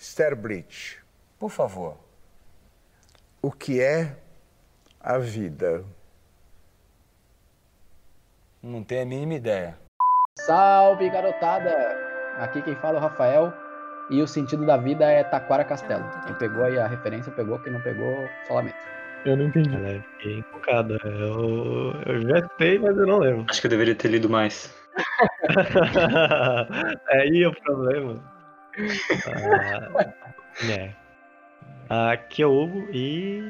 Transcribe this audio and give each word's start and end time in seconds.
Sterblich, 0.00 0.98
Por 1.38 1.50
favor. 1.50 1.98
o 3.42 3.52
que 3.52 3.82
é 3.82 4.16
a 4.98 5.18
vida? 5.18 5.84
Não 8.62 8.82
tenho 8.82 9.02
a 9.02 9.04
mínima 9.04 9.34
ideia. 9.34 9.76
Salve, 10.38 11.10
garotada! 11.10 11.70
Aqui 12.38 12.62
quem 12.62 12.74
fala 12.76 12.96
é 12.96 13.00
o 13.00 13.02
Rafael. 13.02 13.52
E 14.10 14.22
o 14.22 14.26
sentido 14.26 14.64
da 14.64 14.78
vida 14.78 15.04
é 15.04 15.22
Taquara 15.22 15.64
Castelo. 15.66 16.04
Quem 16.26 16.34
pegou 16.36 16.64
aí 16.64 16.78
a 16.78 16.86
referência, 16.86 17.30
pegou. 17.32 17.58
Quem 17.58 17.70
não 17.72 17.82
pegou, 17.82 18.26
só 18.48 18.54
lamento. 18.54 18.76
Eu 19.26 19.36
não 19.36 19.44
entendi. 19.44 19.74
Ela 19.74 19.88
é 19.90 20.00
fiquei 20.16 20.38
empolgada. 20.38 20.96
Eu, 21.04 21.92
eu 22.06 22.22
já 22.22 22.48
sei, 22.56 22.78
mas 22.78 22.96
eu 22.96 23.06
não 23.06 23.18
lembro. 23.18 23.44
Acho 23.50 23.60
que 23.60 23.66
eu 23.66 23.70
deveria 23.70 23.94
ter 23.94 24.08
lido 24.08 24.30
mais. 24.30 24.74
é 27.10 27.18
aí 27.20 27.46
o 27.46 27.54
problema. 27.60 28.39
É. 30.68 30.92
Aqui 31.88 32.42
é 32.42 32.46
o 32.46 32.52
Hugo 32.52 32.86
e. 32.92 33.48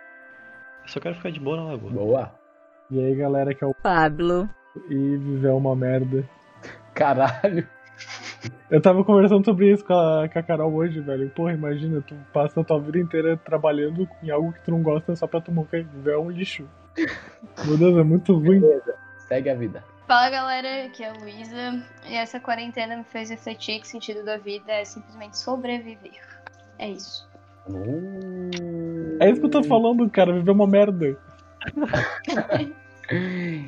Eu 0.83 0.89
só 0.89 1.01
quero 1.01 1.17
ficar 1.17 1.31
de 1.31 1.41
boa 1.41 1.57
na 1.57 1.65
lagoa. 1.65 1.91
Boa. 1.91 2.33
E 2.91 2.99
aí, 2.99 3.15
galera, 3.15 3.55
que 3.55 3.63
é 3.63 3.67
o 3.67 3.75
Pablo. 3.75 4.49
e 4.89 4.95
viver 5.17 5.51
uma 5.51 5.75
merda. 5.77 6.25
Caralho. 6.95 7.67
Eu 8.71 8.81
tava 8.81 9.05
conversando 9.05 9.45
sobre 9.45 9.71
isso 9.71 9.85
com 9.85 9.93
a, 9.93 10.29
com 10.29 10.39
a 10.39 10.43
Carol 10.43 10.73
hoje, 10.73 11.01
velho. 11.01 11.29
Porra, 11.31 11.53
imagina, 11.53 12.01
tu 12.01 12.15
passa 12.33 12.61
a 12.61 12.65
tua 12.65 12.81
vida 12.81 12.99
inteira 12.99 13.37
trabalhando 13.37 14.09
em 14.23 14.31
algo 14.31 14.53
que 14.53 14.63
tu 14.63 14.71
não 14.71 14.83
gosta 14.83 15.15
só 15.17 15.27
pra 15.27 15.41
tu 15.41 15.53
morrer. 15.53 15.85
Viver 15.85 16.15
é 16.15 16.19
um 16.19 16.31
lixo. 16.31 16.69
Meu 17.67 17.77
Deus, 17.77 17.99
é 17.99 18.03
muito 18.03 18.33
ruim. 18.35 18.63
Segue 19.29 19.51
a 19.51 19.55
vida. 19.55 19.85
Fala 20.11 20.29
galera, 20.29 20.87
aqui 20.87 21.05
é 21.05 21.09
a 21.09 21.13
Luísa 21.13 21.81
e 22.05 22.17
essa 22.17 22.41
quarentena 22.41 22.97
me 22.97 23.05
fez 23.05 23.31
refletir 23.31 23.79
que 23.79 23.87
o 23.87 23.89
sentido 23.89 24.25
da 24.25 24.39
vida 24.39 24.73
é 24.73 24.85
simplesmente 24.85 25.39
sobreviver. 25.39 26.21
É 26.81 26.89
isso. 26.89 27.31
É 29.21 29.31
isso 29.31 29.39
que 29.39 29.47
eu 29.47 29.51
tô 29.51 29.63
falando, 29.63 30.11
cara. 30.11 30.33
Viver 30.33 30.51
é 30.51 30.53
uma 30.53 30.67
merda. 30.67 31.17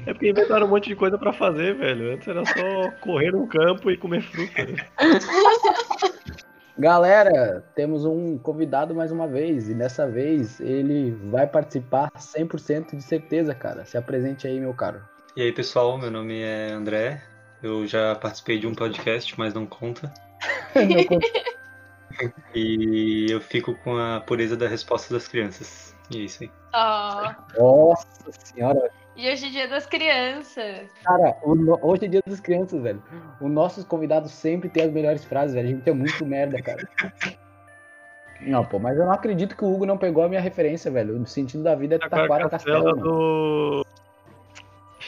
É 0.06 0.12
porque 0.12 0.30
inventaram 0.30 0.66
um 0.66 0.70
monte 0.70 0.88
de 0.88 0.94
coisa 0.94 1.18
pra 1.18 1.32
fazer, 1.32 1.74
velho. 1.74 2.12
Antes 2.12 2.28
era 2.28 2.44
só 2.44 2.90
correr 3.00 3.32
no 3.32 3.44
campo 3.48 3.90
e 3.90 3.96
comer 3.96 4.22
fruta. 4.22 4.66
Galera, 6.78 7.64
temos 7.74 8.04
um 8.04 8.38
convidado 8.38 8.94
mais 8.94 9.10
uma 9.10 9.26
vez. 9.26 9.68
E 9.68 9.74
dessa 9.74 10.08
vez 10.08 10.60
ele 10.60 11.10
vai 11.28 11.46
participar 11.46 12.08
100% 12.16 12.96
de 12.96 13.02
certeza, 13.02 13.52
cara. 13.52 13.84
Se 13.84 13.96
apresente 13.96 14.46
aí, 14.46 14.60
meu 14.60 14.74
caro. 14.74 15.11
E 15.36 15.42
aí, 15.42 15.52
pessoal, 15.52 15.96
meu 15.98 16.10
nome 16.10 16.40
é 16.42 16.70
André. 16.72 17.22
Eu 17.62 17.86
já 17.86 18.14
participei 18.14 18.58
de 18.58 18.66
um 18.66 18.74
podcast, 18.74 19.38
mas 19.38 19.54
não 19.54 19.64
conta. 19.66 20.12
Não 20.74 21.04
conta. 21.06 21.26
E 22.54 23.26
eu 23.30 23.40
fico 23.40 23.74
com 23.76 23.96
a 23.96 24.20
pureza 24.20 24.56
da 24.56 24.68
resposta 24.68 25.14
das 25.14 25.26
crianças. 25.26 25.96
E 26.10 26.18
é 26.18 26.20
isso 26.24 26.42
aí. 26.42 26.50
Oh, 27.58 27.88
Nossa 27.88 28.06
senhora. 28.44 28.90
e 29.16 29.30
hoje 29.30 29.46
é 29.46 29.50
dia 29.50 29.68
das 29.68 29.86
crianças. 29.86 30.90
Cara, 31.04 31.36
no- 31.46 31.78
hoje 31.82 32.04
é 32.04 32.08
dia 32.08 32.22
das 32.26 32.40
crianças, 32.40 32.82
velho. 32.82 33.02
Os 33.40 33.50
nossos 33.50 33.84
convidados 33.84 34.32
sempre 34.32 34.68
têm 34.68 34.84
as 34.84 34.92
melhores 34.92 35.24
frases, 35.24 35.54
velho. 35.54 35.68
A 35.68 35.70
gente 35.70 35.88
é 35.88 35.94
muito 35.94 36.26
merda, 36.26 36.60
cara. 36.60 36.86
Não, 38.42 38.64
pô, 38.64 38.78
mas 38.78 38.98
eu 38.98 39.06
não 39.06 39.12
acredito 39.12 39.56
que 39.56 39.64
o 39.64 39.72
Hugo 39.72 39.86
não 39.86 39.96
pegou 39.96 40.24
a 40.24 40.28
minha 40.28 40.40
referência, 40.40 40.90
velho. 40.90 41.16
O 41.22 41.26
sentido 41.26 41.62
da 41.62 41.74
vida 41.76 41.94
é 41.94 41.98
Taquara 41.98 42.50
Castelo. 42.50 42.84
mano. 42.84 43.02
do. 43.02 43.86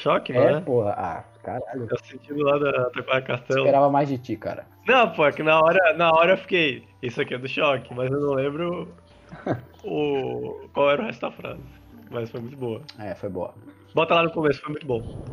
Choque, 0.05 0.35
É, 0.35 0.53
né? 0.57 0.61
porra. 0.61 0.91
Ah, 0.99 1.25
caralho. 1.43 1.89
É 1.91 1.95
o 1.95 2.05
sentido 2.07 2.43
lá 2.43 2.59
da 2.59 2.91
Taquara 2.91 3.21
Eu 3.21 3.25
Castelo. 3.25 3.61
esperava 3.61 3.89
mais 3.91 4.07
de 4.07 4.19
ti, 4.19 4.37
cara. 4.37 4.67
Não, 4.87 5.09
pô, 5.11 5.25
é 5.27 5.33
que 5.33 5.43
na 5.43 5.59
hora, 5.59 5.95
na 5.95 6.13
hora 6.13 6.33
eu 6.35 6.37
fiquei. 6.37 6.87
Isso 7.03 7.23
aqui 7.23 7.33
é 7.33 7.39
do 7.39 7.49
choque, 7.49 7.93
mas 7.95 8.13
eu 8.13 8.21
não 8.21 8.35
lembro 8.35 8.95
o. 9.83 10.69
qual 10.75 10.91
era 10.91 11.01
o 11.03 11.07
resto 11.07 11.23
da 11.23 11.31
frase. 11.33 11.63
Mas 12.11 12.31
foi 12.31 12.41
muito 12.41 12.57
boa. 12.59 12.83
É, 12.99 13.15
foi 13.15 13.31
boa. 13.31 13.55
Bota 13.95 14.15
lá 14.15 14.23
no 14.25 14.31
começo, 14.31 14.61
foi 14.61 14.73
muito 14.73 14.87
bom. 14.87 15.25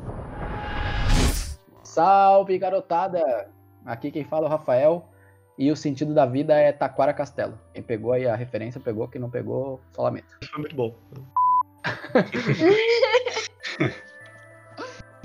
Salve, 1.83 2.57
garotada! 2.57 3.49
Aqui 3.85 4.09
quem 4.09 4.23
fala 4.23 4.45
é 4.45 4.47
o 4.47 4.51
Rafael. 4.51 5.05
E 5.57 5.69
o 5.69 5.75
sentido 5.75 6.13
da 6.13 6.25
vida 6.25 6.53
é 6.55 6.71
Taquara 6.71 7.13
Castelo. 7.13 7.59
Quem 7.73 7.83
pegou 7.83 8.13
aí 8.13 8.25
a 8.25 8.37
referência, 8.37 8.79
pegou. 8.79 9.05
Quem 9.09 9.19
não 9.19 9.29
pegou, 9.29 9.81
só 9.91 10.03
lamento. 10.03 10.27
Isso 10.41 10.49
foi 10.49 10.61
muito 10.61 10.75
bom. 10.77 10.95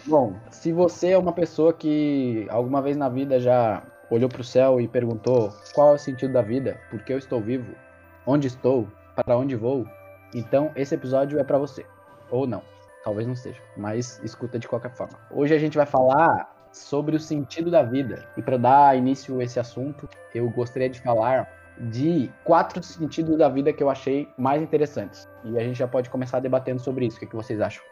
Bom, 0.07 0.37
se 0.51 0.73
você 0.73 1.11
é 1.11 1.19
uma 1.19 1.33
pessoa 1.33 1.73
que 1.73 2.47
alguma 2.49 2.81
vez 2.81 2.97
na 2.97 3.09
vida 3.09 3.41
já 3.41 3.83
olhou 4.09 4.29
pro 4.29 4.45
céu 4.45 4.81
e 4.81 4.87
perguntou 4.87 5.53
qual 5.75 5.93
é 5.93 5.95
o 5.95 5.99
sentido 5.99 6.33
da 6.33 6.43
vida, 6.43 6.79
por 6.91 7.03
que 7.03 7.13
eu 7.13 7.19
estou 7.19 7.41
vivo, 7.41 7.75
onde 8.25 8.47
estou, 8.47 8.87
para 9.17 9.37
onde 9.37 9.57
vou, 9.57 9.85
então 10.33 10.71
esse 10.77 10.95
episódio 10.95 11.41
é 11.41 11.45
pra 11.45 11.59
você. 11.59 11.85
Ou 12.31 12.47
não, 12.47 12.63
talvez 13.03 13.27
não 13.27 13.35
seja, 13.35 13.61
mas 13.77 14.21
escuta 14.23 14.61
de 14.61 14.69
qualquer 14.69 14.93
forma. 14.93 15.19
Hoje 15.29 15.53
a 15.55 15.59
gente 15.59 15.77
vai 15.77 15.87
falar 15.87 16.55
sobre 16.71 17.17
o 17.17 17.21
sentido 17.21 17.69
da 17.69 17.83
vida. 17.83 18.29
E 18.37 18.43
para 18.43 18.57
dar 18.57 18.97
início 18.97 19.41
a 19.41 19.45
esse 19.45 19.59
assunto, 19.59 20.09
eu 20.33 20.49
gostaria 20.51 20.89
de 20.89 21.01
falar 21.01 21.51
de 21.81 22.31
quatro 22.45 22.81
sentidos 22.81 23.37
da 23.37 23.49
vida 23.49 23.73
que 23.73 23.83
eu 23.83 23.91
achei 23.91 24.29
mais 24.39 24.63
interessantes. 24.63 25.29
E 25.43 25.59
a 25.59 25.65
gente 25.65 25.77
já 25.77 25.89
pode 25.89 26.09
começar 26.11 26.39
debatendo 26.39 26.81
sobre 26.81 27.07
isso. 27.07 27.17
O 27.17 27.21
que, 27.21 27.27
que 27.27 27.37
vocês 27.37 27.61
acham? 27.61 27.83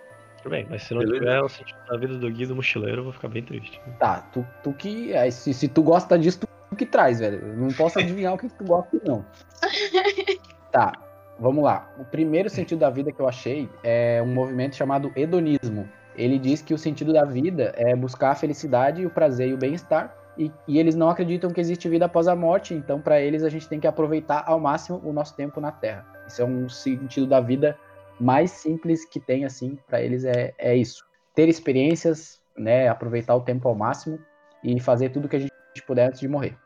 Tudo 0.45 0.53
bem, 0.53 0.67
mas 0.69 0.83
se 0.83 0.93
não 0.93 1.01
Beleza. 1.01 1.21
tiver 1.21 1.41
o 1.41 1.49
sentido 1.49 1.79
da 1.89 1.97
vida 1.97 2.19
do 2.19 2.31
Gui 2.31 2.45
do 2.45 2.55
Mochileiro, 2.55 2.99
eu 2.99 3.05
vou 3.05 3.13
ficar 3.15 3.29
bem 3.29 3.43
triste. 3.43 3.81
Tá, 3.99 4.21
tu, 4.31 4.47
tu 4.63 4.75
que. 4.75 5.11
é, 5.11 5.31
se, 5.31 5.55
se 5.55 5.69
tu 5.69 5.83
gosta 5.83 6.19
disso, 6.19 6.41
tu, 6.41 6.49
tu 6.69 6.77
que 6.77 6.85
traz, 6.85 7.19
velho. 7.19 7.39
Eu 7.39 7.57
não 7.57 7.69
posso 7.69 7.99
adivinhar 7.99 8.35
o 8.35 8.37
que, 8.37 8.51
que 8.51 8.55
tu 8.55 8.65
gosta, 8.65 9.01
não. 9.07 9.25
Tá, 10.71 10.93
vamos 11.39 11.63
lá. 11.63 11.89
O 11.99 12.05
primeiro 12.05 12.51
sentido 12.51 12.81
da 12.81 12.91
vida 12.91 13.13
que 13.13 13.21
eu 13.21 13.29
achei 13.29 13.71
é 13.83 14.21
um 14.21 14.35
movimento 14.35 14.75
chamado 14.75 15.11
hedonismo. 15.15 15.89
Ele 16.17 16.37
diz 16.37 16.61
que 16.61 16.75
o 16.75 16.79
sentido 16.79 17.13
da 17.13 17.25
vida 17.25 17.73
é 17.77 17.95
buscar 17.95 18.33
a 18.33 18.35
felicidade, 18.35 19.07
o 19.07 19.11
prazer 19.11 19.49
e 19.49 19.55
o 19.55 19.57
bem-estar. 19.57 20.15
E, 20.37 20.51
e 20.67 20.81
eles 20.81 20.97
não 20.97 21.09
acreditam 21.09 21.51
que 21.53 21.61
existe 21.61 21.89
vida 21.89 22.07
após 22.07 22.27
a 22.27 22.35
morte, 22.35 22.75
então 22.75 23.01
para 23.01 23.21
eles 23.21 23.45
a 23.45 23.49
gente 23.49 23.69
tem 23.69 23.79
que 23.79 23.87
aproveitar 23.87 24.43
ao 24.47 24.59
máximo 24.59 25.01
o 25.05 25.13
nosso 25.13 25.37
tempo 25.37 25.61
na 25.61 25.71
Terra. 25.71 26.05
Isso 26.27 26.43
é 26.43 26.45
um 26.45 26.69
sentido 26.69 27.29
da 27.29 27.41
vida 27.41 27.79
mais 28.21 28.51
simples 28.51 29.05
que 29.05 29.21
tem, 29.21 29.45
assim, 29.45 29.79
para 29.87 30.03
eles 30.03 30.25
é, 30.25 30.55
é 30.59 30.77
isso. 30.77 31.05
Ter 31.35 31.49
experiências, 31.49 32.41
né, 32.57 32.89
aproveitar 32.89 33.35
o 33.35 33.41
tempo 33.41 33.69
ao 33.69 33.75
máximo 33.75 34.19
e 34.63 34.79
fazer 34.81 35.11
tudo 35.11 35.29
que 35.29 35.37
a 35.37 35.41
gente 35.41 35.53
puder 35.87 36.09
antes 36.09 36.21
de 36.21 36.29
morrer. 36.29 36.57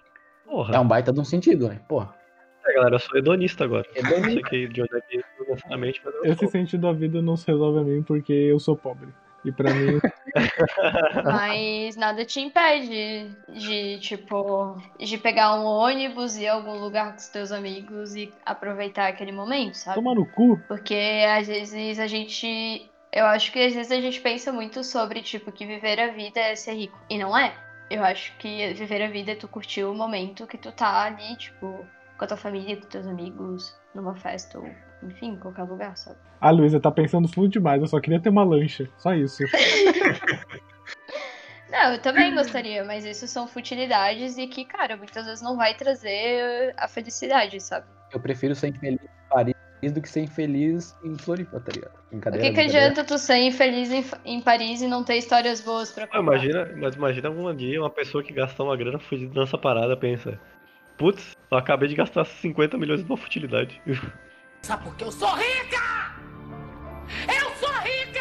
Porra, 0.44 0.76
É 0.76 0.78
um 0.78 0.86
baita 0.86 1.12
de 1.12 1.20
um 1.20 1.24
sentido, 1.24 1.68
né? 1.68 1.80
Porra. 1.88 2.14
é, 2.66 2.74
galera, 2.74 2.94
eu 2.94 2.98
sou 2.98 3.16
hedonista 3.16 3.64
agora. 3.64 3.86
Hedonista. 3.94 4.20
Não 4.20 4.30
sei 4.30 4.42
que 4.42 4.68
de 4.68 4.82
onde 4.82 4.96
é 4.96 5.00
que 5.00 5.22
mas 5.76 6.00
eu 6.04 6.32
Esse 6.32 6.46
sentido 6.48 6.82
da 6.82 6.92
vida 6.92 7.22
não 7.22 7.36
se 7.36 7.46
resolve 7.46 7.80
a 7.80 7.82
mim 7.82 8.02
porque 8.02 8.32
eu 8.32 8.58
sou 8.58 8.76
pobre. 8.76 9.08
E 9.44 9.52
pra 9.52 9.72
mim, 9.72 9.98
Mas 11.24 11.96
nada 11.96 12.24
te 12.24 12.40
impede 12.40 13.30
de, 13.48 13.98
tipo, 14.00 14.76
de 14.98 15.18
pegar 15.18 15.54
um 15.54 15.64
ônibus 15.64 16.36
e 16.36 16.42
ir 16.42 16.48
a 16.48 16.54
algum 16.54 16.78
lugar 16.78 17.12
com 17.12 17.18
os 17.18 17.28
teus 17.28 17.52
amigos 17.52 18.14
e 18.14 18.32
aproveitar 18.44 19.08
aquele 19.08 19.32
momento, 19.32 19.74
sabe? 19.74 19.96
tomar 19.96 20.14
no 20.14 20.26
cu. 20.26 20.58
Porque 20.68 21.24
às 21.38 21.46
vezes 21.46 21.98
a 21.98 22.06
gente. 22.06 22.90
Eu 23.10 23.24
acho 23.26 23.50
que 23.52 23.58
às 23.58 23.74
vezes 23.74 23.90
a 23.90 24.00
gente 24.00 24.20
pensa 24.20 24.52
muito 24.52 24.84
sobre, 24.84 25.22
tipo, 25.22 25.50
que 25.50 25.64
viver 25.66 25.98
a 25.98 26.08
vida 26.08 26.40
é 26.40 26.54
ser 26.54 26.74
rico. 26.74 26.98
E 27.08 27.18
não 27.18 27.36
é. 27.36 27.54
Eu 27.90 28.04
acho 28.04 28.36
que 28.36 28.72
viver 28.74 29.02
a 29.02 29.08
vida 29.08 29.32
é 29.32 29.34
tu 29.34 29.48
curtir 29.48 29.84
o 29.84 29.94
momento 29.94 30.46
que 30.46 30.58
tu 30.58 30.70
tá 30.70 31.04
ali, 31.04 31.36
tipo, 31.36 31.86
com 32.18 32.24
a 32.24 32.28
tua 32.28 32.36
família, 32.36 32.76
com 32.76 32.86
teus 32.86 33.06
amigos, 33.06 33.74
numa 33.94 34.14
festa 34.14 34.58
ou, 34.58 34.68
enfim, 35.02 35.30
em 35.30 35.36
qualquer 35.36 35.62
lugar, 35.64 35.96
sabe? 35.96 36.16
A 36.40 36.50
Luísa 36.50 36.80
tá 36.80 36.90
pensando 36.90 37.28
fundo 37.28 37.48
demais, 37.48 37.80
eu 37.80 37.86
só 37.88 38.00
queria 38.00 38.20
ter 38.20 38.28
uma 38.28 38.44
lancha. 38.44 38.88
Só 38.98 39.14
isso. 39.14 39.42
Não, 41.70 41.92
eu 41.92 41.98
também 42.00 42.34
gostaria, 42.34 42.82
mas 42.82 43.04
isso 43.04 43.26
são 43.28 43.46
futilidades 43.46 44.38
e 44.38 44.46
que, 44.46 44.64
cara, 44.64 44.96
muitas 44.96 45.26
vezes 45.26 45.42
não 45.42 45.54
vai 45.54 45.74
trazer 45.74 46.72
a 46.78 46.88
felicidade, 46.88 47.60
sabe? 47.60 47.86
Eu 48.10 48.18
prefiro 48.18 48.54
ser 48.54 48.68
infeliz 48.68 48.98
em 49.02 49.28
Paris 49.28 49.54
do 49.92 50.00
que 50.00 50.08
ser 50.08 50.20
infeliz 50.22 50.96
em 51.04 51.16
Floripa, 51.18 51.60
tá 51.60 51.70
ligado? 51.72 51.92
O 52.10 52.38
que, 52.40 52.52
que 52.52 52.60
adianta 52.60 53.04
tu 53.04 53.18
ser 53.18 53.36
infeliz 53.36 53.90
em, 53.92 54.04
em 54.24 54.40
Paris 54.40 54.80
e 54.80 54.88
não 54.88 55.04
ter 55.04 55.16
histórias 55.18 55.60
boas 55.60 55.92
pra 55.92 56.04
Ah, 56.04 56.06
contar? 56.06 56.20
imagina, 56.22 56.70
mas 56.76 56.94
imagina 56.96 57.28
algum 57.28 57.54
dia 57.54 57.78
uma 57.80 57.90
pessoa 57.90 58.24
que 58.24 58.32
gastou 58.32 58.66
uma 58.66 58.76
grana 58.76 58.98
fudida 58.98 59.38
nessa 59.38 59.58
parada 59.58 59.94
pensa. 59.94 60.40
Putz, 60.96 61.36
eu 61.50 61.58
acabei 61.58 61.88
de 61.88 61.94
gastar 61.94 62.24
50 62.24 62.78
milhões 62.78 63.02
numa 63.04 63.16
futilidade. 63.16 63.80
Sabe 64.68 64.84
por 64.84 64.94
que 64.96 65.04
eu 65.04 65.10
sou 65.10 65.30
rica? 65.30 66.12
Eu 67.26 67.48
sou 67.56 67.72
rica! 67.80 68.20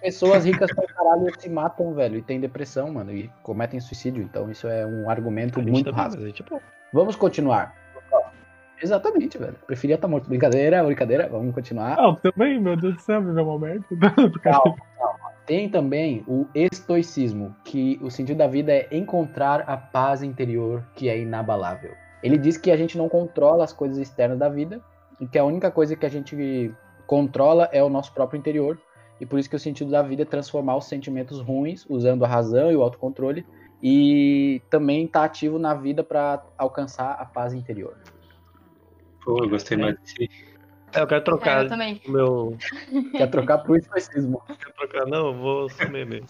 Pessoas 0.00 0.44
ricas 0.44 0.74
pra 0.74 0.84
caralho 0.88 1.32
se 1.38 1.48
matam, 1.48 1.94
velho, 1.94 2.18
e 2.18 2.22
tem 2.22 2.40
depressão, 2.40 2.92
mano, 2.92 3.12
e 3.12 3.30
cometem 3.44 3.78
suicídio. 3.78 4.20
Então 4.20 4.50
isso 4.50 4.66
é 4.66 4.84
um 4.84 5.08
argumento 5.08 5.62
muito 5.62 5.92
tá 5.92 6.06
a 6.06 6.10
gente 6.10 6.42
é. 6.42 6.60
Vamos 6.92 7.14
continuar. 7.14 7.76
Exatamente, 8.82 9.38
velho. 9.38 9.54
Preferia 9.68 9.94
estar 9.94 10.08
morto. 10.08 10.28
Brincadeira, 10.28 10.82
brincadeira. 10.82 11.28
Vamos 11.28 11.54
continuar. 11.54 11.96
Ah, 11.96 12.16
também, 12.20 12.60
meu 12.60 12.76
Deus 12.76 12.96
do 12.96 13.00
céu, 13.02 13.20
uma 13.20 13.58
merda. 13.60 13.86
Calma, 14.42 14.76
calma. 14.98 15.32
Tem 15.46 15.68
também 15.68 16.24
o 16.26 16.48
estoicismo, 16.52 17.54
que 17.62 18.00
o 18.02 18.10
sentido 18.10 18.38
da 18.38 18.48
vida 18.48 18.72
é 18.72 18.88
encontrar 18.90 19.60
a 19.60 19.76
paz 19.76 20.24
interior 20.24 20.82
que 20.92 21.08
é 21.08 21.16
inabalável. 21.20 22.01
Ele 22.22 22.38
diz 22.38 22.56
que 22.56 22.70
a 22.70 22.76
gente 22.76 22.96
não 22.96 23.08
controla 23.08 23.64
as 23.64 23.72
coisas 23.72 23.98
externas 23.98 24.38
da 24.38 24.48
vida 24.48 24.80
e 25.20 25.26
que 25.26 25.38
a 25.38 25.44
única 25.44 25.70
coisa 25.70 25.96
que 25.96 26.06
a 26.06 26.08
gente 26.08 26.72
controla 27.06 27.68
é 27.72 27.82
o 27.82 27.88
nosso 27.88 28.12
próprio 28.12 28.38
interior. 28.38 28.78
E 29.20 29.26
por 29.26 29.38
isso 29.38 29.48
que 29.48 29.56
o 29.56 29.58
sentido 29.58 29.90
da 29.90 30.02
vida 30.02 30.22
é 30.22 30.24
transformar 30.24 30.76
os 30.76 30.86
sentimentos 30.86 31.40
ruins 31.40 31.86
usando 31.88 32.24
a 32.24 32.28
razão 32.28 32.72
e 32.72 32.76
o 32.76 32.82
autocontrole 32.82 33.46
e 33.82 34.60
também 34.70 35.04
estar 35.04 35.24
ativo 35.24 35.58
na 35.58 35.74
vida 35.74 36.02
para 36.04 36.42
alcançar 36.56 37.12
a 37.12 37.24
paz 37.24 37.52
interior. 37.52 37.96
Pô, 39.24 39.44
eu 39.44 39.48
gostei 39.48 39.76
mais 39.76 39.96
desse. 40.00 40.28
É, 40.92 41.00
eu 41.00 41.06
quero 41.06 41.20
É, 41.20 41.24
trocar 41.24 41.64
eu 41.64 41.68
também. 41.68 42.00
o 42.06 42.10
meu. 42.10 42.56
Quer 43.12 43.30
trocar 43.30 43.58
pro 43.58 43.76
estoicismo. 43.76 44.42
Quero 44.46 44.72
trocar. 44.74 45.06
Não, 45.06 45.28
eu 45.28 45.34
vou 45.34 45.68
ser 45.70 45.90
meme. 45.90 46.22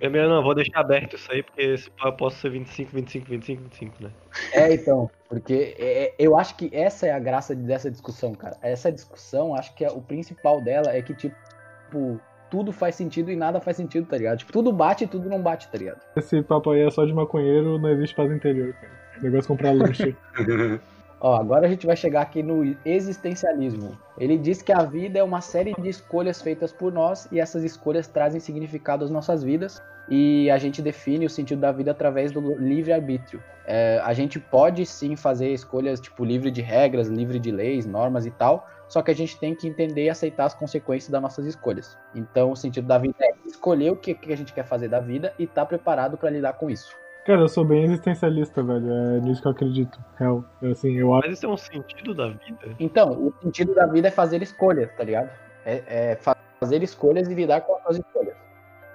Vamos. 0.00 0.12
Meme 0.12 0.28
não, 0.28 0.36
eu 0.36 0.42
vou 0.42 0.54
deixar 0.54 0.80
aberto 0.80 1.16
isso 1.16 1.30
aí, 1.30 1.42
porque 1.42 1.62
esse 1.62 1.90
eu 2.04 2.12
posso 2.12 2.38
ser 2.38 2.50
25, 2.50 2.92
25, 2.92 3.26
25, 3.28 3.62
25, 3.62 4.02
né? 4.04 4.10
É, 4.52 4.72
então, 4.72 5.10
porque 5.28 5.74
é, 5.78 6.14
eu 6.18 6.38
acho 6.38 6.56
que 6.56 6.70
essa 6.72 7.06
é 7.06 7.12
a 7.12 7.18
graça 7.18 7.54
dessa 7.54 7.90
discussão, 7.90 8.34
cara. 8.34 8.56
Essa 8.62 8.90
discussão, 8.92 9.54
acho 9.54 9.74
que 9.74 9.84
é, 9.84 9.88
o 9.88 10.00
principal 10.00 10.60
dela 10.60 10.92
é 10.92 11.02
que, 11.02 11.14
tipo, 11.14 12.20
tudo 12.50 12.72
faz 12.72 12.94
sentido 12.94 13.30
e 13.30 13.36
nada 13.36 13.60
faz 13.60 13.76
sentido, 13.76 14.06
tá 14.06 14.16
ligado? 14.16 14.38
Tipo, 14.38 14.52
tudo 14.52 14.72
bate 14.72 15.04
e 15.04 15.06
tudo 15.06 15.28
não 15.28 15.42
bate, 15.42 15.68
tá 15.70 15.78
ligado? 15.78 16.00
Esse 16.16 16.42
papo 16.42 16.70
aí 16.70 16.82
é 16.82 16.90
só 16.90 17.04
de 17.04 17.12
maconheiro, 17.12 17.78
não 17.78 17.90
existe 17.90 18.14
paz 18.14 18.30
interior, 18.30 18.72
cara. 18.74 18.92
O 19.18 19.22
negócio 19.22 19.46
é 19.46 19.48
comprar 19.48 19.72
lanche. 19.72 20.16
Ó, 21.20 21.34
agora 21.34 21.66
a 21.66 21.68
gente 21.68 21.86
vai 21.86 21.96
chegar 21.96 22.22
aqui 22.22 22.42
no 22.42 22.76
existencialismo. 22.84 23.98
Ele 24.18 24.38
diz 24.38 24.62
que 24.62 24.72
a 24.72 24.84
vida 24.84 25.18
é 25.18 25.22
uma 25.22 25.40
série 25.40 25.74
de 25.74 25.88
escolhas 25.88 26.40
feitas 26.40 26.72
por 26.72 26.92
nós 26.92 27.28
e 27.32 27.40
essas 27.40 27.64
escolhas 27.64 28.06
trazem 28.06 28.40
significado 28.40 29.04
às 29.04 29.10
nossas 29.10 29.42
vidas 29.42 29.82
e 30.08 30.50
a 30.50 30.58
gente 30.58 30.80
define 30.80 31.26
o 31.26 31.30
sentido 31.30 31.60
da 31.60 31.72
vida 31.72 31.90
através 31.90 32.32
do 32.32 32.40
livre-arbítrio. 32.56 33.42
É, 33.66 34.00
a 34.02 34.12
gente 34.14 34.38
pode 34.38 34.86
sim 34.86 35.16
fazer 35.16 35.52
escolhas 35.52 36.00
tipo 36.00 36.24
livre 36.24 36.50
de 36.50 36.62
regras, 36.62 37.08
livre 37.08 37.38
de 37.38 37.50
leis, 37.50 37.84
normas 37.84 38.24
e 38.24 38.30
tal, 38.30 38.66
só 38.88 39.02
que 39.02 39.10
a 39.10 39.14
gente 39.14 39.38
tem 39.38 39.54
que 39.54 39.68
entender 39.68 40.04
e 40.04 40.10
aceitar 40.10 40.46
as 40.46 40.54
consequências 40.54 41.10
das 41.10 41.20
nossas 41.20 41.44
escolhas. 41.44 41.98
Então, 42.14 42.52
o 42.52 42.56
sentido 42.56 42.86
da 42.86 42.96
vida 42.96 43.16
é 43.20 43.34
escolher 43.46 43.90
o 43.90 43.96
que, 43.96 44.14
que 44.14 44.32
a 44.32 44.36
gente 44.36 44.54
quer 44.54 44.64
fazer 44.64 44.88
da 44.88 45.00
vida 45.00 45.34
e 45.38 45.44
estar 45.44 45.66
preparado 45.66 46.16
para 46.16 46.30
lidar 46.30 46.54
com 46.54 46.70
isso. 46.70 46.96
Cara, 47.28 47.42
eu 47.42 47.48
sou 47.50 47.62
bem 47.62 47.84
existencialista, 47.84 48.62
velho. 48.62 48.90
É 48.90 49.20
nisso 49.20 49.42
que 49.42 49.48
eu 49.48 49.52
acredito. 49.52 50.00
Real. 50.18 50.42
Eu, 50.62 50.72
Assim, 50.72 50.94
eu 50.94 51.12
acho. 51.12 51.28
Mas 51.28 51.36
isso 51.36 51.44
é 51.44 51.48
um 51.50 51.58
sentido 51.58 52.14
da 52.14 52.28
vida? 52.30 52.74
Então, 52.80 53.10
o 53.12 53.34
sentido 53.42 53.74
da 53.74 53.86
vida 53.86 54.08
é 54.08 54.10
fazer 54.10 54.40
escolhas, 54.40 54.90
tá 54.96 55.04
ligado? 55.04 55.28
É, 55.62 55.82
é 56.12 56.16
fa- 56.16 56.34
fazer 56.58 56.82
escolhas 56.82 57.28
e 57.28 57.34
lidar 57.34 57.60
com 57.60 57.76
as 57.76 57.82
suas 57.82 57.98
escolhas. 57.98 58.34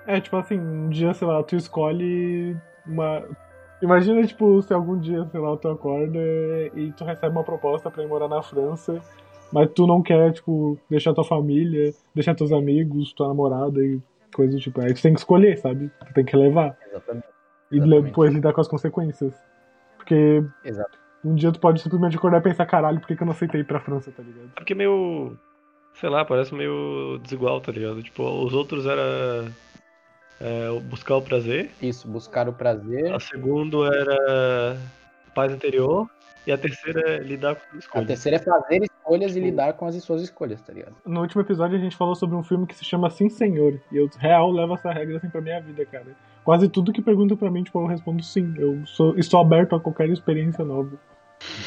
É, 0.08 0.20
tipo 0.20 0.36
assim, 0.36 0.60
um 0.60 0.90
dia, 0.90 1.14
sei 1.14 1.28
lá, 1.28 1.44
tu 1.44 1.56
escolhe 1.56 2.58
uma. 2.88 3.24
Imagina, 3.84 4.26
tipo, 4.26 4.60
se 4.64 4.74
algum 4.74 4.98
dia, 4.98 5.24
sei 5.28 5.40
lá, 5.40 5.56
tu 5.56 5.68
acorda 5.70 6.18
e 6.74 6.92
tu 6.98 7.04
recebe 7.06 7.34
uma 7.36 7.44
proposta 7.44 7.92
pra 7.92 8.02
ir 8.02 8.08
morar 8.08 8.28
na 8.28 8.42
França, 8.42 9.00
mas 9.52 9.70
tu 9.76 9.86
não 9.86 10.02
quer, 10.02 10.34
tipo, 10.34 10.76
deixar 10.90 11.14
tua 11.14 11.24
família, 11.24 11.94
deixar 12.16 12.34
teus 12.34 12.52
amigos, 12.52 13.14
tua 13.14 13.28
namorada 13.28 13.80
e 13.80 14.02
coisas 14.34 14.56
do 14.56 14.60
tipo. 14.62 14.82
Aí 14.82 14.92
tu 14.92 15.04
tem 15.04 15.14
que 15.14 15.20
escolher, 15.20 15.56
sabe? 15.60 15.92
Tu 16.08 16.14
tem 16.16 16.26
que 16.26 16.36
levar. 16.36 16.76
Exatamente. 16.90 17.28
E 17.74 17.78
Exatamente. 17.78 18.06
depois 18.06 18.34
lidar 18.34 18.54
com 18.54 18.62
as 18.62 18.68
consequências. 18.68 19.34
Porque 19.98 20.44
Exato. 20.64 20.98
um 21.26 21.34
dia 21.36 21.52
tu 21.52 21.60
pode 21.60 21.82
simplesmente 21.82 22.16
acordar 22.18 22.38
e 22.40 22.42
pensar, 22.42 22.66
caralho, 22.66 23.00
por 23.00 23.08
que, 23.08 23.16
que 23.16 23.24
eu 23.24 23.26
não 23.26 23.34
aceitei 23.34 23.62
ir 23.62 23.64
pra 23.66 23.80
França, 23.80 24.12
tá 24.12 24.22
ligado? 24.24 24.46
É 24.52 24.56
porque 24.60 24.76
meio. 24.76 25.38
Sei 25.96 26.10
lá, 26.10 26.26
parece 26.26 26.54
meio 26.56 27.20
desigual, 27.22 27.62
tá 27.62 27.72
ligado? 27.72 28.02
Tipo, 28.04 28.24
os 28.46 28.54
outros 28.54 28.86
era. 28.86 29.46
é, 30.42 30.80
buscar 30.82 31.16
o 31.18 31.22
prazer. 31.22 31.70
Isso, 31.82 32.08
buscar 32.08 32.48
o 32.50 32.54
prazer. 32.54 33.14
A 33.14 33.20
segunda 33.20 33.78
era 33.96 34.78
paz 35.36 35.52
interior. 35.54 36.10
E 36.46 36.52
a 36.52 36.58
terceira 36.58 37.00
é 37.10 37.18
lidar 37.20 37.56
com 37.56 37.62
as 37.70 37.76
A 37.76 37.78
escolhas. 37.80 38.08
terceira 38.08 38.36
é 38.36 38.40
fazer 38.40 38.84
escolhas 38.84 39.32
e 39.32 39.36
Tipo- 39.36 39.46
lidar 39.46 39.74
com 39.74 39.86
as 39.86 39.96
suas 40.04 40.22
escolhas, 40.22 40.60
tá 40.62 40.74
ligado? 40.74 40.94
No 41.06 41.22
último 41.22 41.42
episódio 41.42 41.78
a 41.78 41.80
gente 41.80 41.96
falou 41.96 42.16
sobre 42.16 42.36
um 42.36 42.44
filme 42.44 42.68
que 42.68 42.76
se 42.76 42.84
chama 42.84 43.10
Sim 43.10 43.30
Senhor. 43.30 43.80
E 43.90 43.96
eu, 43.96 44.10
real, 44.20 44.52
levo 44.52 44.74
essa 44.74 44.92
regra 44.92 45.16
assim 45.18 45.30
pra 45.30 45.40
minha 45.40 45.62
vida, 45.62 45.86
cara. 45.86 46.08
Quase 46.44 46.68
tudo 46.68 46.92
que 46.92 47.02
perguntam 47.02 47.38
pra 47.38 47.50
mim, 47.50 47.64
tipo, 47.64 47.80
eu 47.80 47.86
respondo 47.86 48.24
sim. 48.24 48.54
Eu 48.58 48.86
sou, 48.86 49.18
estou 49.18 49.40
aberto 49.40 49.76
a 49.76 49.80
qualquer 49.80 50.10
experiência 50.10 50.64
nova. 50.64 50.92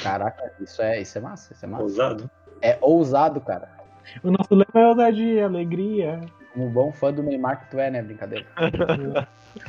Caraca, 0.02 0.52
isso 0.60 0.82
é, 0.82 1.00
isso 1.00 1.18
é 1.18 1.20
massa, 1.20 1.52
isso 1.52 1.64
é 1.64 1.68
massa. 1.68 1.82
Ousado. 1.82 2.30
É 2.60 2.78
ousado, 2.80 3.40
cara. 3.40 3.70
O 4.22 4.30
nosso 4.30 4.54
lema 4.54 4.66
é 4.74 4.86
ousadia, 4.86 5.44
alegria. 5.46 6.20
Como 6.52 6.70
bom 6.70 6.92
fã 6.92 7.12
do 7.12 7.22
Neymar 7.22 7.60
que 7.60 7.70
tu 7.70 7.78
é, 7.78 7.90
né? 7.90 8.02
Brincadeira. 8.02 8.46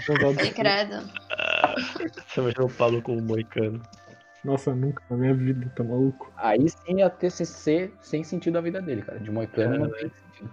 Ousado. 0.09 0.39
Ai, 0.39 0.51
credo. 0.51 1.10
Você 2.27 2.39
imagina 2.39 2.65
o 2.65 2.69
Paulo 2.69 3.01
com 3.01 3.18
o 3.18 3.21
moicano. 3.21 3.81
Nossa, 4.44 4.74
nunca 4.74 5.03
na 5.10 5.18
minha 5.18 5.33
vida, 5.33 5.69
tá 5.75 5.83
maluco? 5.83 6.31
Aí 6.38 6.69
sim 6.69 7.01
a 7.01 7.10
TCC 7.10 7.92
sem 8.00 8.24
sentido 8.24 8.57
a 8.57 8.62
vida 8.62 8.81
dele, 8.81 9.01
cara. 9.01 9.19
De 9.19 9.30
Moicano 9.31 9.80
não 9.80 9.89
tem 9.89 10.10
sentido. 10.10 10.50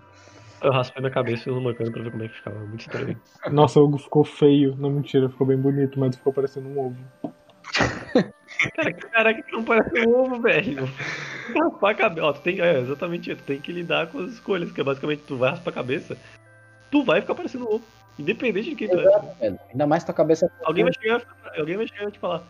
Eu 0.64 0.72
raspei 0.72 1.02
minha 1.02 1.12
cabeça 1.12 1.50
no 1.50 1.60
moicano 1.60 1.92
pra 1.92 2.02
ver 2.02 2.10
como 2.10 2.24
é 2.24 2.28
que 2.28 2.36
ficava. 2.36 2.58
Muito 2.58 2.80
estranho. 2.80 3.20
Nossa, 3.52 3.78
o 3.78 3.84
Hugo 3.84 3.98
ficou 3.98 4.24
feio. 4.24 4.74
Não, 4.78 4.90
mentira, 4.90 5.28
ficou 5.28 5.46
bem 5.46 5.58
bonito, 5.58 6.00
mas 6.00 6.16
ficou 6.16 6.32
parecendo 6.32 6.68
um 6.70 6.78
ovo. 6.78 6.96
Cara, 8.74 8.92
caraca, 8.94 9.42
que 9.42 9.52
não 9.52 9.62
parece 9.62 10.06
um 10.06 10.14
ovo, 10.16 10.40
velho. 10.40 10.88
Raspar 11.54 11.90
a 11.90 11.94
cabeça. 11.94 12.26
Ó, 12.26 12.32
tu 12.32 12.40
tem. 12.40 12.60
É, 12.60 12.80
exatamente 12.80 13.30
isso. 13.30 13.42
Tu 13.42 13.46
tem 13.46 13.60
que 13.60 13.72
lidar 13.72 14.06
com 14.06 14.20
as 14.20 14.32
escolhas, 14.32 14.72
que 14.72 14.80
é 14.80 14.84
basicamente 14.84 15.22
tu 15.26 15.36
vai 15.36 15.50
raspar 15.50 15.70
a 15.70 15.74
cabeça, 15.74 16.16
tu 16.90 17.04
vai 17.04 17.20
ficar 17.20 17.34
parecendo 17.34 17.66
um 17.66 17.74
ovo. 17.74 17.84
Independente 18.18 18.70
de 18.70 18.76
quem 18.76 18.88
tu 18.88 18.98
é. 18.98 19.20
Velho. 19.40 19.58
Ainda 19.70 19.86
mais 19.86 20.02
tua 20.02 20.14
cabeça. 20.14 20.50
Alguém 20.62 20.84
vai 20.84 20.94
chegar, 20.94 21.22
alguém 21.58 21.76
vai 21.76 21.86
chegar 21.86 22.00
e 22.00 22.04
vai 22.04 22.12
te 22.12 22.18
falar. 22.18 22.42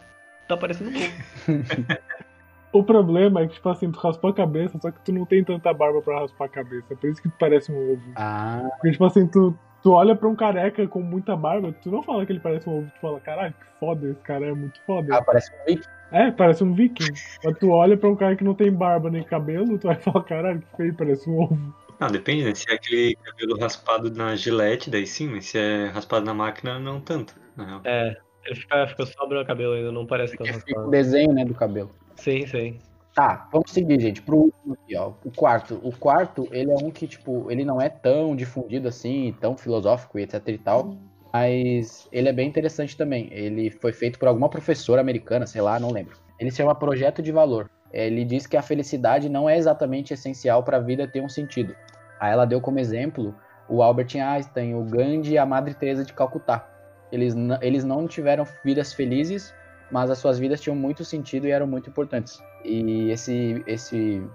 Tá 0.46 0.56
parecendo 0.56 0.90
um 0.90 0.96
ovo. 0.96 1.12
O 2.74 2.82
problema 2.82 3.40
é 3.42 3.46
que, 3.46 3.54
tipo 3.54 3.68
assim, 3.68 3.90
tu 3.92 3.98
raspou 4.00 4.30
a 4.30 4.34
cabeça, 4.34 4.76
só 4.82 4.90
que 4.90 5.00
tu 5.04 5.12
não 5.12 5.24
tem 5.24 5.44
tanta 5.44 5.72
barba 5.72 6.02
pra 6.02 6.20
raspar 6.20 6.46
a 6.46 6.48
cabeça. 6.48 6.92
É 6.92 6.96
por 6.96 7.08
isso 7.08 7.22
que 7.22 7.28
tu 7.28 7.34
parece 7.38 7.70
um 7.70 7.92
ovo. 7.92 8.02
Ah, 8.16 8.68
Porque, 8.74 8.90
tipo 8.90 9.04
assim, 9.04 9.26
tu, 9.28 9.56
tu 9.82 9.92
olha 9.92 10.16
pra 10.16 10.28
um 10.28 10.34
careca 10.34 10.86
com 10.88 11.00
muita 11.00 11.36
barba, 11.36 11.72
tu 11.82 11.90
não 11.90 12.02
fala 12.02 12.26
que 12.26 12.32
ele 12.32 12.40
parece 12.40 12.68
um 12.68 12.78
ovo, 12.78 12.90
tu 12.92 13.00
fala, 13.00 13.20
caralho, 13.20 13.52
que 13.54 13.78
foda, 13.78 14.10
esse 14.10 14.20
cara 14.22 14.46
é 14.46 14.52
muito 14.52 14.80
foda. 14.84 15.16
ah, 15.16 15.22
parece 15.22 15.52
um 15.52 15.64
Vic. 15.66 15.84
É, 16.10 16.30
parece 16.30 16.62
um 16.64 16.74
viking. 16.74 17.12
Mas 17.44 17.58
tu 17.58 17.70
olha 17.70 17.96
pra 17.96 18.08
um 18.08 18.14
cara 18.16 18.36
que 18.36 18.44
não 18.44 18.54
tem 18.54 18.70
barba 18.72 19.10
nem 19.10 19.22
cabelo, 19.24 19.78
tu 19.78 19.86
vai 19.86 19.96
falar, 20.02 20.22
caralho, 20.24 20.60
que 20.60 20.76
feio, 20.76 20.94
parece 20.94 21.28
um 21.30 21.38
ovo. 21.42 21.74
Não, 22.00 22.08
depende, 22.08 22.44
né? 22.44 22.54
Se 22.54 22.68
é 22.70 22.74
aquele 22.74 23.16
cabelo 23.16 23.56
raspado 23.58 24.10
na 24.12 24.34
gilete, 24.34 24.90
daí 24.90 25.06
sim, 25.06 25.28
mas 25.28 25.46
se 25.46 25.58
é 25.58 25.86
raspado 25.86 26.26
na 26.26 26.34
máquina, 26.34 26.78
não 26.78 27.00
tanto. 27.00 27.34
Na 27.56 27.64
real. 27.64 27.80
É, 27.84 28.16
ele 28.46 28.54
fica, 28.56 28.86
fica 28.88 29.06
sobra 29.06 29.42
o 29.42 29.46
cabelo 29.46 29.74
ainda, 29.74 29.92
não 29.92 30.06
parece 30.06 30.36
tão 30.36 30.44
Que 30.44 30.52
fica 30.52 30.72
o 30.72 30.74
raspado. 30.74 30.90
desenho, 30.90 31.32
né, 31.32 31.44
do 31.44 31.54
cabelo. 31.54 31.90
Sim, 32.16 32.46
sim. 32.46 32.78
Tá, 33.14 33.48
vamos 33.52 33.70
seguir, 33.70 34.00
gente, 34.00 34.20
pro 34.22 34.36
último 34.36 34.74
aqui, 34.74 34.96
ó. 34.96 35.12
O 35.24 35.30
quarto. 35.30 35.80
O 35.84 35.96
quarto, 35.96 36.48
ele 36.50 36.72
é 36.72 36.74
um 36.74 36.90
que, 36.90 37.06
tipo, 37.06 37.50
ele 37.50 37.64
não 37.64 37.80
é 37.80 37.88
tão 37.88 38.34
difundido 38.34 38.88
assim, 38.88 39.34
tão 39.40 39.56
filosófico 39.56 40.18
e 40.18 40.22
etc 40.22 40.48
e 40.48 40.58
tal. 40.58 40.96
Mas 41.32 42.08
ele 42.12 42.28
é 42.28 42.32
bem 42.32 42.48
interessante 42.48 42.96
também. 42.96 43.28
Ele 43.32 43.70
foi 43.70 43.92
feito 43.92 44.18
por 44.18 44.28
alguma 44.28 44.48
professora 44.48 45.00
americana, 45.00 45.46
sei 45.46 45.60
lá, 45.60 45.78
não 45.78 45.90
lembro. 45.90 46.16
Ele 46.40 46.50
se 46.50 46.56
chama 46.56 46.74
Projeto 46.74 47.22
de 47.22 47.30
Valor. 47.30 47.70
Ele 47.92 48.24
diz 48.24 48.46
que 48.46 48.56
a 48.56 48.62
felicidade 48.62 49.28
não 49.28 49.48
é 49.48 49.56
exatamente 49.56 50.12
essencial 50.12 50.64
para 50.64 50.78
a 50.78 50.80
vida 50.80 51.06
ter 51.06 51.20
um 51.20 51.28
sentido. 51.28 51.74
Aí 52.18 52.32
ela 52.32 52.44
deu 52.44 52.60
como 52.60 52.80
exemplo 52.80 53.34
o 53.68 53.82
Albert 53.82 54.16
Einstein, 54.16 54.74
o 54.74 54.84
Gandhi 54.84 55.34
e 55.34 55.38
a 55.38 55.46
Madre 55.46 55.74
Teresa 55.74 56.04
de 56.04 56.12
Calcutá. 56.12 56.68
Eles, 57.12 57.34
eles 57.60 57.84
não 57.84 58.08
tiveram 58.08 58.44
vidas 58.64 58.92
felizes, 58.92 59.54
mas 59.94 60.10
as 60.10 60.18
suas 60.18 60.40
vidas 60.40 60.60
tinham 60.60 60.74
muito 60.74 61.04
sentido 61.04 61.46
e 61.46 61.52
eram 61.52 61.68
muito 61.68 61.88
importantes. 61.88 62.42
E 62.64 63.10
esse, 63.10 63.62
esse, 63.64 64.26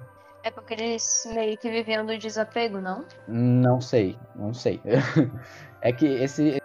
É 0.42 0.50
porque 0.50 0.74
eles 0.74 1.30
meio 1.34 1.58
que 1.58 1.70
viviam 1.70 2.06
do 2.06 2.18
desapego, 2.18 2.80
não? 2.80 3.04
não 3.28 3.82
sei, 3.82 4.18
não 4.34 4.54
sei. 4.54 4.80
é 5.84 5.92
que 5.92 6.06
esse, 6.06 6.62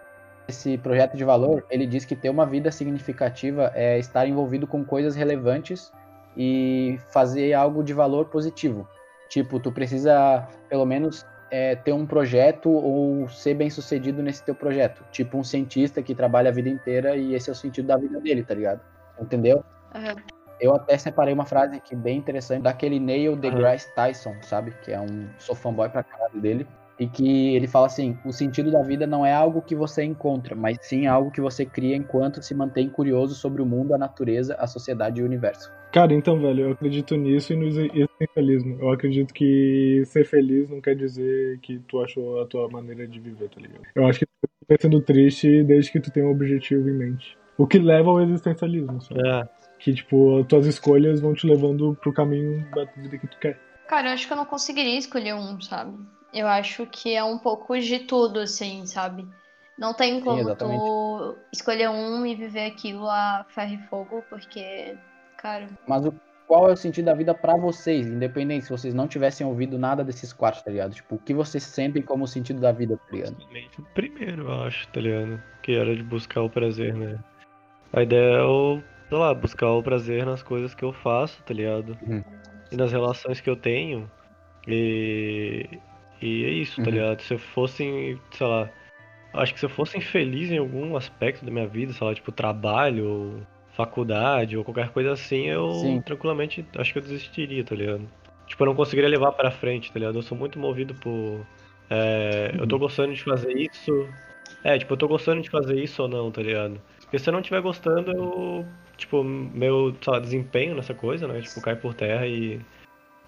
esse 0.47 0.77
projeto 0.77 1.17
de 1.17 1.25
valor, 1.25 1.65
ele 1.69 1.85
diz 1.85 2.05
que 2.05 2.15
ter 2.15 2.29
uma 2.29 2.45
vida 2.45 2.71
significativa 2.71 3.69
é 3.75 3.99
estar 3.99 4.25
envolvido 4.29 4.65
com 4.65 4.85
coisas 4.85 5.13
relevantes 5.13 5.91
e 6.37 6.97
fazer 7.09 7.51
algo 7.51 7.83
de 7.83 7.93
valor 7.93 8.27
positivo. 8.27 8.87
Tipo, 9.27 9.59
tu 9.59 9.73
precisa, 9.73 10.47
pelo 10.69 10.85
menos, 10.85 11.25
é, 11.49 11.75
ter 11.75 11.93
um 11.93 12.05
projeto 12.05 12.69
ou 12.69 13.27
ser 13.29 13.53
bem 13.53 13.69
sucedido 13.69 14.21
nesse 14.21 14.43
teu 14.43 14.55
projeto. 14.55 15.03
Tipo 15.11 15.37
um 15.37 15.43
cientista 15.43 16.01
que 16.01 16.15
trabalha 16.15 16.49
a 16.49 16.53
vida 16.53 16.69
inteira 16.69 17.15
e 17.15 17.33
esse 17.33 17.49
é 17.49 17.53
o 17.53 17.55
sentido 17.55 17.87
da 17.87 17.97
vida 17.97 18.19
dele, 18.19 18.43
tá 18.43 18.53
ligado? 18.53 18.81
Entendeu? 19.19 19.63
Aham. 19.93 20.15
Eu 20.59 20.73
até 20.73 20.97
separei 20.97 21.33
uma 21.33 21.45
frase 21.45 21.75
aqui 21.75 21.95
bem 21.95 22.17
interessante 22.17 22.61
daquele 22.61 22.99
Neil 22.99 23.35
deGrasse 23.35 23.93
Tyson, 23.93 24.35
sabe? 24.41 24.71
Que 24.83 24.93
é 24.93 24.99
um. 24.99 25.27
Sou 25.37 25.53
fanboy 25.53 25.89
pra 25.89 26.01
caralho 26.01 26.39
dele. 26.39 26.67
E 26.99 27.07
que 27.07 27.55
ele 27.55 27.67
fala 27.67 27.87
assim: 27.87 28.17
o 28.25 28.31
sentido 28.31 28.71
da 28.71 28.81
vida 28.81 29.05
não 29.05 29.25
é 29.25 29.33
algo 29.33 29.61
que 29.61 29.75
você 29.75 30.03
encontra, 30.03 30.55
mas 30.55 30.77
sim 30.81 31.07
algo 31.07 31.31
que 31.31 31.41
você 31.41 31.65
cria 31.65 31.95
enquanto 31.95 32.41
se 32.41 32.53
mantém 32.53 32.89
curioso 32.89 33.35
sobre 33.35 33.61
o 33.61 33.65
mundo, 33.65 33.93
a 33.93 33.97
natureza, 33.97 34.55
a 34.55 34.67
sociedade 34.67 35.19
e 35.19 35.23
o 35.23 35.25
universo. 35.25 35.71
Cara, 35.91 36.13
então, 36.13 36.37
velho, 36.39 36.65
eu 36.65 36.71
acredito 36.71 37.15
nisso 37.15 37.53
e 37.53 37.55
no 37.55 37.67
existencialismo. 37.67 38.77
Eu 38.81 38.91
acredito 38.91 39.33
que 39.33 40.03
ser 40.05 40.25
feliz 40.25 40.69
não 40.69 40.81
quer 40.81 40.93
dizer 40.93 41.57
que 41.59 41.79
tu 41.87 42.01
achou 42.01 42.41
a 42.41 42.45
tua 42.45 42.67
maneira 42.67 43.07
de 43.07 43.17
viver, 43.17 43.47
tá 43.49 43.61
ligado? 43.61 43.83
Eu 43.95 44.05
acho 44.05 44.19
que 44.19 44.25
tu 44.25 44.49
vai 44.67 44.77
sendo 44.79 44.99
triste 44.99 45.63
desde 45.63 45.91
que 45.91 46.01
tu 46.01 46.11
tenha 46.11 46.25
um 46.25 46.31
objetivo 46.31 46.89
em 46.89 46.93
mente. 46.93 47.37
O 47.57 47.65
que 47.65 47.79
leva 47.79 48.09
ao 48.09 48.21
existencialismo, 48.21 49.01
sabe? 49.01 49.25
É. 49.25 49.47
Que, 49.79 49.93
tipo, 49.93 50.39
as 50.39 50.47
tuas 50.47 50.65
escolhas 50.65 51.21
vão 51.21 51.33
te 51.33 51.47
levando 51.47 51.97
pro 52.01 52.11
caminho 52.11 52.69
da 52.71 52.83
vida 52.83 53.17
que 53.17 53.27
tu 53.27 53.39
quer. 53.39 53.57
Cara, 53.87 54.09
eu 54.09 54.13
acho 54.13 54.27
que 54.27 54.33
eu 54.33 54.37
não 54.37 54.45
conseguiria 54.45 54.97
escolher 54.97 55.33
um, 55.33 55.61
sabe? 55.61 55.93
Eu 56.35 56.47
acho 56.47 56.85
que 56.85 57.15
é 57.15 57.23
um 57.23 57.37
pouco 57.37 57.79
de 57.79 57.99
tudo, 57.99 58.41
assim, 58.41 58.85
sabe? 58.85 59.25
Não 59.77 59.93
tem 59.93 60.19
como 60.19 60.41
exatamente. 60.41 60.81
tu 60.81 61.37
escolher 61.51 61.89
um 61.89 62.25
e 62.25 62.35
viver 62.35 62.65
aquilo 62.65 63.09
a 63.09 63.45
ferro 63.47 63.73
e 63.73 63.77
fogo, 63.87 64.23
porque, 64.29 64.97
cara, 65.37 65.69
Mas 65.87 66.05
o, 66.05 66.13
qual 66.45 66.69
é 66.69 66.73
o 66.73 66.77
sentido 66.77 67.05
da 67.05 67.13
vida 67.13 67.33
pra 67.33 67.55
vocês, 67.55 68.05
independente 68.05 68.65
se 68.65 68.71
vocês 68.71 68.93
não 68.93 69.07
tivessem 69.07 69.47
ouvido 69.47 69.79
nada 69.79 70.03
desses 70.03 70.33
quatro, 70.33 70.61
tá 70.61 70.71
ligado? 70.71 70.93
Tipo, 70.93 71.15
o 71.15 71.19
que 71.19 71.33
vocês 71.33 71.63
sentem 71.63 72.01
como 72.01 72.27
sentido 72.27 72.59
da 72.59 72.73
vida, 72.73 72.97
tá 72.97 73.15
ligado? 73.15 73.35
Justamente 73.35 73.79
o 73.79 73.83
primeiro, 73.93 74.43
eu 74.43 74.63
acho, 74.63 74.87
tá 74.89 74.99
ligado? 74.99 75.41
Que 75.61 75.75
era 75.75 75.95
de 75.95 76.03
buscar 76.03 76.41
o 76.41 76.49
prazer, 76.49 76.93
né? 76.93 77.17
A 77.93 78.03
ideia 78.03 78.39
é 78.39 78.43
o, 78.43 78.81
sei 79.07 79.17
lá, 79.17 79.33
buscar 79.33 79.71
o 79.71 79.81
prazer 79.81 80.25
nas 80.25 80.43
coisas 80.43 80.75
que 80.75 80.83
eu 80.83 80.91
faço, 80.91 81.41
tá 81.43 81.53
ligado? 81.53 81.97
Uhum. 82.05 82.21
E 82.71 82.75
nas 82.75 82.91
relações 82.91 83.39
que 83.39 83.49
eu 83.49 83.55
tenho. 83.55 84.11
E. 84.67 85.79
E 86.21 86.45
é 86.45 86.49
isso, 86.49 86.81
tá 86.81 86.89
Uhum. 86.89 86.93
ligado? 86.93 87.21
Se 87.21 87.33
eu 87.33 87.39
fosse, 87.39 88.17
sei 88.31 88.47
lá. 88.47 88.69
Acho 89.33 89.53
que 89.53 89.59
se 89.59 89.65
eu 89.65 89.69
fosse 89.69 89.97
infeliz 89.97 90.49
em 90.49 90.57
algum 90.57 90.95
aspecto 90.95 91.43
da 91.43 91.51
minha 91.51 91.67
vida, 91.67 91.91
sei 91.91 92.07
lá, 92.07 92.15
tipo 92.15 92.31
trabalho, 92.31 93.07
ou 93.07 93.39
faculdade, 93.73 94.57
ou 94.57 94.63
qualquer 94.63 94.89
coisa 94.89 95.11
assim, 95.11 95.47
eu 95.47 95.71
Sim. 95.73 96.01
tranquilamente 96.01 96.65
acho 96.77 96.93
que 96.93 96.99
eu 96.99 97.03
desistiria, 97.03 97.63
tá 97.63 97.75
ligado? 97.75 98.07
Tipo, 98.47 98.63
eu 98.63 98.67
não 98.67 98.75
conseguiria 98.75 99.09
levar 99.09 99.33
pra 99.33 99.51
frente, 99.51 99.91
tá 99.91 99.99
ligado? 99.99 100.17
Eu 100.17 100.21
sou 100.21 100.37
muito 100.37 100.57
movido 100.57 100.95
por. 100.95 101.45
é, 101.89 102.55
eu 102.57 102.65
tô 102.67 102.79
gostando 102.79 103.13
de 103.13 103.23
fazer 103.23 103.51
isso. 103.53 104.09
É, 104.63 104.77
tipo, 104.79 104.93
eu 104.93 104.97
tô 104.97 105.07
gostando 105.07 105.41
de 105.41 105.49
fazer 105.49 105.77
isso 105.77 106.01
ou 106.01 106.07
não, 106.07 106.31
tá 106.31 106.41
ligado? 106.41 106.81
Porque 107.01 107.19
se 107.19 107.29
eu 107.29 107.33
não 107.33 107.41
estiver 107.41 107.61
gostando, 107.61 108.11
eu. 108.11 108.65
Tipo, 108.97 109.23
meu, 109.23 109.95
sei 110.01 110.13
lá, 110.13 110.19
desempenho 110.19 110.75
nessa 110.75 110.93
coisa, 110.93 111.27
né? 111.27 111.41
Tipo, 111.41 111.59
cai 111.61 111.75
por 111.75 111.93
terra 111.93 112.25
e. 112.25 112.59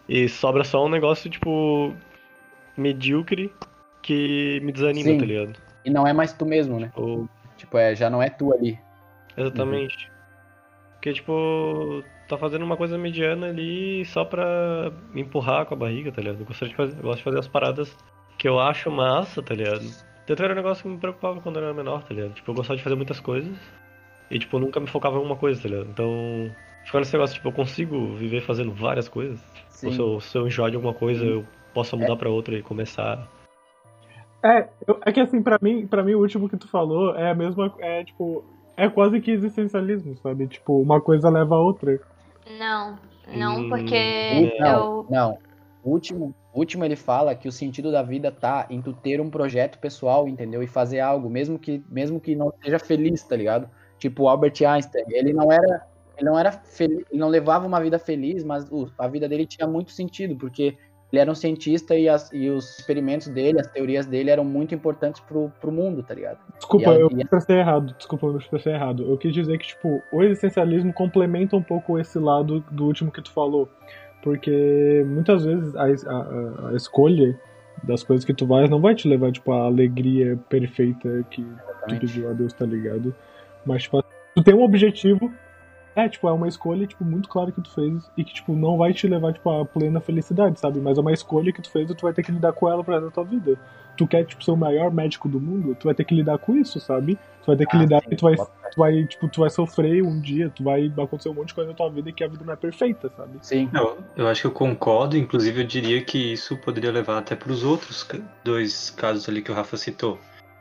E 0.07 0.29
sobra 0.29 0.63
só 0.63 0.85
um 0.85 0.89
negócio, 0.89 1.29
tipo. 1.29 1.93
Medíocre 2.77 3.53
que 4.01 4.59
me 4.63 4.71
desanima, 4.71 5.09
Sim. 5.09 5.17
tá 5.17 5.25
ligado? 5.25 5.59
E 5.83 5.89
não 5.89 6.07
é 6.07 6.13
mais 6.13 6.33
tu 6.33 6.45
mesmo, 6.45 6.79
né? 6.79 6.91
Ou, 6.95 7.27
Tipo, 7.57 7.77
é, 7.77 7.95
já 7.95 8.09
não 8.09 8.21
é 8.21 8.29
tu 8.29 8.53
ali. 8.53 8.79
exatamente. 9.35 10.11
Porque, 10.93 11.13
tipo, 11.13 12.03
tá 12.27 12.37
fazendo 12.37 12.63
uma 12.63 12.77
coisa 12.77 12.97
mediana 12.97 13.47
ali 13.47 14.05
só 14.05 14.23
pra 14.23 14.91
me 15.13 15.21
empurrar 15.21 15.65
com 15.65 15.73
a 15.73 15.77
barriga, 15.77 16.11
tá 16.11 16.21
ligado? 16.21 16.39
Eu, 16.41 16.45
gostaria 16.45 16.69
de 16.69 16.75
fazer, 16.75 16.97
eu 16.97 17.03
gosto 17.03 17.17
de 17.17 17.23
fazer 17.23 17.39
as 17.39 17.47
paradas 17.47 17.95
que 18.37 18.47
eu 18.47 18.59
acho 18.59 18.91
massa, 18.91 19.41
tá 19.41 19.55
ligado? 19.55 19.83
Tanto 20.25 20.43
era 20.43 20.53
um 20.53 20.55
negócio 20.55 20.83
que 20.83 20.89
me 20.89 20.97
preocupava 20.97 21.41
quando 21.41 21.57
eu 21.57 21.63
era 21.63 21.73
menor, 21.73 22.03
tá 22.03 22.13
ligado? 22.13 22.33
Tipo, 22.33 22.51
eu 22.51 22.55
gostava 22.55 22.77
de 22.77 22.83
fazer 22.83 22.95
muitas 22.95 23.19
coisas 23.19 23.55
e, 24.29 24.37
tipo, 24.37 24.59
nunca 24.59 24.79
me 24.79 24.87
focava 24.87 25.17
em 25.17 25.21
uma 25.21 25.35
coisa, 25.35 25.61
tá 25.61 25.69
ligado? 25.69 25.89
Então, 25.89 26.51
ficou 26.83 26.99
nesse 26.99 27.13
negócio, 27.13 27.35
tipo, 27.35 27.47
eu 27.47 27.53
consigo 27.53 28.13
viver 28.15 28.41
fazendo 28.41 28.71
várias 28.71 29.07
coisas. 29.07 29.39
Ou 29.83 29.91
se 29.91 29.99
eu, 29.99 30.19
se 30.19 30.37
eu 30.37 30.47
enjoar 30.47 30.69
de 30.69 30.75
alguma 30.75 30.93
coisa, 30.93 31.23
eu 31.23 31.45
posso 31.77 31.95
mudar 31.95 32.15
pra 32.15 32.29
outra 32.29 32.55
e 32.57 32.63
começar. 32.63 33.27
É, 34.43 34.67
eu- 34.87 34.99
é 35.05 35.11
que 35.11 35.19
assim, 35.19 35.41
pra 35.43 35.59
mim, 35.61 35.85
pra 35.85 36.03
mim, 36.03 36.15
o 36.15 36.19
último 36.21 36.49
que 36.49 36.57
tu 36.57 36.67
falou 36.67 37.15
é 37.15 37.29
a 37.29 37.35
mesma. 37.35 37.71
É 37.79 38.03
tipo. 38.03 38.43
É 38.75 38.87
quase 38.87 39.19
que 39.19 39.31
existencialismo, 39.31 40.15
sabe? 40.17 40.47
Tipo, 40.47 40.79
uma 40.79 41.01
coisa 41.01 41.29
leva 41.29 41.55
a 41.55 41.59
outra. 41.59 41.99
não, 42.59 42.95
não, 43.35 43.61
Hum, 43.63 43.69
porque 43.69 43.95
É, 43.95 44.59
não, 44.59 44.79
eu. 44.79 45.05
não. 45.09 45.37
O 45.83 45.91
último, 45.91 46.33
o 46.53 46.59
último 46.59 46.83
ele 46.85 46.95
fala 46.95 47.33
que 47.35 47.47
o 47.47 47.51
sentido 47.51 47.91
da 47.91 48.01
vida 48.03 48.31
tá 48.31 48.65
em 48.69 48.81
tu 48.81 48.93
ter 48.93 49.19
um 49.21 49.29
projeto 49.29 49.79
pessoal, 49.79 50.27
entendeu? 50.27 50.61
E 50.63 50.67
fazer 50.67 50.99
algo, 50.99 51.29
mesmo 51.29 51.57
que, 51.59 51.81
mesmo 51.89 52.19
que 52.19 52.35
não 52.35 52.51
seja 52.63 52.77
feliz, 52.79 53.23
tá 53.23 53.35
ligado? 53.35 53.67
Tipo 53.99 54.23
o 54.23 54.29
Albert 54.29 54.53
Einstein, 54.67 55.03
ele 55.09 55.33
não 55.33 55.51
era, 55.51 55.85
ele 56.17 56.29
não 56.29 56.37
era 56.37 56.51
feliz, 56.51 57.03
ele 57.09 57.19
não 57.19 57.29
levava 57.29 57.65
uma 57.65 57.79
vida 57.81 57.97
feliz, 57.99 58.43
mas 58.43 58.69
o- 58.71 58.89
a 58.97 59.07
vida 59.07 59.27
dele 59.27 59.45
tinha 59.45 59.67
muito 59.67 59.91
sentido, 59.91 60.35
porque 60.35 60.77
ele 61.11 61.21
era 61.21 61.31
um 61.31 61.35
cientista 61.35 61.95
e, 61.95 62.09
as- 62.09 62.31
e 62.33 62.49
os 62.49 62.79
experimentos 62.79 63.27
dele, 63.29 63.59
as 63.59 63.67
teorias 63.67 64.05
dele 64.05 64.29
eram 64.29 64.43
muito 64.43 64.75
importantes 64.75 65.21
pro, 65.21 65.51
pro 65.61 65.71
mundo, 65.71 66.03
tá 66.03 66.13
ligado? 66.13 66.37
Desculpa, 66.57 66.91
a- 66.91 66.95
eu 66.95 67.09
e 67.11 67.15
a- 67.15 67.23
expressei 67.23 67.57
errado. 67.57 67.93
Desculpa, 67.97 68.27
eu 68.27 68.37
expressei 68.37 68.73
errado. 68.73 69.03
Eu 69.09 69.17
quis 69.17 69.33
dizer 69.33 69.57
que, 69.57 69.67
tipo, 69.67 70.01
o 70.11 70.23
existencialismo 70.23 70.91
complementa 70.91 71.55
um 71.55 71.63
pouco 71.63 71.97
esse 71.97 72.19
lado 72.19 72.59
do 72.71 72.85
último 72.85 73.11
que 73.11 73.21
tu 73.21 73.31
falou. 73.31 73.69
Porque 74.21 75.03
muitas 75.07 75.45
vezes 75.45 75.75
a, 75.75 75.83
a- 75.85 75.87
a- 75.87 76.69
a 76.71 76.75
escolha 76.75 77.39
das 77.83 78.03
coisas 78.03 78.25
que 78.25 78.33
tu 78.33 78.45
vais 78.45 78.69
não 78.69 78.81
vai 78.81 78.95
te 78.95 79.07
levar, 79.07 79.31
tipo, 79.31 79.51
à 79.51 79.65
alegria 79.65 80.37
perfeita 80.49 81.23
que 81.29 81.41
tu 81.43 81.47
Exatamente. 81.69 81.99
pediu 82.01 82.29
a 82.29 82.33
Deus, 82.33 82.51
tá 82.51 82.65
ligado? 82.65 83.15
Mas, 83.65 83.83
tipo, 83.83 84.03
tu 84.35 84.43
tem 84.43 84.53
um 84.55 84.63
objetivo, 84.63 85.31
é, 85.97 86.07
tipo, 86.07 86.27
é 86.29 86.31
uma 86.31 86.47
escolha, 86.47 86.85
tipo, 86.85 87.03
muito 87.03 87.27
clara 87.27 87.51
que 87.51 87.59
tu 87.59 87.71
fez 87.71 88.07
e 88.15 88.23
que, 88.23 88.31
tipo, 88.31 88.53
não 88.53 88.77
vai 88.77 88.93
te 88.93 89.07
levar, 89.07 89.33
tipo, 89.33 89.49
à 89.49 89.65
plena 89.65 89.99
felicidade, 89.99 90.59
sabe? 90.59 90.79
Mas 90.79 90.95
é 90.95 91.01
uma 91.01 91.11
escolha 91.11 91.51
que 91.51 91.59
tu 91.59 91.71
fez 91.71 91.89
e 91.89 91.95
tu 91.95 92.03
vai 92.03 92.13
ter 92.13 92.21
que 92.21 92.31
lidar 92.31 92.53
com 92.53 92.69
ela 92.69 92.83
da 92.83 93.09
tua 93.09 93.23
vida. 93.23 93.57
Tu 93.97 94.05
quer, 94.05 94.23
tipo, 94.23 94.43
ser 94.43 94.51
o 94.51 94.55
maior 94.55 94.93
médico 94.93 95.27
do 95.27 95.39
mundo, 95.39 95.73
tu 95.73 95.85
vai 95.85 95.95
ter 95.95 96.03
que 96.03 96.13
lidar 96.13 96.37
com 96.37 96.55
isso, 96.55 96.79
sabe? 96.79 97.15
Tu 97.15 97.47
vai 97.47 97.55
ter 97.55 97.65
que 97.65 97.75
Ah, 97.75 97.79
lidar 97.79 98.01
sim, 98.03 98.09
e 98.11 98.15
tu 98.15 98.25
vai, 98.25 98.35
tu 98.35 98.77
vai, 98.77 99.05
tipo, 99.05 99.27
tu 99.27 99.41
vai 99.41 99.49
sofrer 99.49 100.03
um 100.03 100.21
dia, 100.21 100.51
tu 100.51 100.63
vai 100.63 100.85
acontecer 100.85 101.29
um 101.29 101.33
monte 101.33 101.47
de 101.47 101.55
coisa 101.55 101.71
na 101.71 101.75
tua 101.75 101.89
vida 101.89 102.11
que 102.11 102.23
a 102.23 102.27
vida 102.27 102.45
não 102.45 102.53
é 102.53 102.57
perfeita, 102.57 103.11
sabe? 103.17 103.39
Sim. 103.41 103.67
Eu, 103.73 103.97
eu 104.15 104.27
acho 104.27 104.41
que 104.41 104.47
eu 104.47 104.51
concordo, 104.51 105.17
inclusive 105.17 105.61
eu 105.61 105.65
diria 105.65 105.99
que 106.03 106.33
isso 106.33 106.55
poderia 106.57 106.91
levar 106.91 107.17
até 107.17 107.35
para 107.35 107.51
os 107.51 107.63
outros 107.63 108.07
dois 108.43 108.91
casos 108.91 109.27
ali 109.27 109.41
que 109.41 109.51
o 109.51 109.55
Rafa 109.55 109.75
citou. 109.75 110.19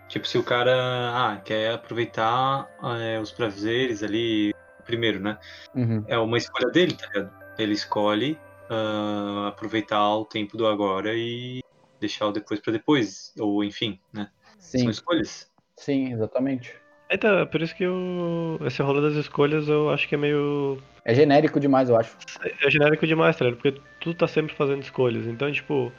Tipo, 0.08 0.26
se 0.26 0.38
o 0.38 0.42
cara 0.42 0.72
ah, 1.12 1.36
quer 1.44 1.74
aproveitar 1.74 2.66
é, 3.02 3.20
os 3.20 3.32
prazeres 3.32 4.02
ali, 4.02 4.54
primeiro, 4.86 5.20
né? 5.20 5.38
Uhum. 5.74 6.04
É 6.06 6.18
uma 6.18 6.38
escolha 6.38 6.70
dele, 6.70 6.94
tá 6.94 7.06
ligado? 7.08 7.32
Ele 7.58 7.72
escolhe 7.72 8.38
ah, 8.70 9.48
aproveitar 9.48 10.16
o 10.16 10.24
tempo 10.24 10.56
do 10.56 10.66
agora 10.66 11.12
e 11.14 11.60
deixar 12.00 12.26
o 12.26 12.32
depois 12.32 12.60
para 12.60 12.72
depois, 12.72 13.32
ou 13.38 13.62
enfim, 13.64 14.00
né? 14.12 14.30
Sim, 14.58 14.78
São 14.78 14.90
escolhas. 14.90 15.50
sim, 15.76 16.12
exatamente. 16.12 16.74
Então, 17.10 17.38
é 17.38 17.46
por 17.46 17.62
isso 17.62 17.74
que 17.76 17.84
eu, 17.84 18.58
esse 18.66 18.82
rolo 18.82 19.00
das 19.00 19.14
escolhas 19.14 19.68
eu 19.68 19.90
acho 19.90 20.08
que 20.08 20.16
é 20.16 20.18
meio 20.18 20.78
É 21.04 21.14
genérico 21.14 21.60
demais, 21.60 21.88
eu 21.88 21.96
acho. 21.96 22.16
É 22.60 22.68
genérico 22.70 23.06
demais, 23.06 23.36
tá 23.36 23.44
ligado? 23.44 23.60
Porque 23.60 23.80
tu 24.00 24.12
tá 24.12 24.26
sempre 24.26 24.54
fazendo 24.56 24.82
escolhas. 24.82 25.26
Então, 25.26 25.50
tipo, 25.52 25.92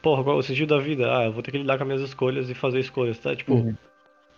porra, 0.00 0.22
qual 0.22 0.36
é 0.36 0.38
o 0.38 0.42
sentido 0.42 0.76
da 0.76 0.80
vida? 0.80 1.18
Ah, 1.18 1.24
eu 1.24 1.32
vou 1.32 1.42
ter 1.42 1.50
que 1.50 1.58
lidar 1.58 1.76
com 1.78 1.82
as 1.82 1.86
minhas 1.88 2.02
escolhas 2.02 2.48
e 2.48 2.54
fazer 2.54 2.78
escolhas, 2.78 3.18
tá? 3.18 3.34
Tipo, 3.34 3.54
Uhum. 3.54 3.76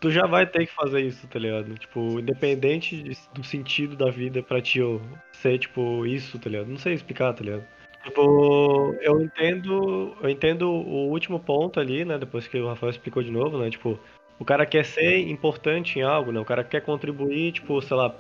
Tu 0.04 0.10
já 0.10 0.26
vai 0.26 0.46
ter 0.46 0.66
que 0.66 0.72
fazer 0.74 1.00
isso, 1.00 1.26
tá 1.28 1.38
ligado? 1.38 1.72
Tipo, 1.78 2.20
independente 2.20 3.02
de- 3.02 3.16
do 3.32 3.42
sentido 3.42 3.96
da 3.96 4.10
vida 4.10 4.42
pra 4.42 4.60
ti 4.60 4.82
ou 4.82 5.00
ser, 5.32 5.58
tipo, 5.58 6.04
isso, 6.04 6.38
tá 6.38 6.50
ligado? 6.50 6.68
Não 6.68 6.76
sei 6.76 6.92
explicar, 6.92 7.32
tá 7.32 7.42
ligado? 7.42 7.64
Tipo, 8.04 8.94
eu 9.00 9.18
entendo, 9.22 10.14
eu 10.20 10.28
entendo 10.28 10.70
o 10.70 11.08
último 11.08 11.40
ponto 11.40 11.80
ali, 11.80 12.04
né? 12.04 12.18
Depois 12.18 12.46
que 12.46 12.58
o 12.58 12.68
Rafael 12.68 12.90
explicou 12.90 13.22
de 13.22 13.30
novo, 13.30 13.56
né? 13.56 13.70
Tipo, 13.70 13.98
o 14.38 14.44
cara 14.44 14.66
quer 14.66 14.84
ser 14.84 15.20
importante 15.26 15.98
em 15.98 16.02
algo, 16.02 16.30
né? 16.30 16.38
O 16.38 16.44
cara 16.44 16.62
quer 16.62 16.82
contribuir, 16.82 17.52
tipo, 17.52 17.80
sei 17.80 17.96
lá, 17.96 18.10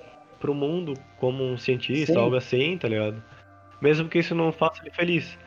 pro 0.40 0.54
mundo 0.54 0.94
como 1.18 1.44
um 1.44 1.58
cientista, 1.58 2.14
Sim. 2.14 2.18
algo 2.18 2.34
assim, 2.34 2.78
tá 2.78 2.88
ligado? 2.88 3.22
Mesmo 3.78 4.08
que 4.08 4.20
isso 4.20 4.34
não 4.34 4.50
faça 4.52 4.80
ele 4.80 4.90
feliz. 4.90 5.38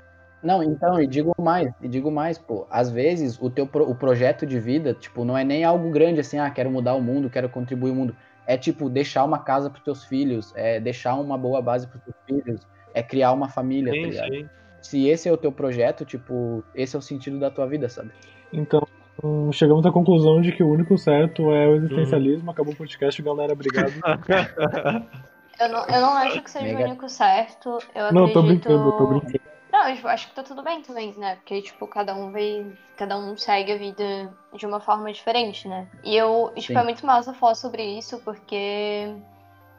Não, 0.41 0.61
então, 0.61 1.01
e 1.01 1.07
digo 1.07 1.33
mais, 1.39 1.71
e 1.81 1.87
digo 1.87 2.11
mais, 2.11 2.37
pô, 2.37 2.67
às 2.69 2.91
vezes 2.91 3.41
o 3.41 3.49
teu 3.49 3.65
pro- 3.65 3.89
o 3.89 3.95
projeto 3.95 4.45
de 4.45 4.59
vida, 4.59 4.93
tipo, 4.93 5.25
não 5.25 5.37
é 5.37 5.43
nem 5.43 5.63
algo 5.63 5.89
grande 5.89 6.19
assim, 6.19 6.37
ah, 6.37 6.49
quero 6.49 6.69
mudar 6.69 6.93
o 6.93 7.01
mundo, 7.01 7.29
quero 7.29 7.49
contribuir 7.49 7.91
o 7.91 7.95
mundo. 7.95 8.15
É 8.45 8.55
tipo 8.55 8.89
deixar 8.89 9.23
uma 9.25 9.39
casa 9.39 9.69
pros 9.69 9.83
teus 9.83 10.05
filhos, 10.05 10.53
é 10.55 10.79
deixar 10.79 11.15
uma 11.15 11.37
boa 11.37 11.61
base 11.61 11.87
pros 11.87 12.01
teus 12.03 12.15
filhos, 12.25 12.67
é 12.93 13.01
criar 13.03 13.31
uma 13.33 13.49
família, 13.49 13.91
tá 13.91 13.99
Sim, 13.99 14.09
ligado? 14.09 14.33
sim. 14.33 14.49
Se 14.81 15.07
esse 15.07 15.27
é 15.27 15.31
o 15.31 15.37
teu 15.37 15.51
projeto, 15.51 16.05
tipo, 16.05 16.63
esse 16.73 16.95
é 16.95 16.99
o 16.99 17.01
sentido 17.01 17.39
da 17.39 17.49
tua 17.51 17.65
vida, 17.67 17.89
sabe? 17.89 18.11
Então, 18.53 18.81
hum, 19.21 19.51
chegamos 19.51 19.85
à 19.85 19.91
conclusão 19.91 20.39
de 20.39 20.51
que 20.53 20.63
o 20.63 20.69
único 20.69 20.97
certo 20.97 21.51
é 21.51 21.67
o 21.67 21.75
existencialismo. 21.75 22.49
Acabou 22.51 22.73
o 22.73 22.77
podcast, 22.77 23.21
galera. 23.21 23.51
Obrigado. 23.53 23.91
Eu 25.59 25.69
não, 25.69 25.85
eu 25.87 26.01
não 26.01 26.13
acho 26.13 26.39
que 26.43 26.51
seja 26.51 26.65
Mega. 26.65 26.81
o 26.81 26.85
único 26.91 27.09
certo. 27.09 27.79
Eu 27.95 28.13
Não, 28.13 28.31
tô 28.31 28.41
acredito... 28.41 28.67
brincando, 28.67 28.91
tô 28.91 29.07
brincando. 29.07 29.39
Não, 29.77 29.87
eu 29.89 30.07
acho 30.07 30.27
que 30.29 30.33
tá 30.33 30.41
tudo 30.41 30.63
bem 30.63 30.81
também, 30.81 31.13
né? 31.17 31.35
Porque, 31.35 31.61
tipo, 31.61 31.85
cada 31.85 32.15
um 32.15 32.31
vai. 32.31 32.65
Cada 32.95 33.15
um 33.15 33.37
segue 33.37 33.71
a 33.71 33.77
vida 33.77 34.33
de 34.55 34.65
uma 34.65 34.79
forma 34.79 35.13
diferente, 35.13 35.67
né? 35.67 35.87
E 36.03 36.15
eu, 36.15 36.51
tipo, 36.55 36.73
Sim. 36.73 36.79
é 36.79 36.83
muito 36.83 37.05
massa 37.05 37.31
falar 37.31 37.53
sobre 37.53 37.83
isso, 37.83 38.19
porque 38.23 39.15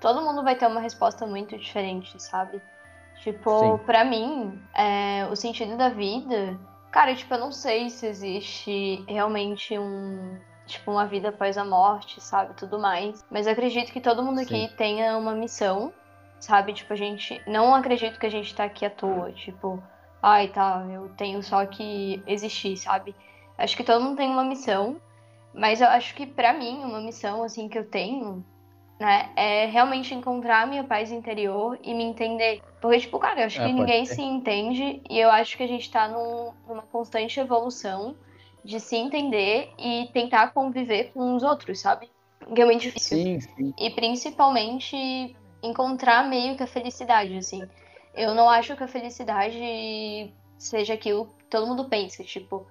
todo 0.01 0.23
mundo 0.23 0.45
vai 0.45 0.55
ter 0.55 0.69
uma 0.69 0.81
resposta 0.81 1.27
muito 1.27 1.59
diferente, 1.59 2.23
sabe? 2.23 2.63
Tipo, 3.17 3.59
Sim. 3.59 3.79
pra 3.85 4.05
mim, 4.05 4.63
é, 4.73 5.27
o 5.33 5.35
sentido 5.35 5.77
da 5.77 5.89
vida. 5.89 6.57
Cara, 6.93 7.13
tipo, 7.17 7.35
eu 7.35 7.41
não 7.41 7.51
sei 7.51 7.91
se 7.91 8.07
existe 8.07 9.05
realmente 9.09 9.77
um. 9.77 10.39
Tipo, 10.65 10.93
uma 10.93 11.07
vida 11.07 11.31
após 11.31 11.59
a 11.59 11.65
morte, 11.65 12.21
sabe? 12.21 12.55
Tudo 12.55 12.79
mais. 12.79 13.25
Mas 13.29 13.49
acredito 13.49 13.91
que 13.91 14.01
todo 14.01 14.23
mundo 14.23 14.39
aqui 14.39 14.69
Sim. 14.69 14.75
tenha 14.77 15.17
uma 15.17 15.35
missão, 15.35 15.93
sabe? 16.41 16.73
Tipo, 16.73 16.93
a 16.93 16.97
gente. 16.97 17.41
Não 17.47 17.75
acredito 17.75 18.19
que 18.19 18.27
a 18.27 18.31
gente 18.31 18.55
tá 18.55 18.65
aqui 18.65 18.85
à 18.87 18.91
toa. 18.91 19.33
Tipo, 19.33 19.83
ai, 20.23 20.49
tá, 20.49 20.87
eu 20.91 21.09
tenho 21.11 21.43
só 21.43 21.65
que 21.67 22.23
existir, 22.27 22.77
sabe? 22.77 23.15
Acho 23.57 23.77
que 23.77 23.85
todo 23.85 24.03
mundo 24.05 24.17
tem 24.17 24.29
uma 24.31 24.45
missão. 24.45 25.01
Mas 25.55 25.81
eu 25.81 25.89
acho 25.89 26.15
que 26.15 26.27
pra 26.27 26.53
mim, 26.53 26.79
uma 26.85 27.01
missão, 27.01 27.43
assim, 27.43 27.69
que 27.69 27.79
eu 27.79 27.89
tenho, 27.89 28.45
né, 29.01 29.31
é 29.37 29.67
realmente 29.67 30.15
encontrar 30.15 30.63
a 30.63 30.67
minha 30.67 30.85
paz 30.85 31.11
interior 31.11 31.79
e 31.83 31.95
me 31.95 32.05
entender. 32.05 32.61
Porque, 32.81 33.01
tipo, 33.01 33.19
cara, 33.19 33.41
eu 33.41 33.47
acho 33.47 33.61
É, 33.61 33.67
que 33.67 33.73
ninguém 33.73 34.05
ser. 34.07 34.15
se 34.15 34.23
entende 34.23 35.03
e 35.09 35.19
eu 35.19 35.31
acho 35.31 35.57
que 35.57 35.63
a 35.63 35.67
gente 35.67 35.91
tá 35.91 36.07
num- 36.09 36.53
numa 36.67 36.83
constante 36.83 37.41
evolução 37.41 38.15
de 38.65 38.79
se 38.79 38.97
entender 38.97 39.71
e 39.79 40.09
tentar 40.13 40.53
conviver 40.53 41.13
com 41.13 41.35
os 41.35 41.43
outros, 41.43 41.81
sabe? 41.81 42.11
Que 42.55 42.63
é 42.63 42.65
muito 42.65 42.83
difícil. 42.83 43.17
Sim, 43.17 43.41
sim. 43.41 43.75
E 43.79 43.91
principalmente 43.91 45.37
encontrar 45.63 46.29
meio 46.29 46.57
que 46.57 46.63
a 46.63 46.67
felicidade, 46.67 47.37
assim. 47.37 47.69
Eu 48.15 48.35
não 48.35 48.49
acho 48.49 48.77
que 48.77 48.83
a 48.83 48.89
felicidade 48.89 50.33
seja 50.59 50.95
aquilo 50.95 51.27
que 51.39 51.45
todo 51.45 51.67
mundo 51.67 51.85
pensa, 51.89 52.25
tipo, 52.25 52.67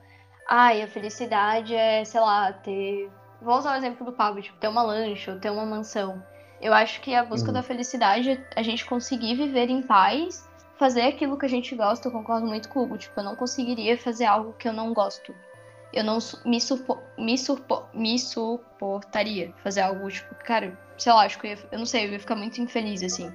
ai, 0.48 0.82
a 0.82 0.88
felicidade 0.88 1.76
é, 1.76 2.04
sei 2.04 2.20
lá, 2.22 2.52
ter. 2.52 3.10
Vou 3.42 3.58
usar 3.58 3.74
o 3.74 3.78
exemplo 3.78 4.06
do 4.06 4.12
Pablo, 4.12 4.42
tipo, 4.42 4.58
ter 4.58 4.68
uma 4.68 4.82
lancha 4.82 5.34
ou 5.34 5.40
ter 5.40 5.50
uma 5.50 5.66
mansão. 5.66 6.22
Eu 6.60 6.74
acho 6.74 7.00
que 7.02 7.14
a 7.14 7.24
busca 7.24 7.50
Uhum. 7.50 7.54
da 7.54 7.64
felicidade 7.64 8.32
é 8.32 8.44
a 8.56 8.64
gente 8.64 8.84
conseguir 8.86 9.36
viver 9.36 9.70
em 9.70 9.82
paz, 9.82 10.50
fazer 10.78 11.04
aquilo 11.04 11.38
que 11.38 11.46
a 11.46 11.50
gente 11.50 11.76
gosta. 11.76 12.08
Eu 12.08 12.12
concordo 12.12 12.48
muito 12.48 12.68
com 12.70 12.80
o 12.80 12.84
Hugo, 12.84 12.98
tipo, 12.98 13.20
eu 13.20 13.24
não 13.24 13.36
conseguiria 13.36 13.98
fazer 13.98 14.26
algo 14.26 14.54
que 14.54 14.68
eu 14.68 14.74
não 14.74 14.92
gosto. 14.94 15.36
Eu 15.94 16.04
não 16.04 16.18
me, 16.44 16.60
supo, 16.60 17.00
me, 17.18 17.38
supo, 17.38 17.84
me 17.94 18.18
suportaria 18.20 19.54
fazer 19.64 19.82
algo, 19.82 20.10
tipo, 20.10 20.34
cara, 20.36 20.78
sei 20.98 21.12
lá, 21.14 21.26
acho 21.26 21.40
que 21.40 21.48
eu, 21.48 21.52
ia, 21.52 21.60
eu 21.72 21.80
não 21.80 21.86
sei, 21.86 22.06
eu 22.06 22.12
ia 22.12 22.20
ficar 22.20 22.36
muito 22.36 22.60
infeliz, 22.62 23.04
assim. 23.04 23.32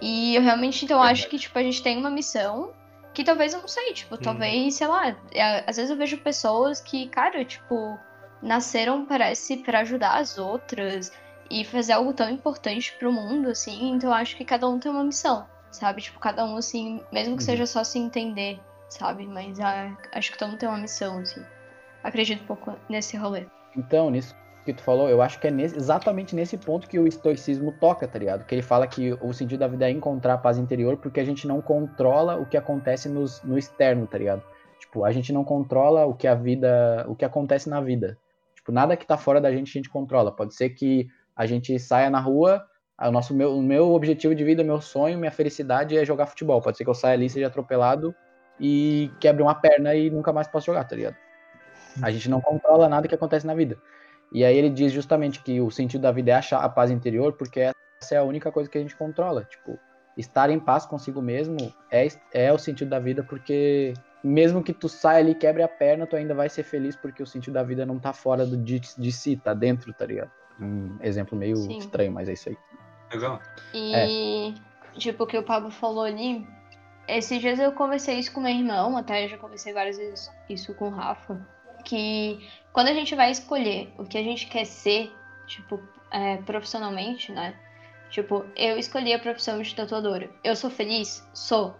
E 0.00 0.34
eu 0.34 0.42
realmente, 0.42 0.84
então, 0.84 1.00
acho 1.02 1.28
que, 1.28 1.38
tipo, 1.38 1.58
a 1.58 1.62
gente 1.62 1.82
tem 1.82 1.96
uma 1.96 2.10
missão 2.10 2.72
que 3.14 3.24
talvez 3.24 3.54
eu 3.54 3.60
não 3.60 3.68
sei, 3.68 3.94
tipo, 3.94 4.18
talvez, 4.18 4.74
sei 4.74 4.86
lá, 4.86 5.16
é, 5.32 5.64
às 5.66 5.76
vezes 5.76 5.90
eu 5.90 5.96
vejo 5.96 6.18
pessoas 6.18 6.80
que, 6.80 7.08
cara, 7.08 7.44
tipo, 7.44 7.98
nasceram, 8.42 9.06
parece, 9.06 9.56
pra 9.58 9.80
ajudar 9.80 10.18
as 10.18 10.36
outras 10.36 11.10
e 11.50 11.64
fazer 11.64 11.92
algo 11.92 12.12
tão 12.12 12.28
importante 12.28 12.94
pro 12.98 13.10
mundo, 13.12 13.48
assim, 13.48 13.90
então 13.92 14.10
eu 14.10 14.14
acho 14.14 14.36
que 14.36 14.44
cada 14.44 14.68
um 14.68 14.78
tem 14.78 14.90
uma 14.90 15.02
missão, 15.04 15.46
sabe? 15.70 16.02
Tipo, 16.02 16.18
cada 16.20 16.44
um, 16.44 16.56
assim, 16.58 17.02
mesmo 17.10 17.36
que 17.36 17.42
Uhum. 17.42 17.46
seja 17.46 17.66
só 17.66 17.82
se 17.84 17.98
entender, 17.98 18.60
sabe? 18.90 19.26
Mas 19.26 19.58
ah, 19.60 19.96
acho 20.12 20.32
que 20.32 20.36
todo 20.38 20.50
mundo 20.50 20.58
tem 20.58 20.68
uma 20.68 20.76
missão, 20.76 21.18
assim. 21.18 21.42
Acredito 22.04 22.42
um 22.42 22.46
pouco 22.46 22.76
nesse 22.88 23.16
rolê. 23.16 23.46
Então, 23.74 24.10
nisso 24.10 24.34
que 24.66 24.74
tu 24.74 24.82
falou, 24.82 25.08
eu 25.08 25.22
acho 25.22 25.40
que 25.40 25.46
é 25.46 25.50
nesse- 25.50 25.76
exatamente 25.76 26.34
nesse 26.34 26.58
ponto 26.58 26.88
que 26.88 26.98
o 26.98 27.06
estoicismo 27.06 27.72
toca, 27.72 28.06
tá 28.06 28.18
ligado? 28.18 28.44
Que 28.44 28.54
ele 28.54 28.62
fala 28.62 28.86
que 28.86 29.12
o 29.22 29.32
sentido 29.32 29.60
da 29.60 29.68
vida 29.68 29.86
é 29.88 29.90
encontrar 29.90 30.34
a 30.34 30.38
paz 30.38 30.58
interior 30.58 30.96
porque 30.98 31.20
a 31.20 31.24
gente 31.24 31.46
não 31.46 31.62
controla 31.62 32.36
o 32.36 32.44
que 32.44 32.56
acontece 32.56 33.08
nos, 33.08 33.42
no 33.42 33.56
externo, 33.56 34.06
tá 34.06 34.18
ligado? 34.18 34.42
Tipo, 34.78 35.04
a 35.04 35.12
gente 35.12 35.32
não 35.32 35.44
controla 35.44 36.04
o 36.04 36.14
que 36.14 36.26
a 36.26 36.34
vida, 36.34 37.06
o 37.08 37.14
que 37.16 37.24
acontece 37.24 37.68
na 37.68 37.80
vida. 37.80 38.18
Tipo, 38.54 38.72
nada 38.72 38.96
que 38.96 39.06
tá 39.06 39.16
fora 39.16 39.40
da 39.40 39.50
gente 39.50 39.70
a 39.70 39.72
gente 39.72 39.88
controla. 39.88 40.30
Pode 40.30 40.54
ser 40.54 40.70
que 40.70 41.06
a 41.34 41.46
gente 41.46 41.78
saia 41.78 42.10
na 42.10 42.20
rua, 42.20 42.66
o 43.00 43.10
nosso 43.10 43.34
meu, 43.34 43.56
o 43.56 43.62
meu 43.62 43.92
objetivo 43.92 44.34
de 44.34 44.42
vida, 44.44 44.64
meu 44.64 44.80
sonho, 44.80 45.18
minha 45.18 45.30
felicidade 45.30 45.96
é 45.96 46.04
jogar 46.04 46.26
futebol. 46.26 46.60
Pode 46.60 46.76
ser 46.76 46.84
que 46.84 46.90
eu 46.90 46.94
saia 46.94 47.14
ali, 47.14 47.30
seja 47.30 47.46
atropelado 47.46 48.14
e 48.58 49.10
quebre 49.20 49.42
uma 49.42 49.54
perna 49.54 49.94
e 49.94 50.10
nunca 50.10 50.32
mais 50.32 50.48
possa 50.48 50.66
jogar, 50.66 50.84
tá 50.84 50.96
ligado? 50.96 51.16
A 52.02 52.10
gente 52.10 52.28
não 52.28 52.40
controla 52.40 52.88
nada 52.88 53.08
que 53.08 53.14
acontece 53.14 53.46
na 53.46 53.54
vida. 53.54 53.78
E 54.32 54.44
aí 54.44 54.56
ele 54.56 54.70
diz 54.70 54.92
justamente 54.92 55.42
que 55.42 55.60
o 55.60 55.70
sentido 55.70 56.02
da 56.02 56.12
vida 56.12 56.32
é 56.32 56.34
achar 56.34 56.60
a 56.60 56.68
paz 56.68 56.90
interior, 56.90 57.32
porque 57.34 57.60
essa 57.60 58.14
é 58.14 58.18
a 58.18 58.24
única 58.24 58.50
coisa 58.50 58.68
que 58.68 58.76
a 58.76 58.80
gente 58.80 58.96
controla. 58.96 59.44
Tipo, 59.44 59.78
estar 60.16 60.50
em 60.50 60.58
paz 60.58 60.84
consigo 60.86 61.20
mesmo 61.22 61.56
é, 61.90 62.06
é 62.32 62.52
o 62.52 62.58
sentido 62.58 62.88
da 62.88 62.98
vida, 62.98 63.22
porque 63.22 63.94
mesmo 64.22 64.62
que 64.62 64.72
tu 64.72 64.88
saia 64.88 65.20
ali 65.20 65.32
e 65.32 65.34
quebre 65.34 65.62
a 65.62 65.68
perna, 65.68 66.06
tu 66.06 66.16
ainda 66.16 66.34
vai 66.34 66.48
ser 66.48 66.64
feliz, 66.64 66.96
porque 66.96 67.22
o 67.22 67.26
sentido 67.26 67.54
da 67.54 67.62
vida 67.62 67.86
não 67.86 67.98
tá 67.98 68.12
fora 68.12 68.44
do, 68.44 68.56
de, 68.56 68.80
de 68.80 69.12
si, 69.12 69.36
tá 69.36 69.54
dentro, 69.54 69.92
tá 69.92 70.06
ligado? 70.06 70.30
Um 70.60 70.96
exemplo 71.00 71.38
meio 71.38 71.56
Sim. 71.56 71.78
estranho, 71.78 72.12
mas 72.12 72.28
é 72.28 72.32
isso 72.32 72.48
aí. 72.48 72.56
Legal. 73.12 73.40
E, 73.72 74.54
tipo, 74.94 75.24
o 75.24 75.26
que 75.26 75.38
o 75.38 75.42
Pablo 75.42 75.70
falou 75.70 76.02
ali, 76.02 76.46
esses 77.06 77.40
dias 77.40 77.58
eu 77.58 77.72
conversei 77.72 78.18
isso 78.18 78.32
com 78.32 78.40
meu 78.40 78.50
irmão, 78.50 78.96
até 78.96 79.28
já 79.28 79.38
conversei 79.38 79.72
várias 79.72 79.96
vezes 79.96 80.30
isso 80.48 80.74
com 80.74 80.88
o 80.88 80.90
Rafa, 80.90 81.40
que 81.86 82.46
quando 82.72 82.88
a 82.88 82.94
gente 82.94 83.14
vai 83.14 83.30
escolher 83.30 83.94
o 83.96 84.04
que 84.04 84.18
a 84.18 84.22
gente 84.22 84.46
quer 84.48 84.66
ser, 84.66 85.10
tipo, 85.46 85.80
é, 86.10 86.36
profissionalmente, 86.38 87.32
né? 87.32 87.54
Tipo, 88.10 88.44
eu 88.54 88.78
escolhi 88.78 89.14
a 89.14 89.18
profissão 89.18 89.62
de 89.62 89.74
tatuadora. 89.74 90.28
Eu 90.44 90.54
sou 90.54 90.68
feliz? 90.68 91.26
Sou. 91.32 91.74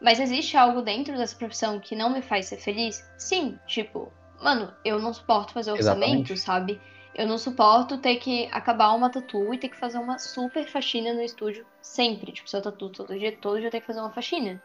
Mas 0.00 0.20
existe 0.20 0.56
algo 0.56 0.80
dentro 0.82 1.16
dessa 1.16 1.34
profissão 1.34 1.80
que 1.80 1.96
não 1.96 2.10
me 2.10 2.22
faz 2.22 2.46
ser 2.46 2.58
feliz? 2.58 3.04
Sim. 3.16 3.58
Tipo, 3.66 4.12
mano, 4.40 4.72
eu 4.84 4.98
não 4.98 5.12
suporto 5.12 5.52
fazer 5.52 5.72
orçamento, 5.72 6.32
Exatamente. 6.32 6.38
sabe? 6.38 6.80
Eu 7.14 7.26
não 7.26 7.36
suporto 7.36 7.98
ter 7.98 8.16
que 8.16 8.48
acabar 8.52 8.92
uma 8.92 9.10
tatu 9.10 9.52
e 9.52 9.58
ter 9.58 9.68
que 9.68 9.76
fazer 9.76 9.98
uma 9.98 10.18
super 10.18 10.68
faxina 10.68 11.12
no 11.12 11.22
estúdio 11.22 11.66
sempre. 11.82 12.30
Tipo, 12.30 12.48
se 12.48 12.56
eu 12.56 12.62
tatu 12.62 12.90
todo 12.90 13.18
dia, 13.18 13.36
todo 13.36 13.58
dia 13.58 13.66
eu 13.66 13.70
tenho 13.70 13.80
que 13.80 13.86
fazer 13.86 14.00
uma 14.00 14.12
faxina. 14.12 14.62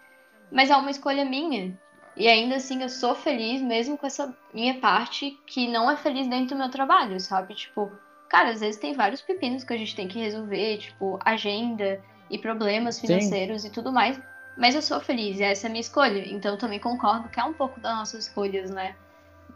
Mas 0.52 0.70
é 0.70 0.76
uma 0.76 0.92
escolha 0.92 1.26
minha. 1.26 1.76
E 2.16 2.28
ainda 2.28 2.56
assim 2.56 2.82
eu 2.82 2.90
sou 2.90 3.16
feliz 3.16 3.62
mesmo 3.62 3.98
com 3.98 4.06
essa 4.06 4.36
minha 4.54 4.76
parte 4.80 5.40
que 5.48 5.68
não 5.68 5.90
é 5.90 5.98
feliz 5.98 6.28
dentro 6.28 6.56
do 6.56 6.60
meu 6.60 6.70
trabalho, 6.70 7.20
sabe? 7.20 7.56
Tipo, 7.56 7.92
cara, 8.30 8.50
às 8.52 8.60
vezes 8.60 8.80
tem 8.80 8.94
vários 8.94 9.22
pepinos 9.22 9.64
que 9.64 9.74
a 9.74 9.78
gente 9.78 9.96
tem 9.96 10.08
que 10.08 10.20
resolver, 10.20 10.78
tipo, 10.78 11.20
agenda 11.26 12.00
e 12.30 12.38
problemas 12.38 12.96
Sim. 12.96 13.08
financeiros 13.08 13.66
e 13.66 13.72
tudo 13.72 13.92
mais. 13.92 14.20
Mas 14.56 14.76
eu 14.76 14.82
sou 14.82 15.00
feliz 15.00 15.40
e 15.40 15.44
essa 15.44 15.66
é 15.66 15.70
a 15.70 15.72
minha 15.72 15.82
escolha. 15.82 16.24
Então 16.32 16.52
eu 16.52 16.58
também 16.58 16.80
concordo 16.80 17.30
que 17.30 17.40
é 17.40 17.44
um 17.44 17.54
pouco 17.54 17.80
das 17.80 17.96
nossas 17.98 18.28
escolhas, 18.28 18.70
né? 18.70 18.96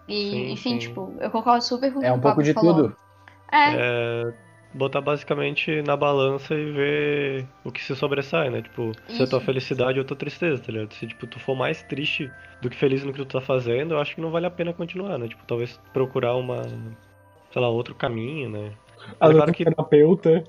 E, 0.08 0.32
Sim, 0.32 0.52
enfim, 0.52 0.70
sim. 0.72 0.80
tipo, 0.80 1.14
eu 1.20 1.30
concordo 1.30 1.64
super 1.64 1.92
com 1.92 2.00
o 2.00 2.02
que 2.02 2.08
É 2.08 2.12
o 2.12 2.16
um 2.16 2.20
pouco 2.20 2.42
de 2.42 2.54
falou. 2.54 2.74
tudo. 2.74 2.98
É, 3.52 3.76
É, 3.76 4.34
botar 4.74 5.02
basicamente 5.02 5.82
na 5.82 5.96
balança 5.98 6.54
e 6.54 6.72
ver 6.72 7.48
o 7.64 7.72
que 7.72 7.82
se 7.84 7.96
sobressai, 7.96 8.50
né? 8.50 8.62
Tipo, 8.62 8.92
se 9.08 9.24
a 9.24 9.28
tua 9.28 9.38
Isso. 9.38 9.46
felicidade 9.46 9.98
ou 10.00 10.04
a 10.04 10.08
tua 10.08 10.18
tristeza, 10.18 10.62
tá 10.62 10.72
ligado? 10.72 10.94
Se, 10.94 11.08
tipo, 11.08 11.26
tu 11.26 11.40
for 11.40 11.56
mais 11.56 11.82
triste 11.84 12.32
do 12.62 12.70
que 12.70 12.76
feliz 12.76 13.04
no 13.04 13.12
que 13.14 13.20
tu 13.20 13.26
tá 13.26 13.42
fazendo, 13.42 13.94
eu 13.94 14.00
acho 14.00 14.14
que 14.16 14.22
não 14.22 14.30
vale 14.32 14.46
a 14.46 14.52
pena 14.52 14.74
continuar, 14.74 15.18
né? 15.18 15.28
Tipo, 15.28 15.44
talvez 15.46 15.80
procurar 15.94 16.36
uma, 16.36 16.64
sei 17.52 17.62
lá, 17.62 17.70
outro 17.70 17.96
caminho, 17.96 18.50
né? 18.50 18.72
Às 19.20 19.32
claro 19.34 19.52
que- 19.54 19.64
terapeuta. 19.64 20.44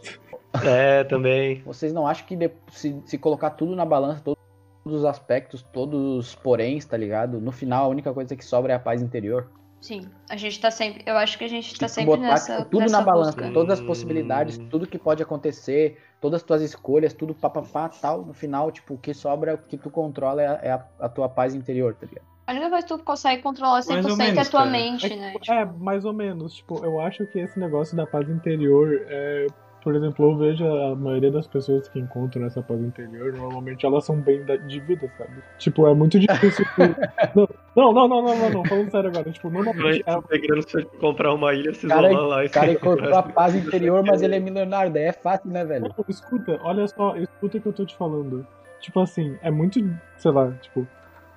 É, 0.64 1.04
também. 1.04 1.62
Vocês 1.64 1.92
não 1.92 2.06
acham 2.06 2.26
que 2.26 2.34
de- 2.34 2.50
se, 2.70 3.00
se 3.04 3.18
colocar 3.18 3.50
tudo 3.50 3.76
na 3.76 3.84
balança, 3.84 4.22
todos 4.24 4.38
os 4.84 5.04
aspectos, 5.04 5.62
todos 5.72 6.00
os 6.28 6.34
poréns, 6.34 6.84
tá 6.86 6.96
ligado? 6.96 7.40
No 7.40 7.52
final, 7.52 7.84
a 7.84 7.88
única 7.88 8.12
coisa 8.14 8.34
que 8.34 8.44
sobra 8.44 8.72
é 8.72 8.76
a 8.76 8.78
paz 8.78 9.02
interior. 9.02 9.50
Sim. 9.80 10.08
A 10.30 10.36
gente 10.36 10.60
tá 10.60 10.70
sempre. 10.70 11.02
Eu 11.06 11.16
acho 11.16 11.36
que 11.38 11.44
a 11.44 11.48
gente 11.48 11.78
tá 11.78 11.86
tu 11.86 11.90
sempre 11.90 12.16
botar 12.16 12.22
nessa. 12.28 12.56
tipo, 12.58 12.70
tudo 12.70 12.80
nessa 12.80 12.98
na 12.98 13.04
balança, 13.04 13.32
busca. 13.32 13.52
todas 13.52 13.78
as 13.80 13.86
possibilidades, 13.86 14.58
tudo 14.70 14.86
que 14.86 14.98
pode 14.98 15.22
acontecer, 15.22 15.98
todas 16.20 16.40
as 16.40 16.46
tuas 16.46 16.62
escolhas, 16.62 17.12
tudo 17.12 17.34
papapá, 17.34 17.88
tal, 17.88 18.24
no 18.24 18.34
final, 18.34 18.70
tipo, 18.70 18.94
o 18.94 18.98
que 18.98 19.14
sobra, 19.14 19.54
o 19.54 19.58
que 19.58 19.76
tu 19.78 19.90
controla 19.90 20.42
é 20.42 20.46
a, 20.46 20.52
é 20.62 20.70
a- 20.72 20.88
a 21.00 21.08
tua 21.08 21.28
paz 21.28 21.54
interior, 21.54 21.94
tá 21.94 22.06
ligado? 22.06 22.26
A 22.46 22.52
única 22.52 22.70
coisa 22.70 22.86
que 22.86 22.94
tu 22.96 23.04
consegue 23.04 23.42
controlar 23.42 23.82
100% 23.82 23.88
Mais 23.92 24.06
ou 24.06 24.10
é 24.10 24.14
a 24.14 24.32
menos, 24.32 24.48
tua 24.48 24.60
cara. 24.60 24.70
mente, 24.70 25.16
né? 25.16 25.34
É, 25.50 25.64
mais 25.66 26.04
ou 26.06 26.14
menos. 26.14 26.54
Tipo, 26.54 26.82
eu 26.82 26.98
acho 26.98 27.26
que 27.26 27.38
esse 27.38 27.58
negócio 27.58 27.94
da 27.96 28.06
paz 28.06 28.28
interior 28.30 28.88
é. 29.06 29.46
Por 29.82 29.94
exemplo, 29.94 30.30
eu 30.30 30.36
vejo 30.36 30.66
a 30.66 30.96
maioria 30.96 31.30
das 31.30 31.46
pessoas 31.46 31.88
que 31.88 31.98
encontram 32.00 32.44
essa 32.44 32.60
paz 32.62 32.80
interior, 32.80 33.32
normalmente 33.32 33.86
elas 33.86 34.04
são 34.04 34.20
bem 34.20 34.44
de 34.66 34.80
vida, 34.80 35.08
sabe? 35.16 35.42
Tipo, 35.56 35.86
é 35.86 35.94
muito 35.94 36.18
difícil. 36.18 36.66
tu- 36.74 36.96
não, 37.76 37.92
não, 37.92 38.08
não, 38.08 38.22
não, 38.22 38.38
não, 38.38 38.50
não, 38.50 38.64
falando 38.64 38.90
sério 38.90 39.10
agora. 39.10 39.30
Tipo, 39.30 39.50
normalmente. 39.50 40.02
Vai 40.04 40.22
pegando 40.28 40.68
se 40.68 40.84
comprar 40.98 41.32
uma 41.32 41.54
ilha, 41.54 41.72
se 41.72 41.86
Cara, 41.86 42.08
isolar 42.08 42.26
lá 42.28 42.44
e 42.44 42.48
O 42.48 42.50
cara 42.50 42.72
encontrou 42.72 43.14
a 43.14 43.22
paz 43.22 43.54
interior, 43.54 44.02
mas 44.04 44.20
ele 44.20 44.34
é 44.34 44.40
milionário, 44.40 44.92
daí 44.92 45.04
é 45.04 45.12
fácil, 45.12 45.50
né, 45.50 45.64
velho? 45.64 45.84
Não, 45.96 46.04
escuta, 46.08 46.58
olha 46.60 46.86
só, 46.88 47.16
escuta 47.16 47.58
o 47.58 47.60
que 47.60 47.68
eu 47.68 47.72
tô 47.72 47.86
te 47.86 47.96
falando. 47.96 48.44
Tipo 48.80 49.00
assim, 49.00 49.36
é 49.42 49.50
muito, 49.50 49.80
sei 50.16 50.30
lá, 50.32 50.52
tipo, 50.60 50.86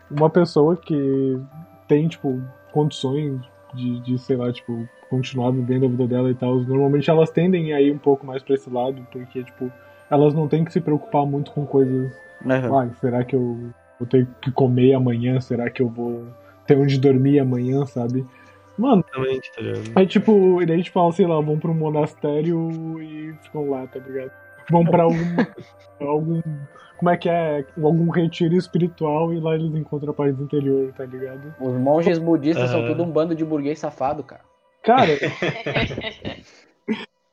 uma 0.09 0.29
pessoa 0.29 0.75
que 0.75 1.39
tem, 1.87 2.07
tipo, 2.07 2.41
condições 2.71 3.39
de, 3.73 3.99
de 3.99 4.17
sei 4.17 4.35
lá, 4.35 4.51
tipo, 4.51 4.87
continuar 5.11 5.51
vivendo 5.51 5.85
a 5.85 5.89
vida 5.89 6.07
dela 6.07 6.31
e 6.31 6.33
tal, 6.33 6.55
normalmente 6.61 7.09
elas 7.09 7.29
tendem 7.29 7.73
a 7.73 7.81
ir 7.81 7.91
um 7.91 7.97
pouco 7.97 8.25
mais 8.25 8.41
pra 8.41 8.55
esse 8.55 8.69
lado, 8.69 9.05
porque, 9.11 9.43
tipo, 9.43 9.69
elas 10.09 10.33
não 10.33 10.47
têm 10.47 10.63
que 10.63 10.71
se 10.71 10.79
preocupar 10.79 11.25
muito 11.25 11.51
com 11.51 11.65
coisas. 11.65 12.11
Ai, 12.45 12.89
será 13.01 13.23
que 13.25 13.35
eu 13.35 13.69
vou 13.99 14.07
ter 14.09 14.25
que 14.41 14.49
comer 14.51 14.93
amanhã? 14.93 15.41
Será 15.41 15.69
que 15.69 15.81
eu 15.81 15.89
vou 15.89 16.25
ter 16.65 16.77
onde 16.77 16.97
dormir 16.97 17.39
amanhã, 17.39 17.85
sabe? 17.85 18.25
Mano, 18.77 19.03
tá 19.03 19.19
ligado? 19.19 19.91
Aí, 19.93 20.07
tipo, 20.07 20.61
e 20.61 20.65
daí, 20.65 20.81
tipo, 20.81 21.11
sei 21.11 21.27
lá, 21.27 21.39
vão 21.41 21.59
pra 21.59 21.69
um 21.69 21.75
monastério 21.75 23.01
e 23.01 23.33
ficam 23.43 23.69
lá, 23.69 23.85
tá 23.85 23.99
ligado? 23.99 24.31
vão 24.71 24.85
pra 24.85 25.03
alguma, 25.03 25.47
algum. 25.99 26.41
Como 26.97 27.09
é 27.09 27.17
que 27.17 27.27
é? 27.29 27.65
Algum 27.81 28.09
retiro 28.09 28.55
espiritual 28.55 29.33
e 29.33 29.39
lá 29.39 29.55
eles 29.55 29.73
encontram 29.75 30.11
a 30.11 30.13
paz 30.13 30.35
do 30.35 30.43
interior, 30.43 30.93
tá 30.93 31.03
ligado? 31.03 31.53
Os 31.59 31.73
monges 31.73 32.19
budistas 32.19 32.69
são 32.69 32.79
Aham. 32.79 32.89
tudo 32.89 33.03
um 33.03 33.11
bando 33.11 33.35
de 33.35 33.43
burguês 33.43 33.79
safado, 33.79 34.23
cara. 34.23 34.50
Cara. 34.83 35.17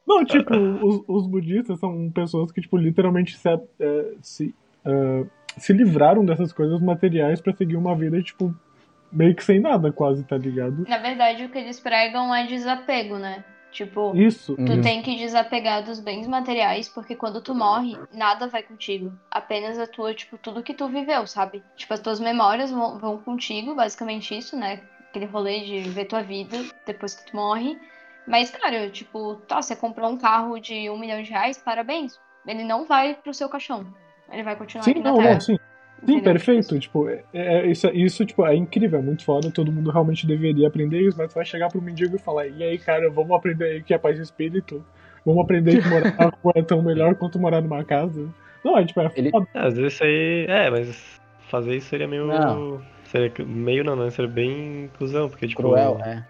Não, 0.07 0.25
tipo, 0.25 0.55
os, 0.55 1.05
os 1.07 1.27
budistas 1.27 1.79
são 1.79 2.11
pessoas 2.11 2.51
que, 2.51 2.63
tipo, 2.63 2.79
literalmente 2.79 3.37
se, 3.37 3.49
eh, 3.49 4.15
se, 4.23 4.55
eh, 4.85 5.27
se 5.59 5.73
livraram 5.75 6.25
dessas 6.25 6.51
coisas 6.51 6.81
materiais 6.81 7.43
pra 7.43 7.53
seguir 7.53 7.77
uma 7.77 7.95
vida, 7.95 8.23
tipo, 8.23 8.55
meio 9.13 9.35
que 9.35 9.45
sem 9.45 9.61
nada, 9.61 9.93
quase, 9.93 10.25
tá 10.25 10.39
ligado? 10.39 10.87
Na 10.89 10.97
verdade, 10.97 11.45
o 11.45 11.51
que 11.51 11.59
eles 11.59 11.79
pregam 11.79 12.35
é 12.35 12.47
desapego, 12.47 13.19
né? 13.19 13.45
Tipo, 13.71 14.17
Isso. 14.17 14.57
tu 14.57 14.63
Uhum. 14.63 14.81
tem 14.81 15.03
que 15.03 15.17
desapegar 15.17 15.85
dos 15.85 16.01
bens 16.01 16.27
materiais, 16.27 16.89
porque 16.89 17.15
quando 17.15 17.43
tu 17.43 17.55
morre, 17.55 17.99
nada 18.13 18.47
vai 18.49 18.63
contigo. 18.63 19.13
Apenas 19.31 19.79
a 19.79 19.87
tua, 19.87 20.15
tipo, 20.15 20.39
tudo 20.39 20.63
que 20.63 20.73
tu 20.73 20.89
viveu, 20.89 21.27
sabe? 21.27 21.63
Tipo, 21.77 21.93
as 21.93 22.01
tuas 22.01 22.19
memórias 22.19 22.71
vão, 22.71 22.99
vão 22.99 23.19
contigo, 23.19 23.75
basicamente 23.75 24.37
isso, 24.37 24.57
né? 24.57 24.81
Aquele 25.11 25.27
rolê 25.27 25.61
de 25.61 25.81
ver 25.88 26.05
tua 26.07 26.23
vida 26.23 26.57
depois 26.87 27.14
que 27.14 27.31
tu 27.31 27.37
morre. 27.37 27.79
Mas, 28.27 28.51
cara, 28.51 28.90
tipo, 28.90 29.37
tá, 29.49 29.61
você 29.62 29.75
comprou 29.75 30.11
um 30.11 30.18
carro 30.18 30.59
de 30.59 30.90
um 30.90 30.99
milhão 30.99 31.23
de 31.23 31.31
reais, 31.31 31.57
parabéns. 31.59 32.21
Ele 32.47 32.62
não 32.62 32.85
vai 32.87 33.14
pro 33.14 33.33
seu 33.33 33.49
caixão. 33.49 33.87
Ele 34.31 34.42
vai 34.42 34.55
continuar 34.57 34.85
Sim, 34.85 34.90
aqui 34.90 35.01
na 35.01 35.11
não, 35.11 35.16
Terra. 35.16 35.33
não, 35.35 35.40
sim. 35.40 35.57
Sim, 35.57 36.12
entendeu? 36.12 36.23
perfeito. 36.33 36.79
Tipo, 36.79 37.09
é, 37.09 37.25
é- 37.33 37.66
isso, 37.66 37.88
isso 37.88 38.25
tipo, 38.27 38.47
é 38.47 38.55
incrível, 38.55 38.99
é 39.01 39.03
muito 39.03 39.25
foda. 39.25 39.51
Todo 39.51 39.73
mundo 39.73 39.90
realmente 39.90 40.27
deveria 40.27 40.68
aprender 40.68 41.01
isso, 41.01 41.16
mas 41.18 41.33
você 41.33 41.38
vai 41.38 41.44
chegar 41.44 41.68
pro 41.68 41.83
mendigo 41.83 42.14
e 42.14 42.18
falar: 42.21 42.47
e 42.47 42.62
aí, 42.62 42.79
cara, 42.79 43.11
vamos 43.11 43.33
aprender 43.37 43.64
aí 43.64 43.83
que 43.83 43.92
é 43.94 43.99
paz 43.99 44.14
de 44.16 44.23
espírito? 44.23 44.85
Vamos 45.25 45.42
aprender 45.42 45.83
que 45.83 45.88
morar 45.88 46.14
na 46.16 46.27
rua 46.42 46.53
é 46.55 46.62
tão 46.62 46.81
melhor 46.83 47.14
quanto 47.16 47.38
morar 47.38 47.61
numa 47.61 47.83
casa? 47.83 48.29
Não, 48.64 48.79
é 48.79 48.85
tipo, 48.85 49.01
é 49.01 49.11
Ele- 49.16 49.31
foda. 49.31 49.49
É, 49.55 49.66
às 49.66 49.75
vezes 49.77 49.94
isso 49.94 50.05
aí. 50.05 50.47
É, 50.49 50.71
mas 50.71 51.21
fazer 51.49 51.77
isso 51.77 51.88
seria 51.88 52.07
meio. 52.07 52.27
Não. 52.27 52.81
Seria 53.11 53.33
meio 53.44 53.83
não, 53.85 53.97
né? 53.97 54.11
Seria 54.11 54.31
bem 54.31 54.85
inclusão, 54.85 55.29
porque, 55.29 55.49
tipo. 55.49 55.62
Cruel, 55.62 55.99
é. 56.05 56.25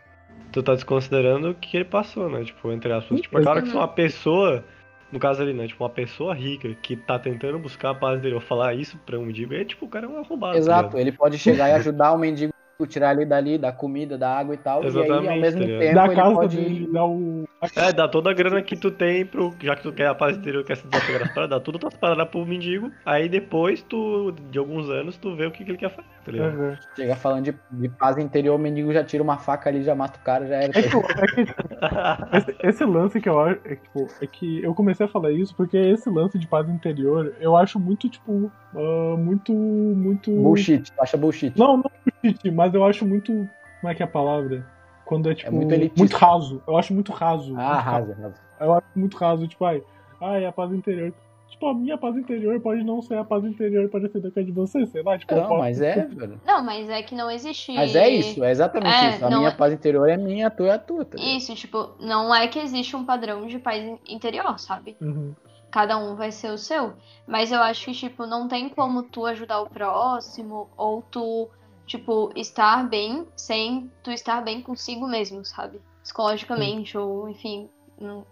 tu 0.53 0.63
tá 0.63 0.75
desconsiderando 0.75 1.51
o 1.51 1.55
que 1.55 1.77
ele 1.77 1.85
passou, 1.85 2.31
né? 2.31 2.45
Tipo, 2.45 2.73
entre 2.73 2.93
aspas. 2.93 3.21
Tipo, 3.21 3.39
é 3.39 3.43
claro 3.43 3.63
que 3.63 3.69
se 3.69 3.75
uma 3.75 3.89
pessoa, 3.89 4.65
no 5.11 5.19
caso 5.19 5.43
ali, 5.43 5.53
né? 5.53 5.67
Tipo, 5.67 5.83
uma 5.83 5.91
pessoa 5.91 6.33
rica 6.35 6.73
que 6.81 6.97
tá 6.97 7.19
tentando 7.19 7.59
buscar 7.59 7.91
a 7.91 7.95
paz 7.95 8.19
interior, 8.19 8.41
falar 8.41 8.75
isso 8.75 8.97
pra 9.05 9.19
um 9.19 9.27
mendigo, 9.27 9.55
é 9.55 9.65
tipo, 9.65 9.87
o 9.87 9.89
cara 9.89 10.07
é 10.07 10.09
um 10.09 10.19
arrombado. 10.19 10.53
tá 10.53 10.59
Exato, 10.59 10.99
ele 10.99 11.11
pode 11.11 11.37
chegar 11.37 11.69
e 11.69 11.73
ajudar 11.79 12.13
o 12.13 12.19
mendigo, 12.19 12.53
tirar 12.87 13.15
ele 13.15 13.27
dali, 13.27 13.59
da 13.59 13.73
comida, 13.73 14.17
da 14.17 14.39
água 14.39 14.55
e 14.55 14.59
tal. 14.59 14.85
e 14.85 14.87
aí, 14.87 14.97
ao 14.97 15.05
Exatamente, 15.05 15.41
mesmo 15.41 15.61
tá 15.61 15.67
tempo, 15.67 15.95
Da 15.95 16.07
ele 16.07 16.15
casa 16.15 16.35
pode. 16.35 16.57
dele, 16.57 16.89
dá 16.93 17.05
o. 17.05 17.49
É, 17.75 17.93
dá 17.93 18.07
toda 18.09 18.31
a 18.31 18.35
grana 18.35 18.63
que 18.63 18.77
tu 18.77 18.91
tem 18.91 19.27
pro. 19.27 19.53
Já 19.61 19.75
que 19.75 19.83
tu 19.83 19.93
quer 19.93 20.07
a 20.07 20.15
paz 20.15 20.37
interior, 20.37 20.65
quer 20.65 20.77
se 20.77 20.87
desapegar 20.87 21.21
das 21.21 21.35
paradas, 21.35 21.59
dá 21.59 21.61
tudo 21.61 21.79
tuas 21.79 21.95
paradas 21.95 22.29
pro 22.29 22.47
mendigo. 22.47 22.93
Aí 23.05 23.29
depois 23.29 23.83
tu, 23.83 24.33
de 24.51 24.59
alguns 24.59 24.89
anos, 24.89 25.17
tu 25.17 25.35
vê 25.35 25.47
o 25.47 25.51
que, 25.51 25.65
que 25.65 25.73
ele 25.73 25.79
quer 25.79 25.91
fazer, 25.91 26.09
tá 26.25 26.31
ligado? 26.31 26.57
Uhum. 26.57 26.77
Chega 26.95 27.17
falando 27.17 27.45
de, 27.47 27.55
de 27.73 27.89
paz 27.89 28.17
interior, 28.17 28.55
o 28.55 28.59
mendigo 28.59 28.93
já 28.93 29.03
tira 29.03 29.25
uma 29.25 29.39
faca 29.39 29.69
ali, 29.69 29.83
já 29.83 29.95
mata 29.97 30.19
o 30.21 30.23
cara, 30.23 30.47
já 30.47 30.55
era. 30.57 30.67
É 30.79 30.83
que, 30.83 30.89
é 30.89 31.45
que, 31.45 32.37
esse, 32.37 32.57
esse 32.63 32.85
lance 32.85 33.21
que 33.21 33.29
eu 33.29 33.41
acho. 33.41 33.59
É, 33.65 33.75
tipo, 33.75 34.07
é 34.21 34.27
que 34.27 34.63
eu 34.63 34.73
comecei 34.73 35.07
a 35.07 35.09
falar 35.09 35.33
isso 35.33 35.53
porque 35.57 35.77
esse 35.77 36.09
lance 36.09 36.39
de 36.39 36.47
paz 36.47 36.69
interior 36.69 37.35
eu 37.41 37.57
acho 37.57 37.81
muito, 37.81 38.09
tipo. 38.09 38.53
ah, 38.77 39.17
muito. 39.19 39.53
Muito. 39.53 40.31
Bullshit, 40.31 40.93
tu 40.93 41.03
acha 41.03 41.17
bullshit. 41.17 41.59
Não, 41.59 41.79
não 41.79 41.91
bullshit, 42.23 42.51
mas 42.51 42.68
eu 42.75 42.85
acho 42.85 43.07
muito. 43.07 43.33
Como 43.81 43.91
é 43.91 43.95
que 43.95 44.03
é 44.03 44.07
a 44.07 44.09
palavra? 44.09 44.67
Quando 45.05 45.31
é 45.31 45.35
tipo. 45.35 45.53
muito 45.53 45.73
elitista. 45.73 45.99
muito 46.01 46.17
raso. 46.17 46.63
Eu 46.67 46.77
acho 46.77 46.93
muito 46.95 47.13
raso. 47.13 47.55
Ah, 47.57 47.75
muito 47.75 47.85
rasa. 47.85 48.15
rasa. 48.21 48.35
Eu 48.61 48.73
acho 48.75 48.87
muito 48.97 49.17
raso, 49.17 49.47
tipo, 49.49 49.65
ai, 49.65 49.83
ai, 50.21 50.45
a 50.45 50.53
paz 50.53 50.73
interior. 50.73 51.13
Tipo, 51.49 51.69
a 51.69 51.75
minha 51.75 51.97
paz 51.97 52.15
interior 52.17 52.61
pode 52.61 52.85
não 52.85 53.01
ser 53.01 53.17
a 53.17 53.25
paz 53.25 53.43
interior 53.45 53.89
parecida 53.89 54.31
com 54.31 54.39
a 54.39 54.43
de 54.43 54.53
você, 54.53 54.85
sei 54.87 55.03
lá, 55.03 55.17
tipo, 55.19 55.35
Não, 55.35 55.43
posso- 55.49 55.59
mas 55.61 55.81
é, 55.81 56.05
velho. 56.05 56.41
Não, 56.45 56.63
mas 56.63 56.89
é 56.91 57.03
que 57.03 57.15
não 57.15 57.31
existe. 57.31 57.73
Mas 57.75 57.95
é 57.97 58.09
isso, 58.09 58.45
é 58.45 58.51
exatamente 58.51 58.95
É, 58.95 59.11
isso. 59.11 59.25
A 59.25 59.29
minha 59.31 59.49
é- 59.49 59.55
paz 59.55 59.73
interior 59.73 60.09
é 60.09 60.17
minha, 60.17 60.49
a 60.49 60.51
tua 60.51 60.67
é 60.69 60.71
a 60.73 60.79
tua. 60.79 61.05
Tá? 61.07 61.17
Isso, 61.19 61.55
tipo, 61.55 61.91
não 62.01 62.35
é 62.35 62.47
que 62.49 62.59
existe 62.59 62.95
um 62.95 63.05
padrão 63.05 63.47
de 63.47 63.59
paz 63.59 63.83
in- 63.83 63.99
interior, 64.09 64.59
sabe? 64.59 64.97
Uhum. 65.01 65.35
Cada 65.71 65.97
um 65.99 66.15
vai 66.17 66.31
ser 66.31 66.51
o 66.51 66.59
seu. 66.59 66.93
Mas 67.27 67.51
eu 67.51 67.61
acho 67.63 67.87
que, 67.87 67.93
tipo, 67.93 68.27
não 68.27 68.47
tem 68.47 68.69
como 68.69 69.03
tu 69.05 69.25
ajudar 69.27 69.61
o 69.61 69.71
próximo 69.71 70.69
ou 70.77 71.03
tu, 71.03 71.49
tipo, 71.89 72.31
estar 72.37 72.89
bem 72.89 73.27
sem 73.35 73.91
tu 74.05 74.13
estar 74.13 74.41
bem 74.43 74.63
consigo 74.63 75.09
mesmo, 75.09 75.45
sabe? 75.45 75.81
Psicologicamente 76.03 76.97
ou, 76.97 77.29
enfim, 77.29 77.69
num, 77.99 78.25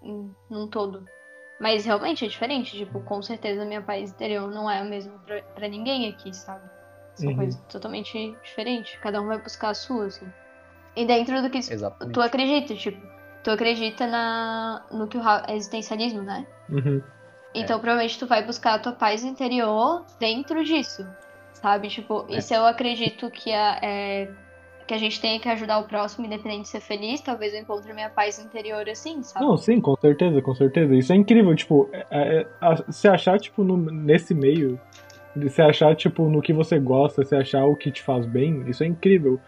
num- 0.49 0.69
todo. 0.69 1.05
Mas 1.59 1.85
realmente 1.85 2.25
é 2.25 2.29
diferente, 2.29 2.77
tipo, 2.77 3.01
com 3.01 3.21
certeza 3.23 3.65
minha 3.65 3.83
paz 3.83 4.11
interior 4.11 4.49
não 4.51 4.71
é 4.71 4.79
a 4.81 4.85
mesma 4.85 5.19
pra, 5.27 5.41
pra 5.55 5.69
ninguém 5.69 6.09
aqui, 6.09 6.33
sabe? 6.35 6.63
São 7.15 7.31
Uhum. 7.31 7.37
coisas 7.37 7.61
totalmente 7.73 8.37
diferentes. 8.43 8.99
Cada 9.01 9.21
um 9.23 9.27
vai 9.27 9.39
buscar 9.39 9.71
a 9.71 9.75
sua, 9.75 10.07
assim. 10.07 10.31
E 10.95 11.07
dentro 11.07 11.41
do 11.43 11.49
que 11.51 11.59
Exatamente. 11.59 12.13
tu 12.15 12.21
acredita, 12.21 12.75
tipo, 12.75 13.01
tu 13.43 13.51
acredita 13.51 14.07
na, 14.07 14.85
no 14.91 15.09
que 15.09 15.17
o 15.17 15.23
existencialismo, 15.51 16.23
né? 16.23 16.47
Uhum. 16.69 17.03
Então 17.55 17.79
provavelmente 17.81 18.19
tu 18.19 18.27
vai 18.27 18.45
buscar 18.45 18.75
a 18.75 18.79
tua 18.79 18.93
paz 18.93 19.25
interior 19.25 20.05
dentro 20.19 20.63
disso, 20.63 21.07
sabe? 21.61 21.89
Tipo, 21.89 22.27
e 22.29 22.41
se 22.41 22.55
eu 22.55 22.65
acredito 22.65 23.31
que 23.31 23.53
a, 23.53 23.79
é, 23.83 24.29
que 24.87 24.95
a 24.95 24.99
gente 24.99 25.21
tenha 25.21 25.39
que 25.41 25.49
ajudar 25.49 25.79
o 25.79 25.85
próximo, 25.85 26.27
independente 26.27 26.63
de 26.63 26.69
ser 26.69 26.81
feliz, 26.81 27.21
talvez 27.21 27.53
eu 27.53 27.61
encontre 27.61 27.93
minha 27.93 28.09
paz 28.11 28.39
interior 28.39 28.89
assim, 28.89 29.23
sabe? 29.23 29.45
Não, 29.45 29.57
sim, 29.57 29.81
com 29.81 29.97
certeza, 29.97 30.41
com 30.41 30.55
certeza. 30.55 30.95
Isso 30.95 31.13
é 31.13 31.17
incrível, 31.17 31.55
tipo, 31.55 31.89
é- 31.93 32.07
é- 32.11 32.47
a- 32.61 32.85
se 32.91 33.09
achar, 33.09 33.39
tipo, 33.39 33.65
no- 33.65 33.77
nesse 33.77 34.35
meio, 34.35 34.81
de 35.35 35.49
se 35.51 35.61
achar, 35.61 35.95
tipo, 35.95 36.29
no 36.31 36.41
que 36.41 36.53
você 36.53 36.79
gosta, 36.79 37.25
se 37.25 37.35
achar 37.35 37.65
o 37.67 37.77
que 37.77 37.91
te 37.91 38.03
faz 38.03 38.25
bem, 38.25 38.63
isso 38.69 38.83
é 38.83 38.87
incrível. 38.87 39.39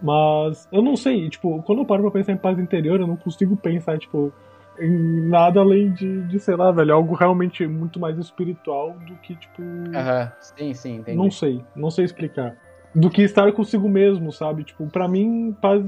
Mas 0.00 0.68
eu 0.72 0.82
não 0.82 0.96
sei, 0.96 1.28
tipo, 1.30 1.62
quando 1.62 1.78
eu 1.80 1.86
paro 1.86 2.02
pra 2.02 2.10
pensar 2.10 2.32
em 2.32 2.36
paz 2.36 2.58
interior, 2.58 3.00
eu 3.00 3.06
não 3.06 3.16
consigo 3.16 3.56
pensar, 3.56 3.98
tipo, 3.98 4.32
em 4.78 5.28
nada 5.28 5.60
além 5.60 5.92
de, 5.92 6.22
de 6.22 6.38
sei 6.38 6.56
lá, 6.56 6.70
velho, 6.70 6.94
algo 6.94 7.14
realmente 7.14 7.66
muito 7.66 7.98
mais 7.98 8.18
espiritual 8.18 8.92
do 9.06 9.16
que, 9.16 9.34
tipo. 9.36 9.62
Aham, 9.94 10.32
Sim, 10.40 10.74
sim, 10.74 10.94
entendi. 10.96 11.16
Não 11.16 11.30
sei, 11.30 11.64
não 11.74 11.90
sei 11.90 12.04
explicar. 12.04 12.56
Do 12.94 13.10
que 13.10 13.22
estar 13.22 13.52
consigo 13.52 13.88
mesmo, 13.88 14.32
sabe? 14.32 14.64
Tipo, 14.64 14.86
pra 14.86 15.06
mim, 15.06 15.54
paz 15.60 15.84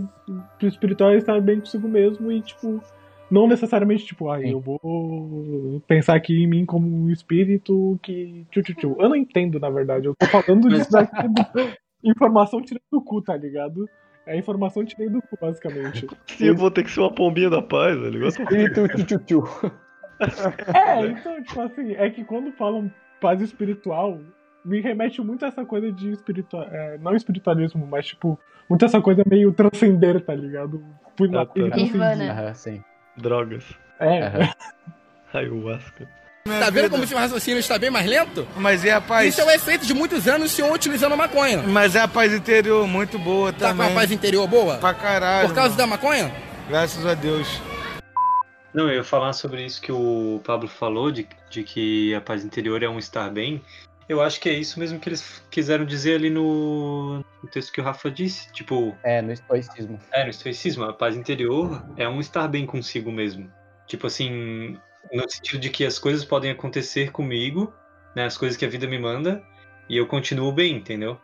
espiritual 0.61 1.11
é 1.11 1.17
estar 1.17 1.41
bem 1.41 1.61
consigo 1.61 1.89
mesmo 1.89 2.31
e, 2.31 2.43
tipo, 2.43 2.83
não 3.31 3.47
necessariamente, 3.47 4.05
tipo, 4.05 4.31
ai, 4.31 4.43
Sim. 4.43 4.53
eu 4.53 4.61
vou 4.61 5.83
pensar 5.87 6.15
aqui 6.15 6.43
em 6.43 6.47
mim 6.47 6.67
como 6.67 6.87
um 6.87 7.11
espírito 7.11 7.99
que. 8.03 8.47
Tchu, 8.51 8.63
tchu, 8.63 8.75
tchu. 8.75 8.97
Eu 8.99 9.09
não 9.09 9.17
entendo, 9.17 9.59
na 9.59 9.71
verdade. 9.71 10.07
Eu 10.07 10.15
tô 10.15 10.27
falando 10.27 10.69
disso 10.69 10.91
daqui 10.93 11.17
informação 12.03 12.63
tirando 12.63 12.83
do 12.91 13.01
cu, 13.01 13.21
tá 13.23 13.37
ligado? 13.37 13.89
É 14.29 14.37
informação 14.37 14.85
tirei 14.85 15.09
do 15.09 15.21
cu, 15.23 15.39
basicamente. 15.41 16.07
Sim, 16.27 16.45
eu 16.47 16.55
vou 16.55 16.71
ter 16.71 16.85
que 16.85 16.91
ser 16.91 17.01
uma 17.01 17.13
pombinha 17.13 17.49
da 17.51 17.63
paz, 17.63 17.99
velho. 17.99 18.17
Igual- 18.17 18.29
Espírito 18.29 18.89
tchu, 18.89 19.05
tchu, 19.07 19.19
tchu. 19.25 19.73
É, 20.75 21.07
então, 21.07 21.43
tipo 21.43 21.61
assim, 21.61 21.95
é 21.95 22.11
que 22.11 22.25
quando 22.25 22.53
falam 22.53 22.93
paz 23.21 23.41
espiritual, 23.41 24.19
me 24.65 24.81
remete 24.81 25.21
muito 25.23 25.45
a 25.45 25.49
essa 25.49 25.65
coisa 25.65 25.91
de 25.93 26.11
espiritual. 26.11 26.65
é, 26.71 26.99
não 26.99 27.15
espiritualismo, 27.15 27.87
mas 27.87 28.07
tipo, 28.07 28.39
muito 28.69 28.85
essa 28.85 29.01
coisa 29.01 29.23
meio 29.29 29.53
transcender, 29.53 30.21
tá 30.21 30.35
ligado? 30.35 30.85
Fui 31.17 31.31
tá. 31.31 31.47
Nirvana. 31.55 32.33
Aham, 32.33 32.55
sim. 32.55 32.85
Drogas. 33.17 33.65
É. 34.01 34.21
Ayahuasca. 35.33 36.09
Tá 36.61 36.71
vendo 36.71 36.91
como 36.91 37.07
seu 37.07 37.19
raciocínio 37.19 37.59
está 37.61 37.79
bem 37.79 37.91
mais 37.91 38.07
lento? 38.07 38.47
Mas 38.57 38.85
é 38.85 38.93
a 38.93 39.01
paz. 39.01 39.29
Isso 39.29 39.41
é 39.41 39.45
o 39.45 39.51
efeito 39.51 39.87
de 39.87 39.95
muitos 39.95 40.27
anos 40.29 40.53
o 40.53 40.55
senhor 40.55 40.73
utilizando 40.73 41.17
maconha. 41.17 41.59
Mas 41.63 41.95
é 41.95 42.01
a 42.01 42.09
paz 42.09 42.33
interior 42.33 42.87
muito 42.87 43.19
boa 43.19 43.53
Tá 43.53 43.71
com 43.71 43.77
também. 43.79 43.93
a 43.93 43.95
paz 43.95 44.11
interior 44.13 44.47
boa? 44.47 44.77
Pra 44.79 44.95
caralho. 44.95 45.49
Por 45.49 45.55
causa 45.55 45.77
da 45.77 45.87
mano. 45.87 46.03
maconha? 46.03 46.33
Graças 46.69 47.05
a 47.07 47.15
Deus. 47.15 47.61
Não, 48.73 48.89
eu 48.89 48.97
ia 48.97 49.05
falar 49.05 49.33
sobre 49.33 49.65
isso 49.65 49.81
que 49.81 49.91
o 49.91 50.41
Pablo 50.45 50.69
falou, 50.69 51.11
de, 51.11 51.27
de 51.51 51.63
que 51.63 52.15
a 52.15 52.21
paz 52.21 52.45
interior 52.45 52.83
é 52.83 52.89
um 52.89 52.99
estar 52.99 53.31
bem. 53.31 53.63
Eu 54.09 54.23
acho 54.23 54.41
que 54.41 54.49
é 54.49 54.53
isso 54.53 54.79
mesmo 54.79 54.99
que 54.99 55.09
eles 55.09 55.43
quiseram 55.51 55.85
dizer 55.85 56.15
ali 56.17 56.31
no, 56.31 57.19
no 57.43 57.49
texto 57.51 57.73
que 57.73 57.81
o 57.81 57.85
Rafa 57.85 58.11
disse. 58.11 58.51
Tipo, 58.53 58.97
É, 59.03 59.21
no 59.21 59.33
estoicismo. 59.33 59.99
é, 60.13 60.25
no 60.25 60.31
estoicismo, 60.31 60.85
a 60.85 60.93
paz 60.93 61.17
interior 61.17 61.85
é 61.97 62.09
um 62.09 62.21
estar 62.21 62.47
bem 62.49 62.65
consigo 62.65 63.11
mesmo. 63.13 63.51
Tipo 63.87 64.07
assim, 64.07 64.79
no 65.13 65.29
sentido 65.29 65.61
de 65.61 65.71
que 65.71 65.85
as 65.85 65.99
coisas 65.99 66.25
podem 66.25 66.51
acontecer 66.51 67.11
comigo, 67.13 67.73
né, 68.15 68.25
as 68.25 68.37
coisas 68.37 68.57
que 68.57 68.65
a 68.65 68.69
vida 68.69 68.87
me 68.87 68.99
manda, 68.99 69.43
e 69.89 69.97
eu 69.97 70.07
continuo 70.07 70.53
bem, 70.53 70.77
entendeu? 70.77 71.19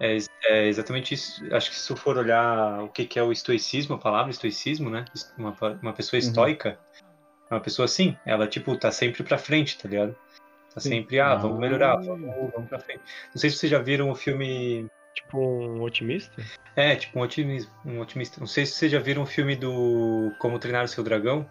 É, 0.00 0.16
é 0.46 0.66
exatamente 0.68 1.12
isso. 1.14 1.42
Acho 1.52 1.70
que 1.70 1.76
se 1.76 1.90
eu 1.90 1.96
for 1.96 2.16
olhar 2.16 2.82
o 2.82 2.88
que, 2.88 3.04
que 3.04 3.18
é 3.18 3.22
o 3.22 3.32
estoicismo, 3.32 3.96
a 3.96 3.98
palavra 3.98 4.30
estoicismo, 4.30 4.88
né? 4.88 5.04
Uma, 5.36 5.54
uma 5.82 5.92
pessoa 5.92 6.20
Uhum. 6.20 6.26
estoica 6.28 6.78
é 7.50 7.54
uma 7.54 7.60
pessoa 7.60 7.84
assim, 7.86 8.16
ela, 8.24 8.46
tipo, 8.46 8.76
tá 8.76 8.92
sempre 8.92 9.22
pra 9.24 9.36
frente, 9.38 9.76
tá 9.78 9.88
ligado? 9.88 10.14
Tá 10.72 10.80
Sim. 10.80 10.90
sempre, 10.90 11.18
ah, 11.18 11.34
vamos 11.34 11.58
melhorar, 11.58 11.94
Ah. 11.94 12.00
vamos, 12.00 12.52
vamos 12.52 12.68
pra 12.68 12.78
frente. 12.78 13.00
Não 13.34 13.40
sei 13.40 13.50
se 13.50 13.56
vocês 13.56 13.70
já 13.72 13.78
viram 13.80 14.10
o 14.10 14.14
filme 14.14 14.88
Tipo 15.14 15.40
um 15.40 15.82
otimista? 15.82 16.40
é, 16.76 16.94
tipo 16.94 17.18
um 17.18 17.22
otimismo, 17.22 17.72
um 17.84 18.00
otimista. 18.00 18.38
Não 18.38 18.46
sei 18.46 18.64
se 18.64 18.74
vocês 18.74 18.92
já 18.92 19.00
viram 19.00 19.22
o 19.24 19.26
filme 19.26 19.56
do 19.56 20.30
Como 20.38 20.60
Treinar 20.60 20.84
o 20.84 20.88
Seu 20.88 21.02
Dragão. 21.02 21.44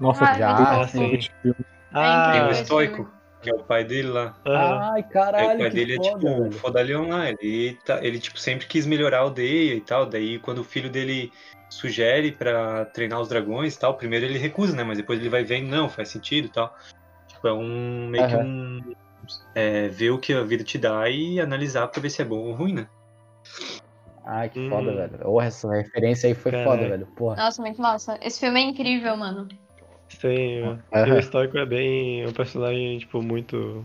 Nossa, 0.00 0.24
Ah, 0.24 0.34
já. 0.34 0.86
Filme. 0.88 1.18
Ah, 1.92 2.28
Tem 2.32 2.42
o 2.42 2.50
esse 2.50 2.62
estoico, 2.62 3.12
que 3.42 3.50
é 3.50 3.54
o 3.54 3.64
pai 3.64 3.84
dele 3.84 4.08
lá. 4.08 4.34
Ai, 4.44 5.02
Aí 5.02 5.02
caralho, 5.04 5.54
o 5.54 5.58
pai 5.58 5.70
que 5.70 5.76
dele 5.76 5.92
é 5.94 5.96
foda, 5.96 6.10
tipo 6.10 6.42
velho. 6.42 6.52
fodalhão 6.58 7.08
lá. 7.08 7.28
Ele, 7.30 7.78
tá, 7.84 8.04
ele 8.04 8.18
tipo, 8.18 8.38
sempre 8.38 8.66
quis 8.66 8.86
melhorar 8.86 9.18
a 9.18 9.20
aldeia 9.22 9.74
e 9.74 9.80
tal. 9.80 10.06
Daí 10.06 10.38
quando 10.38 10.58
o 10.58 10.64
filho 10.64 10.90
dele 10.90 11.32
sugere 11.68 12.32
pra 12.32 12.84
treinar 12.86 13.20
os 13.20 13.28
dragões 13.28 13.74
e 13.74 13.78
tal, 13.78 13.96
primeiro 13.96 14.24
ele 14.24 14.38
recusa, 14.38 14.74
né? 14.74 14.82
Mas 14.82 14.98
depois 14.98 15.18
ele 15.20 15.28
vai 15.28 15.44
vendo, 15.44 15.68
não, 15.68 15.88
faz 15.88 16.08
sentido 16.08 16.46
e 16.46 16.50
tal. 16.50 16.74
Tipo, 17.28 17.48
é 17.48 17.52
um 17.52 18.08
meio 18.08 18.26
que 18.26 18.34
Aham. 18.34 18.44
um. 18.44 18.92
É, 19.54 19.86
ver 19.88 20.10
o 20.10 20.18
que 20.18 20.32
a 20.32 20.42
vida 20.42 20.64
te 20.64 20.78
dá 20.78 21.08
e 21.08 21.40
analisar 21.40 21.86
pra 21.88 22.00
ver 22.00 22.10
se 22.10 22.22
é 22.22 22.24
bom 22.24 22.38
ou 22.38 22.52
ruim, 22.52 22.72
né? 22.72 22.88
Ai, 24.24 24.48
que 24.48 24.58
Hum. 24.58 24.68
foda, 24.68 24.94
velho. 24.94 25.18
Porra, 25.18 25.46
essa 25.46 25.70
referência 25.72 26.26
aí 26.28 26.34
foi 26.34 26.52
Caralho. 26.52 26.70
foda, 26.70 26.88
velho. 26.88 27.06
Porra. 27.16 27.36
Nossa, 27.36 27.62
muito 27.62 27.80
massa. 27.80 28.18
Esse 28.22 28.40
filme 28.40 28.60
é 28.60 28.64
incrível, 28.64 29.16
mano. 29.16 29.48
Sim, 30.18 30.62
o 30.62 30.78
Aham. 30.92 31.18
estoico 31.18 31.58
é 31.58 31.66
bem. 31.66 32.22
É 32.22 32.28
um 32.28 32.32
personagem, 32.32 32.98
tipo, 32.98 33.22
muito 33.22 33.84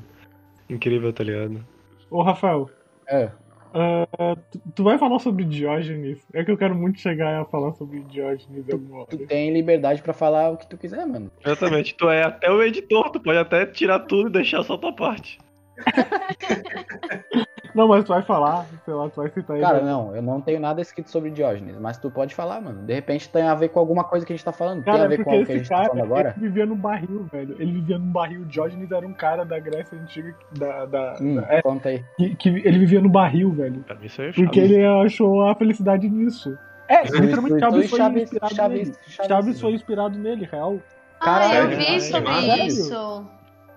incrível, 0.70 1.14
tá 1.14 1.24
ligado? 1.24 1.64
Ô, 2.10 2.22
Rafael, 2.22 2.70
É. 3.10 3.32
ah, 3.74 4.36
tu, 4.52 4.62
tu 4.76 4.84
vai 4.84 4.98
falar 4.98 5.20
sobre 5.20 5.44
Diógenes? 5.44 6.26
É 6.34 6.44
que 6.44 6.52
eu 6.52 6.58
quero 6.58 6.76
muito 6.76 7.00
chegar 7.00 7.42
a 7.42 7.46
falar 7.46 7.74
sobre 7.74 8.02
Diógenes 8.02 8.70
alguma 8.70 9.00
hora. 9.00 9.08
Tu 9.10 9.28
tem 9.28 9.54
liberdade 9.54 10.02
pra 10.02 10.14
falar 10.14 10.52
o 10.52 10.58
que 10.58 10.68
tu 10.70 10.78
quiser, 10.78 11.06
mano. 11.06 11.32
Exatamente, 11.44 11.96
tu 11.96 12.10
é 12.10 12.24
até 12.24 12.52
o 12.52 12.64
editor, 12.64 13.12
tu 13.12 13.22
pode 13.22 13.38
até 13.38 13.66
tirar 13.66 14.00
tudo 14.00 14.30
e 14.30 14.34
deixar 14.34 14.64
só 14.64 14.78
tua 14.78 14.94
parte. 14.94 15.38
Não, 17.76 17.90
mas 17.90 18.06
tu 18.06 18.14
vai 18.14 18.22
falar, 18.22 18.66
sei 18.86 18.94
lá, 18.94 19.10
tu 19.10 19.18
vai 19.18 19.30
citar 19.30 19.58
ele. 19.58 19.66
Cara, 19.66 19.82
não, 19.82 20.16
eu 20.16 20.22
não 20.22 20.40
tenho 20.40 20.62
nada 20.62 20.80
escrito 20.82 21.10
sobre 21.12 21.30
Diógenes, 21.30 21.76
mas 21.78 21.98
tu 21.98 22.10
pode 22.10 22.34
falar, 22.34 22.62
mano. 22.62 22.84
De 22.84 22.94
repente 22.94 23.28
tem 23.28 23.44
a 23.44 23.54
ver 23.54 23.68
com 23.68 23.80
alguma 23.82 24.06
coisa 24.06 24.26
que 24.26 24.32
a 24.32 24.36
gente 24.36 24.46
tá 24.46 24.54
falando. 24.54 24.82
tem 24.82 24.94
Cara, 24.94 25.04
a 25.04 25.08
ver 25.10 25.18
porque 25.18 25.30
com 25.30 25.42
o 25.42 25.46
que 25.46 25.52
a 25.52 25.56
esse 25.56 25.64
gente 25.66 25.70
tá 25.70 25.76
cara, 25.76 25.88
falando 25.90 26.04
agora? 26.06 26.34
ele 26.38 26.48
vivia 26.48 26.66
num 26.66 26.78
barril, 26.78 27.28
velho. 27.30 27.56
Ele 27.60 27.72
vivia 27.74 28.00
num 28.00 28.12
barril. 28.14 28.46
Diógenes 28.46 28.90
era 28.94 29.06
um 29.06 29.12
cara 29.12 29.44
da 29.44 29.60
Grécia 29.60 29.98
Antiga, 30.00 30.34
da, 30.58 30.86
da, 30.86 31.18
Hum, 31.20 31.36
da- 31.36 31.48
é, 31.54 31.62
conta 31.62 31.90
aí. 31.90 32.02
que, 32.16 32.36
que 32.38 32.48
ele 32.50 32.80
vivia 32.80 33.02
no 33.02 33.10
barril, 33.10 33.52
velho. 33.52 33.82
Pra 33.82 33.96
mim 33.96 34.06
isso 34.06 34.22
é 34.22 34.32
Porque 34.32 34.58
ele 34.62 34.82
achou 34.86 35.46
a 35.46 35.54
felicidade 35.56 36.10
nisso. 36.10 36.58
É, 36.88 37.04
literalmente 37.04 37.60
Chaves 37.60 37.90
foi 37.90 38.00
Chaves- 38.00 38.24
inspirado 38.24 38.56
Chaves- 38.56 38.80
nele. 38.88 38.98
Chaves- 39.10 39.28
Chaves 39.28 39.60
foi 39.62 39.72
inspirado 39.74 40.18
nele, 40.18 40.48
real. 40.50 40.78
Ah, 41.20 41.26
Caralho, 41.26 41.72
eu 41.74 41.78
vi 41.78 42.00
sobre 42.00 42.32
isso. 42.68 43.26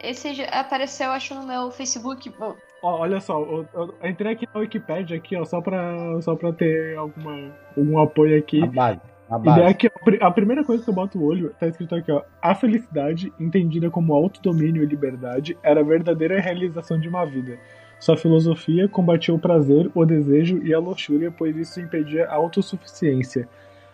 Esse 0.03 0.43
apareceu, 0.53 1.11
acho, 1.11 1.35
no 1.35 1.47
meu 1.47 1.71
Facebook. 1.71 2.33
Ó, 2.41 2.55
olha 3.01 3.21
só, 3.21 3.41
eu, 3.41 3.67
eu 3.75 3.95
entrei 4.09 4.33
aqui 4.33 4.47
na 4.55 4.61
Wikipedia 4.61 5.17
aqui, 5.17 5.35
ó, 5.37 5.45
só 5.45 5.61
pra, 5.61 6.21
só 6.23 6.37
pra 6.37 6.53
ter 6.53 6.97
alguma, 6.97 7.51
algum 7.77 7.99
apoio 7.99 8.39
aqui. 8.39 8.63
A 8.63 8.67
base. 8.67 9.01
A 9.29 9.37
E 9.37 9.43
daí 9.43 9.45
base. 9.45 9.63
aqui, 9.65 9.91
pri- 9.91 10.19
a 10.23 10.31
primeira 10.31 10.65
coisa 10.65 10.83
que 10.83 10.89
eu 10.89 10.95
boto 10.95 11.19
o 11.19 11.25
olho, 11.25 11.53
tá 11.59 11.67
escrito 11.67 11.95
aqui, 11.95 12.11
ó. 12.13 12.23
A 12.41 12.55
felicidade, 12.55 13.33
entendida 13.39 13.91
como 13.91 14.15
autodomínio 14.15 14.83
e 14.83 14.87
liberdade, 14.87 15.59
era 15.63 15.81
a 15.81 15.85
verdadeira 15.85 16.41
realização 16.41 16.99
de 16.99 17.09
uma 17.09 17.25
vida. 17.27 17.59
Sua 17.99 18.17
filosofia 18.17 18.89
combatia 18.89 19.35
o 19.35 19.39
prazer, 19.41 19.91
o 19.93 20.05
desejo 20.07 20.59
e 20.65 20.73
a 20.73 20.79
luxúria, 20.79 21.35
pois 21.37 21.57
isso 21.57 21.81
impedia 21.81 22.27
a 22.27 22.35
autossuficiência. 22.37 23.49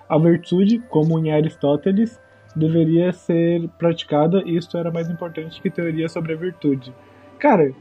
A 0.06 0.18
virtude, 0.18 0.78
como 0.90 1.18
em 1.18 1.32
Aristóteles, 1.32 2.20
deveria 2.56 3.12
ser 3.12 3.68
praticada 3.78 4.42
e 4.44 4.56
isto 4.56 4.76
era 4.78 4.90
mais 4.90 5.08
importante 5.10 5.60
que 5.60 5.70
teoria 5.70 6.08
sobre 6.08 6.32
a 6.32 6.36
virtude. 6.36 6.94
Cara, 7.38 7.72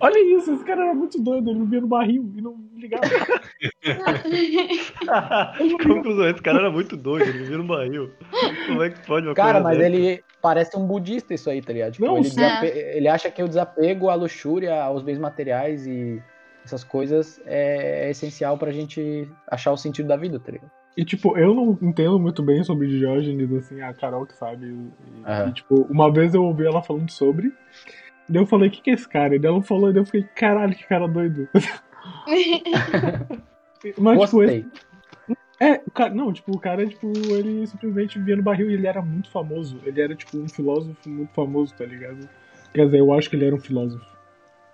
olha 0.00 0.36
isso, 0.36 0.52
esse 0.52 0.64
cara 0.64 0.84
era 0.84 0.94
muito 0.94 1.20
doido, 1.20 1.50
ele 1.50 1.60
vivia 1.60 1.80
no 1.80 1.86
barril 1.88 2.30
e 2.36 2.40
não 2.42 2.56
ligava. 2.76 3.02
Conclusão, 5.82 6.28
esse 6.28 6.42
cara 6.42 6.58
era 6.58 6.70
muito 6.70 6.96
doido, 6.96 7.28
ele 7.28 7.38
vivia 7.38 7.58
no 7.58 7.64
barril. 7.64 8.10
Como 8.66 8.82
é 8.82 8.90
que 8.90 9.06
pode 9.06 9.26
uma 9.26 9.34
Cara, 9.34 9.60
coisa 9.62 9.64
mas 9.68 9.78
dessa? 9.78 9.88
ele 9.90 10.24
parece 10.42 10.76
um 10.76 10.86
budista 10.86 11.34
isso 11.34 11.50
aí, 11.50 11.60
tá 11.60 11.72
ligado? 11.72 11.92
Tipo, 11.92 12.06
Não, 12.06 12.16
ele, 12.18 12.28
desape- 12.28 12.66
ele 12.66 13.08
acha 13.08 13.30
que 13.30 13.42
o 13.42 13.48
desapego 13.48 14.08
à 14.08 14.14
luxúria, 14.14 14.82
aos 14.82 15.02
bens 15.02 15.18
materiais 15.18 15.86
e 15.86 16.22
essas 16.64 16.84
coisas 16.84 17.40
é 17.46 18.10
essencial 18.10 18.58
pra 18.58 18.70
gente 18.70 19.28
achar 19.50 19.72
o 19.72 19.76
sentido 19.76 20.06
da 20.08 20.16
vida, 20.16 20.38
tá 20.38 20.52
ligado? 20.52 20.70
E, 20.98 21.04
tipo, 21.04 21.38
eu 21.38 21.54
não 21.54 21.78
entendo 21.80 22.18
muito 22.18 22.42
bem 22.42 22.64
sobre 22.64 22.88
Diógenes, 22.88 23.52
assim, 23.52 23.80
a 23.80 23.94
Carol 23.94 24.26
que 24.26 24.36
sabe. 24.36 24.66
E, 24.66 24.90
Aham. 25.24 25.48
e, 25.48 25.52
tipo, 25.52 25.82
uma 25.82 26.12
vez 26.12 26.34
eu 26.34 26.42
ouvi 26.42 26.66
ela 26.66 26.82
falando 26.82 27.08
sobre. 27.08 27.54
Daí 28.28 28.42
eu 28.42 28.46
falei, 28.46 28.68
o 28.68 28.72
que, 28.72 28.82
que 28.82 28.90
é 28.90 28.94
esse 28.94 29.08
cara? 29.08 29.36
E 29.36 29.38
daí 29.38 29.48
ela 29.48 29.62
falou, 29.62 29.90
e 29.90 29.92
daí 29.92 30.02
eu 30.02 30.06
fiquei, 30.06 30.24
caralho, 30.34 30.74
que 30.74 30.84
cara 30.88 31.06
doido. 31.06 31.48
Mas, 33.96 34.20
tipo, 34.22 34.38
Gostei. 34.38 34.58
esse, 34.58 34.68
é, 35.60 35.80
o 35.86 35.90
cara, 35.92 36.12
não, 36.12 36.32
tipo, 36.32 36.50
o 36.50 36.58
cara, 36.58 36.84
tipo, 36.84 37.12
ele 37.30 37.64
simplesmente 37.68 38.18
vivia 38.18 38.34
no 38.34 38.42
barril 38.42 38.68
e 38.68 38.74
ele 38.74 38.88
era 38.88 39.00
muito 39.00 39.30
famoso. 39.30 39.80
Ele 39.84 40.00
era, 40.00 40.16
tipo, 40.16 40.36
um 40.36 40.48
filósofo 40.48 41.08
muito 41.08 41.32
famoso, 41.32 41.72
tá 41.76 41.84
ligado? 41.84 42.28
Quer 42.74 42.86
dizer, 42.86 42.98
eu 42.98 43.12
acho 43.12 43.30
que 43.30 43.36
ele 43.36 43.46
era 43.46 43.54
um 43.54 43.60
filósofo. 43.60 44.04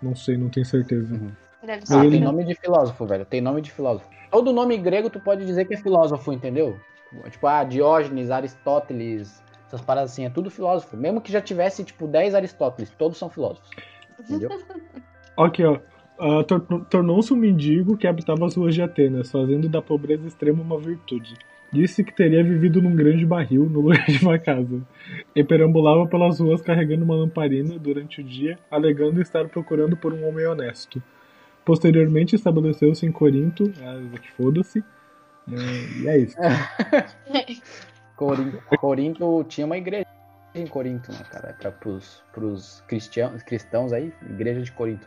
Não 0.01 0.17
sei, 0.17 0.39
não 0.39 0.49
tenho 0.49 0.65
certeza. 0.65 1.15
Uhum. 1.15 1.33
Deve 1.65 1.83
Ah, 1.83 2.03
ser. 2.03 2.11
tem 2.11 2.21
nome 2.21 2.45
de 2.45 2.55
filósofo, 2.55 3.07
velho. 3.07 3.25
Tem 3.25 3.41
nome 3.41 3.61
de 3.61 3.71
filósofo. 3.71 4.09
Todo 4.31 4.53
nome 4.53 4.77
grego 4.77 5.09
tu 5.09 5.21
pode 5.21 5.45
dizer 5.47 5.65
que 5.65 5.75
é 5.75 5.77
filósofo, 5.77 6.33
entendeu? 6.33 6.79
Tipo, 7.31 7.47
ah, 7.47 7.63
Diógenes, 7.65 8.31
Aristóteles, 8.31 9.43
essas 9.67 9.81
paradas 9.81 10.11
assim, 10.13 10.27
é 10.27 10.31
tudo 10.31 10.51
filósofo. 10.51 10.97
Mesmo 10.97 11.21
que 11.21 11.31
já 11.33 11.41
tivesse, 11.41 11.85
tipo, 11.85 12.07
10 12.07 12.35
Aristóteles, 12.35 12.91
todos 12.91 13.17
são 13.19 13.31
filósofos. 13.31 13.69
Entendeu? 14.19 14.51
Aqui, 15.37 15.65
ó. 15.65 15.79
Ah, 16.19 16.45
tor- 16.45 16.85
Tornou-se 16.89 17.33
um 17.33 17.37
mendigo 17.37 17.97
que 17.97 18.07
habitava 18.07 18.47
as 18.47 18.55
ruas 18.57 18.75
de 18.75 18.83
Atenas, 18.83 19.31
fazendo 19.31 19.69
da 19.69 19.83
pobreza 19.83 20.27
extrema 20.27 20.63
uma 20.63 20.79
virtude. 20.79 21.35
Disse 21.73 22.05
que 22.05 22.15
teria 22.15 22.43
vivido 22.45 22.81
num 22.81 22.95
grande 22.95 23.27
barril 23.27 23.65
no 23.69 23.81
lugar 23.83 24.05
de 24.07 24.25
uma 24.25 24.39
casa. 24.39 24.81
E 25.35 25.43
perambulava 25.43 26.07
pelas 26.07 26.39
ruas 26.39 26.63
carregando 26.63 27.05
uma 27.05 27.17
lamparina 27.17 27.77
durante 27.79 28.21
o 28.21 28.25
dia, 28.25 28.57
alegando 28.71 29.21
estar 29.21 29.49
procurando 29.49 29.97
por 29.97 30.13
um 30.13 30.29
homem 30.29 30.47
honesto. 30.47 31.03
Posteriormente 31.65 32.37
estabeleceu-se 32.37 33.07
em 33.07 33.13
Corinto, 33.13 33.73
ah, 33.83 34.19
que 34.19 34.31
foda-se, 34.33 34.85
é, 35.51 36.03
e 36.03 36.09
é 36.09 36.19
isso. 36.19 36.37
Corinto, 38.17 38.59
Corinto 38.79 39.45
tinha 39.49 39.67
uma 39.67 39.77
igreja 39.77 40.07
em 40.55 40.67
Corinto, 40.67 41.11
né, 41.11 41.19
cara? 41.31 41.55
Pra, 41.59 41.71
pros, 41.73 42.23
pros 42.33 42.83
cristãos, 42.87 43.43
cristãos 43.43 43.93
aí, 43.93 44.13
igreja 44.31 44.63
de 44.63 44.71
Corinto. 44.73 45.07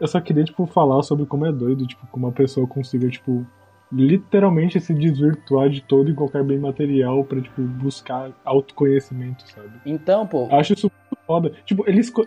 Eu 0.00 0.06
só 0.08 0.20
queria, 0.20 0.44
tipo, 0.44 0.66
falar 0.66 1.02
sobre 1.02 1.26
como 1.26 1.46
é 1.46 1.52
doido, 1.52 1.86
tipo, 1.86 2.06
como 2.08 2.26
uma 2.26 2.32
pessoa 2.32 2.66
consiga, 2.66 3.08
tipo, 3.08 3.46
literalmente 3.92 4.80
se 4.80 4.92
desvirtuar 4.94 5.68
de 5.70 5.80
todo 5.82 6.10
e 6.10 6.14
qualquer 6.14 6.42
bem 6.44 6.58
material 6.58 7.24
pra, 7.24 7.40
tipo, 7.40 7.62
buscar 7.62 8.30
autoconhecimento, 8.44 9.46
sabe? 9.50 9.70
Então, 9.84 10.26
pô, 10.26 10.48
Acho 10.54 10.72
isso 10.74 10.90
muito 11.10 11.24
foda. 11.26 11.50
Tipo, 11.64 11.88
ele, 11.88 12.00
esco- 12.00 12.26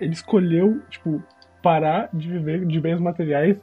ele 0.00 0.12
escolheu, 0.12 0.80
tipo, 0.90 1.22
parar 1.62 2.08
de 2.12 2.28
viver 2.28 2.66
de 2.66 2.80
bens 2.80 3.00
materiais 3.00 3.56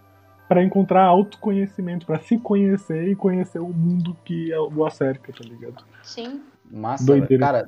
pra 0.47 0.63
encontrar 0.63 1.03
autoconhecimento, 1.05 2.05
pra 2.05 2.19
se 2.19 2.37
conhecer 2.37 3.07
e 3.09 3.15
conhecer 3.15 3.59
o 3.59 3.69
mundo 3.69 4.15
que 4.23 4.51
é 4.51 4.59
o 4.59 4.85
acerca, 4.85 5.33
tá 5.33 5.43
ligado? 5.43 5.83
Sim. 6.03 6.41
massa. 6.69 7.05
Doideira. 7.05 7.45
Cara, 7.45 7.67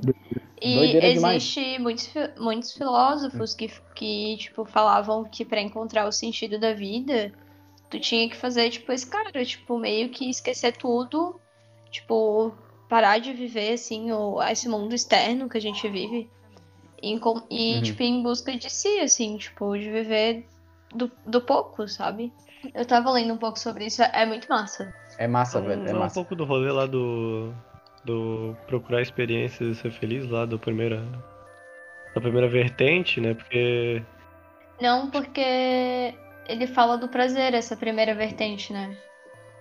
E 0.62 0.76
Doideira 0.76 1.14
demais. 1.14 1.36
existe 1.44 1.80
muitos, 1.80 2.14
muitos 2.40 2.74
filósofos 2.74 3.56
que, 3.56 3.72
que, 3.96 4.38
tipo, 4.38 4.64
falavam 4.66 5.24
que 5.24 5.44
pra 5.44 5.60
encontrar 5.62 6.08
o 6.08 6.12
sentido 6.12 6.60
da 6.60 6.74
vida, 6.74 7.32
tu 7.90 8.00
tinha 8.00 8.30
que 8.30 8.36
fazer, 8.36 8.70
tipo, 8.70 8.92
esse 8.92 9.08
cara, 9.08 9.44
tipo, 9.44 9.78
meio 9.80 10.10
que 10.10 10.30
esquecer 10.30 10.76
tudo, 10.78 11.40
tipo, 11.90 12.54
parar 12.88 13.20
de 13.20 13.34
viver, 13.34 13.74
assim, 13.74 14.12
o, 14.12 14.42
esse 14.44 14.70
mundo 14.70 14.94
externo 14.94 15.50
que 15.50 15.58
a 15.58 15.62
gente 15.62 15.88
vive 15.90 16.30
e, 17.02 17.14
e 17.50 17.76
Uhum. 17.76 17.82
tipo, 17.82 18.04
em 18.04 18.24
busca 18.24 18.56
de 18.58 18.70
si, 18.70 19.00
assim, 19.00 19.38
tipo, 19.38 19.78
de 19.78 19.90
viver 19.90 20.46
do, 20.94 21.12
do 21.26 21.42
pouco, 21.42 21.88
sabe? 21.88 22.32
Eu 22.74 22.86
tava 22.86 23.12
lendo 23.12 23.34
um 23.34 23.38
pouco 23.38 23.60
sobre 23.60 23.86
isso, 23.86 24.02
é 24.02 24.26
muito 24.26 24.48
massa. 24.50 24.94
é 25.18 25.28
massa, 25.28 25.62
velho. 25.62 25.74
É 25.74 25.76
Vamos 25.76 25.92
falar 25.92 26.00
um 26.00 26.04
massa. 26.04 26.16
pouco 26.16 26.36
do 26.36 26.44
rolê 26.46 26.72
lá 26.72 26.86
do. 26.86 27.54
do 28.04 28.56
procurar 28.68 29.02
experiências 29.02 29.78
e 29.78 29.82
ser 29.82 29.92
feliz 29.92 30.28
lá 30.30 30.46
do 30.46 30.58
primeira. 30.58 31.04
Da 32.16 32.22
primeira 32.22 32.48
vertente, 32.50 33.22
né? 33.22 33.34
Porque. 33.36 34.02
Não 34.82 35.10
porque 35.10 36.14
ele 36.48 36.68
fala 36.68 36.98
do 36.98 37.08
prazer, 37.08 37.54
essa 37.54 37.76
primeira 37.76 38.14
vertente, 38.16 38.72
né? 38.74 38.96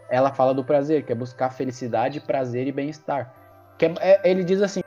Ela 0.08 0.32
fala 0.32 0.54
do 0.54 0.64
prazer, 0.64 1.04
que 1.04 1.12
é 1.12 1.14
buscar 1.14 1.50
felicidade, 1.50 2.20
prazer 2.20 2.66
e 2.66 2.72
bem-estar. 2.72 3.34
Que 3.78 3.86
é- 3.86 3.94
é- 4.00 4.30
ele 4.30 4.44
diz 4.44 4.62
assim, 4.62 4.80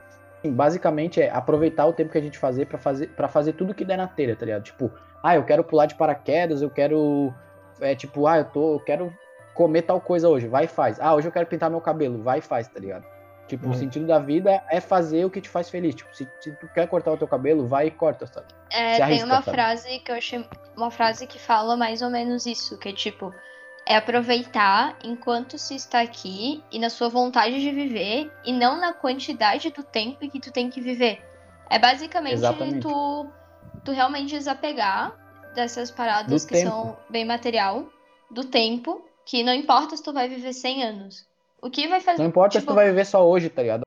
basicamente 0.45 1.21
é 1.21 1.29
aproveitar 1.29 1.85
o 1.85 1.93
tempo 1.93 2.11
que 2.11 2.17
a 2.17 2.21
gente 2.21 2.37
fazer 2.37 2.65
para 2.65 2.77
fazer 2.77 3.07
para 3.09 3.27
fazer 3.27 3.53
tudo 3.53 3.73
que 3.73 3.83
der 3.83 3.97
na 3.97 4.07
telha, 4.07 4.35
tá 4.35 4.45
ligado? 4.45 4.63
Tipo, 4.63 4.91
ah, 5.21 5.35
eu 5.35 5.43
quero 5.43 5.63
pular 5.63 5.85
de 5.85 5.95
paraquedas, 5.95 6.61
eu 6.61 6.69
quero 6.69 7.33
é 7.81 7.95
tipo, 7.95 8.27
ah, 8.27 8.37
eu 8.37 8.45
tô, 8.45 8.73
eu 8.75 8.79
quero 8.79 9.13
comer 9.53 9.81
tal 9.81 9.99
coisa 9.99 10.29
hoje, 10.29 10.47
vai 10.47 10.65
e 10.65 10.67
faz. 10.67 10.99
Ah, 10.99 11.13
hoje 11.15 11.27
eu 11.27 11.31
quero 11.31 11.47
pintar 11.47 11.69
meu 11.69 11.81
cabelo, 11.81 12.21
vai 12.23 12.39
e 12.39 12.41
faz, 12.41 12.67
tá 12.67 12.79
ligado? 12.79 13.05
Tipo, 13.47 13.65
Uhum. 13.65 13.71
o 13.71 13.75
sentido 13.75 14.05
da 14.05 14.19
vida 14.19 14.61
é 14.69 14.79
fazer 14.79 15.25
o 15.25 15.29
que 15.29 15.41
te 15.41 15.49
faz 15.49 15.69
feliz. 15.69 15.95
Tipo, 15.95 16.15
se, 16.15 16.27
se 16.39 16.51
tu 16.51 16.67
quer 16.67 16.87
cortar 16.87 17.11
o 17.11 17.17
teu 17.17 17.27
cabelo, 17.27 17.65
vai 17.67 17.87
e 17.87 17.91
corta, 17.91 18.27
sabe? 18.27 18.45
É, 18.71 18.91
Se 18.91 18.95
tem 18.97 19.01
arrisca, 19.03 19.25
uma 19.25 19.41
sabe? 19.41 19.57
frase 19.57 19.99
que 19.99 20.11
eu 20.11 20.15
achei. 20.15 20.45
Uma 20.77 20.91
frase 20.91 21.25
que 21.25 21.39
fala 21.39 21.75
mais 21.75 22.01
ou 22.03 22.09
menos 22.11 22.45
isso, 22.45 22.77
que 22.77 22.89
é 22.89 22.93
tipo. 22.93 23.33
É 23.89 23.95
aproveitar 23.95 24.99
enquanto 25.03 25.57
se 25.57 25.75
está 25.75 26.01
aqui 26.01 26.63
e 26.71 26.77
na 26.77 26.91
sua 26.91 27.09
vontade 27.09 27.59
de 27.59 27.71
viver 27.71 28.31
e 28.45 28.53
não 28.53 28.79
na 28.79 28.93
quantidade 28.93 29.71
do 29.71 29.81
tempo 29.81 30.29
que 30.29 30.39
tu 30.39 30.51
tem 30.51 30.69
que 30.69 30.79
viver. 30.79 31.19
É 31.67 31.79
basicamente 31.79 32.35
Exatamente. 32.35 32.81
tu, 32.81 33.27
tu 33.83 33.91
realmente 33.91 34.37
desapegar 34.37 35.17
dessas 35.55 35.89
paradas 35.89 36.43
Do 36.43 36.47
que 36.47 36.53
tempo. 36.53 36.69
são 36.69 36.97
bem 37.09 37.25
material, 37.25 37.89
do 38.29 38.45
tempo, 38.45 39.03
que 39.25 39.43
não 39.43 39.53
importa 39.53 39.97
se 39.97 40.03
tu 40.03 40.13
vai 40.13 40.29
viver 40.29 40.53
100 40.53 40.83
anos. 40.83 41.27
O 41.59 41.69
que 41.69 41.87
vai 41.87 41.99
fazer. 41.99 42.21
Não 42.21 42.29
importa 42.29 42.53
se 42.53 42.59
tipo, 42.59 42.71
tu 42.71 42.75
vai 42.75 42.85
viver 42.89 43.05
só 43.05 43.27
hoje, 43.27 43.49
tá 43.49 43.63
ligado? 43.63 43.81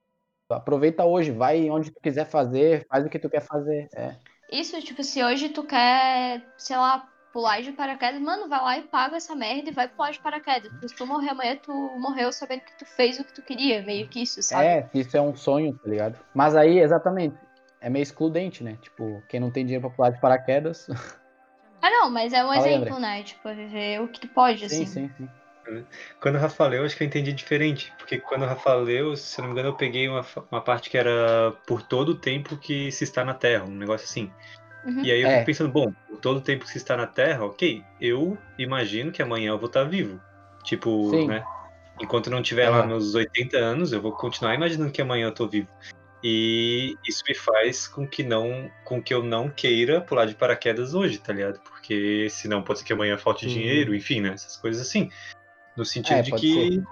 Aproveita 0.51 1.05
hoje, 1.05 1.31
vai 1.31 1.71
onde 1.71 1.91
tu 1.91 2.01
quiser 2.01 2.27
fazer, 2.27 2.85
faz 2.89 3.07
o 3.07 3.09
que 3.09 3.19
tu 3.19 3.31
quer 3.31 3.41
fazer. 3.41 3.89
É. 3.95 4.17
Isso, 4.51 4.79
tipo, 4.83 5.03
se 5.03 5.23
hoje 5.23 5.49
tu 5.49 5.63
quer, 5.63 6.43
sei 6.59 6.77
lá, 6.77 7.09
pular 7.33 7.63
de 7.63 7.73
paraquedas, 7.73 8.21
mano, 8.21 8.49
vai 8.49 8.61
lá 8.61 8.79
e 8.79 8.83
paga 8.83 9.17
essa 9.17 9.35
merda 9.35 9.71
e 9.71 9.73
vai 9.73 9.89
pular 9.89 10.11
de 10.11 10.21
paraquedas. 10.21 10.71
Porque 10.71 10.89
se 10.89 10.95
tu 10.95 11.07
morrer 11.07 11.31
amanhã, 11.31 11.57
tu 11.57 11.73
morreu 11.99 12.33
sabendo 12.33 12.61
que 12.61 12.79
tu 12.79 12.85
fez 12.85 13.19
o 13.19 13.25
que 13.25 13.33
tu 13.33 13.43
queria, 13.43 13.83
meio 13.83 14.07
que 14.09 14.23
isso, 14.23 14.43
sabe? 14.43 14.67
É, 14.67 14.91
isso 14.95 15.17
é 15.17 15.21
um 15.21 15.35
sonho, 15.35 15.73
tá 15.83 15.89
ligado? 15.89 16.19
Mas 16.35 16.55
aí, 16.55 16.79
exatamente, 16.79 17.37
é 17.81 17.89
meio 17.89 18.03
excludente, 18.03 18.63
né? 18.63 18.79
Tipo, 18.81 19.23
quem 19.29 19.41
não 19.41 19.51
tem 19.51 19.65
dinheiro 19.65 19.89
pra 19.89 19.97
pular 19.97 20.11
de 20.11 20.21
paraquedas. 20.21 20.87
Ah, 21.85 21.91
não, 21.91 22.11
mas 22.11 22.33
é 22.33 22.45
um 22.45 22.53
Fala 22.53 22.65
aí, 22.65 22.75
exemplo, 22.77 23.01
né? 23.01 23.23
Tipo, 23.25 23.49
é 23.49 23.55
viver 23.55 24.01
o 24.01 24.07
que 24.07 24.21
tu 24.21 24.29
pode, 24.29 24.65
assim. 24.65 24.87
sim, 24.87 25.09
sim, 25.09 25.11
sim. 25.17 25.29
Quando 26.21 26.37
o 26.37 26.39
Rafa 26.39 26.67
leu, 26.67 26.85
acho 26.85 26.97
que 26.97 27.03
eu 27.03 27.07
entendi 27.07 27.33
diferente. 27.33 27.93
Porque 27.99 28.19
quando 28.19 28.43
o 28.43 28.47
Rafa 28.47 28.75
leu, 28.75 29.17
se 29.17 29.41
eu 29.41 29.43
não 29.43 29.49
me 29.49 29.55
engano, 29.55 29.71
eu 29.71 29.77
peguei 29.77 30.09
uma, 30.09 30.25
uma 30.51 30.61
parte 30.61 30.89
que 30.89 30.97
era 30.97 31.53
por 31.67 31.83
todo 31.83 32.11
o 32.11 32.15
tempo 32.15 32.57
que 32.57 32.91
se 32.93 33.03
está 33.05 33.25
na 33.25 33.35
Terra, 33.35 33.65
um 33.65 33.75
negócio 33.75 34.05
assim. 34.05 34.33
Uhum. 34.85 35.05
E 35.05 35.11
aí 35.13 35.21
eu 35.23 35.29
É. 35.29 35.35
fico 35.35 35.47
pensando, 35.47 35.71
bom, 35.73 35.93
todo 36.21 36.39
o 36.39 36.41
tempo 36.41 36.65
que 36.65 36.71
se 36.71 36.79
está 36.79 36.97
na 36.97 37.07
Terra, 37.07 37.45
ok, 37.45 37.83
eu 38.01 38.37
imagino 38.59 39.13
que 39.13 39.23
amanhã 39.23 39.51
eu 39.51 39.59
vou 39.59 39.67
estar 39.67 39.85
vivo. 39.85 40.21
Tipo, 40.65 41.11
Sim. 41.11 41.27
né? 41.29 41.45
Enquanto 42.01 42.27
eu 42.27 42.33
não 42.33 42.43
tiver 42.43 42.69
lá 42.69 42.87
meus 42.87 43.15
80 43.15 43.59
anos, 43.59 43.93
eu 43.93 44.01
vou 44.01 44.13
continuar 44.13 44.55
imaginando 44.55 44.91
que 44.91 45.03
amanhã 45.03 45.27
eu 45.27 45.35
tô 45.35 45.47
vivo. 45.47 45.69
E 46.25 46.97
isso 47.07 47.23
me 47.29 47.35
faz 47.35 47.89
com 47.89 48.07
que 48.07 48.23
não, 48.23 48.71
com 48.85 49.03
que 49.03 49.13
eu 49.13 49.23
não 49.23 49.49
queira 49.51 50.01
pular 50.01 50.25
de 50.25 50.35
paraquedas 50.35 50.95
hoje, 50.95 51.19
tá 51.19 51.33
ligado? 51.33 51.61
Porque 51.61 52.29
senão 52.31 52.63
pode 52.63 52.79
ser 52.79 52.85
que 52.85 52.93
amanhã 52.93 53.19
falte 53.19 53.49
Sim. 53.49 53.55
dinheiro, 53.55 53.95
enfim, 53.95 54.21
né? 54.21 54.31
Essas 54.31 54.57
coisas 54.57 54.87
assim. 54.87 55.11
No 55.77 55.85
sentido 55.85 56.19
É, 56.19 56.23
de 56.23 56.33
que, 56.33 56.83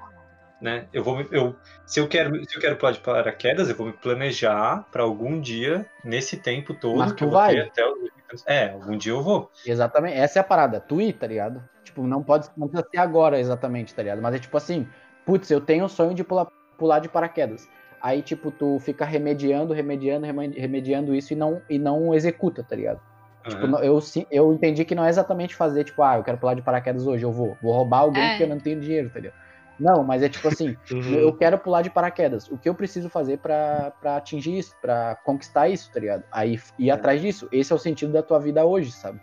né? 0.61 0.87
Eu 0.93 1.03
vou, 1.03 1.21
eu, 1.31 1.57
se 1.87 1.99
eu 2.01 2.07
quero, 2.09 2.35
se 2.45 2.57
eu 2.57 2.61
quero 2.61 2.77
pular 2.77 2.93
de 2.93 3.01
paraquedas, 3.01 3.69
eu 3.69 3.77
vou 3.77 3.87
me 3.87 3.93
planejar 3.93 4.85
pra 4.91 5.03
algum 5.03 5.41
dia 5.41 5.87
nesse 6.05 6.37
tempo 6.37 6.75
todo 6.75 6.99
Mas 6.99 7.13
que 7.13 7.25
eu 7.25 7.29
vou 7.29 7.39
vai. 7.39 7.55
ter 7.55 7.61
até 7.63 7.85
os 7.87 7.93
80 7.95 8.13
anos. 8.31 8.45
É, 8.47 8.71
algum 8.71 8.97
dia 8.97 9.13
eu 9.13 9.23
vou. 9.23 9.51
Exatamente, 9.67 10.17
essa 10.19 10.39
é 10.39 10.41
a 10.41 10.45
parada. 10.45 10.81
Tu 10.81 11.01
ir, 11.01 11.13
tá 11.15 11.27
ligado? 11.27 11.63
Tipo, 11.83 12.07
não 12.07 12.23
pode 12.23 12.49
não 12.57 12.69
precisa 12.69 12.89
ser 12.91 12.99
agora 12.99 13.41
exatamente, 13.41 13.95
tá 13.95 14.03
ligado? 14.03 14.21
Mas 14.23 14.35
é 14.35 14.39
tipo 14.39 14.57
assim, 14.57 14.87
putz, 15.25 15.51
eu 15.51 15.61
tenho 15.61 15.85
o 15.85 15.89
sonho 15.89 16.15
de 16.15 16.23
pular, 16.23 16.47
pular 16.79 16.99
de 16.99 17.09
paraquedas. 17.09 17.67
Aí, 18.01 18.23
tipo, 18.23 18.51
tu 18.51 18.79
fica 18.81 19.05
remediando, 19.05 19.75
remediando, 19.75 20.25
reme- 20.25 20.59
remediando 20.59 21.15
isso 21.15 21.33
e 21.33 21.37
não, 21.37 21.61
e 21.69 21.79
não 21.79 22.15
executa, 22.15 22.63
tá 22.63 22.75
ligado? 22.77 23.01
Tipo, 23.47 23.67
eu, 23.79 24.01
sim- 24.01 24.27
eu 24.31 24.53
entendi 24.53 24.85
que 24.85 24.95
não 24.95 25.05
é 25.05 25.09
exatamente 25.09 25.55
fazer, 25.55 25.85
tipo, 25.85 26.03
ah, 26.03 26.17
eu 26.17 26.23
quero 26.23 26.39
pular 26.39 26.55
de 26.55 26.63
paraquedas 26.63 27.07
hoje, 27.07 27.25
eu 27.25 27.33
vou. 27.33 27.57
Vou 27.61 27.73
roubar 27.73 28.01
alguém 28.01 28.23
É. 28.23 28.29
porque 28.31 28.43
eu 28.45 28.49
não 28.49 28.59
tenho 28.59 28.81
dinheiro, 28.81 29.11
tá 29.11 29.19
ligado? 29.19 29.35
Não, 29.81 30.05
mas 30.05 30.23
é 30.23 30.29
tipo 30.29 30.47
assim, 30.49 30.77
Uhum. 30.93 31.15
eu 31.15 31.33
quero 31.37 31.59
pular 31.59 31.83
de 31.83 31.91
paraquedas. 31.91 32.49
O 32.51 32.59
que 32.59 32.69
eu 32.69 32.75
preciso 32.75 33.09
fazer 33.09 33.39
pra, 33.39 33.93
pra 34.01 34.17
atingir 34.17 34.59
isso, 34.59 34.77
pra 34.81 35.17
conquistar 35.25 35.69
isso, 35.69 35.91
tá 35.93 35.99
ligado? 35.99 36.23
Aí 36.31 36.61
ir 36.79 36.91
atrás 36.91 37.21
disso. 37.21 37.49
Esse 37.51 37.73
é 37.73 37.77
o 37.77 37.79
sentido 37.79 38.13
da 38.13 38.23
tua 38.23 38.39
vida 38.39 38.65
hoje, 38.65 38.93
sabe? 38.93 39.21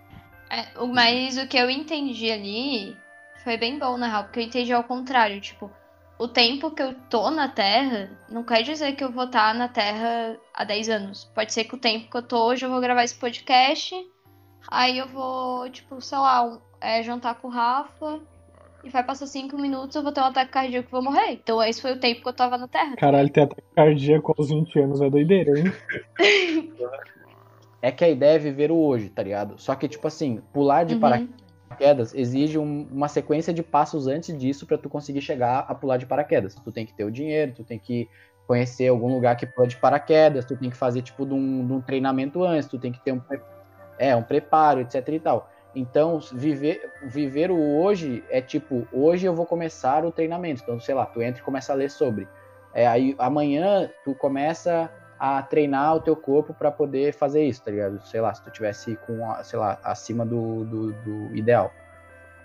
É, 0.50 0.66
o- 0.80 0.88
mas 0.88 1.38
o 1.38 1.48
que 1.48 1.58
eu 1.58 1.70
entendi 1.70 2.32
ali 2.32 2.98
foi 3.44 3.58
bem 3.58 3.78
bom, 3.78 3.98
na 3.98 4.08
real, 4.08 4.24
porque 4.24 4.40
eu 4.40 4.44
entendi 4.44 4.74
ao 4.74 4.84
contrário, 4.84 5.40
tipo, 5.40 5.70
o 6.18 6.28
tempo 6.28 6.72
que 6.72 6.82
eu 6.82 6.96
tô 7.10 7.30
na 7.30 7.48
Terra 7.48 8.10
não 8.28 8.44
quer 8.44 8.64
dizer 8.64 8.94
que 8.96 9.04
eu 9.04 9.12
vou 9.12 9.26
estar 9.26 9.54
na 9.54 9.68
Terra 9.68 10.36
há 10.54 10.64
10 10.64 10.90
anos. 10.90 11.26
Pode 11.36 11.54
ser 11.54 11.66
que 11.66 11.76
o 11.76 11.80
tempo 11.80 12.10
que 12.10 12.18
eu 12.18 12.24
tô 12.24 12.46
hoje 12.48 12.66
eu 12.66 12.70
vou 12.72 12.82
gravar 12.82 13.04
esse 13.04 13.14
podcast, 13.16 13.94
aí 14.72 14.98
eu 14.98 15.08
vou, 15.08 15.70
tipo, 15.70 16.02
sei 16.02 16.18
lá, 16.18 16.60
é, 16.82 17.04
jantar 17.04 17.36
com 17.36 17.48
o 17.50 17.52
Rafa, 17.52 18.20
e 18.88 18.92
vai 18.92 19.04
passar 19.04 19.28
5 19.28 19.58
minutos, 19.58 19.96
eu 19.96 20.04
vou 20.04 20.12
ter 20.12 20.22
um 20.22 20.26
ataque 20.26 20.52
cardíaco 20.52 20.90
e 20.90 20.92
vou 20.92 21.04
morrer. 21.04 21.32
Então 21.32 21.62
esse 21.64 21.82
foi 21.82 21.94
o 21.94 22.00
tempo 22.00 22.22
que 22.22 22.30
eu 22.30 22.34
tava 22.34 22.58
na 22.58 22.68
Terra. 22.68 22.96
Caralho, 22.96 23.30
ter 23.30 23.42
ataque 23.42 23.64
cardíaco 23.76 24.34
aos 24.38 24.50
20 24.50 24.80
anos 24.80 25.02
é 25.02 25.10
doideira, 25.10 25.52
hein? 25.52 25.72
É 27.82 27.92
que 27.92 28.04
a 28.04 28.10
ideia 28.10 28.36
é 28.36 28.40
viver 28.40 28.72
o 28.72 28.78
hoje, 28.78 29.10
tá 29.10 29.22
ligado? 29.24 29.60
Só 29.60 29.76
que, 29.76 29.88
tipo 29.88 30.08
assim, 30.08 30.42
pular 30.52 30.84
de 30.84 30.96
Uhum. 30.96 31.00
paraquedas 31.00 32.14
exige 32.14 32.58
um- 32.58 32.88
uma 32.92 33.08
sequência 33.08 33.54
de 33.54 33.62
passos 33.62 34.08
antes 34.08 34.36
disso 34.38 34.66
pra 34.66 34.78
tu 34.78 34.90
conseguir 34.90 35.22
chegar 35.22 35.60
a 35.68 35.76
pular 35.76 35.98
de 35.98 36.06
paraquedas. 36.06 36.56
Tu 36.56 36.72
tem 36.72 36.86
que 36.86 36.94
ter 36.94 37.04
o 37.04 37.12
dinheiro, 37.12 37.54
tu 37.56 37.64
tem 37.64 37.78
que 37.78 38.10
conhecer 38.48 38.88
algum 38.88 39.14
lugar 39.14 39.36
que 39.36 39.46
pula 39.46 39.68
de 39.68 39.78
paraquedas, 39.78 40.46
tu 40.46 40.56
tem 40.58 40.70
que 40.70 40.78
fazer, 40.78 41.02
tipo, 41.02 41.26
de 41.26 41.34
um, 41.34 41.68
de 41.68 41.74
um 41.74 41.82
treinamento 41.82 42.44
antes, 42.44 42.68
tu 42.68 42.80
tem 42.80 42.92
que 42.92 43.04
ter 43.04 43.12
um, 43.12 43.22
é, 44.00 44.16
um 44.16 44.24
preparo, 44.24 44.80
etc 44.82 45.08
e 45.10 45.20
tal. 45.20 45.50
Então, 45.78 46.20
viver, 46.34 46.90
viver 47.04 47.52
o 47.52 47.78
hoje 47.78 48.24
é 48.32 48.42
tipo, 48.42 48.88
hoje 48.92 49.28
eu 49.28 49.36
vou 49.36 49.46
começar 49.46 50.04
o 50.04 50.12
treinamento. 50.12 50.64
Então, 50.64 50.80
sei 50.80 50.96
lá, 50.96 51.06
tu 51.06 51.22
entra 51.22 51.40
e 51.40 51.46
começa 51.46 51.72
a 51.72 51.76
ler 51.76 51.92
sobre. 51.92 52.28
É, 52.74 52.88
aí 52.88 53.16
amanhã 53.20 53.88
tu 54.04 54.16
começa 54.16 54.90
a 55.20 55.40
treinar 55.44 55.96
o 55.96 56.00
teu 56.00 56.16
corpo 56.16 56.52
pra 56.52 56.72
poder 56.72 57.14
fazer 57.14 57.44
isso, 57.44 57.64
tá 57.64 57.70
ligado? 57.70 58.02
Sei 58.08 58.20
lá, 58.20 58.34
se 58.34 58.44
tu 58.44 58.50
tivesse 58.50 58.96
com, 59.06 59.20
sei 59.44 59.60
lá, 59.60 59.80
acima 59.84 60.26
do, 60.26 60.66
do, 60.66 60.94
do 60.94 61.36
ideal. 61.36 61.72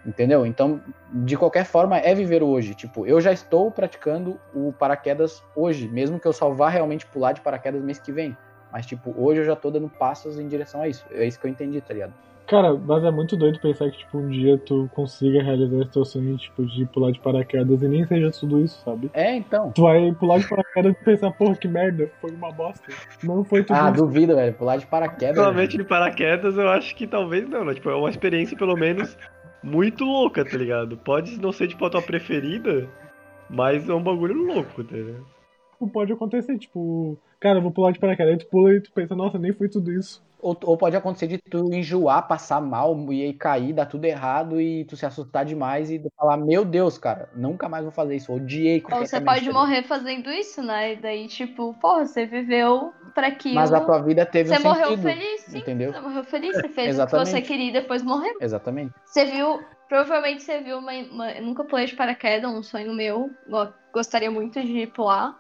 Entendeu? 0.05 0.45
Então, 0.45 0.83
de 1.11 1.35
qualquer 1.35 1.65
forma, 1.65 1.97
é 1.97 2.15
viver 2.15 2.43
o 2.43 2.49
hoje. 2.49 2.75
Tipo, 2.75 3.07
eu 3.07 3.19
já 3.19 3.33
estou 3.33 3.71
praticando 3.71 4.39
o 4.55 4.75
paraquedas 4.75 5.43
hoje, 5.57 5.89
mesmo 5.89 6.21
que 6.21 6.29
eu 6.29 6.35
só 6.35 6.51
vá 6.51 6.69
realmente 6.69 7.07
pular 7.07 7.33
de 7.33 7.41
paraquedas 7.41 7.83
mês 7.83 7.99
que 7.99 8.13
vem. 8.13 8.37
Mas, 8.71 8.85
tipo, 8.85 9.15
hoje 9.17 9.41
eu 9.41 9.45
já 9.47 9.57
tô 9.57 9.71
dando 9.71 9.89
passos 9.89 10.39
em 10.39 10.47
direção 10.47 10.83
a 10.83 10.89
isso. 10.89 11.07
É 11.11 11.25
isso 11.25 11.41
que 11.41 11.47
eu 11.47 11.51
entendi, 11.51 11.81
tá 11.81 11.95
ligado? 11.95 12.13
Cara, 12.53 12.75
mas 12.75 13.03
é 13.03 13.11
muito 13.11 13.35
doido 13.35 13.59
pensar 13.61 13.91
que, 13.91 13.97
tipo, 13.97 14.19
um 14.19 14.29
dia 14.29 14.59
tu 14.59 14.87
consiga 14.95 15.43
realizar 15.43 15.79
esse 15.79 15.91
teu 15.91 16.05
sonho, 16.05 16.37
tipo, 16.37 16.67
de 16.67 16.85
pular 16.85 17.11
de 17.11 17.19
paraquedas 17.19 17.81
e 17.81 17.89
nem 17.89 18.07
seja 18.07 18.31
tudo 18.31 18.61
isso, 18.61 18.79
sabe? 18.85 19.11
É, 19.15 19.35
então. 19.35 19.73
Tu 19.73 19.81
vai 19.81 20.13
pular 20.13 20.39
de 20.39 20.47
paraquedas 20.47 20.93
e 20.93 21.03
pensar, 21.03 21.31
porra, 21.31 21.57
que 21.57 21.67
merda, 21.67 22.11
foi 22.21 22.31
uma 22.33 22.53
bosta. 22.53 22.93
Não 23.25 23.43
foi 23.43 23.65
tudo 23.65 23.79
Ah, 23.79 23.91
isso. 23.91 24.05
duvido, 24.05 24.37
velho. 24.37 24.53
Pular 24.53 24.77
de 24.77 24.87
paraquedas. 24.87 25.35
Realmente 25.39 25.79
de 25.79 25.85
paraquedas, 25.85 26.59
eu 26.59 26.69
acho 26.69 26.95
que 26.95 27.07
talvez 27.07 27.49
não, 27.49 27.65
né? 27.65 27.73
Tipo, 27.73 27.89
é 27.89 27.95
uma 27.97 28.11
experiência, 28.11 28.55
pelo 28.55 28.77
menos, 28.77 29.17
muito 29.63 30.05
louca, 30.05 30.45
tá 30.45 30.55
ligado? 30.59 30.99
Pode 30.99 31.41
não 31.41 31.53
ser, 31.53 31.69
tipo, 31.69 31.87
a 31.87 31.89
tua 31.89 32.03
preferida, 32.03 32.87
mas 33.49 33.89
é 33.89 33.95
um 33.95 34.03
bagulho 34.03 34.35
louco, 34.35 34.85
tá 34.85 34.95
ligado? 34.95 35.25
Pode 35.91 36.13
acontecer, 36.13 36.59
tipo, 36.59 37.19
cara, 37.41 37.59
eu 37.59 37.63
vou 37.63 37.73
pular 37.73 37.93
de 37.93 37.99
paraquedas, 37.99 38.33
aí 38.35 38.39
tu 38.39 38.47
pula 38.51 38.75
e 38.75 38.81
tu 38.83 38.93
pensa, 38.93 39.17
nossa, 39.17 39.39
nem 39.39 39.55
foi 39.55 39.71
tudo 39.71 39.91
isso. 39.91 40.23
Ou, 40.43 40.59
ou 40.65 40.77
pode 40.77 40.97
acontecer 40.97 41.29
de 41.29 41.39
tu 41.39 41.73
enjoar, 41.73 42.27
passar 42.27 42.61
mal 42.61 42.97
e 43.13 43.23
aí 43.23 43.33
cair, 43.33 43.73
dar 43.73 43.87
tudo 43.87 44.05
errado 44.05 44.61
e 44.61 44.85
tu 44.85 44.97
se 44.97 45.07
assustar 45.07 45.45
demais 45.45 45.89
e 45.89 46.03
falar, 46.17 46.37
meu 46.37 46.65
Deus, 46.65 46.99
cara, 46.99 47.29
nunca 47.37 47.69
mais 47.69 47.85
vou 47.85 47.93
fazer 47.93 48.17
isso. 48.17 48.33
Odiei 48.33 48.83
Ou 48.91 48.99
você 49.07 49.21
pode 49.21 49.49
morrer 49.51 49.85
fazendo 49.85 50.31
isso, 50.33 50.61
né? 50.61 50.95
E 50.95 50.97
daí, 50.97 51.29
tipo, 51.29 51.73
porra, 51.81 52.05
você 52.05 52.27
viveu 52.27 52.93
pra 53.15 53.29
aquilo. 53.29 53.55
Mas 53.55 53.73
a 53.73 53.81
tua 53.81 54.03
vida 54.03 54.27
teve 54.27 54.51
Você 54.51 54.59
um 54.59 54.63
morreu 54.63 54.97
sentido. 54.97 55.03
feliz, 55.03 55.41
sim. 55.43 55.59
entendeu? 55.61 55.93
Você 55.93 56.01
morreu 56.01 56.25
feliz, 56.25 56.57
você 56.57 56.69
fez 56.69 56.99
o 56.99 57.07
que 57.07 57.13
você 57.13 57.41
queria 57.41 57.69
e 57.71 57.73
depois 57.73 58.03
morreu. 58.03 58.35
Exatamente. 58.41 58.93
Você 59.05 59.25
viu, 59.27 59.61
provavelmente 59.89 60.43
você 60.43 60.61
viu 60.61 60.79
uma, 60.79 60.93
uma- 60.93 61.31
eu 61.33 61.43
nunca 61.43 61.63
pulei 61.65 61.87
de 61.87 61.95
paraquedas, 61.95 62.51
um 62.51 62.63
sonho 62.63 62.93
meu, 62.93 63.31
go- 63.47 63.73
gostaria 63.93 64.31
muito 64.31 64.61
de 64.61 64.89
pular. 64.89 65.39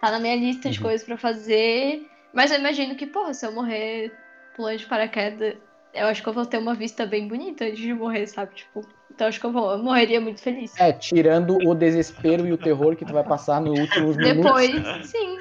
Tá 0.00 0.10
na 0.10 0.18
minha 0.18 0.34
lista 0.34 0.68
de 0.68 0.78
Uhum. 0.78 0.84
coisas 0.84 1.06
pra 1.06 1.16
fazer, 1.16 2.08
mas 2.34 2.50
eu 2.50 2.58
imagino 2.58 2.96
que, 2.96 3.06
porra, 3.06 3.32
se 3.34 3.46
eu 3.46 3.52
morrer 3.52 4.12
pulando 4.54 4.78
de 4.78 4.86
paraquedas, 4.86 5.56
eu 5.94 6.06
acho 6.06 6.22
que 6.22 6.28
eu 6.28 6.32
vou 6.32 6.46
ter 6.46 6.58
uma 6.58 6.74
vista 6.74 7.04
bem 7.04 7.28
bonita 7.28 7.64
antes 7.64 7.78
de 7.78 7.92
morrer, 7.92 8.26
sabe? 8.26 8.54
Tipo, 8.54 8.82
então 9.10 9.26
acho 9.28 9.38
que 9.38 9.46
eu, 9.46 9.52
vou, 9.52 9.72
eu 9.72 9.78
morreria 9.78 10.20
muito 10.20 10.40
feliz. 10.40 10.78
É, 10.78 10.92
tirando 10.92 11.58
o 11.66 11.74
desespero 11.74 12.46
e 12.46 12.52
o 12.52 12.58
terror 12.58 12.96
que 12.96 13.04
tu 13.04 13.12
vai 13.12 13.24
passar 13.24 13.60
nos 13.60 13.78
últimos 13.78 14.16
minutos. 14.16 14.42
Depois, 14.42 15.06
sim. 15.06 15.38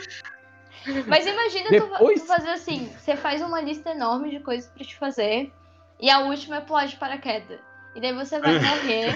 Mas 1.08 1.26
imagina 1.26 1.70
tu, 1.70 1.72
Depois? 1.72 2.22
tu 2.22 2.28
fazer 2.28 2.50
assim, 2.50 2.90
você 2.98 3.16
faz 3.16 3.42
uma 3.42 3.62
lista 3.62 3.92
enorme 3.92 4.32
de 4.32 4.40
coisas 4.40 4.70
pra 4.70 4.84
te 4.84 4.96
fazer, 4.98 5.54
e 6.00 6.10
a 6.10 6.20
última 6.22 6.58
é 6.58 6.62
pular 6.62 6.88
de 6.88 6.98
paraquedas. 6.98 7.60
E 7.96 8.02
daí 8.02 8.14
você 8.14 8.40
vai 8.40 8.54
morrer. 8.60 9.16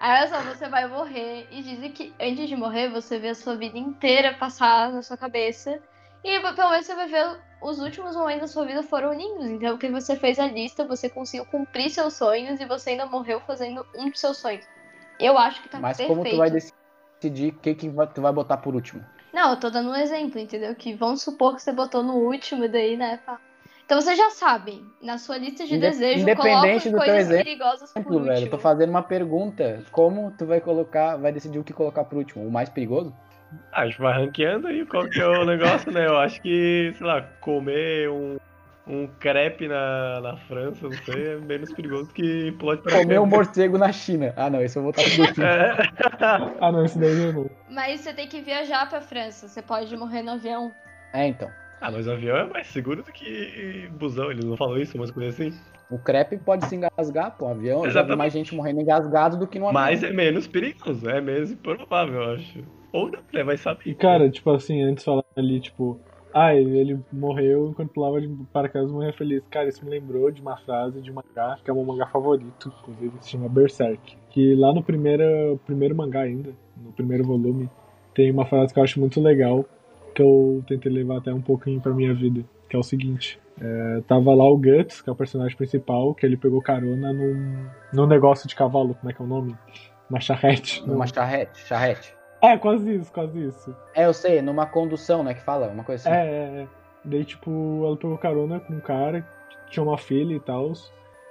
Aí 0.00 0.20
olha 0.20 0.28
só, 0.28 0.40
você 0.42 0.68
vai 0.68 0.86
morrer 0.88 1.46
e 1.50 1.62
dizem 1.62 1.92
que 1.92 2.14
antes 2.20 2.48
de 2.48 2.56
morrer 2.56 2.88
você 2.88 3.18
vê 3.18 3.28
a 3.28 3.34
sua 3.34 3.56
vida 3.56 3.78
inteira 3.78 4.34
passar 4.34 4.92
na 4.92 5.02
sua 5.02 5.16
cabeça. 5.16 5.80
E 6.24 6.40
pelo 6.40 6.70
menos 6.70 6.86
você 6.86 6.94
vai 6.94 7.08
ver 7.08 7.38
os 7.62 7.78
últimos 7.78 8.14
momentos 8.16 8.42
da 8.42 8.48
sua 8.48 8.66
vida 8.66 8.82
foram 8.82 9.12
lindos. 9.12 9.46
Então, 9.46 9.70
porque 9.72 9.90
você 9.90 10.16
fez 10.16 10.38
a 10.38 10.46
lista, 10.46 10.84
você 10.86 11.08
conseguiu 11.08 11.46
cumprir 11.46 11.90
seus 11.90 12.14
sonhos 12.14 12.60
e 12.60 12.66
você 12.66 12.90
ainda 12.90 13.06
morreu 13.06 13.40
fazendo 13.40 13.86
um 13.96 14.10
dos 14.10 14.20
seus 14.20 14.36
sonhos. 14.38 14.64
Eu 15.18 15.38
acho 15.38 15.62
que 15.62 15.68
tá 15.68 15.78
Mas 15.78 15.96
perfeito. 15.96 16.18
como 16.18 16.28
tu 16.28 16.36
vai 16.36 16.50
decidir 16.50 17.48
o 17.54 17.58
que, 17.60 17.74
que 17.74 17.90
tu 18.14 18.20
vai 18.20 18.32
botar 18.32 18.58
por 18.58 18.74
último? 18.74 19.04
Não, 19.32 19.50
eu 19.50 19.60
tô 19.60 19.70
dando 19.70 19.90
um 19.90 19.94
exemplo, 19.96 20.38
entendeu? 20.38 20.74
Que 20.74 20.94
vamos 20.94 21.22
supor 21.22 21.56
que 21.56 21.62
você 21.62 21.72
botou 21.72 22.02
no 22.02 22.14
último 22.14 22.68
daí, 22.68 22.96
né? 22.96 23.20
Então 23.84 24.00
você 24.00 24.16
já 24.16 24.30
sabe, 24.30 24.84
na 25.00 25.16
sua 25.16 25.38
lista 25.38 25.64
de 25.64 25.76
Inde- 25.76 25.86
desejos, 25.86 26.22
independente 26.22 26.90
do 26.90 26.96
teu 26.96 26.98
coisas 26.98 27.18
exemplo, 27.18 27.44
perigosas 27.44 27.92
por 27.92 28.00
Exemplo, 28.00 28.14
último. 28.14 28.32
velho, 28.34 28.46
eu 28.46 28.50
tô 28.50 28.58
fazendo 28.58 28.90
uma 28.90 29.02
pergunta. 29.02 29.84
Como 29.92 30.32
tu 30.32 30.44
vai 30.44 30.60
colocar, 30.60 31.16
vai 31.16 31.32
decidir 31.32 31.58
o 31.58 31.64
que 31.64 31.72
colocar 31.72 32.04
por 32.04 32.18
último? 32.18 32.46
O 32.46 32.50
mais 32.50 32.68
perigoso? 32.68 33.14
Ah, 33.72 33.82
a 33.82 33.86
gente 33.86 33.98
vai 33.98 34.12
ranqueando 34.12 34.66
aí 34.66 34.84
qual 34.86 35.08
que 35.08 35.20
é 35.20 35.26
o 35.26 35.44
negócio, 35.44 35.90
né? 35.92 36.06
Eu 36.06 36.16
acho 36.18 36.40
que, 36.40 36.92
sei 36.96 37.06
lá, 37.06 37.22
comer 37.40 38.10
um, 38.10 38.36
um 38.86 39.06
crepe 39.18 39.68
na, 39.68 40.20
na 40.20 40.36
França, 40.36 40.88
não 40.88 40.92
sei, 40.92 41.34
é 41.34 41.36
menos 41.36 41.72
perigoso 41.72 42.12
que 42.12 42.52
pode 42.52 42.82
Comer 42.82 43.20
um 43.20 43.26
morcego 43.26 43.76
na 43.76 43.92
China. 43.92 44.32
Ah, 44.36 44.48
não, 44.48 44.62
esse 44.62 44.78
eu 44.78 44.82
vou 44.82 44.90
estar 44.90 45.02
pro 45.02 45.44
É. 45.44 45.76
Ah, 46.60 46.72
não, 46.72 46.84
esse 46.84 46.98
daí 46.98 47.10
eu 47.10 47.32
não. 47.32 47.50
Mas 47.68 48.00
você 48.00 48.12
tem 48.12 48.28
que 48.28 48.40
viajar 48.40 48.88
pra 48.88 49.00
França, 49.00 49.48
você 49.48 49.60
pode 49.60 49.94
morrer 49.96 50.22
no 50.22 50.32
avião. 50.32 50.72
É, 51.12 51.26
então. 51.26 51.50
Ah, 51.80 51.90
mas 51.90 52.06
o 52.06 52.12
avião 52.12 52.36
é 52.36 52.44
mais 52.44 52.68
seguro 52.68 53.02
do 53.02 53.12
que 53.12 53.88
busão, 53.98 54.30
eles 54.30 54.44
não 54.44 54.56
falam 54.56 54.78
isso, 54.78 54.96
umas 54.96 55.10
coisas 55.10 55.34
assim. 55.34 55.56
O 55.90 55.98
crepe 55.98 56.36
pode 56.38 56.66
se 56.66 56.74
engasgar, 56.74 57.32
pô. 57.36 57.46
O 57.46 57.48
avião, 57.48 57.78
eu 57.78 57.90
já 57.90 58.00
vi 58.00 58.08
Exatamente. 58.08 58.18
mais 58.18 58.32
gente 58.32 58.54
morrendo 58.54 58.80
engasgado 58.80 59.36
do 59.36 59.46
que 59.46 59.58
no 59.58 59.68
avião. 59.68 59.82
Mas 59.82 60.02
é 60.02 60.10
menos 60.10 60.46
perigoso, 60.46 61.08
é 61.08 61.20
menos 61.20 61.50
improvável, 61.50 62.22
eu 62.22 62.34
acho. 62.34 62.64
Ou 62.96 63.10
não, 63.10 63.20
né? 63.32 63.44
Vai 63.44 63.56
saber. 63.56 63.82
E 63.86 63.94
cara, 63.94 64.30
tipo 64.30 64.50
assim, 64.50 64.82
antes 64.82 65.04
falava 65.04 65.26
ali, 65.36 65.60
tipo, 65.60 66.00
ah, 66.32 66.54
ele, 66.54 66.78
ele 66.78 67.00
morreu 67.12 67.68
enquanto 67.68 67.92
pulava 67.92 68.20
de 68.20 68.28
paraquedas 68.52 68.90
morreu 68.90 69.12
feliz. 69.12 69.42
Cara, 69.50 69.68
isso 69.68 69.84
me 69.84 69.90
lembrou 69.90 70.30
de 70.30 70.40
uma 70.40 70.56
frase 70.56 71.00
de 71.00 71.10
um 71.10 71.14
mangá, 71.14 71.58
que 71.64 71.70
é 71.70 71.72
o 71.72 71.76
meu 71.76 71.84
mangá 71.84 72.06
favorito, 72.06 72.72
inclusive, 72.82 73.12
se 73.20 73.30
chama 73.30 73.48
Berserk. 73.48 74.16
Que 74.30 74.54
lá 74.54 74.72
no 74.72 74.82
primeiro, 74.82 75.58
primeiro 75.64 75.94
mangá 75.94 76.20
ainda, 76.20 76.52
no 76.76 76.92
primeiro 76.92 77.24
volume, 77.24 77.70
tem 78.14 78.30
uma 78.30 78.44
frase 78.44 78.72
que 78.72 78.78
eu 78.78 78.84
acho 78.84 79.00
muito 79.00 79.20
legal, 79.20 79.64
que 80.14 80.22
eu 80.22 80.62
tentei 80.66 80.92
levar 80.92 81.18
até 81.18 81.32
um 81.32 81.40
pouquinho 81.40 81.80
pra 81.80 81.92
minha 81.92 82.12
vida, 82.12 82.44
que 82.68 82.76
é 82.76 82.78
o 82.78 82.82
seguinte. 82.82 83.38
É, 83.58 84.02
tava 84.06 84.34
lá 84.34 84.44
o 84.44 84.56
Guts, 84.56 85.00
que 85.00 85.08
é 85.08 85.12
o 85.12 85.16
personagem 85.16 85.56
principal, 85.56 86.14
que 86.14 86.26
ele 86.26 86.36
pegou 86.36 86.60
carona 86.60 87.12
num, 87.12 87.66
num 87.92 88.06
negócio 88.06 88.46
de 88.46 88.54
cavalo, 88.54 88.94
como 88.94 89.10
é 89.10 89.14
que 89.14 89.22
é 89.22 89.24
o 89.24 89.28
nome? 89.28 89.56
Uma 90.10 90.20
charrete. 90.20 90.86
Numa 90.86 91.06
charrete, 91.06 91.58
charrete. 91.66 92.15
É, 92.46 92.56
quase 92.56 92.94
isso, 92.94 93.12
quase 93.12 93.44
isso. 93.44 93.74
É, 93.94 94.06
eu 94.06 94.12
sei, 94.12 94.40
numa 94.40 94.66
condução, 94.66 95.24
né, 95.24 95.34
que 95.34 95.42
fala, 95.42 95.68
uma 95.68 95.82
coisa 95.82 96.08
assim. 96.08 96.18
É, 96.18 96.26
é, 96.26 96.62
é. 96.62 96.66
Daí, 97.04 97.24
tipo, 97.24 97.84
ela 97.84 97.96
pegou 97.96 98.16
carona 98.18 98.60
com 98.60 98.74
um 98.74 98.80
cara 98.80 99.24
que 99.50 99.70
tinha 99.70 99.82
uma 99.82 99.98
filha 99.98 100.34
e 100.34 100.40
tal. 100.40 100.72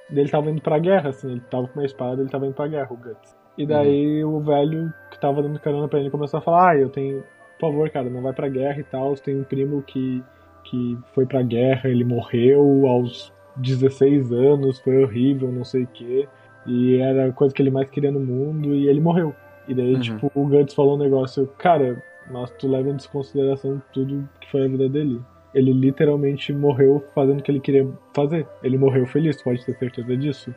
Daí 0.10 0.20
ele 0.24 0.30
tava 0.30 0.50
indo 0.50 0.62
pra 0.62 0.78
guerra, 0.78 1.10
assim, 1.10 1.32
ele 1.32 1.42
tava 1.50 1.68
com 1.68 1.80
uma 1.80 1.86
espada, 1.86 2.22
ele 2.22 2.30
tava 2.30 2.46
indo 2.46 2.54
pra 2.54 2.68
guerra, 2.68 2.88
o 2.92 2.98
Guts. 2.98 3.36
E 3.58 3.66
daí 3.66 4.24
o 4.26 4.40
velho 4.42 4.94
que 5.10 5.18
tava 5.18 5.42
dando 5.42 5.60
carona 5.60 5.88
pra 5.88 6.00
ele 6.00 6.10
começou 6.10 6.40
a 6.40 6.42
falar, 6.42 6.72
ah, 6.72 6.78
eu 6.78 6.90
tenho. 6.90 7.24
Por 7.58 7.72
favor, 7.72 7.90
cara, 7.90 8.10
não 8.10 8.22
vai 8.22 8.34
pra 8.34 8.50
guerra 8.50 8.80
e 8.80 8.84
tal. 8.84 9.16
Tem 9.16 9.40
um 9.40 9.44
primo 9.46 9.82
que, 9.82 10.22
que 10.66 10.98
foi 11.14 11.26
pra 11.26 11.42
guerra, 11.42 11.90
ele 11.90 12.04
morreu 12.04 12.86
aos 12.86 13.32
16 13.56 14.34
anos, 14.34 14.80
foi 14.80 15.02
horrível, 15.02 15.50
não 15.52 15.64
sei 15.64 15.84
o 15.84 15.88
quê. 15.88 16.28
E 16.66 16.98
era 16.98 17.30
a 17.30 17.32
coisa 17.32 17.54
que 17.54 17.62
ele 17.62 17.72
mais 17.72 17.90
queria 17.90 18.12
no 18.12 18.20
mundo, 18.20 18.76
e 18.76 18.90
ele 18.90 19.00
morreu. 19.00 19.34
E 19.68 19.74
daí, 19.74 19.94
Uhum. 19.96 20.00
tipo, 20.02 20.32
o 20.36 20.46
Guts 20.48 20.74
falou 20.74 20.96
um 20.96 21.00
negócio, 21.00 21.48
cara, 21.58 22.02
mas 22.30 22.50
tu 22.52 22.68
leva 22.68 22.90
em 22.90 22.96
desconsideração 22.96 23.82
tudo 23.94 24.28
que 24.40 24.50
foi 24.52 24.66
a 24.66 24.68
vida 24.68 24.88
dele. 24.90 25.22
Ele 25.54 25.72
literalmente 25.72 26.52
morreu 26.52 27.04
fazendo 27.16 27.40
o 27.40 27.44
que 27.44 27.50
ele 27.52 27.60
queria 27.62 27.88
fazer. 28.14 28.46
Ele 28.62 28.78
morreu 28.78 29.06
feliz, 29.06 29.38
tu 29.38 29.44
pode 29.46 29.66
ter 29.66 29.74
certeza 29.78 30.18
disso? 30.18 30.54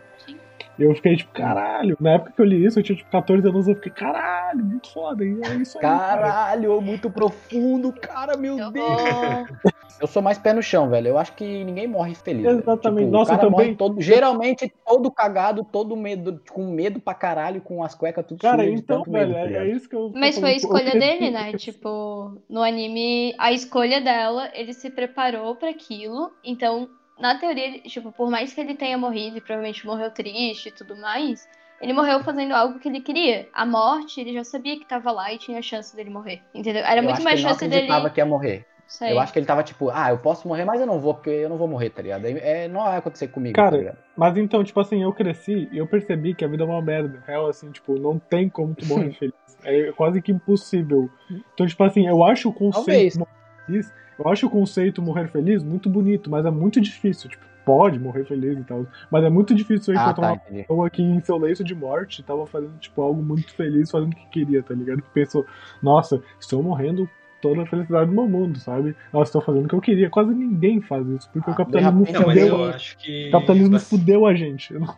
E 0.79 0.83
eu 0.85 0.95
fiquei 0.95 1.17
tipo, 1.17 1.33
caralho. 1.33 1.97
Na 2.01 2.13
época 2.13 2.33
que 2.37 2.41
eu 2.41 2.45
li 2.47 2.65
isso, 2.65 2.79
eu 2.79 2.83
tinha 2.83 2.97
tipo 2.97 3.11
14 3.11 3.49
anos, 3.49 3.67
eu 3.67 3.75
fiquei, 3.75 3.91
caralho, 3.93 4.65
muito 4.65 4.93
foda. 4.93 5.25
E 5.25 5.41
é 5.43 5.55
isso 5.57 5.77
aí. 5.79 5.83
cara. 5.83 6.21
Caralho, 6.23 6.81
muito 6.81 7.11
profundo, 7.11 7.93
cara, 7.93 8.37
meu 8.37 8.59
Eu 8.59 8.71
Deus. 8.71 8.87
vou. 8.87 9.73
Eu 10.01 10.07
sou 10.07 10.23
mais 10.23 10.39
pé 10.39 10.53
no 10.53 10.63
chão, 10.63 10.89
velho. 10.89 11.09
Eu 11.09 11.19
acho 11.19 11.33
que 11.33 11.65
ninguém 11.65 11.89
morre 11.89 12.15
feliz. 12.15 12.45
velho. 12.45 12.59
Exatamente. 12.61 13.07
Tipo, 13.07 13.11
Nossa, 13.19 13.33
o 13.33 13.37
cara 13.37 13.47
eu 13.49 13.51
morre 13.51 13.65
também. 13.65 13.77
todo, 13.77 14.01
geralmente 14.01 14.73
todo 14.87 15.11
cagado, 15.11 15.65
todo 15.65 15.97
medo, 15.97 16.41
com 16.51 16.71
medo 16.71 17.01
pra 17.01 17.15
caralho, 17.15 17.61
com 17.61 17.83
as 17.83 17.97
cuecas 17.97 18.25
tudo 18.25 18.41
Cara, 18.41 18.63
de 18.65 18.71
então, 18.71 18.99
tanto 18.99 19.11
medo, 19.11 19.33
velho, 19.35 19.53
tá 19.53 19.59
é, 19.59 19.69
é 19.69 19.71
isso 19.73 19.89
que 19.89 19.97
eu. 19.97 20.13
Mas 20.15 20.39
foi 20.39 20.53
a 20.53 20.55
tipo, 20.55 20.73
eu 20.73 20.79
escolha 20.79 21.01
dele, 21.01 21.31
né? 21.33 21.53
Tipo, 21.59 22.41
no 22.49 22.63
anime, 22.63 23.35
a 23.39 23.51
escolha 23.53 24.01
dela, 24.01 24.49
ele 24.55 24.73
se 24.73 24.89
preparou 24.91 25.57
pra 25.57 25.71
aquilo. 25.71 26.31
Então, 26.45 26.89
na 27.19 27.39
teoria, 27.39 27.67
ele- 27.67 27.81
tipo, 27.81 28.13
por 28.13 28.31
mais 28.31 28.53
que 28.53 28.61
ele 28.61 28.75
tenha 28.75 28.97
morrido 28.99 29.37
e 29.39 29.41
provavelmente 29.41 29.87
morreu 29.87 30.11
triste 30.11 30.69
e 30.69 30.73
tudo 30.73 30.97
mais, 30.97 31.49
ele 31.81 31.93
morreu 31.93 32.21
fazendo 32.23 32.53
algo 32.53 32.79
que 32.79 32.89
ele 32.89 33.01
queria. 33.01 33.49
A 33.53 33.65
morte, 33.67 34.21
ele 34.21 34.33
já 34.33 34.45
sabia 34.45 34.79
que 34.79 34.87
tava 34.87 35.11
lá 35.13 35.33
e 35.33 35.39
tinha 35.39 35.61
chance 35.63 35.95
dele 35.95 36.11
morrer. 36.11 36.43
Entendeu? 36.55 36.83
Era 36.85 36.99
eu 37.01 37.05
muito 37.05 37.17
acho 37.17 37.25
mais 37.25 37.35
que 37.35 37.41
ele 37.41 37.43
não 37.43 37.51
chance 37.51 37.65
dele. 37.69 37.75
acreditava 37.77 38.11
que 38.11 38.21
ia 38.21 38.27
morrer. 38.27 38.67
Sei. 38.87 39.13
Eu 39.13 39.21
acho 39.21 39.33
que 39.35 39.39
ele 39.39 39.45
tava 39.45 39.63
tipo, 39.63 39.91
ah, 39.91 40.09
eu 40.09 40.19
posso 40.19 40.49
morrer, 40.49 40.65
mas 40.65 40.81
eu 40.81 40.87
não 40.87 40.99
vou, 40.99 41.13
porque 41.13 41.29
eu 41.29 41.49
não 41.51 41.59
vou 41.59 41.69
morrer, 41.69 41.91
tá 41.91 42.01
ligado? 42.01 42.25
É, 42.25 42.67
não 42.69 42.83
vai 42.85 42.97
acontecer 42.97 43.29
comigo, 43.29 43.55
Cara, 43.55 43.93
tá? 43.93 43.99
Mas 44.17 44.37
então, 44.39 44.65
tipo 44.65 44.81
assim, 44.81 45.03
eu 45.03 45.13
cresci 45.13 45.69
e 45.71 45.77
eu 45.77 45.87
percebi 45.87 46.35
que 46.35 46.43
a 46.43 46.49
vida 46.49 46.63
é 46.63 46.67
uma 46.67 46.81
merda. 46.81 47.23
Real, 47.27 47.47
assim, 47.49 47.71
tipo, 47.71 47.99
não 47.99 48.19
tem 48.19 48.49
como 48.49 48.75
tu 48.75 48.87
morrer 48.87 49.13
feliz. 49.19 49.35
É 49.63 49.93
quase 49.93 50.23
que 50.23 50.33
impossível. 50.33 51.11
Então, 51.53 51.67
tipo 51.67 51.85
assim, 51.85 52.07
eu 52.09 52.25
acho 52.25 52.49
o 52.49 52.53
Talvez. 52.53 53.15
conceito 53.15 53.19
morrer 53.19 53.38
feliz, 53.69 53.93
eu 54.19 54.29
acho 54.29 54.47
o 54.47 54.51
conceito 54.51 55.01
morrer 55.01 55.29
feliz 55.29 55.63
muito 55.63 55.89
bonito, 55.89 56.29
mas 56.31 56.45
é 56.45 56.51
muito 56.51 56.81
difícil. 56.81 57.31
Tipo, 57.31 57.47
pode 57.65 57.99
morrer 57.99 58.25
feliz 58.25 58.59
e 58.59 58.65
tal. 58.65 58.87
Mas 59.11 59.23
é 59.25 59.29
muito 59.31 59.55
difícil 59.55 59.93
eu 59.95 60.01
Ah, 60.01 60.05
encontrar 60.05 60.23
tá, 60.23 60.33
uma 60.33 60.37
entendi. 60.37 60.63
pessoa 60.63 60.91
que 60.91 61.03
em 61.03 61.21
seu 61.21 61.37
leito 61.37 61.63
de 61.63 61.75
morte 61.75 62.23
tava 62.23 62.47
fazendo, 62.47 62.73
tipo, 62.79 63.01
algo 63.03 63.23
muito 63.23 63.55
feliz, 63.55 63.91
fazendo 63.91 64.13
o 64.13 64.17
que 64.17 64.27
queria, 64.31 64.63
tá 64.63 64.73
ligado? 64.75 65.03
Que 65.03 65.11
pensou, 65.11 65.45
nossa, 65.83 66.21
estou 66.41 66.63
morrendo 66.63 67.09
toda 67.43 67.63
a 67.63 67.67
felicidade 67.67 68.07
do 68.11 68.17
meu 68.17 68.27
mundo, 68.29 68.59
sabe? 68.59 68.97
Nossa, 69.13 69.29
estou 69.29 69.43
fazendo 69.43 69.67
o 69.67 69.69
que 69.69 69.75
eu 69.75 69.81
queria. 69.81 70.09
Quase 70.11 70.35
ninguém 70.35 70.81
faz 70.81 71.07
isso, 71.09 71.29
porque 71.33 71.51
Ah, 71.51 71.53
o 71.53 71.57
capitalismo 71.57 72.05
Não, 72.11 72.23
fudeu. 72.25 72.47
eu 72.49 72.65
acho 72.65 72.97
que. 72.99 73.29
O 73.29 73.31
capitalismo 73.33 73.79
fudeu 73.79 74.27
a 74.27 74.35
gente. 74.35 74.73
Eu 74.75 74.81
não- 74.81 74.97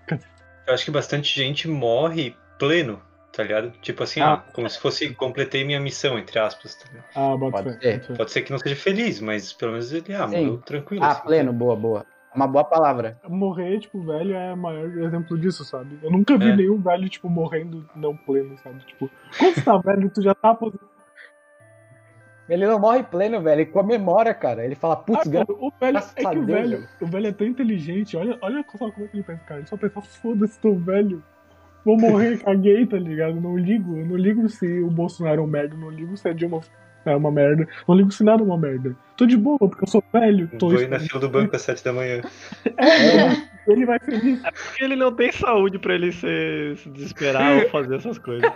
Eu 0.66 0.74
acho 0.74 0.84
que 0.84 0.90
bastante 0.92 1.36
gente 1.36 1.66
morre 1.68 2.36
pleno, 2.58 3.00
tá 3.32 3.42
ligado? 3.42 3.70
Tipo 3.80 4.02
assim, 4.02 4.20
Ah. 4.20 4.34
ah, 4.34 4.36
como 4.52 4.68
se 4.68 4.78
fosse 4.78 5.14
completei 5.14 5.64
minha 5.64 5.80
missão, 5.80 6.18
entre 6.18 6.38
aspas, 6.38 6.74
tá 6.74 6.86
ligado? 6.88 7.04
Ah, 7.14 7.36
bota 7.36 7.62
Pode 7.62 7.72
ser. 7.82 8.00
fé. 8.02 8.14
Pode 8.16 8.30
ser 8.30 8.42
que 8.42 8.50
não 8.52 8.58
seja 8.58 8.76
feliz, 8.76 9.20
mas 9.20 9.52
pelo 9.52 9.72
menos 9.72 9.92
ele, 9.92 10.14
ah, 10.14 10.28
Sim. 10.28 10.36
morreu 10.44 10.58
tranquilo. 10.58 11.04
Ah, 11.04 11.08
assim. 11.12 11.22
pleno, 11.22 11.52
boa, 11.52 11.76
boa. 11.76 12.06
Uma 12.34 12.46
boa 12.46 12.62
palavra. 12.64 13.18
Morrer, 13.28 13.80
tipo, 13.80 14.00
velho 14.04 14.34
é 14.36 14.52
o 14.52 14.56
maior 14.56 14.86
exemplo 14.98 15.36
disso, 15.36 15.64
sabe? 15.64 15.98
Eu 16.00 16.12
nunca 16.12 16.38
vi 16.38 16.50
É. 16.50 16.56
nenhum 16.56 16.80
velho, 16.80 17.08
tipo, 17.08 17.28
morrendo 17.28 17.84
não 17.96 18.16
pleno, 18.16 18.56
sabe? 18.58 18.78
Tipo, 18.86 19.10
quando 19.36 19.54
você 19.54 19.62
tá 19.62 19.76
velho, 19.78 20.08
tu 20.10 20.22
já 20.22 20.32
tá. 20.34 20.56
Ele 22.48 22.66
não 22.66 22.78
morre 22.80 23.02
pleno, 23.04 23.40
velho. 23.40 23.60
Ele 23.62 23.70
comemora, 23.70 24.34
cara. 24.34 24.64
Ele 24.64 24.74
fala, 24.74 24.96
putz, 24.96 25.26
Ah, 25.28 25.30
cara, 25.32 25.46
o 25.52 25.70
velho, 25.78 25.92
graças 25.92 26.14
é 26.16 26.26
a 26.26 26.30
que 26.30 26.38
o 26.38 26.44
velho. 26.46 26.88
o 27.00 27.06
velho 27.06 27.26
é 27.28 27.32
tão 27.32 27.46
inteligente, 27.46 28.16
olha, 28.16 28.36
olha 28.42 28.64
só 28.76 28.90
como 28.90 29.06
é 29.06 29.08
que 29.08 29.16
ele 29.16 29.22
pensa, 29.24 29.42
cara. 29.44 29.60
Ele 29.60 29.68
só 29.68 29.76
pensa, 29.76 30.00
foda-se, 30.00 30.58
tô 30.60 30.74
velho. 30.74 31.22
Vou 31.84 31.96
morrer, 31.98 32.38
caguei, 32.38 32.86
tá 32.86 32.98
ligado? 32.98 33.40
Não 33.40 33.56
ligo, 33.56 33.96
eu 33.96 34.06
não 34.06 34.16
ligo 34.16 34.48
se 34.48 34.80
o 34.80 34.90
Bolsonaro 34.90 35.40
é 35.40 35.44
um 35.44 35.46
merda, 35.46 35.76
não 35.76 35.90
ligo 35.90 36.16
se 36.16 36.28
a 36.28 36.32
Dilma 36.32 36.60
é 37.04 37.16
uma 37.16 37.30
merda, 37.30 37.66
não 37.88 37.94
ligo 37.94 38.12
se 38.12 38.22
nada 38.22 38.42
é 38.42 38.44
uma 38.46 38.58
merda. 38.58 38.94
Tô 39.16 39.26
de 39.26 39.36
boa, 39.36 39.58
porque 39.58 39.84
eu 39.84 39.88
sou 39.88 40.04
velho, 40.12 40.48
tô 40.58 40.70
Vou 40.70 40.80
ir 40.80 40.88
na 40.88 40.98
fila 40.98 41.20
do 41.20 41.28
banco 41.28 41.56
às 41.56 41.62
sete 41.62 41.84
da 41.84 41.92
manhã. 41.92 42.22
É, 42.64 43.49
ele 43.66 43.86
vai 43.86 43.98
feliz. 43.98 44.40
Porque 44.42 44.84
ele 44.84 44.96
não 44.96 45.14
tem 45.14 45.30
saúde 45.32 45.78
pra 45.78 45.94
ele 45.94 46.12
se, 46.12 46.76
se 46.76 46.88
desesperar 46.90 47.62
ou 47.62 47.68
fazer 47.70 47.96
essas 47.96 48.18
coisas. 48.18 48.50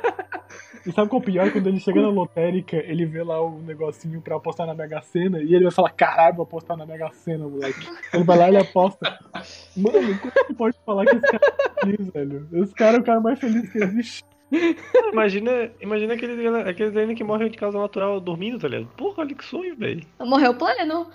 E 0.86 0.92
sabe 0.92 1.08
qual 1.08 1.20
é 1.20 1.22
o 1.22 1.26
pior? 1.26 1.50
Quando 1.50 1.66
ele 1.66 1.80
chega 1.80 2.02
na 2.02 2.08
lotérica, 2.08 2.76
ele 2.76 3.06
vê 3.06 3.22
lá 3.22 3.40
o 3.42 3.58
negocinho 3.62 4.20
pra 4.20 4.36
apostar 4.36 4.66
na 4.66 4.74
Mega 4.74 5.00
Sena 5.00 5.40
e 5.40 5.54
ele 5.54 5.64
vai 5.64 5.72
falar, 5.72 5.90
caralho, 5.90 6.36
vou 6.36 6.42
apostar 6.44 6.76
na 6.76 6.84
Mega 6.84 7.10
Sena, 7.10 7.48
moleque. 7.48 7.88
Ele 8.12 8.24
vai 8.24 8.36
lá 8.36 8.46
e 8.46 8.48
ele 8.50 8.58
aposta. 8.58 9.18
Mano, 9.76 10.18
como 10.18 10.46
que 10.46 10.54
pode 10.54 10.76
falar 10.84 11.06
que 11.06 11.16
esse 11.16 11.26
cara 11.26 11.40
é 11.46 11.80
feliz, 11.80 12.12
velho? 12.12 12.48
Esse 12.52 12.74
cara 12.74 12.96
é 12.98 13.00
o 13.00 13.04
cara 13.04 13.20
mais 13.20 13.38
feliz 13.38 13.70
que 13.70 13.78
existe. 13.78 14.24
Imagina, 15.12 15.70
imagina 15.80 16.14
aqueles, 16.14 16.38
aqueles 16.66 16.96
ainda 16.96 17.14
que 17.14 17.24
morrem 17.24 17.50
de 17.50 17.58
causa 17.58 17.78
natural 17.78 18.20
dormindo, 18.20 18.58
tá 18.58 18.68
ligado? 18.68 18.88
Porra, 18.96 19.22
olha 19.22 19.34
que 19.34 19.44
sonho, 19.44 19.76
velho. 19.76 20.04
Morreu 20.20 20.54
pleno. 20.54 21.06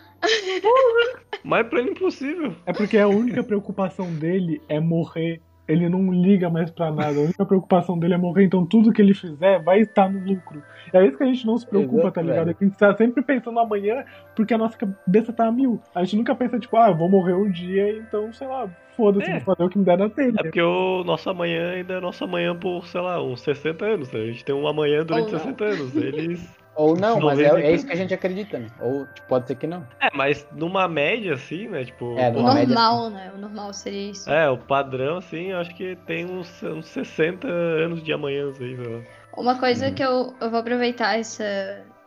Mais 1.44 1.68
pra 1.68 1.80
ele 1.80 1.92
impossível. 1.92 2.56
É 2.66 2.74
porque 2.74 2.98
a 2.98 3.08
única 3.08 3.44
preocupação 3.44 4.14
dele 4.14 4.62
é 4.68 4.80
morrer. 4.80 5.42
Ele 5.70 5.88
não 5.88 6.12
liga 6.12 6.50
mais 6.50 6.72
pra 6.72 6.92
nada. 6.92 7.18
A 7.20 7.22
única 7.24 7.46
preocupação 7.46 7.98
dele 7.98 8.16
é 8.16 8.18
morrer. 8.18 8.44
Então 8.44 8.66
tudo 8.66 8.92
que 8.92 9.02
ele 9.02 9.14
fizer 9.14 9.62
vai 9.62 9.82
estar 9.82 10.10
no 10.10 10.20
lucro. 10.20 10.62
É 10.92 11.06
isso 11.06 11.18
que 11.18 11.24
a 11.24 11.28
gente 11.28 11.46
não 11.46 11.58
se 11.58 11.68
preocupa, 11.68 12.02
Exato, 12.02 12.14
tá 12.16 12.22
ligado? 12.22 12.46
velho. 12.46 12.58
A 12.60 12.64
gente 12.64 12.78
tá 12.78 12.96
sempre 12.96 13.22
pensando 13.24 13.60
amanhã 13.60 14.04
porque 14.36 14.54
a 14.54 14.58
nossa 14.58 14.78
cabeça 14.78 15.32
tá 15.32 15.46
a 15.48 15.52
mil. 15.52 15.80
A 15.94 16.04
gente 16.04 16.16
nunca 16.18 16.34
pensa, 16.36 16.60
tipo, 16.60 16.76
ah, 16.78 16.90
eu 16.90 16.96
vou 16.98 17.08
morrer 17.10 17.34
um 17.34 17.50
dia, 17.50 17.92
então, 17.98 18.34
sei 18.34 18.48
lá, 18.48 18.68
foda-se, 18.98 19.30
É. 19.30 19.34
vou 19.40 19.56
fazer 19.56 19.64
o 19.64 19.70
que 19.70 19.78
me 19.78 19.86
der 19.86 19.98
na 19.98 20.10
telha. 20.10 20.36
É 20.40 20.44
porque 20.44 20.62
o 20.62 21.04
nosso 21.04 21.30
amanhã 21.30 21.72
ainda 21.72 21.94
é 21.94 22.00
nosso 22.02 22.24
amanhã 22.24 22.56
por, 22.56 22.86
sei 22.88 23.02
lá, 23.02 23.22
uns 23.24 23.42
60 23.42 23.86
anos. 23.86 24.12
Né? 24.12 24.20
A 24.22 24.26
gente 24.26 24.44
tem 24.44 24.56
um 24.56 24.68
amanhã 24.68 25.06
durante 25.06 25.32
não. 25.32 25.40
60 25.40 25.64
anos. 25.64 25.96
Eles. 25.96 26.59
Ou 26.80 26.96
não, 26.96 27.20
mas 27.20 27.38
é, 27.40 27.50
90 27.50 27.68
é 27.68 27.72
isso 27.74 27.86
que 27.86 27.92
a 27.92 27.96
gente 27.96 28.14
acredita, 28.14 28.58
né? 28.58 28.68
Ou 28.80 29.06
tipo, 29.08 29.28
pode 29.28 29.48
ser 29.48 29.56
que 29.56 29.68
não. 29.68 29.86
É, 30.02 30.08
mas 30.16 30.48
numa 30.54 30.88
média, 30.88 31.34
assim, 31.34 31.68
né? 31.68 31.84
Tipo. 31.84 32.18
É, 32.18 32.30
O 32.30 32.34
numa 32.34 32.54
média, 32.54 32.74
normal, 32.74 33.10
né? 33.10 33.32
O 33.36 33.38
normal 33.38 33.74
seria 33.74 34.12
isso. 34.12 34.30
É, 34.30 34.50
o 34.50 34.58
padrão, 34.58 35.18
assim, 35.18 35.48
eu 35.52 35.58
acho 35.58 35.76
que 35.76 35.98
tem 36.08 36.26
uns, 36.26 36.64
uns 36.64 36.88
60 36.88 37.48
anos 37.48 38.02
de 38.02 38.14
amanhãs 38.14 38.60
aí, 38.62 38.78
sei 38.78 38.88
lá. 38.88 39.02
Uma 39.36 39.60
coisa 39.60 39.88
Uhum. 39.88 39.94
que 39.94 40.04
eu, 40.04 40.34
eu 40.40 40.50
vou 40.50 40.60
aproveitar 40.62 41.20
essa 41.20 41.44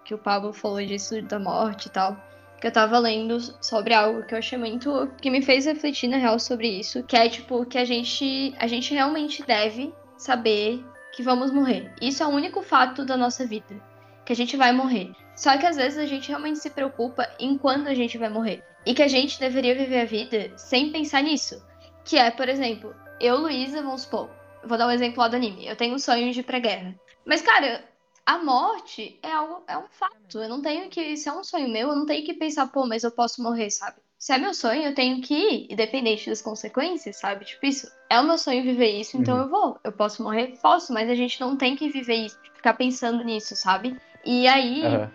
que 0.05 0.15
o 0.15 0.19
Pablo 0.19 0.53
falou 0.53 0.85
disso 0.85 1.21
da 1.23 1.39
morte 1.39 1.87
e 1.87 1.91
tal. 1.91 2.17
Que 2.61 2.67
eu 2.69 2.73
tava 2.73 2.99
lendo 2.99 3.39
sobre 3.61 3.93
algo 3.93 4.23
que 4.23 4.33
eu 4.35 4.39
achei 4.39 4.57
muito. 4.57 5.11
que 5.21 5.29
me 5.31 5.43
fez 5.43 5.67
refletir 5.67 6.09
na 6.09 6.17
real 6.17 6.39
sobre 6.39 6.69
isso. 6.69 7.03
Que 7.03 7.17
é 7.17 7.29
tipo 7.29 7.67
que 7.67 7.77
a 7.77 7.85
gente. 7.85 8.55
A 8.59 8.67
gente 8.67 8.95
realmente 8.95 9.45
deve 9.45 9.93
saber 10.17 10.83
que 11.15 11.23
vamos 11.23 11.51
morrer. 11.53 11.93
Isso 12.01 12.23
é 12.23 12.27
o 12.27 12.31
único 12.31 12.63
fato 12.63 13.05
da 13.05 13.17
nossa 13.19 13.47
vida. 13.47 13.92
Que 14.25 14.33
a 14.33 14.37
gente 14.37 14.57
vai 14.57 14.73
morrer. 14.73 15.13
Só 15.37 15.57
que 15.59 15.67
às 15.67 15.77
vezes 15.77 15.99
a 15.99 16.07
gente 16.07 16.29
realmente 16.29 16.59
se 16.59 16.71
preocupa 16.71 17.29
em 17.39 17.57
quando 17.59 17.89
a 17.89 17.95
gente 17.95 18.19
vai 18.19 18.29
morrer. 18.29 18.63
E 18.85 18.95
que 18.95 19.03
a 19.03 19.09
gente 19.09 19.39
deveria 19.39 19.75
viver 19.75 20.01
a 20.01 20.05
vida 20.05 20.53
sem 20.57 20.91
pensar 20.91 21.23
nisso. 21.23 21.63
Que 22.05 22.19
é, 22.19 22.31
por 22.31 22.49
exemplo, 22.49 22.95
eu, 23.21 23.37
Luísa, 23.39 23.83
vamos 23.83 24.03
supor, 24.03 24.29
vou 24.65 24.77
dar 24.77 24.87
um 24.87 24.91
exemplo 24.91 25.21
lá 25.21 25.29
do 25.29 25.37
anime. 25.37 25.67
Eu 25.67 25.77
tenho 25.77 25.95
um 25.95 25.99
sonho 25.99 26.33
de 26.33 26.41
ir 26.41 26.43
pra 26.43 26.59
guerra. 26.59 26.95
Mas, 27.25 27.41
cara, 27.43 27.85
a 28.27 28.39
morte 28.39 29.19
é 29.23 29.31
algo, 29.33 29.63
é 29.67 29.77
um 29.79 29.89
fato. 29.91 30.39
Eu 30.39 30.49
não 30.49 30.61
tenho 30.61 30.89
que. 30.89 31.17
Se 31.17 31.29
é 31.29 31.33
um 31.33 31.45
sonho 31.45 31.69
meu, 31.69 31.89
eu 31.89 31.97
não 31.97 32.07
tenho 32.07 32.25
que 32.25 32.35
pensar, 32.35 32.67
pô, 32.69 32.87
mas 32.87 33.05
eu 33.05 33.11
posso 33.11 33.43
morrer, 33.43 33.71
sabe? 33.71 33.97
Se 34.19 34.33
é 34.33 34.39
meu 34.39 34.55
sonho, 34.55 34.83
eu 34.85 34.95
tenho 34.95 35.21
que 35.21 35.35
ir, 35.35 35.67
independente 35.73 36.31
das 36.31 36.41
consequências, 36.41 37.19
sabe? 37.19 37.45
Tipo, 37.45 37.67
isso 37.67 37.91
é 38.09 38.21
o 38.21 38.25
meu 38.25 38.39
sonho 38.39 38.63
viver 38.63 38.91
isso, 39.01 39.17
então 39.17 39.37
Uhum. 39.37 39.43
eu 39.43 39.49
vou. 39.49 39.81
Eu 39.83 39.91
posso 39.93 40.23
morrer? 40.23 40.57
Posso, 40.63 40.93
mas 40.93 41.11
a 41.11 41.15
gente 41.15 41.41
não 41.41 41.57
tem 41.57 41.75
que 41.75 41.89
viver 41.89 42.15
isso, 42.27 42.39
ficar 42.55 42.75
pensando 42.75 43.25
nisso, 43.25 43.57
sabe? 43.57 43.97
E 44.25 44.47
aí, 44.47 44.85
Aham. 44.85 45.11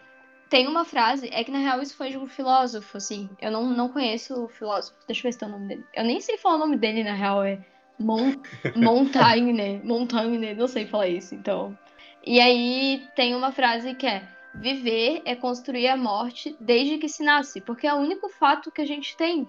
tem 0.49 0.67
uma 0.67 0.83
frase, 0.85 1.29
é 1.31 1.43
que 1.43 1.51
na 1.51 1.59
real 1.59 1.81
isso 1.81 1.95
foi 1.95 2.09
de 2.09 2.17
um 2.17 2.27
filósofo, 2.27 2.97
assim. 2.97 3.29
Eu 3.41 3.51
não, 3.51 3.65
não 3.65 3.89
conheço 3.89 4.45
o 4.45 4.47
filósofo. 4.47 4.97
Deixa 5.07 5.21
eu 5.21 5.23
ver 5.23 5.31
se 5.33 5.39
tem 5.39 5.47
o 5.47 5.51
nome 5.51 5.67
dele. 5.67 5.85
Eu 5.93 6.03
nem 6.03 6.19
sei 6.19 6.37
falar 6.37 6.55
o 6.55 6.59
nome 6.59 6.77
dele, 6.77 7.03
na 7.03 7.13
real, 7.13 7.43
é 7.43 7.59
Mon 7.99 8.33
Montaigne. 8.75 9.81
Montaigne, 9.83 10.53
não 10.53 10.67
sei 10.67 10.85
falar 10.85 11.07
isso, 11.07 11.33
então. 11.33 11.77
E 12.25 12.39
aí 12.39 13.07
tem 13.15 13.35
uma 13.35 13.51
frase 13.51 13.93
que 13.95 14.05
é: 14.05 14.23
Viver 14.55 15.21
é 15.25 15.35
construir 15.35 15.87
a 15.87 15.97
morte 15.97 16.55
desde 16.59 16.97
que 16.97 17.07
se 17.07 17.23
nasce, 17.23 17.61
porque 17.61 17.87
é 17.87 17.93
o 17.93 17.97
único 17.97 18.27
fato 18.27 18.71
que 18.71 18.81
a 18.81 18.85
gente 18.85 19.15
tem. 19.15 19.47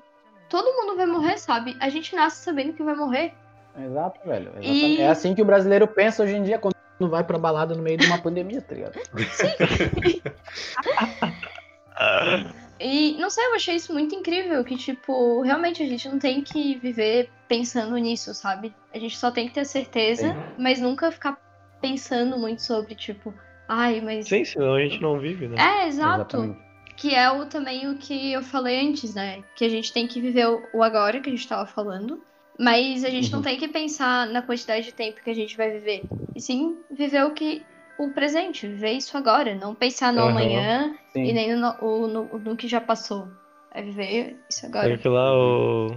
Todo 0.48 0.74
mundo 0.74 0.96
vai 0.96 1.06
morrer, 1.06 1.38
sabe? 1.38 1.76
A 1.80 1.88
gente 1.88 2.14
nasce 2.14 2.44
sabendo 2.44 2.72
que 2.72 2.82
vai 2.82 2.94
morrer. 2.94 3.34
Exato, 3.78 4.20
velho. 4.24 4.52
E-. 4.62 5.00
É 5.00 5.08
assim 5.08 5.34
que 5.34 5.42
o 5.42 5.44
brasileiro 5.44 5.86
pensa 5.86 6.22
hoje 6.22 6.36
em 6.36 6.42
dia 6.42 6.58
quando 6.58 6.74
vai 7.06 7.22
pra 7.22 7.38
balada 7.38 7.74
no 7.74 7.82
meio 7.82 7.98
de 7.98 8.06
uma 8.06 8.18
pandemia, 8.18 8.62
tá 8.62 8.74
ligado? 8.74 8.98
E 12.80 13.16
não 13.18 13.28
sei, 13.28 13.44
eu 13.46 13.56
achei 13.56 13.74
isso 13.74 13.92
muito 13.92 14.14
incrível, 14.14 14.62
que 14.62 14.76
tipo, 14.76 15.42
realmente 15.42 15.82
a 15.82 15.86
gente 15.86 16.08
não 16.08 16.18
tem 16.18 16.42
que 16.42 16.76
viver 16.76 17.28
pensando 17.48 17.96
nisso, 17.96 18.32
sabe? 18.34 18.72
A 18.94 18.98
gente 18.98 19.16
só 19.16 19.32
tem 19.32 19.48
que 19.48 19.54
ter 19.54 19.64
certeza, 19.64 20.32
Sim. 20.32 20.38
mas 20.56 20.80
nunca 20.80 21.10
ficar 21.10 21.36
pensando 21.80 22.38
muito 22.38 22.62
sobre, 22.62 22.94
tipo, 22.94 23.34
ai, 23.68 24.00
mas. 24.00 24.28
Sim, 24.28 24.44
senão 24.44 24.74
a 24.74 24.80
gente 24.80 25.00
não 25.00 25.18
vive, 25.18 25.48
né? 25.48 25.56
É, 25.58 25.88
exato. 25.88 26.36
Exatamente. 26.36 26.68
Que 26.96 27.14
é 27.14 27.30
o, 27.30 27.46
também 27.46 27.88
o 27.88 27.96
que 27.96 28.32
eu 28.32 28.42
falei 28.42 28.88
antes, 28.88 29.14
né? 29.14 29.42
Que 29.56 29.64
a 29.64 29.68
gente 29.68 29.92
tem 29.92 30.06
que 30.06 30.20
viver 30.20 30.48
o, 30.48 30.62
o 30.74 30.82
agora, 30.82 31.20
que 31.20 31.28
a 31.28 31.32
gente 31.32 31.48
tava 31.48 31.66
falando. 31.66 32.22
Mas 32.58 33.04
a 33.04 33.10
gente 33.10 33.30
não 33.30 33.38
Uhum. 33.38 33.44
tem 33.44 33.56
que 33.58 33.68
pensar 33.68 34.26
na 34.28 34.42
quantidade 34.42 34.84
de 34.86 34.92
tempo 34.92 35.22
que 35.22 35.30
a 35.30 35.34
gente 35.34 35.56
vai 35.56 35.70
viver. 35.70 36.06
E 36.34 36.40
sim 36.40 36.76
viver 36.90 37.24
o 37.24 37.32
que. 37.32 37.64
O 37.98 38.10
presente, 38.12 38.66
viver 38.66 38.92
isso 38.92 39.16
agora. 39.16 39.54
Não 39.56 39.74
pensar 39.74 40.12
no 40.12 40.20
Aham. 40.20 40.30
amanhã 40.30 40.94
Sim. 41.12 41.24
e 41.24 41.32
nem 41.32 41.54
no, 41.56 41.74
o- 41.80 42.06
no, 42.06 42.38
no 42.38 42.56
que 42.56 42.68
já 42.68 42.80
passou. 42.80 43.28
É 43.72 43.82
viver 43.82 44.36
isso 44.48 44.60
Tem 44.62 44.70
agora. 44.70 44.94
aquele 44.94 45.14
lá, 45.14 45.36
o. 45.36 45.96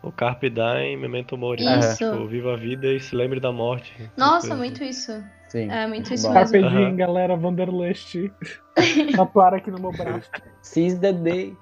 O 0.00 0.12
Carpe 0.12 0.48
Diem, 0.48 0.96
Memento 0.96 1.36
Mori. 1.36 1.64
Isso. 1.64 1.98
Tipo, 2.10 2.26
viva 2.28 2.54
a 2.54 2.56
vida 2.56 2.86
e 2.86 3.00
se 3.00 3.14
lembre 3.16 3.40
da 3.40 3.50
morte. 3.52 3.92
Nossa, 4.16 4.46
Coisa 4.48 4.56
muito 4.56 4.84
isso. 4.84 5.12
Sim. 5.48 5.70
É 5.70 5.86
muito 5.88 6.14
isso 6.14 6.28
Bom. 6.28 6.34
mesmo. 6.34 6.52
Carpe 6.62 6.70
diem, 6.70 6.96
galera, 6.96 7.34
Wanderlust. 7.34 8.14
Tatuar 9.16 9.54
aqui 9.54 9.70
no 9.70 9.80
meu 9.80 9.90
braço. 9.90 10.30
Seize 10.62 10.98
the 11.00 11.12
day. 11.12 11.56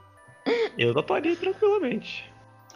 Eu 0.79 0.93
tatuaria 0.95 1.35
tranquilamente. 1.35 2.31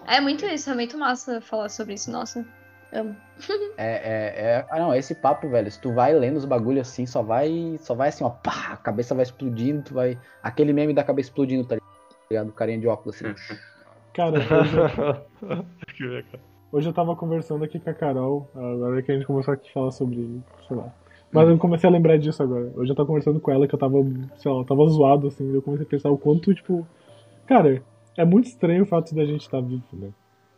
É 0.06 0.20
muito 0.20 0.44
isso, 0.46 0.70
é 0.70 0.74
muito 0.74 0.98
massa 0.98 1.40
falar 1.40 1.68
sobre 1.68 1.94
isso. 1.94 2.10
Nossa, 2.10 2.44
amo. 2.92 3.16
É, 3.76 3.92
é, 3.92 4.42
é- 4.58 4.66
Ah, 4.70 4.78
não, 4.78 4.94
esse 4.94 5.14
papo, 5.14 5.48
velho. 5.48 5.70
Se 5.70 5.80
tu 5.80 5.92
vai 5.94 6.12
lendo 6.12 6.36
os 6.36 6.44
bagulhos 6.44 6.86
assim, 6.86 7.06
só 7.06 7.22
vai. 7.22 7.78
Só 7.80 7.94
vai 7.94 8.10
assim, 8.10 8.22
ó, 8.24 8.28
pá, 8.28 8.72
a 8.72 8.76
cabeça 8.76 9.14
vai 9.14 9.22
explodindo, 9.22 9.82
tu 9.82 9.94
vai. 9.94 10.18
Aquele 10.42 10.72
meme 10.74 10.92
da 10.92 11.02
cabeça 11.02 11.30
explodindo, 11.30 11.66
tá 11.66 11.78
ligado? 12.30 12.52
Carinha 12.52 12.78
de 12.78 12.86
óculos 12.86 13.16
assim. 13.16 13.34
Cara, 14.12 14.36
hoje, 14.38 14.76
cara. 14.76 15.24
hoje 16.72 16.88
eu 16.88 16.92
tava 16.92 17.14
conversando 17.14 17.64
aqui 17.64 17.78
com 17.78 17.88
a 17.88 17.94
Carol, 17.94 18.50
agora 18.54 19.00
que 19.02 19.12
a 19.12 19.14
gente 19.14 19.26
começou 19.26 19.54
a 19.54 19.56
falar 19.72 19.92
sobre, 19.92 20.42
sei 20.66 20.76
lá. 20.76 20.92
Mas 21.32 21.48
eu 21.48 21.56
comecei 21.56 21.88
a 21.88 21.92
lembrar 21.92 22.18
disso 22.18 22.42
agora. 22.42 22.72
Hoje 22.74 22.90
eu 22.90 22.96
tava 22.96 23.06
conversando 23.06 23.38
com 23.38 23.52
ela 23.52 23.68
que 23.68 23.74
eu 23.74 23.78
tava, 23.78 23.98
sei 24.36 24.50
lá, 24.50 24.58
eu 24.58 24.64
tava 24.64 24.84
zoado, 24.88 25.28
assim, 25.28 25.54
eu 25.54 25.62
comecei 25.62 25.86
a 25.86 25.88
pensar 25.88 26.10
o 26.10 26.18
quanto, 26.18 26.52
tipo. 26.52 26.84
Cara, 27.46 27.80
é 28.20 28.24
muito 28.24 28.46
estranho 28.46 28.82
o 28.82 28.86
fato 28.86 29.14
da 29.14 29.24
gente 29.24 29.42
estar 29.42 29.60
vivo, 29.60 29.84
né? 29.92 30.10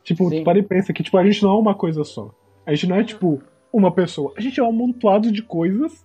Tipo, 0.03 0.29
Sim. 0.29 0.39
tu 0.39 0.45
para 0.45 0.59
e 0.59 0.63
pensa 0.63 0.93
que, 0.93 1.03
tipo, 1.03 1.17
a 1.17 1.25
gente 1.25 1.43
não 1.43 1.53
é 1.53 1.59
uma 1.59 1.75
coisa 1.75 2.03
só. 2.05 2.35
A 2.67 2.75
gente 2.75 2.89
não 2.89 2.97
é, 2.97 3.05
tipo, 3.05 3.41
uma 3.73 3.93
pessoa. 3.93 4.33
A 4.37 4.41
gente 4.41 4.59
é 4.59 4.63
um 4.63 4.69
amontoado 4.69 5.31
de 5.31 5.43
coisas, 5.43 6.05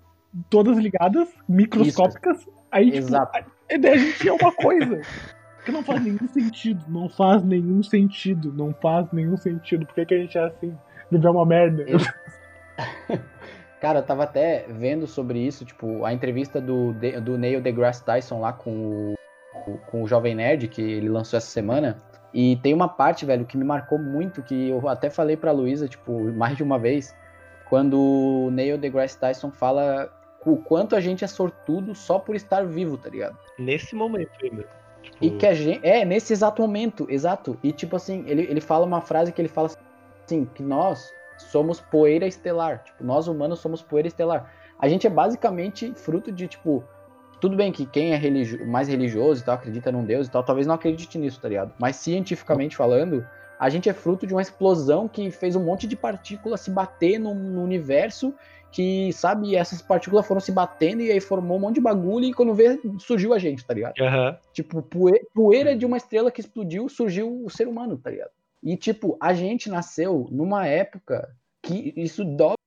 todas 0.50 0.78
ligadas, 0.78 1.28
microscópicas. 1.50 2.48
Aí, 2.72 2.92
tipo, 2.92 2.98
Exato. 2.98 3.46
a 3.70 3.74
ideia 3.74 3.96
a 3.96 3.98
gente 3.98 4.28
é 4.28 4.34
uma 4.34 4.52
coisa. 4.54 5.02
Que 5.66 5.72
não 5.74 5.84
faz 5.84 6.02
nenhum 6.02 6.26
sentido. 6.30 6.86
Não 6.88 7.10
faz 7.10 7.44
nenhum 7.44 7.84
sentido. 7.84 8.54
Não 8.54 8.74
faz 8.74 9.12
nenhum 9.12 9.36
sentido. 9.36 9.86
Por 9.86 9.96
que, 9.96 10.06
que 10.06 10.14
a 10.14 10.18
gente 10.18 10.38
é 10.38 10.46
assim? 10.46 10.74
Viver 11.12 11.28
é 11.28 11.30
uma 11.30 11.46
merda. 11.46 11.86
Cara, 13.82 14.00
eu 14.00 14.04
tava 14.04 14.24
até 14.24 14.66
vendo 14.70 15.06
sobre 15.06 15.40
isso, 15.40 15.66
tipo, 15.66 16.06
a 16.06 16.14
entrevista 16.14 16.62
do, 16.62 16.96
do 17.22 17.38
Neil 17.38 17.60
deGrasse 17.60 18.02
Tyson 18.06 18.40
lá 18.40 18.54
com 18.54 19.17
o, 19.68 19.78
com 19.90 20.04
o 20.04 20.08
Jovem 20.08 20.36
Nerd, 20.36 20.68
que 20.68 20.82
ele 20.82 21.10
lançou 21.10 21.38
essa 21.38 21.48
semana. 21.48 21.98
E 22.34 22.58
tem 22.58 22.74
uma 22.74 22.88
parte, 22.88 23.26
velho, 23.26 23.46
que 23.46 23.58
me 23.58 23.64
marcou 23.64 23.98
muito, 23.98 24.42
que 24.44 24.70
eu 24.70 24.88
até 24.88 25.10
falei 25.10 25.36
pra 25.36 25.52
Luísa, 25.52 25.88
tipo, 25.88 26.32
mais 26.34 26.56
de 26.56 26.64
uma 26.64 26.78
vez, 26.78 27.16
quando 27.70 28.00
o 28.00 28.52
Neil 28.52 28.78
deGrasse 28.78 29.18
Tyson 29.18 29.52
fala 29.52 30.12
o 30.46 30.58
quanto 30.58 30.96
a 30.96 31.02
gente 31.02 31.24
é 31.24 31.28
sortudo 31.28 31.94
só 31.94 32.18
por 32.18 32.36
estar 32.36 32.66
vivo, 32.66 32.98
tá 32.98 33.10
ligado? 33.10 33.38
Nesse 33.60 33.96
momento 33.96 34.32
ainda. 34.42 34.66
Tipo, 35.02 35.18
E 35.22 35.32
que 35.32 35.46
a 35.46 35.54
gente. 35.54 35.86
É, 35.86 36.06
nesse 36.06 36.34
exato 36.34 36.62
momento, 36.62 37.06
exato. 37.10 37.58
E 37.62 37.72
tipo 37.72 37.96
assim, 37.96 38.24
ele, 38.28 38.44
ele 38.44 38.62
fala 38.62 38.86
uma 38.86 39.02
frase 39.02 39.32
que 39.32 39.42
ele 39.42 39.50
fala 39.50 39.70
assim, 40.26 40.46
que 40.46 40.64
nós 40.64 41.12
somos 41.38 41.82
poeira 41.82 42.26
estelar. 42.26 42.84
Tipo, 42.84 43.04
nós 43.04 43.28
humanos 43.28 43.60
somos 43.60 43.82
poeira 43.82 44.08
estelar. 44.08 44.52
A 44.80 44.88
gente 44.88 45.06
é 45.06 45.10
basicamente 45.10 45.94
fruto 45.96 46.32
de, 46.32 46.48
tipo. 46.48 46.84
Tudo 47.40 47.56
bem 47.56 47.72
que 47.72 47.86
quem 47.86 48.14
é 48.14 48.16
religio- 48.18 48.66
mais 48.66 48.88
religioso 48.88 49.42
e 49.42 49.46
tal, 49.46 49.56
acredita 49.56 49.92
num 49.92 50.04
Deus 50.04 50.28
e 50.28 50.32
tal, 50.32 50.44
talvez 50.44 50.66
não 50.66 50.76
acredite 50.76 51.18
nisso, 51.18 51.40
tá 51.40 51.48
ligado? 51.48 51.74
Mas 51.80 51.96
cientificamente 51.98 52.76
falando, 52.76 53.26
a 53.60 53.70
gente 53.70 53.90
é 53.90 53.94
fruto 53.94 54.26
de 54.26 54.34
uma 54.34 54.42
explosão 54.42 55.08
que 55.08 55.30
fez 55.32 55.56
um 55.56 55.64
monte 55.64 55.88
de 55.88 55.96
partículas 55.96 56.62
se 56.62 56.72
bater 56.72 57.20
no, 57.20 57.34
no 57.34 57.64
universo, 57.64 58.34
que, 58.72 59.12
sabe, 59.14 59.56
essas 59.56 59.82
partículas 59.82 60.26
foram 60.28 60.42
se 60.42 60.52
batendo 60.52 61.02
e 61.02 61.12
aí 61.12 61.20
formou 61.20 61.58
um 61.58 61.62
monte 61.62 61.76
de 61.76 61.82
bagulho 61.82 62.26
e 62.26 62.34
quando 62.34 62.54
vê, 62.54 62.80
surgiu 63.00 63.34
a 63.34 63.40
gente, 63.40 63.66
tá 63.66 63.74
ligado? 63.74 63.94
Aham. 64.00 64.38
Tipo, 64.54 64.82
poe- 64.82 65.22
poeira 65.34 65.76
de 65.76 65.86
uma 65.86 65.98
estrela 65.98 66.32
que 66.32 66.42
explodiu, 66.42 66.90
surgiu 66.90 67.44
o 67.46 67.50
ser 67.50 67.68
humano, 67.68 67.98
tá 67.98 68.10
ligado? 68.10 68.32
E, 68.64 68.76
tipo, 68.76 69.18
a 69.22 69.34
gente 69.34 69.70
nasceu 69.70 70.28
numa 70.32 70.66
época 70.66 71.30
que 71.64 71.94
isso 71.96 72.26
dobra 72.26 72.58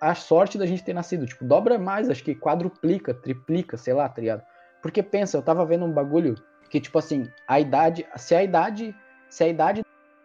a 0.00 0.14
sorte 0.14 0.58
da 0.58 0.66
gente 0.66 0.84
ter 0.84 0.92
nascido. 0.92 1.26
Tipo, 1.26 1.44
dobra 1.44 1.78
mais, 1.78 2.08
acho 2.10 2.24
que 2.24 2.34
quadruplica, 2.34 3.14
triplica, 3.14 3.76
sei 3.76 3.94
lá, 3.94 4.08
tá 4.08 4.20
ligado? 4.20 4.42
Porque 4.82 5.02
pensa, 5.02 5.36
eu 5.36 5.42
tava 5.42 5.64
vendo 5.64 5.84
um 5.84 5.92
bagulho 5.92 6.34
que, 6.68 6.80
tipo 6.80 6.98
assim, 6.98 7.30
a 7.46 7.60
idade. 7.60 8.06
Se 8.16 8.34
a 8.34 8.42
idade. 8.42 8.94
Se 9.30 9.44
a 9.44 9.48
idade 9.48 9.82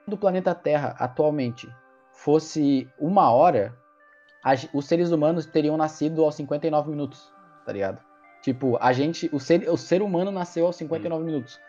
do 0.08 0.18
planeta 0.18 0.56
Terra 0.56 0.96
atualmente 1.00 1.70
fosse 2.12 2.90
uma 3.00 3.32
hora, 3.32 3.74
os 4.74 4.86
seres 4.86 5.12
humanos 5.12 5.46
teriam 5.46 5.78
nascido 5.78 6.24
aos 6.24 6.36
59 6.36 6.90
minutos, 6.90 7.32
tá 7.66 7.72
ligado? 7.72 8.02
Tipo, 8.42 8.78
a 8.82 8.94
gente. 8.94 9.30
O 9.34 9.40
ser, 9.40 9.70
o 9.70 9.78
ser 9.78 10.02
humano 10.02 10.32
nasceu 10.32 10.66
aos 10.66 10.76
59 10.78 11.24
minutos. 11.24 11.60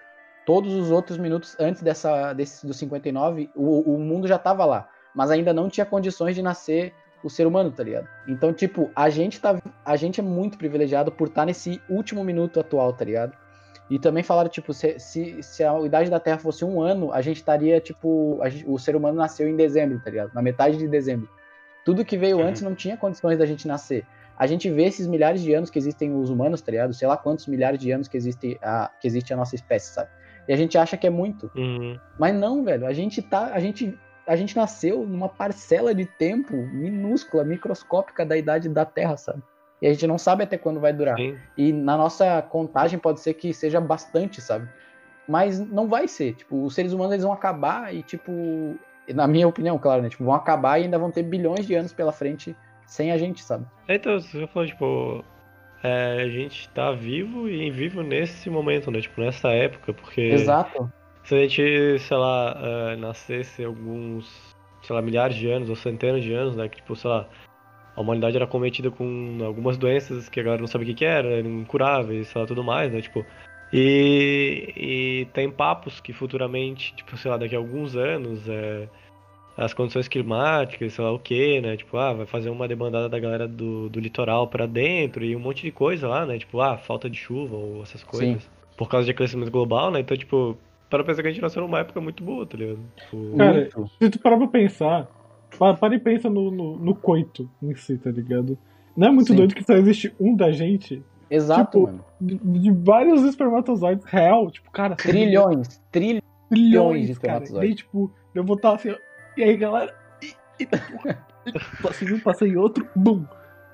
Todos 0.46 0.72
os 0.72 0.90
outros 0.90 1.18
minutos 1.18 1.56
antes 1.60 1.82
dessa, 1.82 2.32
desse, 2.32 2.66
dos 2.66 2.78
59, 2.78 3.50
o, 3.54 3.94
o 3.94 3.98
mundo 3.98 4.26
já 4.26 4.38
tava 4.38 4.64
lá. 4.64 4.88
Mas 5.14 5.30
ainda 5.30 5.52
não 5.52 5.68
tinha 5.68 5.84
condições 5.84 6.34
de 6.34 6.42
nascer 6.42 6.94
o 7.22 7.28
ser 7.30 7.46
humano, 7.46 7.70
tá 7.70 7.82
ligado? 7.82 8.08
Então, 8.26 8.52
tipo, 8.52 8.90
a 8.94 9.08
gente 9.10 9.40
tá. 9.40 9.60
A 9.84 9.96
gente 9.96 10.20
é 10.20 10.22
muito 10.22 10.56
privilegiado 10.58 11.10
por 11.10 11.28
estar 11.28 11.44
nesse 11.46 11.80
último 11.88 12.22
minuto 12.24 12.60
atual, 12.60 12.92
tá 12.92 13.04
ligado? 13.04 13.32
E 13.90 13.98
também 13.98 14.22
falaram, 14.22 14.50
tipo, 14.50 14.72
se, 14.74 14.98
se, 14.98 15.42
se 15.42 15.64
a 15.64 15.78
idade 15.80 16.10
da 16.10 16.20
Terra 16.20 16.38
fosse 16.38 16.62
um 16.64 16.80
ano, 16.80 17.12
a 17.12 17.20
gente 17.22 17.36
estaria, 17.36 17.80
tipo. 17.80 18.38
gente- 18.46 18.68
o 18.68 18.78
ser 18.78 18.94
humano 18.94 19.16
nasceu 19.16 19.48
em 19.48 19.56
dezembro, 19.56 19.98
tá 20.00 20.10
ligado? 20.10 20.30
Na 20.34 20.42
metade 20.42 20.76
de 20.76 20.86
dezembro. 20.86 21.28
Tudo 21.84 22.04
que 22.04 22.18
veio 22.18 22.36
Uhum. 22.38 22.44
antes 22.44 22.60
não 22.62 22.74
tinha 22.74 22.96
condições 22.96 23.38
da 23.38 23.46
gente 23.46 23.66
nascer. 23.66 24.04
A 24.38 24.46
gente 24.46 24.70
vê 24.70 24.84
esses 24.84 25.06
milhares 25.06 25.40
de 25.42 25.52
anos 25.54 25.70
que 25.70 25.78
existem 25.78 26.14
os 26.14 26.28
humanos, 26.30 26.60
tá 26.60 26.70
ligado? 26.70 26.92
Sei 26.94 27.08
lá 27.08 27.16
quantos 27.16 27.46
milhares 27.46 27.80
de 27.80 27.90
anos 27.90 28.06
que 28.08 28.16
existe 28.16 28.58
a, 28.62 28.90
que 29.00 29.08
existe 29.08 29.32
a 29.32 29.36
nossa 29.36 29.54
espécie, 29.54 29.92
sabe? 29.94 30.10
E 30.46 30.52
a 30.52 30.56
gente 30.56 30.76
acha 30.78 30.96
que 30.96 31.06
é 31.06 31.10
muito. 31.10 31.50
Uhum. 31.56 31.98
Mas 32.18 32.34
não, 32.36 32.62
velho. 32.62 32.86
A 32.86 32.92
gente 32.92 33.20
tá. 33.22 33.52
A 33.52 33.58
gente, 33.58 33.98
a 34.28 34.36
gente 34.36 34.54
nasceu 34.54 35.06
numa 35.06 35.28
parcela 35.28 35.94
de 35.94 36.04
tempo 36.04 36.54
minúscula, 36.54 37.42
microscópica 37.42 38.26
da 38.26 38.36
idade 38.36 38.68
da 38.68 38.84
Terra, 38.84 39.16
sabe? 39.16 39.42
E 39.80 39.86
a 39.86 39.92
gente 39.92 40.06
não 40.06 40.18
sabe 40.18 40.44
até 40.44 40.58
quando 40.58 40.78
vai 40.78 40.92
durar. 40.92 41.16
Sim. 41.16 41.36
E 41.56 41.72
na 41.72 41.96
nossa 41.96 42.42
contagem 42.42 42.98
pode 42.98 43.20
ser 43.20 43.34
que 43.34 43.54
seja 43.54 43.80
bastante, 43.80 44.40
sabe? 44.42 44.68
Mas 45.26 45.58
não 45.58 45.88
vai 45.88 46.06
ser. 46.06 46.34
Tipo, 46.34 46.62
os 46.62 46.74
seres 46.74 46.92
humanos 46.92 47.12
eles 47.12 47.24
vão 47.24 47.32
acabar 47.32 47.94
e, 47.94 48.02
tipo. 48.02 48.76
Na 49.14 49.26
minha 49.26 49.48
opinião, 49.48 49.78
claro, 49.78 50.02
né? 50.02 50.10
Tipo, 50.10 50.24
vão 50.24 50.34
acabar 50.34 50.78
e 50.78 50.84
ainda 50.84 50.98
vão 50.98 51.10
ter 51.10 51.22
bilhões 51.22 51.66
de 51.66 51.74
anos 51.74 51.94
pela 51.94 52.12
frente 52.12 52.54
sem 52.86 53.10
a 53.10 53.16
gente, 53.16 53.42
sabe? 53.42 53.64
Então, 53.88 54.20
você 54.20 54.46
falou, 54.48 54.68
tipo. 54.68 55.24
é, 55.82 56.22
a 56.22 56.28
gente 56.28 56.68
tá 56.70 56.92
vivo 56.92 57.48
e 57.48 57.70
vivo 57.70 58.02
nesse 58.02 58.50
momento, 58.50 58.90
né? 58.90 59.00
Tipo, 59.00 59.22
nessa 59.22 59.48
época, 59.48 59.94
porque 59.94 60.20
Exato. 60.20 60.92
Se 61.28 61.34
a 61.34 61.38
gente, 61.40 61.98
sei 61.98 62.16
lá, 62.16 62.56
é, 62.58 62.96
nascesse 62.96 63.62
alguns, 63.62 64.26
sei 64.82 64.96
lá, 64.96 65.02
milhares 65.02 65.36
de 65.36 65.46
anos 65.50 65.68
ou 65.68 65.76
centenas 65.76 66.24
de 66.24 66.32
anos, 66.32 66.56
né? 66.56 66.70
Que, 66.70 66.76
tipo, 66.76 66.96
sei 66.96 67.10
lá, 67.10 67.28
a 67.94 68.00
humanidade 68.00 68.36
era 68.36 68.46
cometida 68.46 68.90
com 68.90 69.38
algumas 69.44 69.76
doenças 69.76 70.26
que 70.26 70.40
a 70.40 70.42
galera 70.42 70.62
não 70.62 70.66
sabia 70.66 70.86
o 70.86 70.88
que 70.88 70.94
que 70.94 71.04
era, 71.04 71.28
eram 71.28 71.60
incuráveis, 71.60 72.28
sei 72.28 72.40
lá, 72.40 72.46
tudo 72.46 72.64
mais, 72.64 72.90
né? 72.90 73.02
Tipo, 73.02 73.26
e, 73.70 74.72
e 74.74 75.24
tem 75.34 75.50
papos 75.50 76.00
que 76.00 76.14
futuramente, 76.14 76.96
tipo, 76.96 77.14
sei 77.18 77.30
lá, 77.30 77.36
daqui 77.36 77.54
a 77.54 77.58
alguns 77.58 77.94
anos, 77.94 78.48
é, 78.48 78.88
as 79.54 79.74
condições 79.74 80.08
climáticas, 80.08 80.94
sei 80.94 81.04
lá 81.04 81.12
o 81.12 81.18
que, 81.18 81.60
né? 81.60 81.76
Tipo, 81.76 81.98
ah, 81.98 82.14
vai 82.14 82.24
fazer 82.24 82.48
uma 82.48 82.66
demandada 82.66 83.06
da 83.06 83.18
galera 83.18 83.46
do, 83.46 83.90
do 83.90 84.00
litoral 84.00 84.48
pra 84.48 84.64
dentro 84.64 85.22
e 85.22 85.36
um 85.36 85.40
monte 85.40 85.60
de 85.60 85.72
coisa 85.72 86.08
lá, 86.08 86.24
né? 86.24 86.38
Tipo, 86.38 86.62
ah, 86.62 86.78
falta 86.78 87.10
de 87.10 87.18
chuva 87.18 87.54
ou 87.54 87.82
essas 87.82 88.02
coisas. 88.02 88.48
Por 88.78 88.88
causa 88.88 89.04
de 89.04 89.10
aquecimento 89.10 89.50
global, 89.50 89.90
né? 89.90 90.00
Então, 90.00 90.16
tipo, 90.16 90.56
para 90.90 91.04
pensar 91.04 91.22
que 91.22 91.28
a 91.28 91.30
gente 91.30 91.42
nasceu 91.42 91.62
numa 91.62 91.80
época 91.80 92.00
muito 92.00 92.22
boa, 92.24 92.46
tá 92.46 92.56
ligado? 92.56 92.80
Tipo, 92.96 93.36
Cara, 93.36 93.52
Muito. 93.54 93.90
se 93.98 94.10
tu 94.10 94.18
parar 94.20 94.36
pra 94.38 94.46
pensar, 94.48 95.08
pa- 95.58 95.74
para 95.74 95.94
e 95.94 95.98
pensa 95.98 96.28
no, 96.30 96.50
no, 96.50 96.76
no 96.78 96.94
coito 96.94 97.48
em 97.62 97.74
si, 97.74 97.96
tá 97.98 98.10
ligado? 98.10 98.56
Não 98.96 99.08
é 99.08 99.10
muito 99.10 99.28
Sim. 99.28 99.36
doido 99.36 99.54
que 99.54 99.62
só 99.64 99.74
existe 99.74 100.12
um 100.18 100.34
da 100.34 100.50
gente? 100.50 101.02
Exato, 101.30 101.64
Tipo, 101.78 101.82
mano. 101.86 102.04
De, 102.20 102.36
de 102.36 102.70
vários 102.72 103.22
espermatozoides 103.22 104.04
real, 104.06 104.50
tipo, 104.50 104.70
cara, 104.70 104.96
Trilhões. 104.96 105.80
Trilhões. 105.92 106.22
trilhões, 106.48 107.06
de 107.06 107.14
cara. 107.14 107.44
espermatozoides. 107.44 107.52
Daí, 107.60 107.74
tipo, 107.74 108.10
eu 108.34 108.42
vou 108.44 108.56
estar 108.56 108.74
assim, 108.74 108.90
ó, 108.90 108.96
e 109.36 109.42
aí, 109.44 109.56
galera? 109.56 109.94
E, 110.22 110.32
e, 110.62 110.66
passei 111.82 112.12
um, 112.12 112.18
passei 112.18 112.56
outro, 112.56 112.88
bum! 112.96 113.24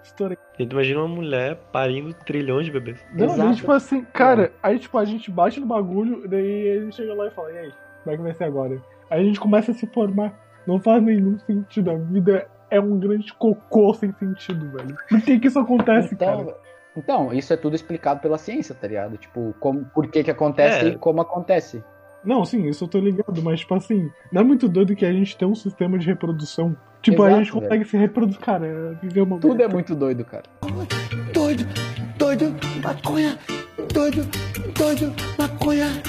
Estourei. 0.05 0.37
gente 0.59 0.71
imagina 0.73 1.01
uma 1.01 1.09
mulher 1.09 1.57
parindo 1.73 2.13
trilhões 2.15 2.67
de 2.67 2.73
bebês. 2.73 3.05
Não, 3.13 3.25
Exato. 3.25 3.41
daí, 3.43 3.57
tipo 3.57 3.73
assim, 3.73 4.05
cara, 4.13 4.53
aí 4.63 4.79
tipo, 4.79 4.97
a 4.99 5.05
gente 5.05 5.31
bate 5.31 5.59
no 5.59 5.67
bagulho, 5.67 6.29
daí 6.29 6.71
a 6.79 6.81
gente 6.83 6.95
chega 6.95 7.15
lá 7.15 7.27
e 7.27 7.31
fala, 7.31 7.51
e 7.53 7.59
aí, 7.59 7.73
como 8.03 8.15
é 8.15 8.17
que 8.17 8.23
vai 8.23 8.35
ser 8.35 8.45
agora? 8.45 8.81
Aí 9.11 9.21
a 9.21 9.25
gente 9.25 9.41
começa 9.41 9.71
a 9.73 9.75
se 9.75 9.87
formar. 9.89 10.33
Não 10.67 10.79
faz 10.81 11.03
nenhum 11.03 11.39
sentido. 11.41 11.91
A 11.91 11.95
vida 11.97 12.47
é 12.71 12.81
um 12.81 12.99
grande 12.99 13.33
cocô 13.35 13.93
sem 13.95 14.13
sentido, 14.13 14.71
velho. 14.71 14.97
Por 15.09 15.21
que 15.21 15.39
que 15.39 15.47
isso 15.49 15.59
acontece, 15.59 16.15
Então, 16.15 16.45
cara? 16.47 16.57
então, 16.97 17.33
isso 17.33 17.53
é 17.53 17.57
tudo 17.57 17.75
explicado 17.77 18.21
pela 18.21 18.39
ciência, 18.39 18.75
tá 18.75 18.87
ligado? 18.87 19.17
Tipo, 19.19 19.55
como, 19.61 19.85
por 19.87 20.07
que 20.09 20.23
que 20.25 20.31
acontece 20.31 20.87
É. 20.87 20.89
e 20.91 20.99
como 20.99 21.21
acontece. 21.21 21.85
Não, 22.25 22.43
sim, 22.47 22.67
isso 22.67 22.85
eu 22.85 22.89
tô 22.89 22.99
ligado, 22.99 23.43
mas 23.43 23.61
tipo 23.61 23.75
assim, 23.75 24.11
não 24.33 24.41
é 24.41 24.45
muito 24.45 24.67
doido 24.67 24.97
que 24.97 25.05
a 25.05 25.13
gente 25.13 25.37
tem 25.37 25.47
um 25.47 25.55
sistema 25.55 25.99
de 25.99 26.07
reprodução. 26.07 26.75
Tipo, 27.05 27.23
a 27.23 27.27
Exato, 27.27 27.45
gente 27.45 27.53
consegue 27.53 27.85
se 27.85 27.97
reproduzir, 27.99 28.41
cara, 28.41 28.99
viver 29.03 29.21
uma 29.21 29.39
Tudo 29.39 29.63
é 29.63 29.69
muito 29.69 29.95
doido, 29.95 30.25
cara. 30.25 30.45
Doido, 31.35 31.67
doido, 32.17 32.57
maconha, 32.83 33.39
doido, 33.93 34.23
doido, 34.75 35.15
maconha. 35.39 36.03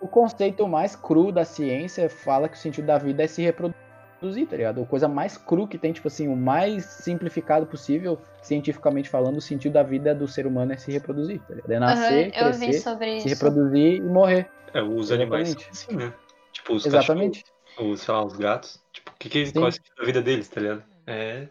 O 0.00 0.06
conceito 0.06 0.68
mais 0.68 0.94
cru 0.94 1.32
da 1.32 1.44
ciência 1.44 2.08
fala 2.08 2.48
que 2.48 2.56
o 2.56 2.58
sentido 2.58 2.86
da 2.86 2.98
vida 2.98 3.24
é 3.24 3.26
se 3.26 3.42
reproduzir, 3.42 4.46
tá 4.48 4.56
ligado? 4.56 4.80
A 4.80 4.86
coisa 4.86 5.08
mais 5.08 5.36
cru 5.36 5.66
que 5.66 5.76
tem, 5.76 5.92
tipo 5.92 6.06
assim, 6.06 6.28
o 6.28 6.36
mais 6.36 6.84
simplificado 6.84 7.66
possível, 7.66 8.16
cientificamente 8.42 9.08
falando, 9.08 9.38
o 9.38 9.40
sentido 9.40 9.72
da 9.72 9.82
vida 9.82 10.14
do 10.14 10.28
ser 10.28 10.46
humano 10.46 10.72
é 10.72 10.76
se 10.76 10.92
reproduzir, 10.92 11.40
tá 11.40 11.54
ligado? 11.54 11.72
É 11.72 11.78
nascer, 11.80 12.24
vi 12.26 12.30
crescer, 12.30 12.72
se 12.72 13.16
isso. 13.16 13.28
reproduzir 13.28 13.96
e 13.96 14.00
morrer. 14.00 14.48
É, 14.72 14.80
os 14.80 15.10
animais 15.10 15.48
Exatamente. 15.48 15.70
assim, 15.72 15.96
né? 15.96 16.12
Tipo, 16.52 16.74
os 16.74 16.86
Exatamente. 16.86 17.42
cachorros, 17.42 17.61
os, 17.78 18.00
sei 18.00 18.14
lá, 18.14 18.24
os 18.24 18.36
gatos. 18.36 18.80
Tipo, 18.92 19.10
o 19.10 19.14
que 19.18 19.28
que 19.28 19.52
qual 19.52 19.66
é 19.66 19.68
o 19.68 19.72
sentido 19.72 19.94
da 19.98 20.04
vida 20.04 20.22
deles, 20.22 20.48
tá 20.48 20.60
ligado? 20.60 20.82
É. 21.06 21.46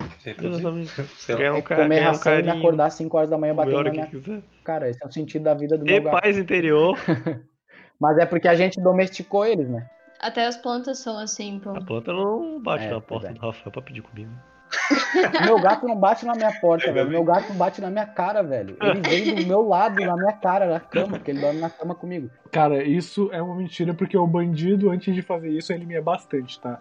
Ganhar 1.28 1.54
um, 1.54 1.58
É 1.58 1.62
comer 1.62 1.88
ganhar 1.88 2.02
um 2.04 2.06
ração 2.12 2.32
e 2.34 2.36
carinho, 2.44 2.58
acordar 2.58 2.86
às 2.86 2.94
5 2.94 3.18
horas 3.18 3.30
da 3.30 3.38
manhã 3.38 3.54
batendo 3.54 3.84
na 3.84 3.92
minha 3.92 4.08
quiser. 4.08 4.42
cara. 4.64 4.90
Esse 4.90 5.04
é 5.04 5.08
o 5.08 5.12
sentido 5.12 5.44
da 5.44 5.54
vida 5.54 5.78
do 5.78 5.86
E 5.88 5.92
meu 5.92 6.04
gato. 6.04 6.22
paz 6.22 6.38
interior. 6.38 6.98
Mas 8.00 8.18
é 8.18 8.26
porque 8.26 8.48
a 8.48 8.56
gente 8.56 8.80
domesticou 8.82 9.46
eles, 9.46 9.68
né? 9.70 9.90
Até 10.20 10.46
as 10.46 10.56
plantas 10.56 11.00
são 11.00 11.18
assim, 11.18 11.60
pô. 11.60 11.72
A 11.72 11.82
planta 11.82 12.14
não 12.14 12.62
bate 12.62 12.86
É, 12.86 12.92
na 12.92 13.02
porta 13.02 13.28
é. 13.30 13.34
do 13.34 13.40
Rafael 13.42 13.72
pra 13.72 13.82
pedir 13.82 14.02
comida. 14.02 14.32
Meu 15.46 15.60
gato 15.60 15.86
não 15.88 15.96
bate 15.96 16.26
na 16.26 16.34
minha 16.34 16.52
porta, 16.60 16.92
velho. 16.92 17.10
Meu 17.10 17.24
gato 17.24 17.54
bate 17.54 17.82
na 17.82 17.90
minha 17.90 18.06
cara, 18.06 18.42
velho. 18.42 18.78
Ele 18.82 19.02
vem 19.02 19.36
do 19.36 19.48
meu 19.48 19.68
lado, 19.68 20.00
na 20.00 20.16
minha 20.16 20.34
cara, 20.34 20.66
na 20.68 20.80
cama, 20.80 21.18
porque 21.18 21.32
ele 21.32 21.42
dorme 21.42 21.60
na 21.60 21.70
cama 21.70 21.94
comigo. 21.94 22.30
Cara, 22.52 22.84
isso 22.84 23.30
é 23.32 23.42
uma 23.42 23.56
mentira, 23.56 23.94
porque 23.94 24.18
o 24.18 24.26
bandido, 24.26 24.90
antes 24.90 25.14
de 25.14 25.22
fazer 25.22 25.50
isso, 25.50 25.74
ele 25.74 25.86
mia 25.86 26.02
bastante, 26.02 26.60
tá? 26.60 26.80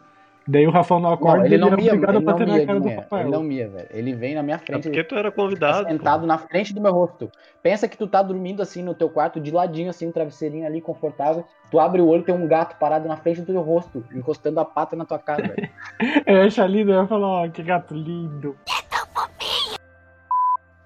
Daí 0.50 0.66
o 0.66 0.70
Rafael 0.70 1.00
não 1.00 1.12
acorda 1.12 1.38
Não, 1.38 1.44
ele 1.46 1.54
ele 1.54 1.60
não 1.60 1.68
é 1.68 1.76
mia, 1.76 1.92
obrigado 1.92 2.10
ele 2.10 2.16
a 2.16 2.20
não 2.20 2.24
bater 2.26 2.46
na 2.46 2.66
cara 2.66 2.80
do. 2.80 2.88
Rafael. 2.88 3.22
Ele 3.22 3.30
não 3.30 3.42
mia, 3.44 3.68
velho. 3.68 3.88
Ele 3.90 4.14
vem 4.14 4.34
na 4.34 4.42
minha 4.42 4.56
É 4.56 4.58
frente, 4.58 4.82
porque 4.82 5.04
tu 5.04 5.14
era 5.14 5.30
convidado. 5.30 5.84
pô. 5.84 5.90
sentado 5.90 6.26
na 6.26 6.38
frente 6.38 6.74
do 6.74 6.80
meu 6.80 6.92
rosto. 6.92 7.30
Pensa 7.62 7.86
que 7.86 7.96
tu 7.96 8.08
tá 8.08 8.20
dormindo 8.20 8.60
assim 8.60 8.82
no 8.82 8.92
teu 8.92 9.08
quarto, 9.08 9.38
de 9.40 9.52
ladinho, 9.52 9.90
assim, 9.90 10.08
um 10.08 10.12
travesseirinho 10.12 10.66
ali, 10.66 10.80
confortável. 10.80 11.44
Tu 11.70 11.78
abre 11.78 12.02
o 12.02 12.08
olho, 12.08 12.24
tem 12.24 12.34
um 12.34 12.48
gato 12.48 12.76
parado 12.80 13.06
na 13.06 13.16
frente 13.16 13.42
do 13.42 13.46
teu 13.46 13.62
rosto, 13.62 14.04
encostando 14.12 14.58
a 14.58 14.64
pata 14.64 14.96
na 14.96 15.04
tua 15.04 15.20
cara, 15.20 15.46
velho. 15.46 15.70
Eu 16.26 16.42
acho 16.42 16.64
lindo, 16.66 16.90
eu 16.90 17.00
ia 17.02 17.06
falar, 17.06 17.26
ó, 17.28 17.48
que 17.48 17.62
gato 17.62 17.94
lindo. 17.94 18.56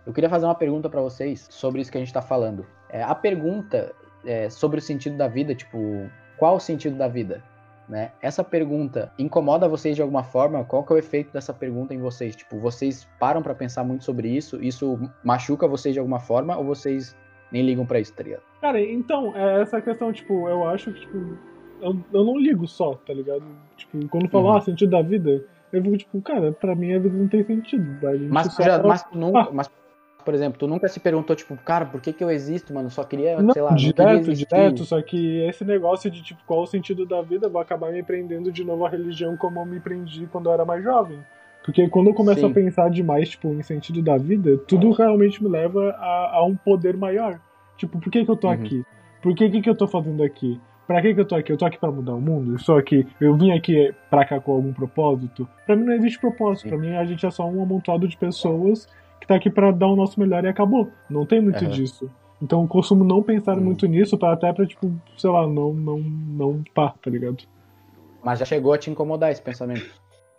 Eu 0.07 0.13
queria 0.13 0.29
fazer 0.29 0.45
uma 0.45 0.55
pergunta 0.55 0.91
pra 0.91 1.01
vocês 1.01 1.47
sobre 1.51 1.81
isso 1.81 1.91
que 1.91 1.97
a 1.97 2.01
gente 2.01 2.13
tá 2.13 2.21
falando. 2.21 2.67
É, 2.91 3.03
a 3.03 3.15
pergunta 3.15 3.93
é, 4.27 4.51
sobre 4.51 4.79
o 4.79 4.83
sentido 4.83 5.17
da 5.17 5.27
vida, 5.27 5.55
tipo, 5.55 6.11
qual 6.37 6.57
o 6.57 6.61
sentido 6.61 6.97
da 6.97 7.09
vida? 7.09 7.43
Né? 7.89 8.13
Essa 8.23 8.43
pergunta 8.43 9.13
incomoda 9.19 9.69
vocês 9.69 9.95
de 9.95 10.01
alguma 10.01 10.23
forma? 10.25 10.65
Qual 10.65 10.83
que 10.83 10.93
é 10.93 10.97
o 10.97 10.99
efeito 10.99 11.33
dessa 11.33 11.53
pergunta 11.53 11.93
em 11.93 11.99
vocês? 11.99 12.35
Tipo, 12.35 12.59
vocês 12.59 13.07
param 13.21 13.43
pra 13.43 13.55
pensar 13.55 13.85
muito 13.85 14.05
sobre 14.05 14.29
isso? 14.29 14.63
Isso 14.63 14.99
machuca 15.23 15.69
vocês 15.69 15.93
de 15.93 15.99
alguma 15.99 16.19
forma 16.19 16.57
ou 16.57 16.65
vocês 16.65 17.15
nem 17.53 17.63
ligam 17.63 17.85
pra 17.85 18.01
isso, 18.01 18.15
tá 18.15 18.23
ligado? 18.23 18.43
Cara, 18.61 18.81
então, 18.81 19.37
é 19.37 19.61
essa 19.61 19.83
questão, 19.83 20.11
tipo, 20.13 20.49
eu 20.49 20.67
acho 20.67 20.93
que, 20.93 21.01
tipo, 21.01 21.37
eu, 21.83 21.97
eu 22.13 22.25
não 22.25 22.39
ligo 22.39 22.67
só, 22.67 22.95
tá 22.95 23.13
ligado? 23.13 23.43
Tipo, 23.77 24.09
quando 24.09 24.29
falam, 24.31 24.53
Uhum. 24.53 24.57
ah, 24.57 24.61
sentido 24.63 24.91
da 24.91 25.03
vida, 25.03 25.45
eu 25.71 25.83
fico, 25.83 25.97
tipo, 25.99 26.23
cara, 26.23 26.53
pra 26.53 26.75
mim 26.75 26.95
a 26.95 26.99
vida 26.99 27.15
não 27.17 27.29
tem 27.29 27.45
sentido. 27.45 27.85
Mas, 28.31 28.57
tu 28.57 28.63
já, 28.63 28.83
mas 28.83 29.03
tu 29.03 29.19
nunca, 29.19 29.41
Ah. 29.41 29.49
mas, 29.53 29.71
por 30.25 30.35
exemplo, 30.35 30.59
tu 30.59 30.67
nunca 30.67 30.89
se 30.89 30.99
perguntou, 30.99 31.37
tipo, 31.37 31.57
cara, 31.57 31.85
por 31.87 32.01
que 32.01 32.13
que 32.13 32.25
eu 32.25 32.31
existo, 32.31 32.73
mano? 32.73 32.91
Só 32.91 33.05
queria, 33.05 33.41
Não, 33.43 33.53
sei 33.53 33.63
lá, 33.63 33.75
direto, 33.75 34.33
direto, 34.33 34.85
só 34.85 35.01
que 35.03 35.41
esse 35.47 35.65
negócio 35.65 36.11
de, 36.11 36.23
tipo, 36.23 36.41
qual 36.47 36.63
o 36.63 36.67
sentido 36.67 37.05
da 37.07 37.21
vida, 37.23 37.49
vai 37.49 37.63
acabar 37.63 37.93
me 37.93 38.03
prendendo 38.03 38.51
de 38.51 38.65
novo 38.65 38.85
à 38.87 38.89
religião 38.89 39.37
como 39.37 39.61
eu 39.61 39.67
me 39.67 39.81
prendi 39.81 40.27
quando 40.27 40.47
eu 40.49 40.53
era 40.53 40.65
mais 40.65 40.83
jovem. 40.83 41.19
Porque 41.65 41.89
quando 41.89 42.09
eu 42.09 42.15
começo 42.15 42.41
Sim. 42.41 42.51
a 42.51 42.55
pensar 42.55 42.91
demais, 42.91 43.31
tipo, 43.31 43.49
em 43.49 43.63
sentido 43.63 44.03
da 44.03 44.17
vida, 44.19 44.59
tudo 44.69 44.91
realmente 44.93 45.43
me 45.43 45.49
leva 45.49 45.91
a, 45.99 46.37
a 46.37 46.45
um 46.45 46.55
poder 46.55 46.97
maior. 46.97 47.41
Tipo, 47.77 47.99
por 47.99 48.11
que 48.13 48.25
que 48.25 48.31
eu 48.31 48.37
tô 48.37 48.49
Uhum. 48.49 48.53
aqui? 48.53 48.85
Por 49.23 49.35
que 49.35 49.49
que, 49.49 49.63
que 49.63 49.71
eu 49.71 49.75
tô 49.75 49.87
fazendo 49.87 50.23
aqui? 50.23 50.61
Pra 50.87 51.01
que 51.01 51.15
que 51.15 51.21
eu 51.21 51.25
tô 51.25 51.35
aqui? 51.35 51.51
Eu 51.51 51.57
tô 51.57 51.65
aqui 51.65 51.79
pra 51.79 51.91
mudar 51.91 52.15
o 52.15 52.21
mundo? 52.21 52.53
Eu 52.53 52.59
sou 52.59 52.77
aqui, 52.77 53.07
eu 53.19 53.35
vim 53.35 53.51
aqui 53.53 53.95
pra 54.11 54.27
cá 54.27 54.39
com 54.39 54.53
algum 54.53 54.73
propósito? 54.75 55.49
Pra 55.65 55.75
mim 55.75 55.85
não 55.85 55.95
existe 55.95 56.21
propósito. 56.21 56.69
Pra 56.69 56.77
mim 56.77 56.95
a 56.95 57.05
gente 57.07 57.25
é 57.25 57.31
só 57.31 57.49
um 57.49 57.63
amontoado 57.63 58.07
de 58.07 58.17
pessoas 58.19 58.87
que 59.21 59.27
tá 59.27 59.37
aqui 59.37 59.51
pra 59.51 59.71
dar 59.71 59.87
o 59.89 59.97
nosso 59.97 60.19
melhor 60.21 60.45
e 60.45 60.49
acabou. 60.49 60.93
Não 61.09 61.25
tem 61.27 61.41
muito 61.41 61.65
Aham. 61.65 61.71
disso. 61.71 62.11
Então 62.43 62.63
eu 62.63 62.69
costumo 62.69 63.05
não 63.05 63.23
pensar 63.23 63.57
Hum. 63.57 63.61
muito 63.61 63.87
nisso, 63.87 64.19
pra 64.19 64.33
até 64.33 64.53
pra, 64.53 64.67
tipo, 64.67 64.95
sei 65.17 65.31
lá, 65.31 65.47
não, 65.47 65.73
não, 65.73 65.99
não 65.99 66.65
pá, 66.75 66.95
tá 67.03 67.11
ligado? 67.11 67.43
Mas 68.23 68.39
já 68.39 68.45
chegou 68.45 68.73
a 68.73 68.79
te 68.79 68.91
incomodar 68.91 69.31
esse 69.31 69.41
pensamento. 69.43 69.89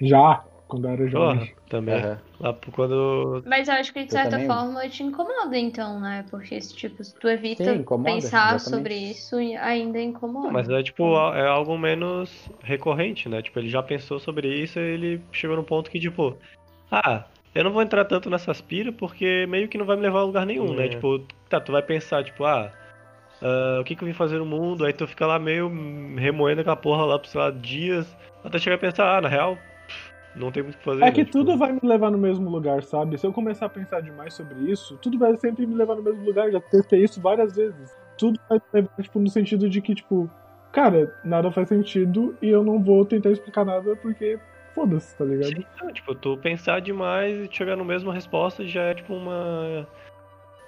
Já, 0.01 0.43
quando 0.67 0.85
eu 0.85 0.91
era 0.91 1.09
Porra, 1.09 1.35
jovem. 1.35 1.55
também. 1.69 1.95
Aham. 1.95 2.19
Lá 2.39 2.53
por 2.53 2.73
quando. 2.73 3.43
Mas 3.45 3.67
eu 3.67 3.75
acho 3.75 3.93
que 3.93 4.03
de 4.05 4.11
certa 4.11 4.31
também. 4.31 4.47
forma 4.47 4.87
te 4.89 5.03
incomoda, 5.03 5.57
então, 5.57 5.99
né? 5.99 6.25
Porque, 6.29 6.59
tipo, 6.59 7.03
se 7.03 7.15
tu 7.15 7.29
evita 7.29 7.63
Sim, 7.63 7.75
incomoda, 7.75 8.11
pensar 8.11 8.55
exatamente. 8.55 8.69
sobre 8.69 8.95
isso, 8.95 9.35
ainda 9.37 10.01
incomoda. 10.01 10.51
Mas 10.51 10.69
é 10.69 10.83
tipo, 10.83 11.15
é 11.33 11.47
algo 11.47 11.77
menos 11.77 12.49
recorrente, 12.61 13.29
né? 13.29 13.41
Tipo, 13.41 13.59
ele 13.59 13.69
já 13.69 13.81
pensou 13.81 14.19
sobre 14.19 14.47
isso 14.61 14.79
e 14.79 14.83
ele 14.83 15.21
chegou 15.31 15.55
no 15.55 15.63
ponto 15.63 15.89
que, 15.89 15.99
tipo, 15.99 16.37
ah, 16.91 17.25
eu 17.55 17.63
não 17.63 17.71
vou 17.71 17.81
entrar 17.81 18.03
tanto 18.03 18.29
nessas 18.29 18.59
piras 18.59 18.93
porque 18.93 19.47
meio 19.47 19.69
que 19.69 19.77
não 19.77 19.85
vai 19.85 19.95
me 19.95 20.01
levar 20.01 20.19
a 20.19 20.23
lugar 20.23 20.45
nenhum, 20.45 20.73
né? 20.75 20.87
É. 20.87 20.89
Tipo, 20.89 21.19
tá, 21.49 21.59
tu 21.59 21.71
vai 21.71 21.81
pensar, 21.81 22.21
tipo, 22.23 22.43
ah, 22.43 22.69
ah, 23.41 23.77
o 23.79 23.83
que 23.85 23.95
que 23.95 24.03
eu 24.03 24.07
vim 24.07 24.13
fazer 24.13 24.37
no 24.37 24.45
mundo? 24.45 24.83
Aí 24.85 24.91
tu 24.91 25.07
fica 25.07 25.25
lá 25.25 25.39
meio 25.39 25.71
remoendo 26.17 26.59
aquela 26.59 26.75
porra 26.75 27.05
lá 27.05 27.17
por, 27.17 27.27
sei 27.27 27.39
lá, 27.39 27.49
dias, 27.49 28.05
até 28.43 28.59
chegar 28.59 28.75
a 28.75 28.79
pensar, 28.79 29.17
ah, 29.17 29.21
na 29.21 29.29
real, 29.29 29.57
não 30.35 30.51
tem 30.51 30.63
muito 30.63 30.75
o 30.75 30.77
que 30.79 30.83
fazer. 30.83 31.01
É 31.01 31.05
né? 31.05 31.11
que 31.13 31.23
Tipo, 31.23 31.39
tudo 31.39 31.57
vai 31.57 31.71
me 31.71 31.79
levar 31.81 32.11
no 32.11 32.17
mesmo 32.17 32.49
lugar, 32.49 32.83
sabe? 32.83 33.17
Se 33.17 33.25
eu 33.25 33.31
começar 33.31 33.67
a 33.67 33.69
pensar 33.69 34.01
demais 34.01 34.33
sobre 34.33 34.59
isso, 34.69 34.97
tudo 35.01 35.17
vai 35.17 35.37
sempre 35.37 35.65
me 35.65 35.75
levar 35.75 35.95
no 35.95 36.03
mesmo 36.03 36.25
lugar. 36.25 36.51
Já 36.51 36.59
testei 36.59 37.03
isso 37.05 37.21
várias 37.21 37.55
vezes. 37.55 37.95
Tudo 38.17 38.37
vai 38.49 38.59
me 38.59 38.81
levar, 38.81 39.01
tipo, 39.01 39.17
no 39.17 39.29
sentido 39.29 39.69
de 39.69 39.79
que, 39.81 39.95
tipo, 39.95 40.29
cara, 40.73 41.13
nada 41.23 41.49
faz 41.51 41.69
sentido 41.69 42.35
e 42.41 42.49
eu 42.49 42.65
não 42.65 42.83
vou 42.83 43.05
tentar 43.05 43.31
explicar 43.31 43.63
nada 43.63 43.95
porque 43.95 44.37
foda-se, 44.75 45.17
tá 45.17 45.23
ligado? 45.25 45.55
Sim, 45.55 45.65
não, 45.81 45.93
tipo, 45.93 46.13
tu 46.13 46.37
pensar 46.37 46.81
demais 46.81 47.39
e 47.39 47.49
chegar 47.51 47.77
na 47.77 47.83
mesma 47.83 48.13
resposta 48.13 48.67
já 48.67 48.83
é 48.83 48.93
tipo 48.93 49.15
uma. 49.15 49.87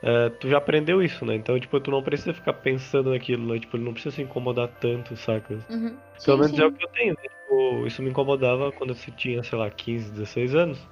é, 0.02 0.30
tu 0.30 0.50
já 0.50 0.58
aprendeu 0.58 1.04
isso, 1.04 1.26
né? 1.26 1.36
Então, 1.36 1.60
tipo, 1.60 1.80
tu 1.80 1.92
não 1.92 2.02
precisa 2.02 2.34
ficar 2.34 2.54
pensando 2.54 3.12
naquilo, 3.12 3.54
né? 3.54 3.60
Tipo, 3.60 3.76
ele 3.76 3.84
não 3.84 3.94
precisa 3.94 4.16
se 4.16 4.22
incomodar 4.22 4.70
tanto, 4.80 5.16
saca? 5.18 5.60
Uhum. 5.70 5.96
Pelo 6.26 6.38
Sim, 6.38 6.38
menos 6.38 6.52
sim. 6.52 6.62
é 6.62 6.66
o 6.66 6.72
que 6.72 6.84
eu 6.84 6.90
tenho, 6.90 7.14
né? 7.14 7.22
Tipo, 7.22 7.86
isso 7.86 8.02
me 8.02 8.10
incomodava 8.10 8.72
quando 8.72 8.92
eu 8.92 9.14
tinha, 9.16 9.44
sei 9.44 9.60
lá, 9.60 9.70
15, 9.70 10.12
16 10.12 10.56
anos. 10.56 10.88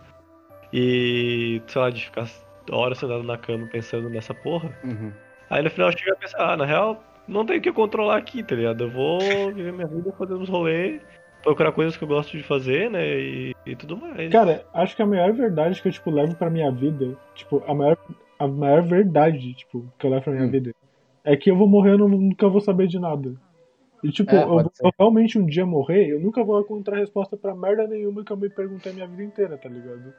E, 0.73 1.61
sei 1.67 1.81
lá, 1.81 1.89
de 1.89 2.03
ficar 2.03 2.27
horas 2.69 2.97
sentado 2.97 3.23
na 3.23 3.37
cama 3.37 3.67
pensando 3.67 4.09
nessa 4.09 4.33
porra. 4.33 4.77
Uhum. 4.83 5.11
Aí 5.49 5.61
no 5.61 5.69
final 5.69 5.91
chega 5.91 6.13
a 6.13 6.15
pensar, 6.15 6.53
ah, 6.53 6.57
na 6.57 6.65
real, 6.65 7.03
não 7.27 7.45
tenho 7.45 7.59
o 7.59 7.61
que 7.61 7.71
controlar 7.71 8.17
aqui, 8.17 8.43
tá 8.43 8.55
ligado? 8.55 8.83
Eu 8.83 8.89
vou 8.89 9.53
viver 9.53 9.71
minha 9.71 9.87
vida 9.87 10.11
fazendo 10.17 10.39
uns 10.39 10.49
rolês, 10.49 11.01
procurar 11.45 11.71
coisas 11.71 11.95
que 11.95 12.03
eu 12.03 12.07
gosto 12.07 12.35
de 12.35 12.43
fazer, 12.43 12.89
né? 12.89 13.07
E, 13.07 13.55
e 13.65 13.75
tudo 13.75 13.95
mais. 13.95 14.29
Cara, 14.31 14.65
acho 14.73 14.95
que 14.95 15.01
a 15.01 15.05
maior 15.05 15.31
verdade 15.31 15.81
que 15.81 15.87
eu, 15.87 15.91
tipo, 15.91 16.09
levo 16.11 16.35
pra 16.35 16.49
minha 16.49 16.69
vida, 16.71 17.15
tipo, 17.35 17.63
a 17.65 17.73
maior, 17.73 17.97
a 18.39 18.47
maior 18.47 18.81
verdade, 18.83 19.53
tipo, 19.53 19.85
que 19.97 20.05
eu 20.05 20.09
levo 20.11 20.23
pra 20.23 20.33
minha 20.33 20.45
Hum. 20.47 20.51
vida, 20.51 20.71
é 21.23 21.37
que 21.37 21.49
eu 21.49 21.55
vou 21.55 21.67
morrer, 21.67 21.91
eu 21.91 21.97
não- 21.99 22.09
nunca 22.09 22.49
vou 22.49 22.59
saber 22.59 22.87
de 22.87 22.99
nada. 22.99 23.33
E, 24.03 24.11
tipo, 24.11 24.35
É, 24.35 24.43
eu 24.43 24.47
vou 24.47 24.71
realmente 24.99 25.39
um 25.39 25.45
dia 25.45 25.65
morrer, 25.65 26.07
eu 26.09 26.19
nunca 26.19 26.43
vou 26.43 26.59
encontrar 26.59 26.97
resposta 26.97 27.37
pra 27.37 27.55
merda 27.55 27.87
nenhuma 27.87 28.23
que 28.25 28.31
eu 28.31 28.37
me 28.37 28.49
perguntei 28.49 28.91
a 28.91 28.95
minha 28.95 29.07
vida 29.07 29.23
inteira, 29.23 29.57
tá 29.57 29.69
ligado? 29.69 30.13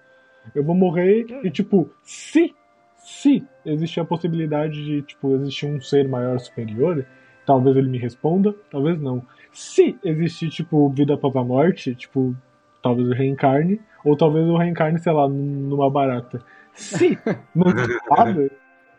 Eu 0.54 0.64
vou 0.64 0.74
morrer 0.74 1.26
e, 1.44 1.50
tipo, 1.50 1.90
se, 2.02 2.54
se 2.96 3.44
existir 3.64 4.00
a 4.00 4.04
possibilidade 4.04 4.74
de, 4.84 5.02
tipo, 5.02 5.34
existir 5.36 5.66
um 5.66 5.80
ser 5.80 6.08
maior 6.08 6.38
superior, 6.38 7.04
talvez 7.44 7.76
ele 7.76 7.88
me 7.88 7.98
responda, 7.98 8.54
talvez 8.70 9.00
não. 9.00 9.22
Se 9.58 9.98
existir, 10.04 10.50
tipo, 10.50 10.86
vida 10.90 11.14
após 11.14 11.34
a 11.34 11.42
morte, 11.42 11.94
tipo, 11.94 12.36
talvez 12.82 13.08
eu 13.08 13.14
reencarne, 13.14 13.80
ou 14.04 14.14
talvez 14.14 14.46
eu 14.46 14.54
reencarne, 14.56 14.98
sei 14.98 15.12
lá, 15.12 15.26
num- 15.26 15.34
numa 15.68 15.90
barata. 15.90 16.42
Se 16.74 17.18
não 17.56 17.66
existe 17.68 18.06
nada, 18.10 18.50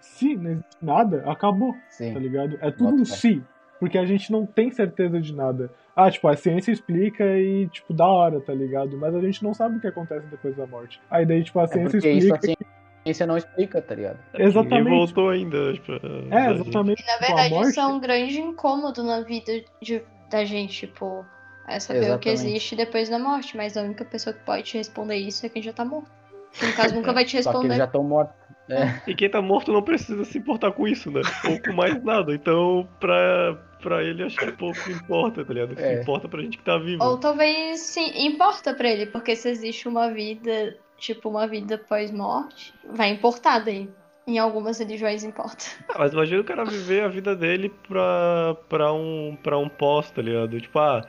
se 0.01 0.35
não 0.35 0.51
existe 0.51 0.77
nada, 0.81 1.23
acabou, 1.27 1.75
Sim. 1.91 2.11
tá 2.13 2.19
ligado? 2.19 2.57
É 2.59 2.71
tudo 2.71 2.95
um 3.01 3.05
se, 3.05 3.43
porque 3.79 3.99
a 3.99 4.05
gente 4.07 4.31
não 4.31 4.47
tem 4.47 4.71
certeza 4.71 5.21
de 5.21 5.31
nada. 5.31 5.71
Ah, 5.95 6.09
tipo, 6.09 6.27
a 6.27 6.35
ciência 6.35 6.71
explica 6.71 7.23
e, 7.37 7.67
tipo, 7.67 7.93
da 7.93 8.07
hora, 8.07 8.39
tá 8.41 8.51
ligado? 8.53 8.97
Mas 8.97 9.13
a 9.13 9.21
gente 9.21 9.43
não 9.43 9.53
sabe 9.53 9.77
o 9.77 9.79
que 9.79 9.85
acontece 9.87 10.25
depois 10.25 10.55
da 10.55 10.65
morte. 10.65 10.99
Aí 11.09 11.23
daí, 11.23 11.43
tipo, 11.43 11.59
a 11.59 11.65
É 11.65 11.67
ciência 11.67 11.91
porque 11.99 12.09
isso 12.13 12.33
explica. 12.33 12.63
a 12.63 13.03
ciência 13.03 13.27
não 13.27 13.37
explica, 13.37 13.79
tá 13.79 13.93
ligado? 13.93 14.17
É, 14.33 14.37
Ninguém 14.39 14.47
Exatamente. 14.47 14.89
voltou 14.89 15.29
ainda. 15.29 15.73
Tipo, 15.73 15.91
É, 16.31 16.51
exatamente. 16.51 17.03
Na 17.05 17.13
tipo, 17.13 17.25
verdade, 17.27 17.53
morte. 17.53 17.69
isso 17.69 17.79
é 17.79 17.85
um 17.85 17.99
grande 17.99 18.41
incômodo 18.41 19.03
na 19.03 19.21
vida 19.21 19.51
de- 19.81 20.01
da 20.29 20.43
gente, 20.45 20.87
tipo, 20.87 21.25
é 21.67 21.79
saber 21.79 21.99
o 21.99 22.19
que 22.19 22.29
Exatamente. 22.29 22.29
existe 22.29 22.75
depois 22.75 23.09
da 23.09 23.19
morte, 23.19 23.55
mas 23.57 23.75
a 23.77 23.81
única 23.81 24.05
pessoa 24.05 24.33
que 24.33 24.43
pode 24.43 24.63
te 24.63 24.77
responder 24.77 25.15
isso 25.17 25.45
é 25.45 25.49
quem 25.49 25.61
já 25.61 25.73
tá 25.73 25.83
morto. 25.85 26.09
Que 26.53 26.65
no 26.65 26.73
caso 26.73 26.95
nunca 26.95 27.11
vai 27.13 27.25
te 27.25 27.31
Só 27.31 27.37
que 27.37 27.37
responder. 27.49 27.67
eles 27.67 27.77
já 27.77 27.85
estão 27.85 28.03
mortos. 28.03 28.35
É. 28.69 29.09
E 29.09 29.15
quem 29.15 29.29
tá 29.29 29.41
morto 29.41 29.71
não 29.71 29.81
precisa 29.81 30.25
se 30.25 30.37
importar 30.37 30.73
com 30.73 30.85
isso, 30.85 31.09
né? 31.09 31.21
Ou 31.49 31.61
com 31.61 31.71
mais 31.71 32.03
nada. 32.03 32.33
Então, 32.33 32.85
pra, 32.99 33.55
pra 33.81 34.03
ele, 34.03 34.23
acho 34.23 34.35
que 34.37 34.51
pouco 34.51 34.77
importa, 34.91 35.45
tá 35.45 35.53
ligado? 35.53 35.71
O 35.71 35.75
que 35.75 35.81
É. 35.81 36.01
importa 36.01 36.27
pra 36.27 36.41
gente 36.41 36.57
que 36.57 36.63
tá 36.65 36.77
vivo. 36.77 37.01
Ou 37.01 37.17
talvez 37.17 37.79
sim, 37.79 38.27
importa 38.27 38.73
pra 38.73 38.89
ele, 38.89 39.05
porque 39.05 39.37
se 39.37 39.49
existe 39.49 39.87
uma 39.87 40.11
vida, 40.11 40.75
tipo, 40.97 41.29
uma 41.29 41.47
vida 41.47 41.77
pós-morte, 41.77 42.73
vai 42.89 43.09
importar 43.11 43.59
daí. 43.59 43.89
Em 44.27 44.37
algumas 44.37 44.77
religiões 44.77 45.23
importa. 45.23 45.65
Ah, 45.89 45.99
mas 45.99 46.11
imagina 46.11 46.41
o 46.41 46.43
cara 46.43 46.65
viver 46.65 47.03
a 47.03 47.07
vida 47.07 47.33
dele 47.33 47.69
pra, 47.87 48.55
pra, 48.67 48.93
um, 48.93 49.37
pra 49.41 49.57
um 49.57 49.69
pós, 49.69 50.11
tá 50.11 50.21
ligado? 50.21 50.59
Tipo, 50.59 50.79
ah, 50.79 51.07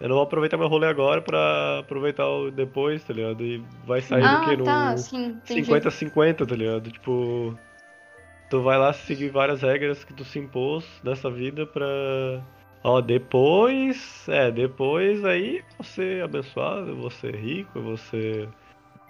eu 0.00 0.08
não 0.08 0.16
vou 0.16 0.24
aproveitar 0.24 0.56
meu 0.56 0.68
rolê 0.68 0.88
agora 0.88 1.22
pra 1.22 1.78
aproveitar 1.78 2.26
o 2.28 2.50
depois, 2.50 3.02
tá 3.04 3.12
ligado? 3.12 3.44
E 3.44 3.62
vai 3.86 4.00
sair 4.00 4.22
do 4.22 4.26
ah, 4.26 4.44
que? 4.44 4.56
No 4.56 4.64
tá, 4.64 4.96
sim, 4.96 5.26
entendi. 5.26 5.62
50-50, 5.62 6.46
tá 6.46 6.54
ligado? 6.56 6.90
Tipo, 6.90 7.56
tu 8.50 8.62
vai 8.62 8.76
lá 8.76 8.92
seguir 8.92 9.30
várias 9.30 9.62
regras 9.62 10.04
que 10.04 10.12
tu 10.12 10.24
se 10.24 10.38
impôs 10.38 10.84
nessa 11.02 11.30
vida 11.30 11.64
pra. 11.64 11.86
Ó, 12.84 13.00
depois. 13.00 14.28
É, 14.28 14.50
depois 14.50 15.24
aí 15.24 15.64
você 15.78 16.20
abençoado, 16.24 16.90
eu 16.90 16.96
vou 16.96 17.10
ser 17.10 17.34
rico, 17.34 17.80
vou 17.80 17.96
ser 17.96 18.48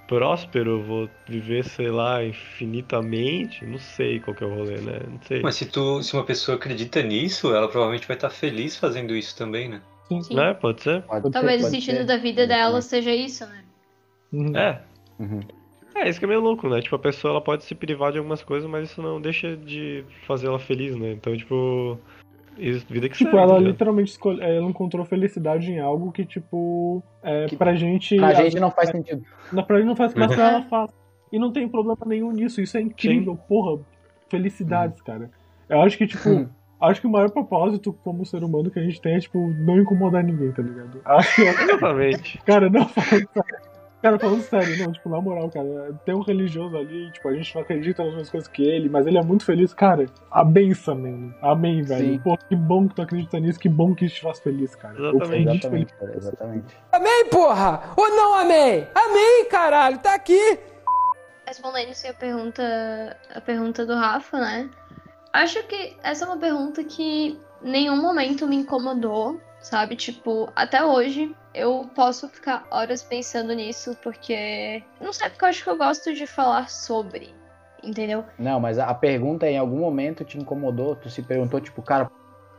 próspero, 0.08 0.70
eu 0.70 0.82
vou 0.82 1.10
viver, 1.28 1.64
sei 1.64 1.90
lá, 1.90 2.24
infinitamente. 2.24 3.64
Não 3.64 3.78
sei 3.78 4.18
qual 4.18 4.34
que 4.34 4.42
é 4.42 4.46
o 4.46 4.54
rolê, 4.54 4.80
né? 4.80 5.00
Não 5.06 5.20
sei. 5.22 5.42
Mas 5.42 5.54
se, 5.54 5.66
tu, 5.66 6.02
se 6.02 6.14
uma 6.14 6.24
pessoa 6.24 6.56
acredita 6.56 7.02
nisso, 7.02 7.54
ela 7.54 7.68
provavelmente 7.68 8.08
vai 8.08 8.16
estar 8.16 8.30
feliz 8.30 8.76
fazendo 8.76 9.14
isso 9.14 9.36
também, 9.36 9.68
né? 9.68 9.82
Sim. 10.08 10.34
Né? 10.34 10.54
Pode 10.54 10.82
ser? 10.82 11.02
Pode 11.02 11.30
Talvez 11.30 11.60
ser, 11.60 11.68
o 11.68 11.70
sentido 11.70 11.98
ser. 11.98 12.04
da 12.06 12.16
vida 12.16 12.46
dela 12.46 12.80
seja 12.80 13.14
isso, 13.14 13.46
né? 13.46 13.62
Uhum. 14.32 14.56
É. 14.56 14.82
Uhum. 15.18 15.40
É, 15.94 16.08
isso 16.08 16.18
que 16.18 16.24
é 16.24 16.28
meio 16.28 16.40
louco, 16.40 16.68
né? 16.68 16.80
Tipo, 16.80 16.96
a 16.96 17.00
pessoa 17.00 17.32
ela 17.32 17.40
pode 17.40 17.64
se 17.64 17.74
privar 17.74 18.10
de 18.10 18.18
algumas 18.18 18.42
coisas, 18.42 18.68
mas 18.68 18.90
isso 18.90 19.02
não 19.02 19.20
deixa 19.20 19.56
de 19.56 20.04
fazer 20.26 20.46
ela 20.46 20.58
feliz, 20.58 20.96
né? 20.96 21.12
Então, 21.12 21.36
tipo. 21.36 21.98
Vida 22.58 23.08
que 23.08 23.16
Tipo, 23.16 23.30
segue, 23.30 23.42
ela 23.42 23.58
literalmente 23.58 24.10
escolhe, 24.10 24.40
ela 24.42 24.68
encontrou 24.68 25.04
felicidade 25.04 25.70
em 25.70 25.78
algo 25.78 26.10
que, 26.12 26.24
tipo, 26.26 27.02
é, 27.22 27.46
Que 27.46 27.56
pra 27.56 27.74
gente. 27.74 28.16
Pra 28.16 28.32
gente 28.34 28.42
vezes, 28.44 28.60
não 28.60 28.70
faz 28.70 28.90
sentido. 28.90 29.22
Na 29.52 29.62
pra 29.62 29.76
gente 29.78 29.86
não 29.86 29.96
faz, 29.96 30.14
mas 30.14 30.30
Uhum. 30.36 30.42
ela 30.42 30.62
faz. 30.62 30.90
E 31.32 31.38
não 31.38 31.52
tem 31.52 31.68
problema 31.68 31.98
nenhum 32.06 32.32
nisso. 32.32 32.60
Isso 32.60 32.76
é 32.76 32.80
incrível, 32.80 33.36
porra. 33.48 33.80
Felicidades, 34.30 35.00
cara. 35.02 35.30
Eu 35.68 35.80
acho 35.82 35.96
que, 35.96 36.06
tipo, 36.06 36.28
Hum. 36.28 36.48
acho 36.82 37.00
que 37.00 37.06
o 37.06 37.10
maior 37.10 37.30
propósito 37.30 37.92
como 38.04 38.24
ser 38.26 38.42
humano 38.44 38.70
que 38.70 38.78
a 38.78 38.82
gente 38.82 39.00
tem 39.00 39.14
é, 39.14 39.18
tipo, 39.20 39.38
não 39.58 39.78
incomodar 39.78 40.22
ninguém, 40.24 40.50
tá 40.52 40.62
ligado? 40.62 41.00
Acho 41.04 41.34
que, 41.36 41.42
Exatamente. 41.48 42.38
cara, 42.44 42.68
não 42.70 42.86
sério. 42.90 43.28
Cara, 44.00 44.16
falando 44.16 44.42
sério, 44.42 44.78
não, 44.78 44.92
tipo, 44.92 45.08
na 45.08 45.20
moral, 45.20 45.50
cara, 45.50 45.92
tem 46.04 46.14
um 46.14 46.20
religioso 46.20 46.76
ali, 46.76 47.10
tipo, 47.10 47.28
a 47.28 47.34
gente 47.34 47.52
não 47.52 47.62
acredita 47.62 48.02
nas 48.04 48.12
mesmas 48.12 48.30
coisas 48.30 48.48
que 48.48 48.62
ele, 48.62 48.88
mas 48.88 49.06
ele 49.06 49.18
é 49.18 49.22
muito 49.22 49.44
feliz, 49.44 49.74
cara. 49.74 50.06
A 50.30 50.44
benção, 50.44 50.94
mano. 50.94 51.34
Amém, 51.42 51.82
velho. 51.82 52.12
Sim. 52.12 52.18
Pô, 52.20 52.36
que 52.36 52.54
bom 52.54 52.88
que 52.88 52.94
tu 52.94 53.02
acredita 53.02 53.40
nisso, 53.40 53.58
que 53.58 53.68
bom 53.68 53.94
que 53.94 54.04
isso 54.04 54.16
te 54.16 54.22
faz 54.22 54.38
feliz, 54.38 54.76
cara. 54.76 54.94
Exatamente. 54.94 55.46
muito 55.46 55.68
feliz. 55.68 55.88
Exatamente, 55.88 55.94
cara, 55.94 56.16
exatamente. 56.16 56.76
Amei, 56.92 57.24
porra! 57.24 57.82
Ou 57.96 58.08
não 58.10 58.34
amei? 58.34 58.86
Amei, 58.94 59.44
caralho, 59.50 59.98
tá 59.98 60.14
aqui! 60.14 60.60
Respondendo-se 61.44 62.06
a 62.06 62.14
pergunta, 62.14 63.16
a 63.34 63.40
pergunta 63.40 63.84
do 63.84 63.94
Rafa, 63.94 64.38
né? 64.38 64.70
Acho 65.32 65.62
que 65.66 65.96
essa 66.04 66.24
é 66.24 66.28
uma 66.28 66.38
pergunta 66.38 66.84
que 66.84 67.40
nenhum 67.62 68.00
momento 68.00 68.46
me 68.46 68.56
incomodou, 68.56 69.40
sabe? 69.60 69.96
Tipo, 69.96 70.50
até 70.54 70.84
hoje 70.84 71.34
eu 71.54 71.88
posso 71.94 72.28
ficar 72.28 72.66
horas 72.70 73.02
pensando 73.02 73.52
nisso, 73.52 73.96
porque. 74.02 74.82
Não 75.00 75.12
sei, 75.12 75.28
porque 75.30 75.44
eu 75.44 75.48
acho 75.48 75.64
que 75.64 75.70
eu 75.70 75.76
gosto 75.76 76.14
de 76.14 76.26
falar 76.26 76.68
sobre, 76.70 77.34
entendeu? 77.82 78.24
Não, 78.38 78.60
mas 78.60 78.78
a, 78.78 78.92
pergunta 78.94 79.48
em 79.48 79.58
algum 79.58 79.78
momento 79.78 80.24
te 80.24 80.38
incomodou, 80.38 80.94
tu 80.94 81.10
se 81.10 81.22
perguntou, 81.22 81.60
tipo, 81.60 81.82
cara, 81.82 82.10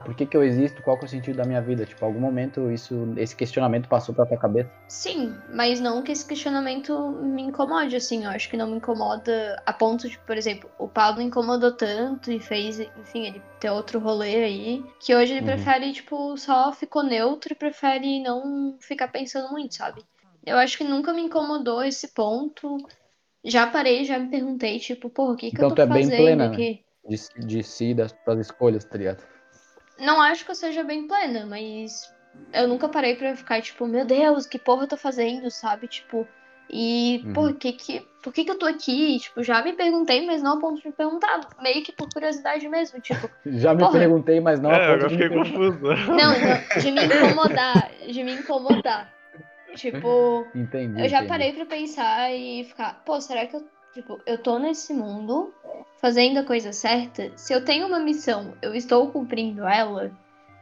por 0.04 0.16
que 0.16 0.26
que 0.26 0.36
eu 0.36 0.44
existo? 0.44 0.82
Qual 0.82 0.98
que 0.98 1.06
é 1.06 1.08
o 1.08 1.10
sentido 1.10 1.38
da 1.38 1.46
minha 1.46 1.62
vida? 1.62 1.86
Tipo, 1.86 2.06
algum 2.06 2.20
momento 2.20 2.72
isso, 2.72 3.14
esse 3.18 3.36
questionamento 3.36 3.88
passou 3.90 4.16
pela 4.16 4.28
tua 4.28 4.38
cabeça? 4.38 4.72
Sim, 4.88 5.36
mas 5.54 5.80
não 5.80 6.02
que 6.02 6.12
esse 6.12 6.26
questionamento 6.26 7.12
me 7.22 7.44
incomode, 7.44 7.96
assim. 7.96 8.24
Eu 8.26 8.32
acho 8.32 8.50
que 8.50 8.58
não 8.58 8.68
me 8.68 8.78
incomoda 8.78 9.62
a 9.66 9.74
ponto 9.74 10.10
de, 10.10 10.18
por 10.20 10.38
exemplo, 10.38 10.70
o 10.80 10.88
Pablo 10.88 11.22
incomodou 11.22 11.76
tanto 11.76 12.32
e 12.32 12.40
fez, 12.40 12.80
enfim, 12.80 13.28
ele 13.28 13.42
ter 13.60 13.70
outro 13.70 14.00
rolê 14.00 14.44
aí, 14.44 14.86
que 15.00 15.14
hoje 15.14 15.34
ele 15.34 15.42
Uhum. 15.42 15.46
prefere, 15.46 15.92
tipo, 15.92 16.38
só 16.38 16.72
ficou 16.74 17.04
neutro 17.04 17.54
e 17.54 17.56
prefere 17.56 18.22
não 18.22 18.78
ficar 18.80 19.10
pensando 19.10 19.52
muito, 19.52 19.76
sabe? 19.76 20.04
Eu 20.46 20.58
acho 20.58 20.78
que 20.78 20.84
nunca 20.84 21.14
me 21.14 21.22
incomodou 21.22 21.84
esse 21.84 22.08
ponto. 22.14 22.78
Já 23.44 23.68
parei, 23.68 24.04
já 24.06 24.18
me 24.18 24.30
perguntei, 24.30 24.80
tipo, 24.80 25.10
pô, 25.10 25.34
o 25.34 25.36
que 25.36 25.50
que 25.50 25.56
Então 25.56 25.70
eu 25.70 25.70
tô 25.70 25.76
tu 25.76 25.82
é 25.82 25.86
bem 25.86 26.04
fazendo 26.04 26.18
plena, 26.18 26.48
né? 26.50 26.54
aqui? 26.54 26.84
De, 27.08 27.46
de 27.48 27.64
si, 27.64 27.94
das 27.94 28.12
tuas 28.12 28.40
escolhas, 28.40 28.84
tá 28.86 28.98
ligado? 28.98 29.24
Não 30.00 30.22
acho 30.22 30.46
que 30.46 30.52
eu 30.52 30.56
seja 30.56 30.84
bem 30.84 31.08
plena, 31.08 31.46
mas 31.46 32.14
eu 32.54 32.68
nunca 32.68 32.88
parei 32.90 33.16
pra 33.16 33.36
ficar, 33.36 33.62
tipo, 33.62 33.86
meu 33.88 34.06
Deus, 34.06 34.46
que 34.46 34.58
porra 34.60 34.84
eu 34.84 34.88
tô 34.88 34.98
fazendo, 34.98 35.50
sabe? 35.52 35.88
Tipo, 35.88 36.28
e, 36.70 37.24
Uhum. 37.26 37.34
pô, 37.34 37.54
que 37.54 37.74
que, 37.74 38.00
por 38.22 38.32
que 38.32 38.46
que 38.46 38.52
eu 38.52 38.58
tô 38.60 38.66
aqui? 38.68 39.20
Tipo, 39.20 39.44
já 39.44 39.62
me 39.64 39.74
perguntei, 39.74 40.26
mas 40.26 40.42
não 40.42 40.58
a 40.58 40.60
ponto 40.60 40.80
de 40.82 40.88
me 40.88 40.94
perguntar, 40.94 41.40
meio 41.62 41.84
que 41.84 41.92
por 41.92 42.08
curiosidade 42.14 42.68
mesmo, 42.70 43.00
tipo, 43.02 43.30
Já 43.46 43.74
me 43.74 43.80
Porra. 43.84 44.00
perguntei, 44.00 44.40
mas 44.40 44.60
não 44.60 44.70
a 44.72 44.76
é, 44.76 44.80
ponto 44.80 44.94
agora 44.94 45.10
de 45.10 45.16
me 45.16 45.24
fiquei 45.24 45.30
perguntar. 45.30 45.52
confuso. 45.52 45.96
não, 46.16 46.40
não, 46.40 46.64
de 46.82 46.92
me 46.92 47.04
incomodar, 47.06 47.92
de 48.08 48.24
me 48.24 48.34
incomodar. 48.34 49.14
Tipo, 49.76 50.48
Entendi. 50.56 51.02
eu 51.02 51.10
já 51.10 51.18
entendi. 51.18 51.28
parei 51.28 51.54
pra 51.54 51.66
pensar 51.66 52.32
e 52.34 52.64
ficar, 52.66 53.02
pô, 53.06 53.20
será 53.20 53.46
que 53.48 53.56
eu, 53.56 53.68
tipo, 53.94 54.20
eu 54.26 54.38
tô 54.38 54.58
nesse 54.60 54.94
mundo 54.94 55.54
fazendo 56.02 56.40
a 56.40 56.44
coisa 56.44 56.72
certa? 56.72 57.32
Se 57.36 57.54
eu 57.54 57.64
tenho 57.64 57.88
uma 57.88 58.00
missão, 58.00 58.54
eu 58.62 58.74
estou 58.74 59.10
cumprindo 59.12 59.68
ela? 59.68 60.12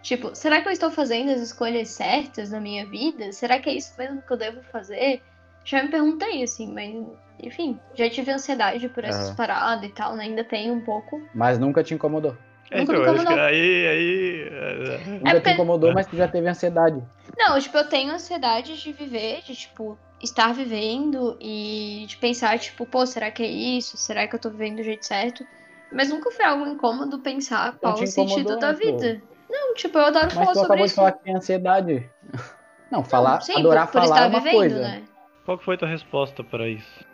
Tipo, 0.01 0.33
será 0.35 0.61
que 0.61 0.67
eu 0.67 0.71
estou 0.71 0.89
fazendo 0.91 1.31
as 1.31 1.41
escolhas 1.41 1.89
certas 1.89 2.51
na 2.51 2.59
minha 2.61 2.85
vida? 2.85 3.31
Será 3.31 3.59
que 3.59 3.69
é 3.69 3.73
isso 3.73 3.93
mesmo 3.97 4.21
que 4.21 4.31
eu 4.31 4.37
devo 4.37 4.61
fazer? 4.71 5.21
Já 5.65 5.83
me 5.83 5.89
perguntei, 5.89 6.43
assim, 6.43 6.71
mas, 6.73 6.95
enfim, 7.43 7.77
já 7.93 8.09
tive 8.09 8.31
ansiedade 8.31 8.87
por 8.87 9.03
essas 9.03 9.27
Aham. 9.29 9.35
paradas 9.35 9.89
e 9.89 9.91
tal, 9.93 10.15
né? 10.15 10.23
Ainda 10.25 10.43
tenho 10.43 10.73
um 10.73 10.81
pouco. 10.81 11.21
Mas 11.33 11.59
nunca 11.59 11.83
te 11.83 11.93
incomodou. 11.93 12.37
É, 12.71 12.79
Nunca 12.79 12.93
então, 12.93 13.03
me 13.03 13.09
acho 13.09 13.17
que 13.17 13.21
incomodou. 13.23 13.45
aí. 13.45 13.87
aí 13.87 14.41
é, 14.49 14.97
Nunca 15.09 15.29
te 15.31 15.33
porque- 15.35 15.51
incomodou, 15.51 15.93
mas 15.93 16.07
tu 16.07 16.15
já 16.15 16.27
teve 16.27 16.47
ansiedade. 16.47 17.03
Não, 17.37 17.59
tipo, 17.59 17.77
eu 17.77 17.89
tenho 17.89 18.11
ansiedade 18.13 18.81
de 18.81 18.91
viver, 18.93 19.41
de, 19.41 19.55
tipo, 19.55 19.97
estar 20.21 20.53
vivendo 20.53 21.37
e 21.41 22.05
de 22.07 22.17
pensar, 22.17 22.57
tipo, 22.59 22.85
pô, 22.85 23.05
será 23.05 23.31
que 23.31 23.43
é 23.43 23.47
isso? 23.47 23.97
Será 23.97 24.27
que 24.27 24.35
eu 24.35 24.39
tô 24.39 24.49
vivendo 24.49 24.77
do 24.77 24.83
jeito 24.83 25.05
certo? 25.05 25.45
Mas 25.91 26.09
nunca 26.09 26.31
foi 26.31 26.45
algo 26.45 26.65
incômodo 26.67 27.19
pensar 27.19 27.77
qual 27.79 27.93
o 27.93 28.07
sentido 28.07 28.57
da 28.59 28.73
vida. 28.73 29.21
Não, 29.49 29.73
tipo, 29.75 29.97
eu 29.97 30.05
adoro 30.05 30.27
Mas 30.27 30.33
falar 30.35 30.53
tu 30.53 30.59
sobre 30.59 30.65
acabou 30.65 30.85
de 30.85 30.91
isso. 30.91 30.95
falar 30.95 31.11
que 31.13 31.23
tem 31.23 31.35
ansiedade. 31.35 32.09
Não, 32.91 33.03
falar, 33.03 33.41
Sim, 33.41 33.55
adorar 33.57 33.85
por, 33.85 33.93
por 33.93 34.01
falar 34.01 34.17
estar 34.17 34.25
é 34.25 34.27
uma 34.27 34.39
vivendo, 34.39 34.55
coisa. 34.55 34.81
né? 34.81 35.03
Qual 35.45 35.57
que 35.57 35.63
foi 35.63 35.75
a 35.75 35.77
tua 35.77 35.87
resposta 35.87 36.43
pra 36.43 36.67
isso? 36.67 37.05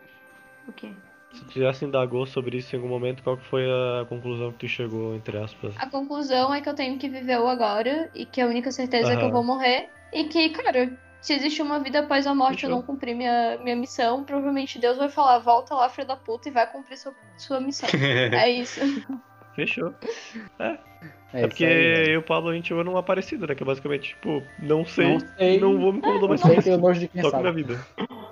O 0.68 0.72
quê? 0.74 0.90
Se 1.34 1.44
tu 1.46 1.60
já 1.60 1.74
se 1.74 1.84
indagou 1.86 2.26
sobre 2.28 2.58
isso 2.58 2.76
em 2.76 2.80
algum 2.80 2.90
momento, 2.90 3.24
qual 3.24 3.38
que 3.38 3.46
foi 3.46 3.66
a 3.66 4.06
conclusão 4.06 4.52
que 4.52 4.60
tu 4.60 4.68
chegou, 4.68 5.16
entre 5.16 5.38
aspas? 5.38 5.74
A 5.76 5.90
conclusão 5.90 6.54
é 6.54 6.62
que 6.62 6.70
eu 6.70 6.76
tenho 6.76 7.00
que 7.00 7.10
viver 7.10 7.40
o 7.40 7.48
agora 7.48 8.10
e 8.14 8.26
que 8.26 8.40
a 8.42 8.48
única 8.48 8.72
certeza 8.72 9.14
é 9.14 9.18
que 9.18 9.26
eu 9.26 9.30
Aham. 9.30 9.32
vou 9.32 9.44
morrer. 9.44 9.90
E 10.12 10.26
que, 10.26 10.50
cara, 10.50 10.92
se 11.24 11.34
existe 11.34 11.62
uma 11.62 11.80
vida 11.80 12.00
após 12.02 12.28
a 12.28 12.36
morte 12.36 12.64
e 12.64 12.66
eu 12.66 12.70
Fechou. 12.70 12.76
não 12.76 12.82
cumprir 12.82 13.16
minha, 13.16 13.58
minha 13.64 13.76
missão, 13.76 14.24
provavelmente 14.24 14.78
Deus 14.78 14.98
vai 14.98 15.10
falar, 15.10 15.40
volta 15.40 15.74
lá, 15.74 15.90
filho 15.90 16.08
da 16.08 16.16
puta, 16.18 16.50
e 16.50 16.52
vai 16.52 16.70
cumprir 16.72 16.98
sua, 16.98 17.14
sua 17.38 17.60
missão. 17.60 17.90
é 18.34 18.50
isso. 18.50 18.80
Fechou. 19.56 19.94
É, 20.60 20.78
É 21.34 21.40
isso 21.40 21.48
porque 21.48 21.66
aí, 21.66 21.74
velho. 21.74 22.08
eu 22.10 22.14
e 22.14 22.18
o 22.18 22.24
Pablo 22.24 22.50
a 22.50 22.54
gente 22.56 22.68
chegou 22.68 22.84
numa 22.84 23.02
parecida, 23.04 23.48
né? 23.48 23.56
Que 23.56 23.64
é 23.64 23.66
basicamente, 23.66 24.10
tipo, 24.10 24.44
não 24.60 24.86
sei, 24.86 25.14
Não 25.14 25.20
sei. 25.38 25.60
não 25.60 25.80
vou 25.80 25.92
me 25.94 26.00
incomodar 26.00 26.22
Não 26.22 26.28
mais 26.30 26.42
com 26.42 26.52
isso. 26.54 27.22
Toca 27.22 27.40
na 27.42 27.52
vida. 27.52 27.80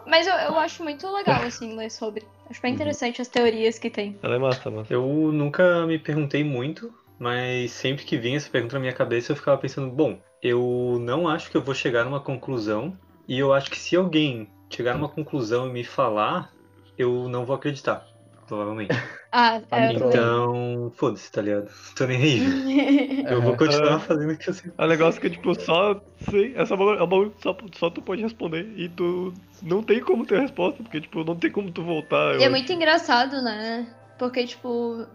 Mas 0.06 0.28
eu, 0.28 0.34
eu 0.34 0.60
acho 0.60 0.84
muito 0.84 1.08
legal, 1.12 1.42
assim, 1.44 1.76
ler 1.78 1.89
sobre. 1.89 2.26
Acho 2.50 2.62
bem 2.62 2.74
interessante 2.74 3.22
as 3.22 3.28
teorias 3.30 3.80
que 3.80 3.89
tem. 3.89 4.20
Ela 4.22 4.36
é 4.36 4.39
massa, 4.39 4.70
massa. 4.70 4.94
Eu 4.94 5.06
nunca 5.32 5.86
me 5.86 5.98
perguntei 5.98 6.44
muito, 6.44 6.94
mas 7.22 7.70
sempre 7.74 8.04
que 8.04 8.18
vinha 8.18 8.36
essa 8.36 8.50
pergunta 8.50 8.74
na 8.74 8.80
minha 8.80 8.94
cabeça, 8.94 9.32
eu 9.32 9.36
ficava 9.36 9.56
pensando, 9.56 9.92
bom, 9.92 10.20
eu 10.42 10.98
não 11.00 11.28
acho 11.28 11.52
que 11.52 11.56
eu 11.56 11.62
vou 11.62 11.76
chegar 11.76 12.04
numa 12.04 12.20
conclusão, 12.20 12.98
e 13.28 13.38
eu 13.38 13.54
acho 13.54 13.70
que 13.70 13.78
se 13.78 13.96
alguém 13.96 14.52
chegar 14.72 14.96
numa 14.96 15.08
conclusão 15.08 15.68
e 15.68 15.72
me 15.72 15.84
falar, 15.84 16.52
eu 16.98 17.30
não 17.30 17.46
vou 17.46 17.56
acreditar, 17.56 18.08
provavelmente. 18.48 18.90
Ah, 19.34 19.62
é. 19.72 19.94
Então, 19.94 20.92
foda-se, 20.98 21.32
tá 21.32 21.42
ligado? 21.42 21.72
Tô 21.96 22.06
nem 22.06 22.22
aí. 22.22 23.24
Eu 23.26 23.42
vou 23.42 23.56
continuar 23.56 23.98
fazendo 24.02 24.34
o 24.34 24.38
que 24.38 24.50
eu 24.50 24.54
sei. 24.54 24.70
É 24.78 24.84
um 24.84 24.88
negócio 24.90 25.22
que, 25.22 25.30
tipo, 25.30 25.56
só. 25.56 26.02
Sei, 26.30 26.54
essa 26.58 26.74
é 26.74 26.78
um 26.78 27.08
bagulho 27.08 27.32
que 27.32 27.42
só, 27.42 27.56
só 27.76 27.90
tu 27.90 28.02
pode 28.02 28.22
responder. 28.22 28.68
E 28.76 28.90
tu 28.90 29.34
não 29.64 29.82
tem 29.82 30.02
como 30.02 30.26
ter 30.26 30.38
resposta, 30.42 30.84
porque, 30.84 31.00
tipo, 31.00 31.24
não 31.24 31.38
tem 31.38 31.50
como 31.50 31.72
tu 31.72 31.82
voltar. 31.82 32.36
E 32.36 32.44
é 32.44 32.48
acho. 32.48 32.50
muito 32.50 32.74
engraçado, 32.74 33.42
né? 33.42 33.88
Porque, 34.20 34.46
tipo, 34.46 35.08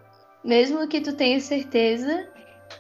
mesmo 0.46 0.86
que 0.88 1.00
tu 1.00 1.14
tenha 1.14 1.40
certeza 1.40 2.26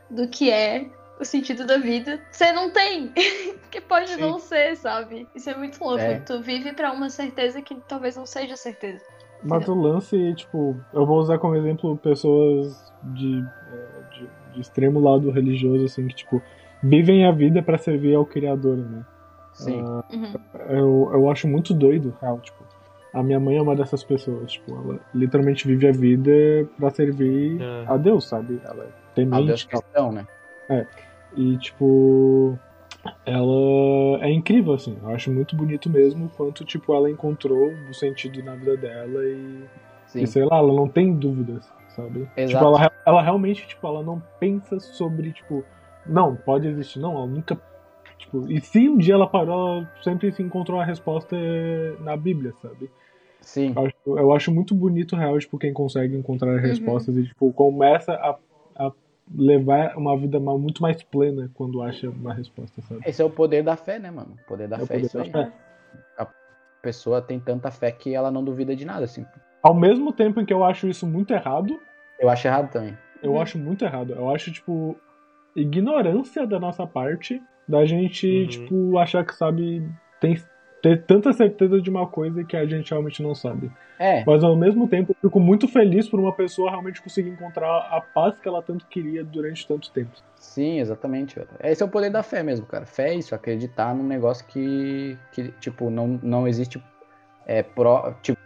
do 0.08 0.28
que 0.28 0.50
é 0.50 0.86
o 1.20 1.24
sentido 1.24 1.66
da 1.66 1.78
vida, 1.78 2.20
você 2.30 2.52
não 2.52 2.70
tem. 2.70 3.12
que 3.70 3.80
pode 3.80 4.10
Sim. 4.10 4.20
não 4.20 4.38
ser, 4.38 4.76
sabe? 4.76 5.28
Isso 5.34 5.50
é 5.50 5.56
muito 5.56 5.82
louco. 5.82 6.00
É. 6.00 6.20
Tu 6.20 6.40
vive 6.40 6.72
pra 6.72 6.92
uma 6.92 7.10
certeza 7.10 7.60
que 7.60 7.74
talvez 7.88 8.16
não 8.16 8.24
seja 8.24 8.56
certeza. 8.56 9.04
Mas 9.42 9.68
o 9.68 9.74
lance, 9.74 10.34
tipo, 10.34 10.76
eu 10.92 11.04
vou 11.04 11.18
usar 11.18 11.38
como 11.38 11.54
exemplo 11.54 11.96
pessoas 11.98 12.92
de, 13.02 13.42
de, 14.12 14.28
de 14.54 14.60
extremo 14.60 14.98
lado 14.98 15.30
religioso, 15.30 15.84
assim, 15.84 16.06
que, 16.08 16.14
tipo, 16.14 16.42
vivem 16.82 17.26
a 17.26 17.32
vida 17.32 17.62
pra 17.62 17.78
servir 17.78 18.14
ao 18.14 18.24
Criador, 18.24 18.76
né? 18.76 19.04
Sim. 19.52 19.82
Uhum. 20.12 20.34
Eu, 20.68 21.10
eu 21.12 21.30
acho 21.30 21.46
muito 21.48 21.74
doido, 21.74 22.16
real, 22.20 22.40
tipo. 22.40 22.64
A 23.16 23.22
minha 23.22 23.40
mãe 23.40 23.56
é 23.56 23.62
uma 23.62 23.74
dessas 23.74 24.04
pessoas, 24.04 24.52
tipo, 24.52 24.74
ela 24.76 25.00
literalmente 25.14 25.66
vive 25.66 25.88
a 25.88 25.92
vida 25.92 26.30
pra 26.76 26.90
servir 26.90 27.58
É. 27.62 27.84
a 27.86 27.96
Deus, 27.96 28.28
sabe? 28.28 28.60
Ela 28.62 28.84
é 28.84 28.88
Ah, 28.88 29.14
temente 29.14 29.46
Deus 29.46 29.64
tal. 29.64 29.80
cristão, 29.80 30.12
né? 30.12 30.26
E, 31.34 31.56
tipo, 31.56 32.58
ela 33.24 34.22
é 34.22 34.30
incrível, 34.30 34.74
assim. 34.74 34.98
Eu 35.02 35.08
acho 35.08 35.32
muito 35.32 35.56
bonito 35.56 35.88
mesmo 35.88 36.26
o 36.26 36.28
quanto, 36.28 36.62
tipo, 36.62 36.94
ela 36.94 37.10
encontrou 37.10 37.72
o 37.88 37.94
sentido 37.94 38.42
na 38.42 38.54
vida 38.54 38.76
dela 38.76 39.24
e, 39.24 39.64
Sim. 40.08 40.22
e 40.22 40.26
sei 40.26 40.44
lá, 40.44 40.58
ela 40.58 40.74
não 40.74 40.86
tem 40.86 41.14
dúvidas, 41.14 41.72
sabe? 41.88 42.28
Exato. 42.36 42.64
Tipo, 42.64 42.64
ela, 42.78 42.92
ela 43.06 43.22
realmente, 43.22 43.66
tipo, 43.66 43.86
ela 43.86 44.02
não 44.02 44.22
pensa 44.38 44.78
sobre, 44.78 45.32
tipo, 45.32 45.64
não, 46.04 46.36
pode 46.36 46.68
existir, 46.68 46.98
não, 46.98 47.16
ela 47.16 47.26
nunca. 47.26 47.58
Tipo, 48.18 48.50
e 48.52 48.60
se 48.60 48.88
um 48.90 48.98
dia 48.98 49.14
ela 49.14 49.26
parou, 49.26 49.78
ela 49.78 49.90
sempre 50.02 50.30
se 50.32 50.42
encontrou 50.42 50.78
a 50.80 50.84
resposta 50.84 51.34
na 52.00 52.14
Bíblia, 52.14 52.52
sabe? 52.60 52.90
Sim. 53.46 53.72
Eu 53.76 53.84
acho, 53.86 53.94
eu 54.18 54.32
acho 54.34 54.52
muito 54.52 54.74
bonito, 54.74 55.14
real, 55.14 55.38
tipo, 55.38 55.56
quem 55.56 55.72
consegue 55.72 56.16
encontrar 56.16 56.50
Uhum. 56.54 56.60
respostas 56.60 57.16
e, 57.16 57.22
tipo, 57.24 57.52
começa 57.52 58.12
a, 58.12 58.36
a 58.74 58.92
levar 59.32 59.96
uma 59.96 60.16
vida 60.18 60.40
muito 60.40 60.82
mais 60.82 61.00
plena 61.04 61.48
quando 61.54 61.80
acha 61.80 62.10
uma 62.10 62.34
resposta, 62.34 62.82
sabe? 62.82 63.02
Esse 63.06 63.22
é 63.22 63.24
o 63.24 63.30
poder 63.30 63.62
da 63.62 63.76
fé, 63.76 64.00
né, 64.00 64.10
mano? 64.10 64.36
O 64.42 64.46
poder 64.48 64.66
da 64.66 64.78
É 64.78 64.82
o 64.82 64.86
fé 64.86 64.94
é 64.94 64.96
poder 64.96 65.06
isso 65.06 65.16
da 65.16 65.22
aí. 65.22 65.30
fé. 65.30 65.52
A 66.18 66.26
pessoa 66.82 67.22
tem 67.22 67.38
tanta 67.38 67.70
fé 67.70 67.92
que 67.92 68.12
ela 68.12 68.32
não 68.32 68.42
duvida 68.42 68.74
de 68.74 68.84
nada, 68.84 69.04
assim. 69.04 69.24
Ao 69.62 69.74
mesmo 69.74 70.12
tempo 70.12 70.40
em 70.40 70.44
que 70.44 70.52
eu 70.52 70.64
acho 70.64 70.88
isso 70.88 71.06
muito 71.06 71.32
errado, 71.32 71.80
Eu 72.18 72.28
acho 72.28 72.48
errado 72.48 72.70
também. 72.72 72.98
eu 73.22 73.34
Uhum. 73.34 73.40
acho 73.40 73.58
muito 73.58 73.84
errado. 73.84 74.12
Eu 74.12 74.28
acho, 74.28 74.50
tipo, 74.52 74.96
ignorância 75.54 76.46
da 76.46 76.58
nossa 76.58 76.84
parte 76.86 77.40
da 77.68 77.84
gente, 77.86 78.26
Uhum. 78.26 78.46
tipo, 78.48 78.98
achar 78.98 79.24
que 79.24 79.34
sabe. 79.34 79.88
Tem, 80.20 80.36
ter 80.86 81.02
tanta 81.02 81.32
certeza 81.32 81.80
de 81.80 81.90
uma 81.90 82.06
coisa 82.06 82.44
que 82.44 82.56
a 82.56 82.64
gente 82.64 82.90
realmente 82.90 83.20
não 83.20 83.34
sabe. 83.34 83.72
É, 83.98 84.22
Mas 84.24 84.44
ao 84.44 84.54
mesmo 84.54 84.86
tempo, 84.86 85.10
eu 85.12 85.28
fico 85.28 85.40
muito 85.40 85.66
feliz 85.66 86.08
por 86.08 86.20
uma 86.20 86.32
pessoa 86.32 86.70
realmente 86.70 87.02
conseguir 87.02 87.30
encontrar 87.30 87.88
a 87.90 88.00
paz 88.00 88.38
que 88.38 88.46
ela 88.46 88.62
tanto 88.62 88.86
queria 88.86 89.24
durante 89.24 89.66
tanto 89.66 89.90
tempo. 89.90 90.10
sim, 90.36 90.78
exatamente. 90.78 91.40
Esse 91.64 91.82
é 91.82 91.86
o 91.86 91.88
poder 91.88 92.10
da 92.10 92.22
fé 92.22 92.42
mesmo, 92.42 92.66
cara. 92.66 92.86
Fé 92.86 93.10
é 93.10 93.14
isso, 93.14 93.34
acreditar 93.34 93.94
num 93.94 94.06
negócio 94.06 94.46
que, 94.46 95.18
que 95.32 95.50
tipo, 95.60 95.90
não, 95.90 96.20
não 96.22 96.46
existe 96.46 96.80
é, 97.46 97.64
pro, 97.64 98.14
tipo, 98.22 98.38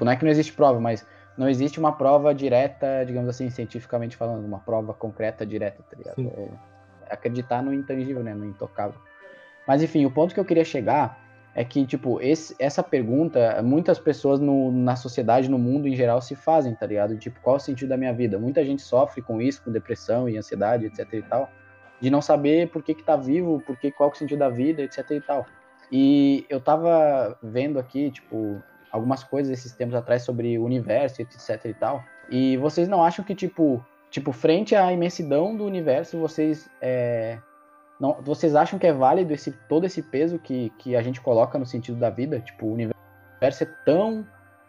não 0.00 0.10
é 0.10 0.16
que 0.16 0.24
não 0.24 0.32
existe 0.32 0.52
prova, 0.52 0.80
mas 0.80 1.06
não 1.36 1.48
existe 1.48 1.78
uma 1.78 1.92
prova 1.92 2.34
direta, 2.34 3.04
digamos 3.06 3.28
assim, 3.28 3.50
cientificamente 3.50 4.16
falando, 4.16 4.44
uma 4.44 4.58
prova 4.58 4.92
concreta 4.92 5.46
direta, 5.46 5.80
tá 5.88 5.96
ligado? 5.96 6.32
É, 6.36 6.42
é 7.10 7.14
acreditar 7.14 7.62
no 7.62 7.72
intangível, 7.72 8.22
né, 8.24 8.34
no 8.34 8.46
intocável. 8.46 8.98
Mas 9.66 9.82
enfim, 9.82 10.04
o 10.04 10.10
ponto 10.10 10.34
que 10.34 10.40
eu 10.40 10.44
queria 10.44 10.64
chegar 10.64 11.23
é 11.54 11.64
que, 11.64 11.86
tipo, 11.86 12.20
esse, 12.20 12.54
essa 12.58 12.82
pergunta, 12.82 13.62
muitas 13.62 13.98
pessoas 13.98 14.40
no- 14.40 14.72
na 14.72 14.96
sociedade, 14.96 15.48
no 15.48 15.58
mundo 15.58 15.86
em 15.86 15.94
geral, 15.94 16.20
se 16.20 16.34
fazem, 16.34 16.74
tá 16.74 16.84
ligado? 16.86 17.16
Tipo, 17.16 17.40
qual 17.40 17.56
o 17.56 17.60
sentido 17.60 17.90
da 17.90 17.96
minha 17.96 18.12
vida? 18.12 18.38
Muita 18.38 18.64
gente 18.64 18.82
sofre 18.82 19.22
com 19.22 19.40
isso, 19.40 19.62
com 19.62 19.70
depressão 19.70 20.28
e 20.28 20.36
ansiedade, 20.36 20.86
etc 20.86 21.12
e 21.12 21.22
tal, 21.22 21.48
de 22.00 22.10
não 22.10 22.20
saber 22.20 22.68
por 22.70 22.82
que 22.82 22.94
que 22.94 23.04
tá 23.04 23.14
vivo, 23.16 23.62
por 23.64 23.76
que, 23.78 23.92
qual 23.92 24.10
é 24.10 24.12
o 24.12 24.16
sentido 24.16 24.40
da 24.40 24.48
vida, 24.48 24.82
etc 24.82 25.08
e 25.12 25.20
tal. 25.20 25.46
E 25.92 26.44
eu 26.48 26.60
tava 26.60 27.38
vendo 27.40 27.78
aqui, 27.78 28.10
tipo, 28.10 28.60
algumas 28.90 29.22
coisas 29.22 29.56
esses 29.56 29.72
tempos 29.72 29.94
atrás 29.94 30.22
sobre 30.22 30.58
o 30.58 30.64
universo, 30.64 31.22
etc 31.22 31.64
e 31.66 31.74
tal, 31.74 32.02
e 32.30 32.56
vocês 32.56 32.88
não 32.88 33.02
acham 33.02 33.24
que, 33.24 33.34
tipo, 33.34 33.84
tipo 34.10 34.32
frente 34.32 34.74
à 34.74 34.92
imensidão 34.92 35.56
do 35.56 35.64
universo, 35.64 36.18
vocês 36.18 36.68
é, 36.80 37.38
não, 38.00 38.14
vocês 38.22 38.54
acham 38.54 38.78
que 38.78 38.86
é 38.86 38.92
válido 38.92 39.32
esse, 39.32 39.52
todo 39.68 39.86
esse 39.86 40.02
peso 40.02 40.38
que, 40.38 40.70
que 40.78 40.96
a 40.96 41.02
gente 41.02 41.20
coloca 41.20 41.58
no 41.58 41.66
sentido 41.66 41.98
da 41.98 42.10
vida? 42.10 42.40
Tipo, 42.40 42.66
o 42.66 42.72
universo 42.72 43.62
é 43.62 43.66
tão 43.84 44.26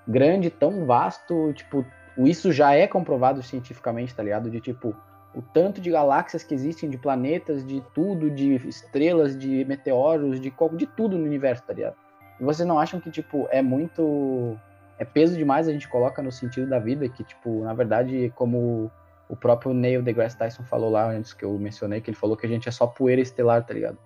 grande, 0.07 0.49
tão 0.49 0.85
vasto, 0.85 1.51
tipo, 1.53 1.85
isso 2.17 2.51
já 2.51 2.73
é 2.73 2.87
comprovado 2.87 3.41
cientificamente, 3.41 4.13
tá 4.13 4.23
ligado? 4.23 4.49
De 4.49 4.61
tipo, 4.61 4.95
o 5.33 5.41
tanto 5.41 5.81
de 5.81 5.89
galáxias 5.91 6.43
que 6.43 6.53
existem, 6.53 6.89
de 6.89 6.97
planetas, 6.97 7.65
de 7.65 7.81
tudo, 7.93 8.29
de 8.29 8.55
estrelas, 8.67 9.37
de 9.37 9.65
meteoros, 9.65 10.39
de, 10.39 10.53
de 10.77 10.85
tudo 10.85 11.17
no 11.17 11.25
universo, 11.25 11.63
tá 11.63 11.73
ligado? 11.73 11.95
E 12.39 12.43
vocês 12.43 12.67
não 12.67 12.79
acham 12.79 12.99
que, 12.99 13.09
tipo, 13.09 13.47
é 13.51 13.61
muito. 13.61 14.57
É 14.97 15.03
peso 15.03 15.35
demais 15.35 15.67
a 15.67 15.73
gente 15.73 15.89
coloca 15.89 16.21
no 16.21 16.31
sentido 16.31 16.69
da 16.69 16.79
vida, 16.79 17.07
que, 17.09 17.23
tipo, 17.23 17.63
na 17.63 17.73
verdade, 17.73 18.31
como 18.35 18.89
o 19.29 19.35
próprio 19.35 19.73
Neil 19.73 20.01
deGrasse 20.01 20.37
Tyson 20.37 20.63
falou 20.63 20.89
lá 20.89 21.09
antes 21.11 21.33
que 21.33 21.43
eu 21.43 21.57
mencionei, 21.57 22.01
que 22.01 22.09
ele 22.09 22.17
falou 22.17 22.37
que 22.37 22.45
a 22.45 22.49
gente 22.49 22.69
é 22.69 22.71
só 22.71 22.85
poeira 22.85 23.21
estelar, 23.21 23.65
tá 23.65 23.73
ligado? 23.73 23.97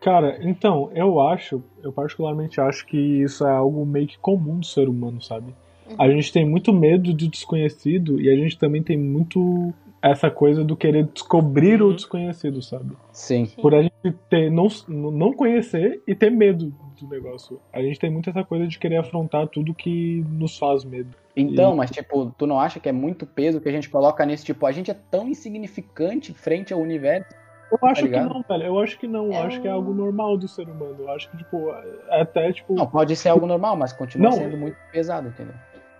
Cara, 0.00 0.38
então, 0.40 0.90
eu 0.94 1.20
acho, 1.20 1.62
eu 1.82 1.92
particularmente 1.92 2.60
acho 2.60 2.86
que 2.86 2.96
isso 2.96 3.46
é 3.46 3.50
algo 3.50 3.84
meio 3.84 4.06
que 4.06 4.18
comum 4.18 4.58
do 4.58 4.66
ser 4.66 4.88
humano, 4.88 5.20
sabe? 5.20 5.54
A 5.98 6.08
gente 6.08 6.32
tem 6.32 6.48
muito 6.48 6.72
medo 6.72 7.12
do 7.12 7.28
desconhecido 7.28 8.20
e 8.20 8.30
a 8.30 8.36
gente 8.36 8.56
também 8.56 8.82
tem 8.82 8.96
muito 8.96 9.74
essa 10.02 10.30
coisa 10.30 10.64
do 10.64 10.74
querer 10.76 11.04
descobrir 11.12 11.82
o 11.82 11.88
Uhum. 11.88 11.94
desconhecido, 11.94 12.62
sabe? 12.62 12.96
Sim. 13.12 13.46
Por 13.60 13.74
a 13.74 13.82
gente 13.82 13.92
ter, 14.30 14.50
não, 14.50 14.68
não 14.88 15.32
conhecer 15.32 16.02
e 16.06 16.14
ter 16.14 16.30
medo 16.30 16.72
do 16.98 17.08
negócio. 17.08 17.60
A 17.72 17.82
gente 17.82 17.98
tem 17.98 18.10
muito 18.10 18.30
essa 18.30 18.42
coisa 18.42 18.66
de 18.66 18.78
querer 18.78 18.96
afrontar 18.98 19.46
tudo 19.48 19.74
que 19.74 20.24
nos 20.30 20.56
faz 20.56 20.84
medo. 20.84 21.10
Então, 21.40 21.72
E- 21.72 21.76
mas 21.76 21.90
tipo, 21.90 22.30
tu 22.36 22.46
não 22.46 22.58
acha 22.60 22.78
que 22.80 22.88
é 22.88 22.92
muito 22.92 23.26
peso 23.26 23.60
que 23.60 23.68
a 23.68 23.72
gente 23.72 23.88
coloca 23.88 24.24
nesse 24.26 24.44
tipo, 24.44 24.66
a 24.66 24.72
gente 24.72 24.90
é 24.90 24.96
tão 25.10 25.28
insignificante 25.28 26.32
frente 26.34 26.72
ao 26.72 26.80
universo? 26.80 27.28
Eu 27.70 27.78
acho 27.88 28.02
que 28.02 28.08
ligado? 28.08 28.28
não, 28.34 28.42
velho. 28.42 28.64
Eu 28.64 28.78
acho 28.80 28.98
que 28.98 29.06
não. 29.06 29.26
Eu 29.26 29.32
É 29.34 29.42
acho 29.42 29.60
que 29.60 29.68
é 29.68 29.70
algo 29.70 29.94
normal 29.94 30.36
do 30.36 30.48
ser 30.48 30.68
humano. 30.68 30.96
Eu 30.98 31.10
acho 31.10 31.30
que, 31.30 31.36
tipo, 31.36 31.70
é 32.08 32.20
até, 32.20 32.52
tipo. 32.52 32.74
Não, 32.74 32.86
pode 32.86 33.14
ser 33.14 33.28
algo 33.28 33.46
normal, 33.46 33.76
mas 33.76 33.92
continua 33.92 34.30
Não. 34.30 34.36
sendo 34.36 34.56
muito 34.56 34.76
pesado, 34.90 35.28
entendeu? 35.28 35.54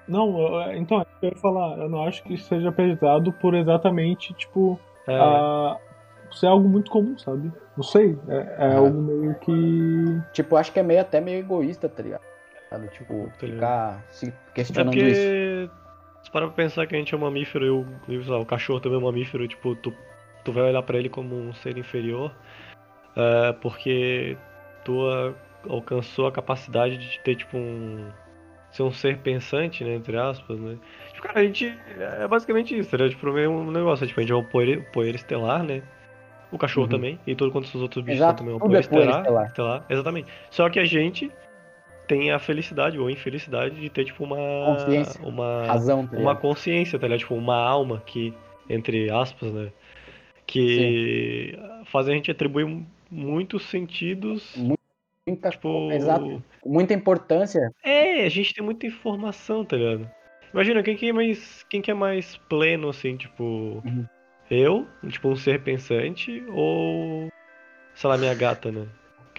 Não, 0.09 0.36
eu- 0.41 0.74
então, 0.76 1.07
eu 1.22 1.28
ia 1.28 1.36
falar, 1.36 1.78
eu 1.78 1.88
não 1.88 2.03
acho 2.03 2.24
que 2.24 2.36
seja 2.36 2.72
pesado 2.72 3.32
por 3.34 3.55
exatamente, 3.55 4.34
tipo, 4.34 4.80
É, 5.07 5.14
a- 5.16 5.76
ser 6.32 6.47
algo 6.49 6.68
muito 6.68 6.91
comum, 6.91 7.16
sabe? 7.16 7.53
Não 7.76 7.84
sei, 7.84 8.18
é, 8.28 8.36
é 8.36 8.66
Ah. 8.74 8.78
algo 8.78 9.01
meio 9.01 9.34
que. 9.36 10.20
Tipo, 10.32 10.55
eu 10.55 10.59
acho 10.59 10.72
que 10.72 10.80
é 10.80 10.82
meio 10.82 11.01
até 11.01 11.20
meio 11.20 11.38
egoísta, 11.38 11.88
tá 11.88 12.03
ligado? 12.03 12.22
Sabe? 12.71 12.89
Tipo, 12.89 13.31
ficar 13.39 14.05
se 14.11 14.29
é 14.29 14.33
questionando 14.55 14.97
isso. 14.97 15.21
porque. 15.29 15.71
Se 16.23 16.31
parar 16.31 16.47
pra 16.47 16.55
pensar 16.55 16.87
que 16.87 16.95
a 16.95 16.99
gente 16.99 17.12
é 17.14 17.16
um 17.16 17.21
mamífero 17.23 17.64
e 17.66 17.71
o, 17.71 17.87
e, 18.07 18.18
lá, 18.29 18.39
o 18.39 18.47
cachorro 18.47 18.79
também 18.79 18.99
é 18.99 19.01
um 19.01 19.07
mamífero, 19.07 19.49
tipo, 19.49 19.75
tu, 19.75 19.93
tu 20.45 20.53
vai 20.53 20.64
olhar 20.64 20.83
pra 20.83 20.99
ele 20.99 21.09
como 21.09 21.35
um 21.35 21.53
ser 21.55 21.79
inferior, 21.79 22.31
é, 23.16 23.53
porque 23.55 24.37
tu 24.85 25.09
a- 25.09 25.33
alcançou 25.68 26.27
a 26.27 26.33
capacidade 26.33 26.99
de 26.99 27.18
ter, 27.21 27.37
tipo, 27.37 27.57
um, 27.57 28.11
ser 28.71 28.83
um 28.83 28.93
ser 28.93 29.18
pensante, 29.18 29.83
né? 29.83 29.95
Entre 29.95 30.16
aspas, 30.16 30.61
né? 30.61 30.77
Tipo, 31.09 31.23
cara, 31.27 31.41
a 31.41 31.43
gente. 31.43 31.75
É 31.99 32.29
basicamente 32.29 32.79
isso, 32.79 32.97
né? 32.97 33.09
Tipo, 33.09 33.37
é 33.39 33.49
um 33.49 33.71
negócio. 33.71 34.07
Tipo, 34.07 34.21
a 34.21 34.23
gente 34.23 34.33
é 34.33 34.37
um 34.37 34.45
poeira, 34.45 34.81
poeira 34.93 35.16
estelar, 35.16 35.62
né? 35.64 35.83
O 36.53 36.59
cachorro 36.59 36.85
Uhum. 36.85 36.91
também. 36.91 37.21
E 37.27 37.35
todo 37.35 37.51
quanto 37.51 37.64
os 37.64 37.75
outros 37.77 38.05
bichos 38.05 38.21
Exato, 38.21 38.39
também 38.39 38.53
uma 38.55 38.61
tudo 38.61 38.71
poeira, 38.71 38.87
é 38.87 38.89
poeira 38.91 39.11
estelar, 39.12 39.47
estelar. 39.47 39.85
Exatamente. 39.89 40.31
Só 40.51 40.68
que 40.68 40.79
a 40.79 40.85
gente 40.85 41.33
tem 42.11 42.33
a 42.33 42.41
felicidade 42.41 42.99
ou 42.99 43.09
infelicidade 43.09 43.81
de 43.81 43.89
ter, 43.89 44.05
tipo, 44.05 44.25
uma. 44.25 44.37
Consciência. 44.67 45.25
Uma 45.25 45.65
Razão, 45.65 46.05
tá 46.09 46.17
uma 46.17 46.35
consciência, 46.35 46.99
tá 46.99 47.07
ligado? 47.07 47.21
Tipo, 47.21 47.37
uma 47.37 47.55
alma 47.55 48.03
que, 48.05 48.35
entre 48.69 49.09
aspas, 49.13 49.53
né? 49.53 49.71
Que 50.45 51.57
faz 51.85 52.09
a 52.09 52.13
gente 52.13 52.29
atribuir 52.29 52.85
muitos 53.09 53.63
sentidos. 53.67 54.57
Muita, 55.25 55.51
tipo, 55.51 55.93
Exato. 55.93 56.43
Muita 56.67 56.95
importância. 56.95 57.71
É, 57.85 58.27
a 58.27 58.29
gente 58.29 58.53
tem 58.53 58.65
muita 58.65 58.89
informação, 58.89 59.65
tá 59.65 59.77
ligado? 59.77 60.11
Imagina, 60.53 60.83
quem 60.83 60.97
que 60.97 61.11
é 61.11 61.13
mais, 61.13 61.65
quem 61.71 61.81
que 61.81 61.93
é 61.93 61.95
mais 61.95 62.37
pleno, 62.49 62.89
assim, 62.89 63.17
tipo... 63.17 63.81
Uhum. 63.85 64.05
Eu, 64.51 64.85
tipo, 65.09 65.29
um 65.29 65.37
ser 65.37 65.63
pensante, 65.63 66.43
ou... 66.49 67.31
Sei 67.95 68.11
lá, 68.11 68.19
minha 68.19 68.35
gata, 68.35 68.73
né? 68.73 68.85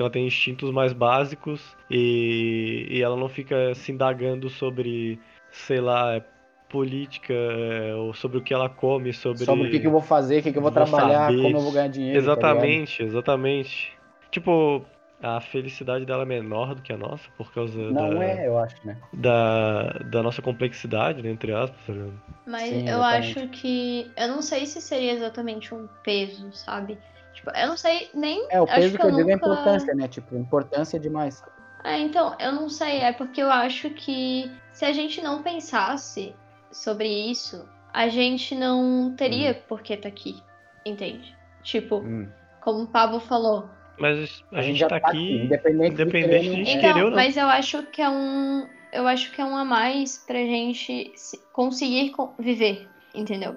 Que 0.02 0.04
ela 0.04 0.10
tem 0.10 0.26
instintos 0.26 0.72
mais 0.72 0.94
básicos 0.94 1.78
e, 1.88 2.88
e 2.90 3.04
ela 3.04 3.16
não 3.16 3.30
fica 3.30 3.76
se 3.76 3.92
indagando 3.92 4.50
sobre, 4.50 5.20
sei 5.52 5.80
lá, 5.80 6.20
política, 6.68 7.32
é, 7.32 7.94
ou 7.94 8.12
sobre 8.12 8.40
o 8.40 8.42
que 8.42 8.52
ela 8.52 8.68
come, 8.68 9.14
sobre... 9.14 9.46
Sobre 9.46 9.68
o 9.68 9.70
que, 9.72 9.80
que 9.80 9.86
eu 9.86 9.92
vou 9.92 10.02
fazer, 10.02 10.40
o 10.40 10.42
que, 10.42 10.52
que 10.52 10.58
eu 10.58 10.62
vou 10.62 10.72
trabalhar, 10.72 11.28
saber. 11.28 11.44
como 11.44 11.58
eu 11.58 11.62
vou 11.62 11.72
ganhar 11.72 11.88
dinheiro. 11.90 12.18
tá? 12.18 12.32
Exatamente, 12.32 13.04
exatamente. 13.04 13.94
Tipo, 14.32 14.84
a 15.22 15.40
felicidade 15.40 16.04
dela 16.04 16.24
é 16.24 16.26
menor 16.26 16.74
do 16.74 16.82
que 16.82 16.92
a 16.92 16.98
nossa, 16.98 17.30
por 17.38 17.54
causa 17.54 17.78
Não 17.92 18.18
da, 18.18 18.26
é, 18.26 18.48
eu 18.48 18.58
acho, 18.58 18.76
né? 18.84 18.98
da, 19.14 19.84
da 20.10 20.24
nossa 20.24 20.42
complexidade, 20.42 21.22
né, 21.22 21.30
entre 21.30 21.54
aspas. 21.54 21.80
tá? 21.86 22.34
Mas 22.48 22.70
Sim, 22.70 22.90
eu 22.90 23.04
acho 23.04 23.48
que. 23.50 24.10
Eu 24.18 24.30
não 24.30 24.42
sei 24.42 24.66
se 24.66 24.82
seria 24.82 25.12
exatamente 25.12 25.76
um 25.76 25.88
peso, 26.04 26.52
sabe? 26.54 26.98
Tipo, 27.42 27.58
eu 27.58 27.68
não 27.70 27.78
sei 27.78 28.10
nem. 28.14 28.46
É, 28.52 28.62
o 28.62 28.66
acho 28.66 28.76
peso 28.76 28.98
que 28.98 29.04
eu, 29.06 29.10
eu 29.10 29.16
digo 29.16 29.30
é 29.30 29.34
a 29.34 29.36
nunca- 29.38 29.48
importância, 29.48 29.96
né? 29.96 30.08
Tipo, 30.08 30.36
importância 30.36 31.00
demais. 31.00 31.44
É, 31.84 31.98
então, 31.98 32.36
eu 32.40 32.52
não 32.52 32.70
sei, 32.70 33.00
é 33.00 33.12
porque 33.12 33.42
eu 33.42 33.50
acho 33.52 33.90
que 33.90 34.52
se 34.72 34.86
a 34.86 34.94
gente 34.94 35.20
não 35.22 35.42
pensasse 35.42 36.36
sobre 36.72 37.08
isso, 37.08 37.68
a 37.92 38.08
gente 38.08 38.54
não 38.54 39.16
teria 39.18 39.56
por 39.56 39.82
que 39.82 39.98
tá 39.98 40.08
aqui, 40.08 40.42
entende? 40.86 41.36
Tipo, 41.64 41.96
Hum. 41.98 42.30
como 42.62 42.84
o 42.84 42.88
Pablo 42.88 43.20
falou. 43.20 43.68
Mas 43.98 44.44
a, 44.52 44.60
A 44.60 44.62
gente 44.62 44.68
gente 44.74 44.80
já 44.80 44.88
tá 44.88 45.00
tá 45.00 45.08
aqui, 45.10 45.18
aqui, 45.18 45.46
independente 45.46 45.96
de 45.96 46.02
independente 46.04 46.44
de 46.50 46.56
gente 46.56 46.70
Então, 46.72 46.82
querer 46.94 47.04
ou 47.04 47.10
não. 47.10 47.16
mas 47.16 47.36
eu 47.38 47.48
acho 47.48 47.84
que 47.88 48.02
é 48.02 48.10
um. 48.10 48.68
Eu 48.94 49.08
acho 49.08 49.32
que 49.32 49.42
é 49.42 49.46
um 49.46 49.56
a 49.58 49.66
mais 49.66 50.18
pra 50.20 50.38
gente 50.40 51.12
se- 51.16 51.40
conseguir 51.54 52.12
co- 52.12 52.34
viver, 52.38 52.88
entendeu? 53.16 53.56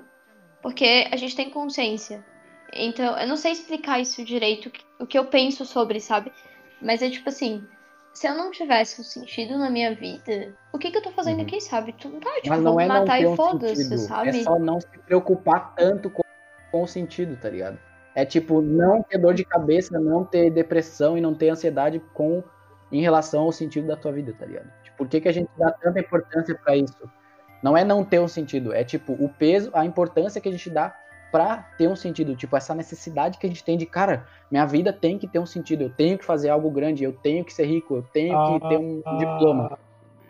Porque 0.62 1.07
a 1.12 1.16
gente 1.16 1.37
tem 1.37 1.51
consciência. 1.51 2.24
Então, 2.75 3.16
eu 3.18 3.27
não 3.27 3.37
sei 3.37 3.53
explicar 3.53 4.01
isso 4.01 4.25
direito, 4.25 4.70
o 4.99 5.07
que 5.07 5.18
eu 5.18 5.27
penso 5.27 5.64
sobre, 5.64 6.01
sabe? 6.01 6.33
Mas 6.81 7.03
é 7.03 7.09
tipo 7.09 7.29
assim, 7.29 7.68
se 8.12 8.29
eu 8.29 8.35
não 8.35 8.51
tivesse 8.51 9.01
um 9.01 9.05
sentido 9.05 9.57
na 9.59 9.70
minha 9.70 9.95
vida, 9.95 10.53
o 10.72 10.79
que, 10.79 10.91
que 10.91 10.99
eu 10.99 11.03
tô 11.03 11.11
fazendo 11.11 11.39
Uhum. 11.39 11.45
aqui, 11.45 11.61
sabe? 11.61 11.93
Tu, 11.93 12.09
tá, 12.20 12.31
tipo, 12.41 12.57
não 12.61 12.81
é 12.81 12.87
não 12.87 13.01
matar 13.01 13.18
ter 13.18 13.25
e 13.25 13.27
um 13.27 13.37
foda-se, 13.37 13.77
sentido. 13.77 13.99
sabe? 13.99 14.29
É 14.29 14.33
só 14.45 14.59
não 14.59 14.81
se 14.81 14.99
preocupar 15.07 15.75
tanto 15.75 16.11
com, 16.11 16.22
com 16.70 16.83
o 16.83 16.87
sentido, 16.87 17.37
tá 17.37 17.49
ligado? 17.49 17.79
É 18.14 18.25
tipo, 18.25 18.62
não 18.62 19.03
ter 19.03 19.18
dor 19.18 19.35
de 19.35 19.45
cabeça, 19.45 19.99
não 19.99 20.25
ter 20.25 20.51
depressão 20.51 21.18
e 21.18 21.20
não 21.20 21.35
ter 21.35 21.49
ansiedade 21.49 22.01
com 22.12 22.43
em 22.93 23.01
relação 23.01 23.43
ao 23.43 23.53
sentido 23.53 23.89
da 23.89 23.97
tua 23.97 24.12
vida, 24.12 24.33
tá 24.39 24.47
ligado? 24.47 24.70
Tipo, 24.85 24.97
por 24.99 25.09
que, 25.09 25.20
que 25.20 25.29
a 25.29 25.33
gente 25.33 25.51
dá 25.59 25.72
tanta 25.72 25.99
importância 25.99 26.55
pra 26.55 26.77
isso? 26.77 27.11
Não 27.61 27.77
é 27.77 27.83
não 27.83 28.05
ter 28.05 28.20
um 28.20 28.29
sentido, 28.29 28.72
é 28.72 28.85
tipo, 28.85 29.14
o 29.14 29.29
peso, 29.29 29.70
a 29.75 29.85
importância 29.85 30.41
que 30.41 30.49
a 30.49 30.53
gente 30.53 30.70
dá 30.70 30.95
pra 31.35 31.68
ter 31.76 31.89
um 31.89 31.97
sentido. 31.97 32.37
Tipo, 32.37 32.57
essa 32.57 32.76
necessidade 32.76 33.39
que 33.39 33.47
a 33.47 33.49
gente 33.49 33.64
tem 33.64 33.76
de, 33.76 33.85
cara, 33.85 34.24
minha 34.49 34.64
vida 34.64 34.93
tem 34.93 35.18
que 35.18 35.26
ter 35.26 35.41
um 35.41 35.47
sentido, 35.47 35.82
eu 35.82 35.91
tenho 35.91 36.16
que 36.16 36.24
fazer 36.24 36.49
algo 36.49 36.70
grande, 36.70 37.03
eu 37.03 37.12
tenho 37.12 37.45
que 37.45 37.53
ser 37.53 37.64
rico, 37.64 37.97
eu 37.97 38.03
tenho 38.12 38.41
que 38.45 38.64
Ah, 38.64 38.68
ter 38.68 38.78
um 38.78 39.03
ah, 39.05 39.16
diploma. 39.18 39.78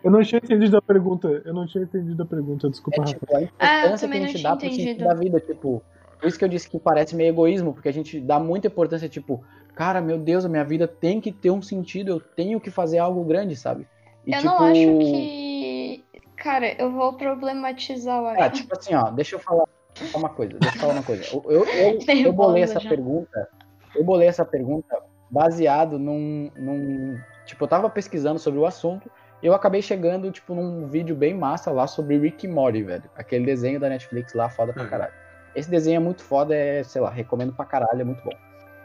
Eu 0.03 0.09
não 0.09 0.23
tinha 0.23 0.41
entendido 0.43 0.75
a 0.75 0.81
pergunta. 0.81 1.27
Eu 1.45 1.53
não 1.53 1.67
tinha 1.67 1.83
entendido 1.83 2.23
a 2.23 2.25
pergunta, 2.25 2.67
desculpa, 2.71 3.03
É 3.03 3.05
tipo, 3.05 3.23
a 3.35 3.37
Ah, 3.37 3.43
importância 3.43 4.07
que 4.07 4.13
também 4.13 4.23
a 4.23 4.27
gente 4.31 4.41
dá 4.41 4.55
pro 4.55 4.65
entendido. 4.65 4.89
sentido 4.89 5.07
da 5.07 5.13
vida, 5.13 5.39
tipo. 5.39 5.83
Por 6.19 6.27
isso 6.27 6.39
que 6.39 6.45
eu 6.45 6.49
disse 6.49 6.67
que 6.67 6.79
parece 6.79 7.15
meio 7.15 7.29
egoísmo, 7.29 7.71
porque 7.71 7.89
a 7.89 7.93
gente 7.93 8.19
dá 8.19 8.39
muita 8.39 8.65
importância, 8.65 9.07
tipo, 9.07 9.43
cara, 9.75 10.01
meu 10.01 10.17
Deus, 10.17 10.43
a 10.43 10.49
minha 10.49 10.63
vida 10.63 10.87
tem 10.87 11.21
que 11.21 11.31
ter 11.31 11.51
um 11.51 11.61
sentido, 11.61 12.09
eu 12.09 12.19
tenho 12.19 12.59
que 12.59 12.71
fazer 12.71 12.97
algo 12.97 13.23
grande, 13.23 13.55
sabe? 13.55 13.85
E, 14.25 14.31
eu 14.33 14.39
tipo, 14.39 14.49
não 14.49 14.57
acho 14.57 14.97
que. 14.97 16.03
Cara, 16.35 16.81
eu 16.81 16.91
vou 16.91 17.13
problematizar, 17.13 18.23
acho. 18.25 18.41
Ah, 18.41 18.49
tipo 18.49 18.75
assim, 18.75 18.95
ó, 18.95 19.11
deixa 19.11 19.35
eu 19.35 19.39
falar 19.39 19.65
uma 20.13 20.29
coisa, 20.29 20.57
deixa 20.59 20.75
eu 20.77 20.81
falar 20.81 20.93
uma 20.93 21.03
coisa. 21.03 21.23
Eu, 21.31 21.43
eu, 21.51 21.65
eu, 21.65 21.99
eu 22.25 22.33
bolei 22.33 22.63
essa 22.63 22.79
já. 22.79 22.89
pergunta, 22.89 23.47
eu 23.95 24.03
bolei 24.03 24.27
essa 24.27 24.43
pergunta 24.45 24.97
baseado 25.29 25.97
num, 25.99 26.51
num. 26.55 27.17
Tipo, 27.45 27.63
eu 27.63 27.67
tava 27.67 27.89
pesquisando 27.89 28.39
sobre 28.39 28.59
o 28.59 28.65
assunto 28.65 29.09
e 29.41 29.45
eu 29.47 29.53
acabei 29.53 29.81
chegando, 29.81 30.31
tipo, 30.31 30.53
num 30.55 30.87
vídeo 30.87 31.15
bem 31.15 31.33
massa 31.33 31.71
lá 31.71 31.85
sobre 31.87 32.17
Rick 32.17 32.45
e 32.45 32.49
Morty, 32.49 32.83
velho. 32.83 33.03
Aquele 33.15 33.45
desenho 33.45 33.79
da 33.79 33.89
Netflix 33.89 34.33
lá, 34.33 34.49
foda 34.49 34.73
pra 34.73 34.83
Uhum. 34.83 34.89
caralho. 34.89 35.13
Esse 35.55 35.69
desenho 35.69 35.97
é 35.97 35.99
muito 35.99 36.23
foda, 36.23 36.53
é, 36.55 36.83
sei 36.83 37.01
lá, 37.01 37.09
recomendo 37.09 37.53
pra 37.53 37.65
caralho, 37.65 38.01
é 38.01 38.03
muito 38.03 38.23
bom. 38.23 38.35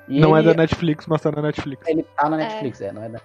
E 0.08 0.20
Não 0.20 0.36
é 0.36 0.40
ele- 0.40 0.48
da 0.48 0.54
Netflix, 0.54 1.06
mas 1.06 1.20
tá 1.20 1.30
na 1.32 1.42
Netflix. 1.42 1.86
ele 1.88 2.02
tá 2.16 2.28
na 2.28 2.36
Netflix, 2.36 2.80
é, 2.80 2.92
não 2.92 3.02
é 3.02 3.08
da 3.08 3.20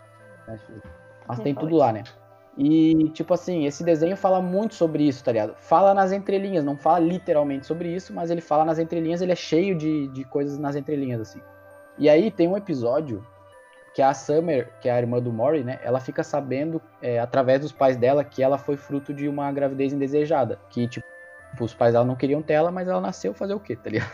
Netflix. 0.48 0.82
Mas 1.28 1.40
tem 1.40 1.54
tudo 1.56 1.76
lá, 1.76 1.92
né? 1.92 2.04
E, 2.58 3.10
tipo 3.10 3.34
assim, 3.34 3.66
esse 3.66 3.84
desenho 3.84 4.16
fala 4.16 4.42
muito 4.42 4.76
sobre 4.76 5.06
isso, 5.06 5.24
tá 5.24 5.32
ligado? 5.32 5.56
Fala 5.58 5.94
nas 5.94 6.12
entrelinhas, 6.14 6.64
não 6.64 6.78
fala 6.78 7.00
literalmente 7.00 7.66
sobre 7.66 7.94
isso, 7.94 8.14
mas 8.14 8.32
ele 8.32 8.40
fala 8.40 8.64
nas 8.64 8.80
entrelinhas, 8.80 9.22
ele 9.22 9.34
é 9.34 9.36
cheio 9.36 9.76
de, 9.76 10.08
de 10.08 10.24
coisas 10.24 10.58
nas 10.58 10.76
entrelinhas, 10.76 11.20
assim. 11.20 11.42
E 11.98 12.10
aí 12.10 12.32
tem 12.32 12.48
um 12.48 12.56
episódio 12.56 13.26
que 13.94 14.02
a 14.02 14.14
Summer, 14.14 14.72
que 14.82 14.90
é 14.90 14.92
a 14.92 15.00
irmã 15.00 15.22
do 15.22 15.32
Mori, 15.32 15.64
né? 15.64 15.80
Ela 15.82 16.00
fica 16.00 16.24
sabendo, 16.24 16.82
é, 17.02 17.20
através 17.20 17.62
dos 17.62 17.72
pais 17.72 17.96
dela, 17.96 18.24
que 18.24 18.44
ela 18.44 18.58
foi 18.58 18.76
fruto 18.76 19.14
de 19.14 19.28
uma 19.28 19.50
gravidez 19.52 19.94
indesejada. 19.94 20.60
Que, 20.70 20.88
tipo, 20.88 21.08
os 21.60 21.74
pais 21.74 21.94
dela 21.94 22.06
não 22.06 22.16
queriam 22.16 22.42
ter 22.42 22.54
ela, 22.54 22.72
mas 22.72 22.88
ela 22.88 23.00
nasceu 23.00 23.34
fazer 23.34 23.54
o 23.54 23.60
quê, 23.60 23.76
tá 23.76 23.90
ligado? 23.90 24.12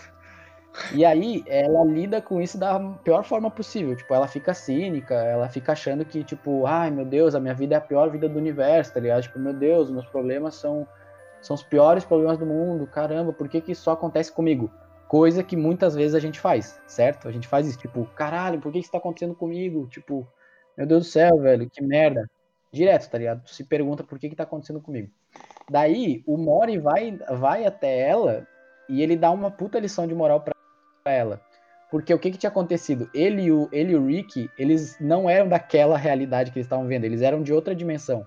E 0.94 1.04
aí, 1.04 1.44
ela 1.48 1.84
lida 1.84 2.22
com 2.22 2.42
isso 2.42 2.58
da 2.58 2.80
pior 3.04 3.24
forma 3.24 3.52
possível. 3.52 3.96
Tipo, 3.96 4.14
ela 4.14 4.28
fica 4.28 4.54
cínica, 4.54 5.14
ela 5.16 5.50
fica 5.50 5.74
achando 5.74 6.06
que, 6.06 6.24
tipo, 6.24 6.66
ai 6.66 6.90
meu 6.90 7.06
Deus, 7.06 7.36
a 7.36 7.40
minha 7.40 7.54
vida 7.54 7.76
é 7.76 7.78
a 7.78 7.82
pior 7.82 8.10
vida 8.10 8.28
do 8.30 8.40
universo, 8.40 8.94
tá 8.94 9.00
ligado? 9.00 9.24
Tipo, 9.24 9.40
meu 9.40 9.54
Deus, 9.54 9.90
meus 9.92 10.06
problemas 10.06 10.56
são, 10.56 10.88
são 11.42 11.56
os 11.56 11.64
piores 11.64 12.06
problemas 12.06 12.38
do 12.38 12.46
mundo, 12.46 12.88
caramba, 12.88 13.34
por 13.34 13.50
que 13.50 13.62
que 13.62 13.74
isso 13.74 13.84
só 13.84 13.92
acontece 13.92 14.32
comigo? 14.32 14.72
Coisa 15.08 15.44
que 15.44 15.58
muitas 15.58 15.94
vezes 15.94 16.16
a 16.16 16.20
gente 16.20 16.40
faz, 16.40 16.82
certo? 16.88 17.28
A 17.28 17.32
gente 17.32 17.48
faz 17.48 17.68
isso, 17.68 17.78
tipo, 17.78 18.06
caralho, 18.16 18.60
por 18.62 18.72
que 18.72 18.80
que 18.80 18.86
isso 18.86 18.92
tá 18.92 18.98
acontecendo 18.98 19.36
comigo? 19.36 19.88
Tipo, 19.88 20.26
meu 20.78 20.88
Deus 20.88 21.06
do 21.06 21.10
céu, 21.10 21.38
velho, 21.40 21.70
que 21.70 21.84
merda. 21.84 22.30
Direto, 22.72 23.10
tá 23.10 23.18
ligado? 23.18 23.44
Tu 23.44 23.54
se 23.54 23.66
pergunta 23.66 24.04
por 24.04 24.18
que 24.18 24.30
que 24.30 24.36
tá 24.36 24.44
acontecendo 24.44 24.80
comigo. 24.80 25.10
Daí, 25.70 26.24
o 26.26 26.38
Mori 26.38 26.78
vai, 26.78 27.20
vai 27.30 27.66
até 27.66 28.00
ela 28.00 28.48
e 28.88 29.02
ele 29.02 29.18
dá 29.18 29.32
uma 29.32 29.52
puta 29.52 29.80
lição 29.80 30.08
de 30.08 30.16
moral 30.16 30.42
pra 30.42 30.54
ela. 31.06 31.42
Porque 31.90 32.14
o 32.14 32.20
que 32.20 32.32
que 32.32 32.38
tinha 32.38 32.50
acontecido? 32.50 33.10
Ele 33.14 33.44
e 33.44 33.52
o, 33.52 33.68
ele 33.72 33.92
e 33.92 33.96
o 33.96 34.06
Rick, 34.06 34.50
eles 34.58 34.98
não 35.00 35.30
eram 35.30 35.50
daquela 35.50 35.98
realidade 35.98 36.52
que 36.52 36.58
eles 36.58 36.66
estavam 36.66 36.88
vendo, 36.88 37.04
eles 37.04 37.22
eram 37.22 37.44
de 37.44 37.54
outra 37.54 37.76
dimensão. 37.76 38.26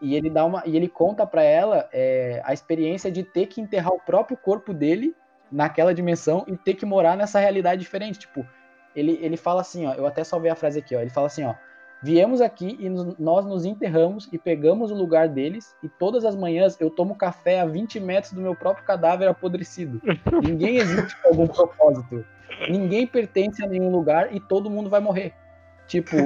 E 0.00 0.14
ele 0.14 0.30
dá 0.30 0.44
uma 0.44 0.62
e 0.64 0.76
ele 0.76 0.88
conta 0.88 1.26
pra 1.26 1.42
ela 1.42 1.88
é, 1.92 2.40
a 2.44 2.52
experiência 2.54 3.10
de 3.10 3.22
ter 3.22 3.46
que 3.46 3.60
enterrar 3.60 3.92
o 3.92 4.00
próprio 4.00 4.36
corpo 4.36 4.72
dele 4.72 5.14
naquela 5.50 5.92
dimensão 5.92 6.44
e 6.46 6.56
ter 6.56 6.74
que 6.74 6.86
morar 6.86 7.16
nessa 7.16 7.40
realidade 7.40 7.80
diferente. 7.80 8.20
Tipo, 8.20 8.46
ele, 8.94 9.18
ele 9.20 9.36
fala 9.36 9.60
assim, 9.60 9.86
ó, 9.86 9.94
eu 9.94 10.06
até 10.06 10.22
salvei 10.22 10.50
a 10.50 10.54
frase 10.54 10.78
aqui, 10.78 10.94
ó. 10.94 11.00
Ele 11.00 11.10
fala 11.10 11.26
assim, 11.26 11.44
ó, 11.44 11.54
viemos 12.02 12.40
aqui 12.40 12.76
e 12.78 12.88
nos- 12.88 13.18
nós 13.18 13.44
nos 13.46 13.64
enterramos 13.64 14.28
e 14.32 14.38
pegamos 14.38 14.90
o 14.90 14.94
lugar 14.94 15.28
deles 15.28 15.74
e 15.82 15.88
todas 15.88 16.24
as 16.24 16.34
manhãs 16.34 16.80
eu 16.80 16.90
tomo 16.90 17.14
café 17.14 17.60
a 17.60 17.64
20 17.66 18.00
metros 18.00 18.32
do 18.32 18.40
meu 18.40 18.54
próprio 18.54 18.84
cadáver 18.84 19.28
apodrecido. 19.28 20.00
Ninguém 20.42 20.76
existe 20.78 21.20
com 21.22 21.28
algum 21.28 21.46
propósito. 21.46 22.24
Ninguém 22.68 23.06
pertence 23.06 23.64
a 23.64 23.68
nenhum 23.68 23.90
lugar 23.90 24.34
e 24.34 24.40
todo 24.40 24.70
mundo 24.70 24.90
vai 24.90 25.00
morrer. 25.00 25.32
Tipo, 25.86 26.16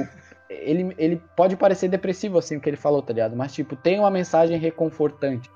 ele, 0.49 0.93
ele 0.97 1.21
pode 1.35 1.55
parecer 1.55 1.87
depressivo 1.87 2.37
assim 2.37 2.57
o 2.57 2.61
que 2.61 2.69
ele 2.69 2.77
falou, 2.77 3.01
tá 3.01 3.13
ligado? 3.13 3.35
Mas 3.35 3.53
tipo, 3.53 3.75
tem 3.75 3.99
uma 3.99 4.11
mensagem 4.11 4.57
reconfortante. 4.57 5.49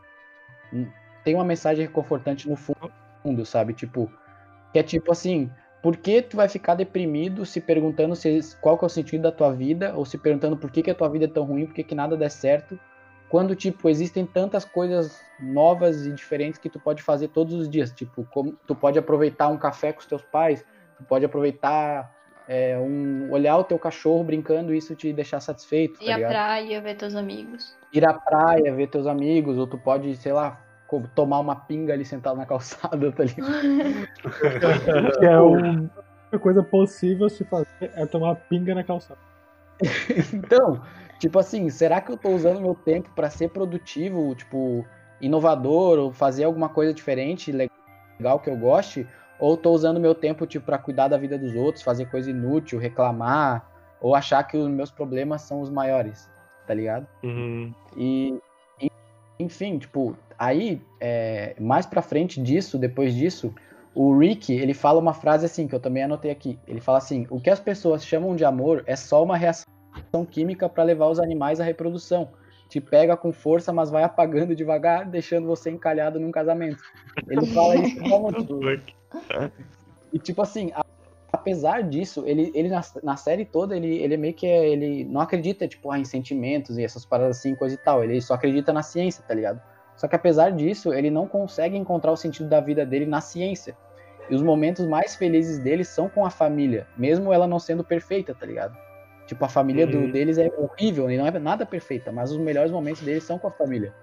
Hum, 0.73 0.87
Tem 1.23 1.35
uma 1.35 1.43
mensagem 1.45 1.85
reconfortante 1.85 2.49
no 2.49 2.55
fundo, 2.55 3.45
sabe? 3.45 3.73
Tipo, 3.73 4.11
que 4.71 4.79
é 4.79 4.83
tipo 4.83 5.11
assim, 5.11 5.49
por 5.81 5.95
que 5.97 6.21
tu 6.21 6.35
vai 6.37 6.49
ficar 6.49 6.75
deprimido 6.75 7.45
se 7.45 7.61
perguntando 7.61 8.15
se, 8.15 8.39
qual 8.61 8.77
que 8.77 8.83
é 8.83 8.87
o 8.87 8.89
sentido 8.89 9.21
da 9.23 9.31
tua 9.31 9.51
vida, 9.51 9.93
ou 9.95 10.05
se 10.05 10.17
perguntando 10.17 10.57
por 10.57 10.71
que, 10.71 10.83
que 10.83 10.91
a 10.91 10.95
tua 10.95 11.09
vida 11.09 11.25
é 11.25 11.27
tão 11.27 11.43
ruim, 11.43 11.65
por 11.65 11.73
que, 11.73 11.83
que 11.83 11.95
nada 11.95 12.17
dá 12.17 12.29
certo, 12.29 12.79
quando, 13.29 13.55
tipo, 13.55 13.87
existem 13.87 14.25
tantas 14.25 14.65
coisas 14.65 15.21
novas 15.39 16.05
e 16.05 16.11
diferentes 16.11 16.59
que 16.59 16.69
tu 16.69 16.79
pode 16.79 17.01
fazer 17.03 17.27
todos 17.29 17.53
os 17.53 17.69
dias, 17.69 17.91
tipo, 17.91 18.27
como 18.31 18.53
tu 18.65 18.75
pode 18.75 18.97
aproveitar 18.97 19.47
um 19.49 19.57
café 19.57 19.93
com 19.93 19.99
os 19.99 20.05
teus 20.05 20.23
pais, 20.23 20.65
tu 20.97 21.03
pode 21.03 21.23
aproveitar 21.23 22.11
é, 22.47 22.77
um 22.79 23.31
olhar 23.31 23.57
o 23.57 23.63
teu 23.63 23.77
cachorro 23.77 24.23
brincando 24.23 24.73
e 24.73 24.77
isso 24.79 24.95
te 24.95 25.13
deixar 25.13 25.39
satisfeito, 25.39 25.99
tá 25.99 26.05
Ir 26.05 26.11
à 26.11 26.15
ligado? 26.15 26.31
praia, 26.31 26.81
ver 26.81 26.95
teus 26.95 27.15
amigos. 27.15 27.77
Ir 27.93 28.03
à 28.03 28.13
praia, 28.13 28.73
ver 28.73 28.87
teus 28.87 29.05
amigos, 29.05 29.57
ou 29.57 29.67
tu 29.67 29.77
pode, 29.77 30.15
sei 30.17 30.33
lá, 30.33 30.59
tomar 31.15 31.39
uma 31.39 31.55
pinga 31.55 31.93
ali 31.93 32.03
sentado 32.03 32.37
na 32.37 32.45
calçada, 32.45 33.11
tá 33.11 33.23
ligado? 33.23 34.07
Que 35.19 35.25
é 35.25 35.39
o- 35.39 35.55
a 35.55 35.59
única 35.59 36.39
coisa 36.39 36.63
possível 36.63 37.29
se 37.29 37.43
fazer 37.45 37.67
é 37.81 38.05
tomar 38.05 38.35
pinga 38.35 38.73
na 38.73 38.83
calçada. 38.83 39.19
Então, 40.33 40.81
tipo 41.19 41.39
assim, 41.39 41.69
será 41.69 42.01
que 42.01 42.11
eu 42.11 42.17
tô 42.17 42.29
usando 42.29 42.59
meu 42.61 42.75
tempo 42.75 43.09
pra 43.15 43.29
ser 43.29 43.49
produtivo, 43.49 44.33
tipo, 44.35 44.85
inovador, 45.21 45.99
ou 45.99 46.11
fazer 46.11 46.43
alguma 46.43 46.69
coisa 46.69 46.93
diferente, 46.93 47.51
legal 47.51 48.39
que 48.39 48.49
eu 48.49 48.57
goste? 48.57 49.07
Ou 49.39 49.55
tô 49.55 49.71
usando 49.71 49.99
meu 49.99 50.13
tempo, 50.13 50.45
tipo, 50.45 50.65
pra 50.65 50.77
cuidar 50.77 51.07
da 51.07 51.17
vida 51.17 51.37
dos 51.37 51.55
outros, 51.55 51.83
fazer 51.83 52.07
coisa 52.07 52.29
inútil, 52.29 52.77
reclamar, 52.79 53.65
ou 54.01 54.13
achar 54.15 54.43
que 54.43 54.57
os 54.57 54.67
meus 54.67 54.91
problemas 54.91 55.41
são 55.43 55.61
os 55.61 55.69
maiores, 55.69 56.29
tá 56.67 56.73
ligado? 56.73 57.07
Uhum. 57.23 57.73
E- 57.95 58.37
enfim, 59.39 59.77
tipo, 59.77 60.17
aí, 60.37 60.81
é, 60.99 61.55
mais 61.59 61.85
pra 61.85 62.01
frente 62.01 62.41
disso, 62.41 62.77
depois 62.77 63.13
disso, 63.15 63.53
o 63.95 64.17
Rick, 64.17 64.51
ele 64.53 64.73
fala 64.73 64.99
uma 64.99 65.13
frase 65.13 65.45
assim, 65.45 65.67
que 65.67 65.73
eu 65.73 65.79
também 65.79 66.03
anotei 66.03 66.29
aqui. 66.29 66.59
Ele 66.67 66.81
fala 66.81 66.97
assim, 66.97 67.25
o 67.29 67.39
que 67.39 67.49
as 67.49 67.59
pessoas 67.59 68.05
chamam 68.05 68.35
de 68.35 68.43
amor 68.43 68.83
é 68.85 68.95
só 68.95 69.23
uma 69.23 69.37
reação 69.37 69.65
química 70.29 70.67
pra 70.67 70.83
levar 70.83 71.07
os 71.07 71.19
animais 71.19 71.59
à 71.59 71.63
reprodução. 71.63 72.29
Te 72.67 72.79
pega 72.79 73.17
com 73.17 73.31
força, 73.31 73.73
mas 73.73 73.89
vai 73.89 74.03
apagando 74.03 74.55
devagar, 74.55 75.09
deixando 75.09 75.47
você 75.47 75.71
encalhado 75.71 76.19
num 76.19 76.31
casamento. 76.31 76.83
Ele 77.27 77.45
fala 77.47 77.75
isso 77.77 77.99
como, 78.01 78.31
tipo, 78.33 78.59
e 80.13 80.19
tipo 80.19 80.41
assim, 80.41 80.71
a- 80.75 80.85
apesar 81.31 81.83
disso, 81.83 82.23
ele, 82.25 82.51
ele 82.53 82.69
na, 82.69 82.81
na 83.03 83.15
série 83.15 83.45
toda, 83.45 83.75
ele, 83.75 83.97
ele 83.97 84.17
meio 84.17 84.33
que 84.33 84.47
é, 84.47 84.67
ele 84.69 85.03
não 85.05 85.21
acredita, 85.21 85.67
tipo, 85.67 85.91
ah, 85.91 85.99
em 85.99 86.05
sentimentos 86.05 86.77
e 86.77 86.83
essas 86.83 87.05
paradas 87.05 87.37
assim, 87.37 87.55
coisa 87.55 87.75
e 87.75 87.77
tal. 87.77 88.03
Ele 88.03 88.19
só 88.21 88.33
acredita 88.33 88.73
na 88.73 88.83
ciência, 88.83 89.23
tá 89.27 89.33
ligado? 89.33 89.61
Só 89.95 90.07
que 90.07 90.15
apesar 90.15 90.51
disso, 90.51 90.93
ele 90.93 91.09
não 91.09 91.27
consegue 91.27 91.77
encontrar 91.77 92.11
o 92.11 92.17
sentido 92.17 92.47
da 92.47 92.59
vida 92.59 92.85
dele 92.85 93.05
na 93.05 93.21
ciência. 93.21 93.75
E 94.29 94.35
os 94.35 94.41
momentos 94.41 94.85
mais 94.87 95.15
felizes 95.15 95.59
dele 95.59 95.83
são 95.83 96.07
com 96.07 96.25
a 96.25 96.29
família, 96.29 96.87
mesmo 96.95 97.33
ela 97.33 97.47
não 97.47 97.59
sendo 97.59 97.83
perfeita, 97.83 98.33
tá 98.33 98.45
ligado? 98.45 98.77
Tipo, 99.25 99.45
a 99.45 99.49
família 99.49 99.85
do- 99.85 99.99
Uhum. 99.99 100.11
deles 100.11 100.37
é 100.37 100.49
horrível 100.57 101.09
e 101.11 101.17
não 101.17 101.27
é 101.27 101.31
nada 101.39 101.65
perfeita, 101.65 102.11
mas 102.11 102.31
os 102.31 102.37
melhores 102.37 102.71
momentos 102.71 103.01
deles 103.01 103.23
são 103.23 103.37
com 103.37 103.47
a 103.47 103.51
família. 103.51 103.93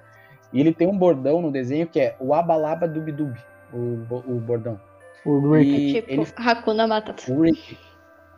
E 0.52 0.60
ele 0.60 0.72
tem 0.72 0.86
um 0.86 0.96
bordão 0.96 1.40
no 1.40 1.50
desenho 1.50 1.86
que 1.86 1.98
é 2.00 2.16
o 2.20 2.32
Abalaba 2.34 2.86
Dubidub, 2.86 3.36
o, 3.72 4.06
o 4.12 4.40
bordão. 4.40 4.80
O 5.26 5.52
Rick. 5.52 5.70
E 5.70 5.92
tipo, 5.94 6.12
ele 6.12 6.26
Hakuna 6.36 6.86
Matata. 6.86 7.32
o 7.32 7.42
Rick. 7.42 7.76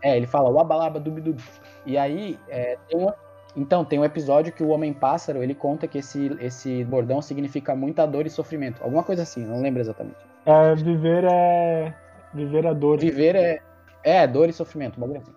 É, 0.02 0.16
ele 0.16 0.26
fala 0.26 0.50
o 0.50 0.58
abalaba 0.58 0.98
dubidub. 0.98 1.40
E 1.84 1.98
aí, 1.98 2.38
é, 2.48 2.78
tem 2.88 2.98
um, 2.98 3.10
então, 3.56 3.84
tem 3.84 3.98
um 3.98 4.04
episódio 4.04 4.52
que 4.52 4.62
o 4.62 4.68
Homem-Pássaro, 4.68 5.42
ele 5.42 5.54
conta 5.54 5.88
que 5.88 5.98
esse, 5.98 6.36
esse 6.40 6.84
bordão 6.84 7.20
significa 7.20 7.74
muita 7.74 8.06
dor 8.06 8.26
e 8.26 8.30
sofrimento. 8.30 8.82
Alguma 8.82 9.02
coisa 9.02 9.22
assim, 9.22 9.44
não 9.44 9.60
lembro 9.60 9.80
exatamente. 9.80 10.16
É, 10.46 10.74
viver 10.74 11.24
é. 11.24 11.94
Viver 12.32 12.66
a 12.66 12.72
dor. 12.72 12.98
Viver 12.98 13.34
é, 13.34 13.60
é 14.04 14.26
dor 14.26 14.48
e 14.48 14.52
sofrimento, 14.52 15.00
bagulho 15.00 15.18
assim. 15.18 15.34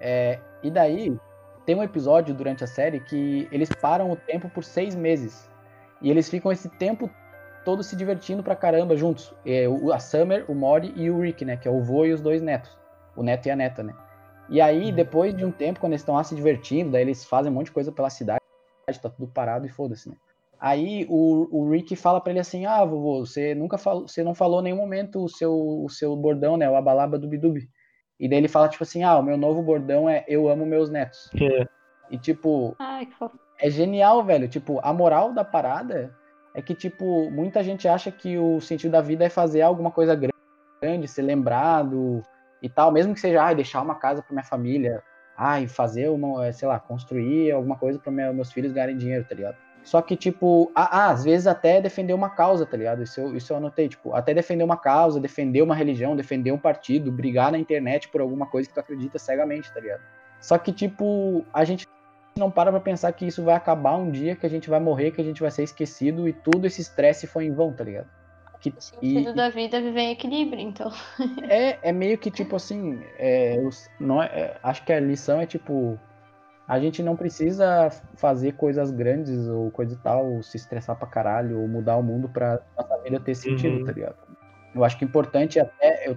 É, 0.00 0.38
e 0.62 0.70
daí, 0.70 1.16
tem 1.64 1.74
um 1.74 1.82
episódio 1.82 2.34
durante 2.34 2.62
a 2.62 2.66
série 2.66 3.00
que 3.00 3.48
eles 3.50 3.70
param 3.80 4.10
o 4.10 4.16
tempo 4.16 4.48
por 4.50 4.62
seis 4.62 4.94
meses. 4.94 5.50
E 6.02 6.10
eles 6.10 6.28
ficam 6.28 6.52
esse 6.52 6.68
tempo 6.68 7.08
todo 7.64 7.82
se 7.82 7.96
divertindo 7.96 8.42
pra 8.42 8.54
caramba 8.56 8.96
juntos. 8.96 9.34
É, 9.44 9.68
o- 9.68 9.92
a 9.92 9.98
Summer, 9.98 10.44
o 10.50 10.54
Mori 10.54 10.92
e 10.96 11.10
o 11.10 11.20
Rick, 11.20 11.44
né? 11.44 11.56
Que 11.56 11.66
é 11.68 11.70
o 11.70 11.80
vô 11.82 12.04
e 12.04 12.12
os 12.12 12.20
dois 12.20 12.40
netos. 12.42 12.76
O 13.16 13.22
neto 13.22 13.46
e 13.46 13.50
a 13.50 13.56
neta, 13.56 13.82
né? 13.82 13.94
E 14.48 14.60
aí, 14.60 14.92
depois 14.92 15.34
de 15.34 15.44
um 15.44 15.50
tempo, 15.50 15.80
quando 15.80 15.92
eles 15.92 16.02
estão 16.02 16.14
lá 16.16 16.24
se 16.24 16.34
divertindo, 16.34 16.90
daí 16.92 17.02
eles 17.02 17.24
fazem 17.24 17.50
um 17.50 17.54
monte 17.54 17.66
de 17.66 17.72
coisa 17.72 17.90
pela 17.90 18.10
cidade, 18.10 18.40
tá 19.00 19.08
tudo 19.08 19.26
parado 19.28 19.64
e 19.66 19.70
foda-se, 19.70 20.10
né? 20.10 20.16
Aí 20.60 21.06
o, 21.08 21.48
o 21.50 21.70
Rick 21.70 21.96
fala 21.96 22.20
pra 22.20 22.30
ele 22.30 22.40
assim: 22.40 22.64
Ah, 22.66 22.84
vovô, 22.84 23.24
você 23.24 23.54
nunca 23.54 23.76
falou, 23.78 24.06
você 24.06 24.22
não 24.22 24.34
falou 24.34 24.60
em 24.60 24.64
nenhum 24.64 24.76
momento 24.76 25.22
o 25.24 25.28
seu, 25.28 25.52
o 25.54 25.88
seu 25.88 26.14
bordão, 26.16 26.56
né? 26.56 26.68
O 26.68 26.76
abalaba 26.76 27.18
dubidubi. 27.18 27.68
E 28.20 28.28
daí 28.28 28.38
ele 28.38 28.48
fala, 28.48 28.68
tipo 28.68 28.82
assim, 28.84 29.02
ah, 29.02 29.18
o 29.18 29.22
meu 29.22 29.36
novo 29.36 29.60
bordão 29.62 30.08
é 30.08 30.24
Eu 30.28 30.48
amo 30.48 30.64
meus 30.64 30.88
netos. 30.88 31.30
É. 31.40 31.66
E 32.10 32.16
tipo, 32.18 32.76
Ai, 32.78 33.06
que 33.06 33.14
fofo. 33.14 33.36
é 33.58 33.68
genial, 33.70 34.22
velho. 34.22 34.46
Tipo, 34.48 34.78
a 34.82 34.92
moral 34.92 35.32
da 35.32 35.44
parada 35.44 36.14
é 36.54 36.62
que, 36.62 36.74
tipo, 36.74 37.30
muita 37.30 37.62
gente 37.62 37.88
acha 37.88 38.10
que 38.12 38.38
o 38.38 38.60
sentido 38.60 38.92
da 38.92 39.00
vida 39.00 39.24
é 39.24 39.28
fazer 39.28 39.62
alguma 39.62 39.90
coisa 39.90 40.14
gran- 40.14 40.30
grande, 40.80 41.08
ser 41.08 41.22
lembrado 41.22 42.22
e 42.62 42.68
tal, 42.68 42.92
mesmo 42.92 43.12
que 43.12 43.20
seja, 43.20 43.42
ai, 43.42 43.54
deixar 43.54 43.82
uma 43.82 43.96
casa 43.96 44.22
pra 44.22 44.32
minha 44.32 44.44
família, 44.44 45.02
ai, 45.36 45.66
fazer 45.66 46.08
uma, 46.08 46.46
eh, 46.46 46.52
sei 46.52 46.68
lá, 46.68 46.78
construir 46.78 47.50
alguma 47.50 47.76
coisa 47.76 48.00
minha- 48.06 48.32
meus 48.32 48.52
filhos 48.52 48.72
ganharem 48.72 48.96
dinheiro, 48.96 49.24
tá 49.28 49.34
ligado? 49.34 49.56
Só 49.82 50.00
que, 50.00 50.16
tipo, 50.16 50.70
ah, 50.74 50.88
ah, 50.90 51.10
às 51.10 51.24
vezes 51.24 51.46
até 51.46 51.78
defender 51.80 52.14
uma 52.14 52.30
causa, 52.30 52.64
tá 52.64 52.74
ligado? 52.76 53.02
Isso 53.02 53.20
eu, 53.20 53.36
isso 53.36 53.52
eu 53.52 53.56
anotei, 53.58 53.86
tipo, 53.88 54.14
até 54.14 54.32
defender 54.32 54.64
uma 54.64 54.78
causa, 54.78 55.20
defender 55.20 55.60
uma 55.60 55.74
religião, 55.74 56.16
defender 56.16 56.52
um 56.52 56.58
partido, 56.58 57.12
brigar 57.12 57.52
na 57.52 57.58
internet 57.58 58.08
por 58.08 58.22
alguma 58.22 58.46
coisa 58.46 58.66
que 58.66 58.74
tu 58.74 58.80
acredita 58.80 59.18
cegamente, 59.18 59.70
tá 59.74 59.80
ligado? 59.80 60.00
Só 60.40 60.56
que, 60.56 60.72
tipo, 60.72 61.44
a 61.52 61.64
gente 61.64 61.86
não 62.36 62.50
para 62.50 62.70
pra 62.70 62.80
pensar 62.80 63.12
que 63.12 63.26
isso 63.26 63.44
vai 63.44 63.54
acabar 63.54 63.96
um 63.96 64.10
dia, 64.10 64.34
que 64.34 64.44
a 64.44 64.50
gente 64.50 64.68
vai 64.68 64.80
morrer, 64.80 65.12
que 65.12 65.20
a 65.20 65.24
gente 65.24 65.40
vai 65.40 65.50
ser 65.50 65.62
esquecido 65.62 66.28
e 66.28 66.32
tudo 66.32 66.66
esse 66.66 66.80
estresse 66.80 67.26
foi 67.26 67.46
em 67.46 67.52
vão, 67.52 67.72
tá 67.72 67.84
ligado? 67.84 68.08
Que, 68.60 68.70
O 68.70 68.80
sentido 68.80 69.34
da 69.34 69.50
vida 69.50 69.76
é 69.76 69.80
viver 69.80 70.00
em 70.00 70.10
equilíbrio, 70.12 70.60
então. 70.60 70.90
é, 71.48 71.78
é 71.82 71.92
meio 71.92 72.18
que 72.18 72.30
tipo 72.30 72.56
assim, 72.56 73.04
é, 73.18 73.56
os- 73.62 73.88
não 74.00 74.22
é- 74.22 74.26
é, 74.26 74.56
acho 74.62 74.84
que 74.84 74.92
a 74.92 74.98
lição 74.98 75.40
é 75.40 75.46
tipo, 75.46 75.98
a 76.66 76.80
gente 76.80 77.02
não 77.02 77.14
precisa 77.14 77.90
fazer 78.16 78.52
coisas 78.52 78.90
grandes 78.90 79.46
ou 79.46 79.70
coisa 79.70 79.94
e 79.94 79.98
tal, 79.98 80.26
ou 80.26 80.42
se 80.42 80.56
estressar 80.56 80.96
pra 80.96 81.06
caralho, 81.06 81.60
ou 81.60 81.68
mudar 81.68 81.96
o 81.96 82.02
mundo 82.02 82.28
pra 82.28 82.58
nossa 82.76 83.02
vida 83.02 83.20
ter 83.20 83.34
sentido, 83.34 83.78
Uhum. 83.78 83.84
tá 83.84 83.92
ligado? 83.92 84.16
Eu 84.74 84.82
acho 84.82 84.98
que 84.98 85.04
o 85.04 85.06
importante 85.08 85.58
é 85.58 85.62
até. 85.62 86.08
eu- 86.08 86.16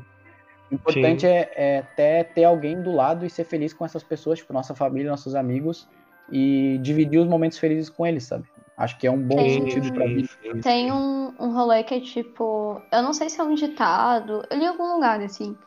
o 0.71 0.75
importante 0.75 1.25
é, 1.27 1.51
é 1.55 1.77
até 1.79 2.23
ter 2.23 2.43
alguém 2.43 2.81
do 2.81 2.91
lado 2.91 3.25
e 3.25 3.29
ser 3.29 3.43
feliz 3.43 3.73
com 3.73 3.85
essas 3.85 4.03
pessoas, 4.03 4.39
tipo, 4.39 4.51
nossa 4.53 4.73
família, 4.75 5.11
nossos 5.11 5.35
amigos, 5.35 5.87
e 6.31 6.77
dividir 6.81 7.19
os 7.19 7.27
momentos 7.27 7.57
felizes 7.57 7.89
com 7.89 8.05
eles, 8.05 8.23
sabe? 8.25 8.45
Acho 8.77 8.97
que 8.99 9.07
é 9.07 9.11
um 9.11 9.21
bom 9.21 9.39
Sim, 9.39 9.61
sentido 9.61 9.93
pra 9.93 10.05
vida. 10.05 10.29
Tem 10.61 10.91
um, 10.91 11.33
um 11.39 11.51
rolê 11.51 11.83
que 11.83 11.95
é 11.95 11.99
tipo. 11.99 12.79
Eu 12.91 13.01
não 13.01 13.11
sei 13.11 13.29
se 13.29 13.41
é 13.41 13.43
um 13.43 13.55
ditado. 13.55 14.43
Eu 14.49 14.57
li 14.57 14.65
em 14.65 14.67
algum 14.67 14.93
lugar, 14.93 15.19
assim. 15.21 15.57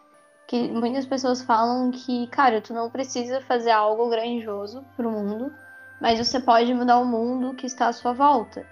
Que 0.46 0.68
muitas 0.68 1.06
pessoas 1.06 1.42
falam 1.42 1.90
que, 1.90 2.26
cara, 2.28 2.60
tu 2.60 2.72
não 2.72 2.88
precisa 2.88 3.40
fazer 3.40 3.70
algo 3.70 4.08
grandioso 4.08 4.84
pro 4.96 5.10
mundo, 5.10 5.52
mas 6.00 6.18
você 6.18 6.40
pode 6.40 6.72
mudar 6.72 6.98
o 6.98 7.04
mundo 7.04 7.54
que 7.54 7.66
está 7.66 7.88
à 7.88 7.92
sua 7.92 8.12
volta. 8.12 8.64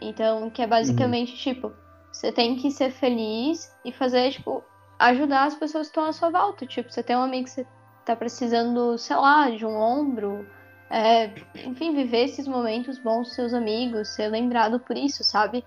Então, 0.00 0.48
que 0.50 0.62
é 0.62 0.66
basicamente 0.66 1.36
tipo, 1.36 1.72
você 2.12 2.32
tem 2.32 2.56
que 2.56 2.70
ser 2.70 2.90
feliz 2.90 3.74
e 3.84 3.92
fazer, 3.92 4.30
tipo, 4.32 4.64
ajudar 4.98 5.44
as 5.44 5.54
pessoas 5.54 5.86
que 5.86 5.90
estão 5.90 6.04
à 6.04 6.12
sua 6.12 6.30
volta. 6.30 6.66
Tipo, 6.66 6.90
você 6.90 7.02
tem 7.02 7.16
um 7.16 7.22
amigo 7.22 7.44
que 7.44 7.50
você 7.50 7.66
tá 8.04 8.16
precisando, 8.16 8.98
sei 8.98 9.16
lá, 9.16 9.50
de 9.50 9.64
um 9.64 9.76
ombro. 9.76 10.46
É, 10.90 11.26
enfim, 11.66 11.94
viver 11.94 12.24
esses 12.24 12.46
momentos 12.48 12.98
bons 12.98 13.28
com 13.28 13.34
seus 13.34 13.52
amigos, 13.54 14.08
ser 14.14 14.28
lembrado 14.28 14.80
por 14.80 14.96
isso, 14.96 15.22
sabe? 15.22 15.64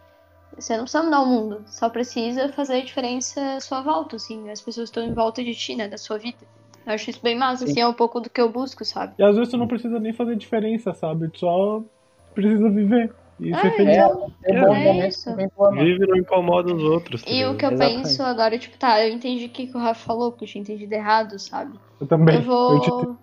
Você 0.55 0.76
não 0.76 0.84
precisa 0.84 1.03
mudar 1.03 1.22
o 1.22 1.26
mundo, 1.26 1.63
só 1.67 1.89
precisa 1.89 2.49
fazer 2.49 2.76
a 2.76 2.84
diferença 2.86 3.55
à 3.55 3.59
sua 3.59 3.82
volta, 3.82 4.15
assim, 4.15 4.49
as 4.49 4.61
pessoas 4.61 4.89
estão 4.89 5.03
em 5.03 5.13
volta 5.13 5.43
de 5.43 5.53
ti, 5.55 5.76
né, 5.76 5.88
da 5.88 5.97
sua 5.97 6.17
vida. 6.17 6.38
Eu 6.86 6.93
acho 6.93 7.09
isso 7.09 7.19
bem 7.22 7.38
massa, 7.38 7.65
Sim. 7.65 7.72
assim, 7.72 7.82
é 7.82 7.88
um 7.88 7.93
pouco 7.93 8.19
do 8.19 8.30
que 8.30 8.41
eu 8.41 8.51
busco, 8.51 8.84
sabe? 8.84 9.13
E 9.17 9.24
às 9.24 9.36
vezes 9.36 9.51
tu 9.51 9.57
não 9.57 9.67
precisa 9.67 9.99
nem 9.99 10.13
fazer 10.13 10.36
diferença, 10.36 10.93
sabe? 10.93 11.30
Tu 11.30 11.39
só 11.39 11.84
precisa 12.34 12.69
viver 12.69 13.13
e 13.39 13.55
ser 13.55 13.72
É, 13.72 13.76
feliz. 13.76 13.97
É, 14.43 14.56
é 14.56 14.60
bom 14.61 14.76
é 14.76 14.84
momento 14.85 15.07
isso. 15.07 15.30
Vive 15.73 16.03
e 16.03 16.07
não 16.07 16.18
incomoda 16.18 16.73
os 16.73 16.84
outros. 16.84 17.22
tá 17.23 17.31
E 17.31 17.45
o 17.45 17.56
que 17.56 17.65
eu 17.65 17.72
Exatamente. 17.72 18.07
penso 18.07 18.23
agora, 18.23 18.57
tipo, 18.57 18.77
tá, 18.77 19.06
eu 19.06 19.14
entendi 19.14 19.45
o 19.45 19.49
que 19.49 19.68
que 19.68 19.77
o 19.77 19.80
Rafa 19.80 20.06
falou, 20.06 20.31
porque 20.31 20.45
eu 20.45 20.49
tinha 20.49 20.61
entendido 20.61 20.93
errado, 20.93 21.38
sabe? 21.39 21.80
Eu 21.99 22.07
também. 22.07 22.35
Eu 22.35 22.41
vou. 22.41 22.73
Eu 22.73 22.80
te- 22.80 23.22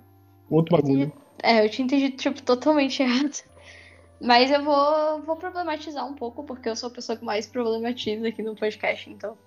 Outro 0.51 0.77
bagulho. 0.77 1.13
É, 1.43 1.65
eu 1.65 1.71
tinha 1.71 1.85
entendido, 1.87 2.17
tipo, 2.17 2.43
totalmente 2.43 3.01
errado. 3.03 3.43
Mas 4.21 4.51
eu 4.51 4.63
vou, 4.65 5.23
vou 5.23 5.37
problematizar 5.37 6.05
um 6.07 6.15
pouco, 6.15 6.43
porque 6.43 6.69
eu 6.69 6.75
sou 6.75 6.89
a 6.89 6.93
pessoa 6.93 7.17
que 7.17 7.25
mais 7.25 7.47
problematiza 7.47 8.29
aqui 8.29 8.43
no 8.43 8.57
podcast, 8.57 9.09
então. 9.09 9.39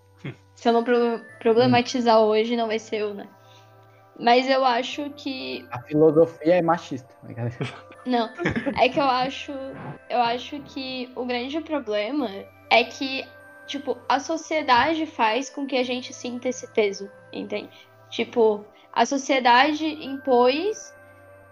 Se 0.56 0.70
eu 0.70 0.74
não 0.74 0.84
pro- 0.84 1.20
problematizar 1.40 2.20
hoje, 2.20 2.56
não 2.56 2.68
vai 2.68 2.80
ser 2.80 2.98
eu, 2.98 3.14
né? 3.14 3.28
Mas 4.20 4.48
eu 4.48 4.64
acho 4.64 5.10
que. 5.12 5.66
A 5.72 5.82
filosofia 5.82 6.56
é 6.56 6.62
machista. 6.62 7.10
Não, 8.06 8.30
é 8.80 8.90
que 8.90 9.00
eu 9.00 9.04
acho. 9.04 9.52
Eu 10.10 10.20
acho 10.20 10.60
que 10.62 11.12
o 11.16 11.24
grande 11.26 11.62
problema 11.62 12.30
é 12.70 12.84
que, 12.84 13.24
tipo, 13.68 13.96
a 14.10 14.20
sociedade 14.20 15.06
faz 15.06 15.50
com 15.52 15.68
que 15.68 15.78
a 15.78 15.84
gente 15.84 16.12
sinta 16.14 16.50
esse 16.50 16.68
peso, 16.72 17.10
entende? 17.32 17.70
Tipo, 18.10 18.66
a 18.92 19.06
sociedade 19.06 19.86
impôs 19.86 20.94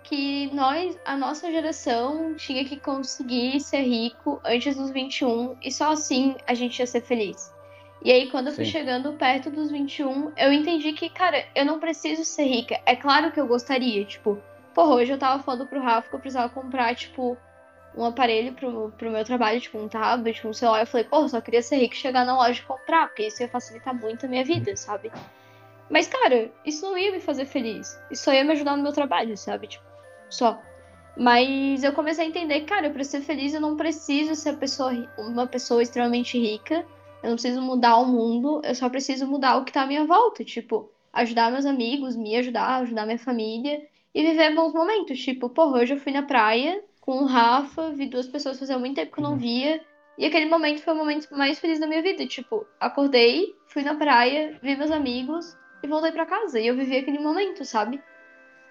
que 0.04 0.54
nós, 0.54 0.98
a 1.06 1.16
nossa 1.16 1.52
geração, 1.52 2.36
tinha 2.36 2.66
que 2.66 2.80
conseguir 2.80 3.60
ser 3.60 3.82
rico 3.82 4.42
antes 4.44 4.76
dos 4.76 4.90
21 4.90 5.58
e 5.62 5.72
só 5.72 5.92
assim 5.92 6.36
a 6.48 6.54
gente 6.54 6.80
ia 6.80 6.88
ser 6.88 7.02
feliz. 7.02 7.54
E 8.04 8.12
aí, 8.12 8.32
quando 8.32 8.48
eu 8.48 8.54
fui 8.54 8.66
Sim. 8.66 8.72
chegando 8.72 9.14
perto 9.14 9.50
dos 9.50 9.70
21, 9.70 10.32
eu 10.38 10.54
entendi 10.54 10.94
que, 10.94 11.10
cara, 11.10 11.46
eu 11.54 11.66
não 11.66 11.80
preciso 11.80 12.24
ser 12.24 12.46
rica. 12.46 12.80
É 12.86 12.96
claro 12.96 13.32
que 13.32 13.40
eu 13.40 13.46
gostaria, 13.46 14.06
tipo, 14.06 14.42
porra, 14.74 14.96
hoje 14.96 15.12
eu 15.12 15.18
tava 15.18 15.44
falando 15.44 15.68
pro 15.68 15.82
Rafa 15.82 16.10
que 16.10 16.16
eu 16.16 16.20
precisava 16.20 16.48
comprar, 16.48 16.96
tipo, 16.96 17.38
um 17.96 18.06
aparelho 18.06 18.54
pro, 18.54 18.92
pro 18.98 19.12
meu 19.12 19.26
trabalho, 19.26 19.60
tipo, 19.60 19.78
um 19.78 19.90
tablet, 19.90 20.48
um 20.48 20.54
celular. 20.54 20.82
Eu 20.82 20.88
falei, 20.88 21.06
porra, 21.06 21.28
só 21.28 21.42
queria 21.42 21.62
ser 21.62 21.78
rico 21.78 21.94
e 21.94 21.98
chegar 21.98 22.26
na 22.26 22.38
loja 22.38 22.62
e 22.62 22.66
comprar, 22.66 23.08
porque 23.08 23.28
isso 23.28 23.42
ia 23.42 23.50
facilitar 23.50 23.94
muito 23.94 24.26
a 24.26 24.30
minha 24.30 24.46
vida, 24.46 24.74
sabe? 24.78 25.12
Mas, 25.90 26.08
cara, 26.08 26.50
isso 26.64 26.86
não 26.86 26.98
ia 26.98 27.12
me 27.12 27.20
fazer 27.20 27.46
feliz. 27.46 28.00
Isso 28.10 28.24
só 28.24 28.34
ia 28.34 28.46
me 28.46 28.52
ajudar 28.54 28.78
no 28.78 28.84
meu 28.84 28.94
trabalho, 28.94 29.36
sabe? 29.36 29.68
Tipo, 29.68 29.89
só. 30.30 30.62
Mas 31.18 31.84
eu 31.84 31.92
comecei 31.92 32.26
a 32.26 32.28
entender 32.28 32.62
cara, 32.62 32.90
pra 32.90 33.04
ser 33.04 33.22
feliz 33.22 33.54
eu 33.54 33.60
não 33.60 33.76
preciso 33.76 34.36
ser 34.36 34.58
pessoa, 34.58 34.92
uma 35.18 35.46
pessoa 35.46 35.84
extremamente 35.84 36.40
rica. 36.40 36.86
Eu 37.22 37.32
não 37.32 37.36
preciso 37.36 37.62
mudar 37.62 37.98
o 37.98 38.06
mundo, 38.06 38.62
eu 38.64 38.74
só 38.74 38.90
preciso 38.90 39.28
mudar 39.28 39.58
o 39.58 39.66
que 39.66 39.74
tá 39.74 39.82
à 39.82 39.86
minha 39.86 40.06
volta. 40.06 40.44
Tipo, 40.44 40.90
ajudar 41.12 41.52
meus 41.52 41.66
amigos, 41.66 42.16
me 42.16 42.36
ajudar, 42.38 42.82
ajudar 42.82 43.06
minha 43.06 43.20
família 43.20 43.82
e 44.16 44.24
viver 44.24 44.56
bons 44.56 44.74
momentos. 44.74 45.20
Tipo, 45.20 45.50
porra, 45.50 45.80
hoje 45.80 45.94
eu 45.94 46.00
fui 46.00 46.14
na 46.14 46.24
praia 46.24 46.82
com 47.02 47.24
o 47.24 47.26
Rafa, 47.26 47.92
vi 47.92 48.08
duas 48.08 48.28
pessoas 48.28 48.60
fazia 48.60 48.80
muito 48.80 48.96
tempo 48.96 49.12
que 49.12 49.20
eu 49.20 49.24
não 49.24 49.38
via. 49.38 49.82
E 50.18 50.26
aquele 50.26 50.46
momento 50.46 50.82
foi 50.82 50.94
o 50.94 50.98
momento 50.98 51.28
mais 51.32 51.60
feliz 51.60 51.80
da 51.80 51.88
minha 51.88 52.02
vida. 52.02 52.26
Tipo, 52.26 52.66
acordei, 52.80 53.56
fui 53.68 53.84
na 53.84 53.96
praia, 53.96 54.58
vi 54.62 54.76
meus 54.76 54.92
amigos 54.92 55.58
e 55.84 55.88
voltei 55.88 56.12
pra 56.12 56.26
casa. 56.26 56.60
E 56.60 56.68
eu 56.68 56.76
vivi 56.76 56.98
aquele 56.98 57.20
momento, 57.20 57.66
sabe? 57.66 58.02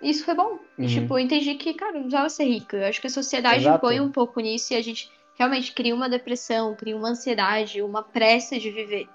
E 0.00 0.10
Isso 0.10 0.24
foi 0.24 0.34
bom. 0.34 0.60
E, 0.78 0.82
Uhum. 0.82 0.88
tipo, 0.88 1.14
eu 1.14 1.18
entendi 1.18 1.54
que, 1.56 1.74
cara, 1.74 1.90
eu 1.92 1.94
não 1.94 2.02
precisava 2.02 2.28
ser 2.28 2.44
rica. 2.44 2.76
Eu 2.76 2.86
acho 2.86 3.00
que 3.00 3.06
a 3.06 3.10
sociedade 3.10 3.62
Exato. 3.62 3.76
impõe 3.86 4.00
um 4.00 4.10
pouco 4.12 4.40
nisso 4.40 4.72
e 4.72 4.76
a 4.76 4.82
gente 4.82 5.10
realmente 5.36 5.72
cria 5.72 5.94
uma 5.94 6.08
depressão, 6.08 6.74
cria 6.76 6.96
uma 6.96 7.08
ansiedade, 7.10 7.82
uma 7.82 8.02
pressa 8.02 8.58
de 8.58 8.70
viver. 8.70 9.08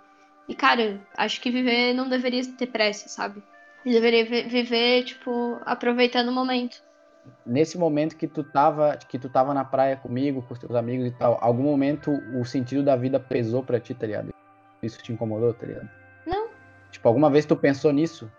E, 0.48 0.54
cara, 0.56 1.00
acho 1.18 1.40
que 1.40 1.50
viver 1.50 1.94
não 1.94 2.10
deveria 2.10 2.46
ter 2.58 2.68
pressa, 2.68 3.08
sabe? 3.08 3.42
Deveria 3.86 4.26
vi- 4.26 4.44
viver, 4.44 5.04
tipo, 5.04 5.60
aproveitando 5.66 6.30
o 6.30 6.34
momento. 6.34 6.78
Nesse 7.46 7.78
momento 7.78 8.18
que 8.18 8.28
tu 8.28 8.44
tava, 8.44 8.98
que 8.98 9.18
tu 9.18 9.30
tava 9.30 9.54
na 9.54 9.64
praia 9.64 9.96
comigo, 9.96 10.42
com 10.42 10.54
os 10.54 10.60
teus 10.60 10.76
amigos 10.76 11.08
e 11.08 11.12
tal, 11.12 11.38
algum 11.42 11.64
momento 11.64 12.12
o 12.38 12.44
sentido 12.44 12.84
da 12.84 12.96
vida 12.98 13.20
pesou 13.20 13.64
pra 13.64 13.80
ti, 13.80 13.94
tá 13.94 14.06
ligado? 14.06 14.30
Isso 14.82 15.02
te 15.02 15.14
incomodou, 15.14 15.54
tá 15.54 15.66
ligado? 15.66 15.90
Não. 16.26 16.50
Tipo, 16.92 17.08
alguma 17.08 17.30
vez 17.30 17.46
tu 17.46 17.56
pensou 17.56 17.92
nisso? 17.94 18.30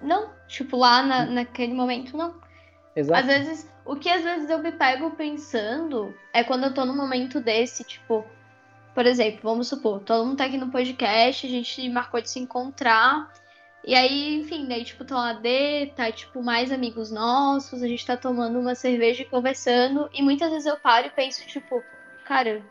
Não, 0.00 0.30
tipo, 0.46 0.76
lá 0.76 1.02
na, 1.02 1.26
naquele 1.26 1.74
momento, 1.74 2.16
não. 2.16 2.34
Exato. 2.94 3.20
Às 3.20 3.26
vezes, 3.26 3.70
o 3.84 3.96
que 3.96 4.08
às 4.08 4.22
vezes 4.22 4.50
eu 4.50 4.58
me 4.58 4.72
pego 4.72 5.10
pensando 5.12 6.14
é 6.32 6.44
quando 6.44 6.64
eu 6.64 6.74
tô 6.74 6.84
num 6.84 6.96
momento 6.96 7.40
desse, 7.40 7.84
tipo, 7.84 8.24
por 8.94 9.06
exemplo, 9.06 9.40
vamos 9.42 9.68
supor, 9.68 10.00
todo 10.00 10.26
mundo 10.26 10.36
tá 10.36 10.44
aqui 10.44 10.58
no 10.58 10.70
podcast, 10.70 11.46
a 11.46 11.50
gente 11.50 11.88
marcou 11.88 12.20
de 12.20 12.30
se 12.30 12.38
encontrar, 12.38 13.32
e 13.84 13.94
aí, 13.94 14.40
enfim, 14.40 14.68
daí, 14.68 14.84
tipo, 14.84 15.04
tá 15.04 15.16
lá 15.16 15.32
D, 15.32 15.92
tá, 15.96 16.12
tipo, 16.12 16.42
mais 16.42 16.70
amigos 16.70 17.10
nossos, 17.10 17.82
a 17.82 17.88
gente 17.88 18.06
tá 18.06 18.16
tomando 18.16 18.58
uma 18.60 18.74
cerveja 18.74 19.22
e 19.22 19.26
conversando, 19.26 20.08
e 20.12 20.22
muitas 20.22 20.50
vezes 20.50 20.66
eu 20.66 20.78
paro 20.78 21.08
e 21.08 21.10
penso, 21.10 21.44
tipo, 21.46 21.82
cara, 22.24 22.62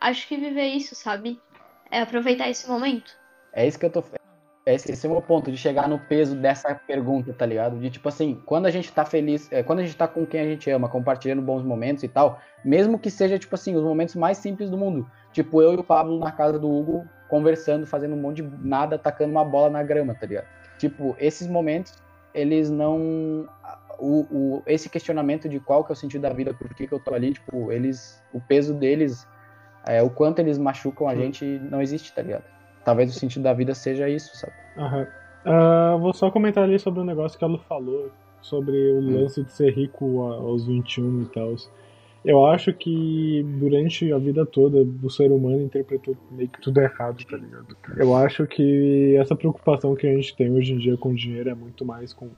acho 0.00 0.28
que 0.28 0.36
viver 0.36 0.66
isso, 0.66 0.94
sabe? 0.94 1.40
É 1.90 2.00
aproveitar 2.00 2.48
esse 2.48 2.68
momento. 2.68 3.18
É 3.52 3.66
isso 3.66 3.78
que 3.78 3.86
eu 3.86 3.90
tô. 3.90 4.04
Esse, 4.74 4.92
esse 4.92 5.06
é 5.06 5.08
o 5.08 5.12
meu 5.12 5.22
ponto, 5.22 5.50
de 5.50 5.56
chegar 5.56 5.88
no 5.88 5.98
peso 5.98 6.34
dessa 6.36 6.74
pergunta, 6.74 7.32
tá 7.32 7.46
ligado? 7.46 7.78
De 7.78 7.90
tipo 7.90 8.08
assim, 8.08 8.40
quando 8.44 8.66
a 8.66 8.70
gente 8.70 8.92
tá 8.92 9.04
feliz, 9.04 9.50
é, 9.52 9.62
quando 9.62 9.80
a 9.80 9.82
gente 9.82 9.96
tá 9.96 10.06
com 10.06 10.26
quem 10.26 10.40
a 10.40 10.44
gente 10.44 10.70
ama, 10.70 10.88
compartilhando 10.88 11.42
bons 11.42 11.62
momentos 11.62 12.02
e 12.04 12.08
tal, 12.08 12.40
mesmo 12.64 12.98
que 12.98 13.10
seja, 13.10 13.38
tipo 13.38 13.54
assim, 13.54 13.74
os 13.76 13.82
momentos 13.82 14.14
mais 14.14 14.38
simples 14.38 14.70
do 14.70 14.76
mundo. 14.76 15.10
Tipo, 15.32 15.62
eu 15.62 15.72
e 15.72 15.76
o 15.76 15.84
Pablo 15.84 16.18
na 16.18 16.32
casa 16.32 16.58
do 16.58 16.70
Hugo, 16.70 17.06
conversando, 17.28 17.86
fazendo 17.86 18.14
um 18.14 18.20
monte 18.20 18.42
de 18.42 18.66
nada, 18.66 18.98
tacando 18.98 19.30
uma 19.30 19.44
bola 19.44 19.70
na 19.70 19.82
grama, 19.82 20.14
tá 20.14 20.26
ligado? 20.26 20.46
Tipo, 20.78 21.14
esses 21.18 21.46
momentos, 21.46 21.94
eles 22.34 22.70
não. 22.70 23.48
O, 23.98 24.26
o, 24.30 24.62
esse 24.66 24.88
questionamento 24.88 25.48
de 25.48 25.60
qual 25.60 25.84
que 25.84 25.92
é 25.92 25.94
o 25.94 25.96
sentido 25.96 26.22
da 26.22 26.32
vida, 26.32 26.54
por 26.54 26.74
que, 26.74 26.86
que 26.86 26.92
eu 26.92 26.98
tô 26.98 27.14
ali, 27.14 27.32
tipo, 27.32 27.70
eles. 27.70 28.22
O 28.32 28.40
peso 28.40 28.74
deles, 28.74 29.26
é, 29.86 30.02
o 30.02 30.10
quanto 30.10 30.40
eles 30.40 30.58
machucam 30.58 31.08
a 31.08 31.14
gente, 31.14 31.44
não 31.44 31.80
existe, 31.80 32.12
tá 32.12 32.22
ligado? 32.22 32.59
Talvez 32.90 33.14
o 33.14 33.18
sentido 33.20 33.44
da 33.44 33.52
vida 33.52 33.72
seja 33.72 34.08
isso, 34.08 34.36
sabe? 34.36 34.52
Aham. 34.76 35.06
Ah, 35.44 35.96
vou 36.00 36.12
só 36.12 36.28
comentar 36.28 36.64
ali 36.64 36.76
sobre 36.76 36.98
o 36.98 37.04
negócio 37.04 37.38
que 37.38 37.44
a 37.44 37.48
Lu 37.48 37.58
falou, 37.58 38.10
sobre 38.42 38.76
o 38.90 38.98
Hum. 38.98 39.22
lance 39.22 39.44
de 39.44 39.52
ser 39.52 39.72
rico 39.72 40.20
aos 40.22 40.66
21 40.66 41.22
e 41.22 41.26
tal. 41.26 41.54
Eu 42.24 42.44
acho 42.46 42.72
que 42.72 43.44
durante 43.60 44.12
a 44.12 44.18
vida 44.18 44.44
toda 44.44 44.84
o 45.02 45.08
ser 45.08 45.30
humano 45.30 45.62
interpretou 45.62 46.16
meio 46.32 46.48
que 46.48 46.60
tudo 46.60 46.80
errado, 46.80 47.24
tá 47.30 47.36
ligado? 47.36 47.76
Eu 47.96 48.12
acho 48.16 48.44
que 48.48 49.14
essa 49.16 49.36
preocupação 49.36 49.94
que 49.94 50.08
a 50.08 50.14
gente 50.16 50.34
tem 50.36 50.50
hoje 50.50 50.72
em 50.72 50.78
dia 50.78 50.96
com 50.96 51.14
dinheiro 51.14 51.48
é 51.48 51.54
muito 51.54 51.84
mais 51.84 52.12
com, 52.12 52.28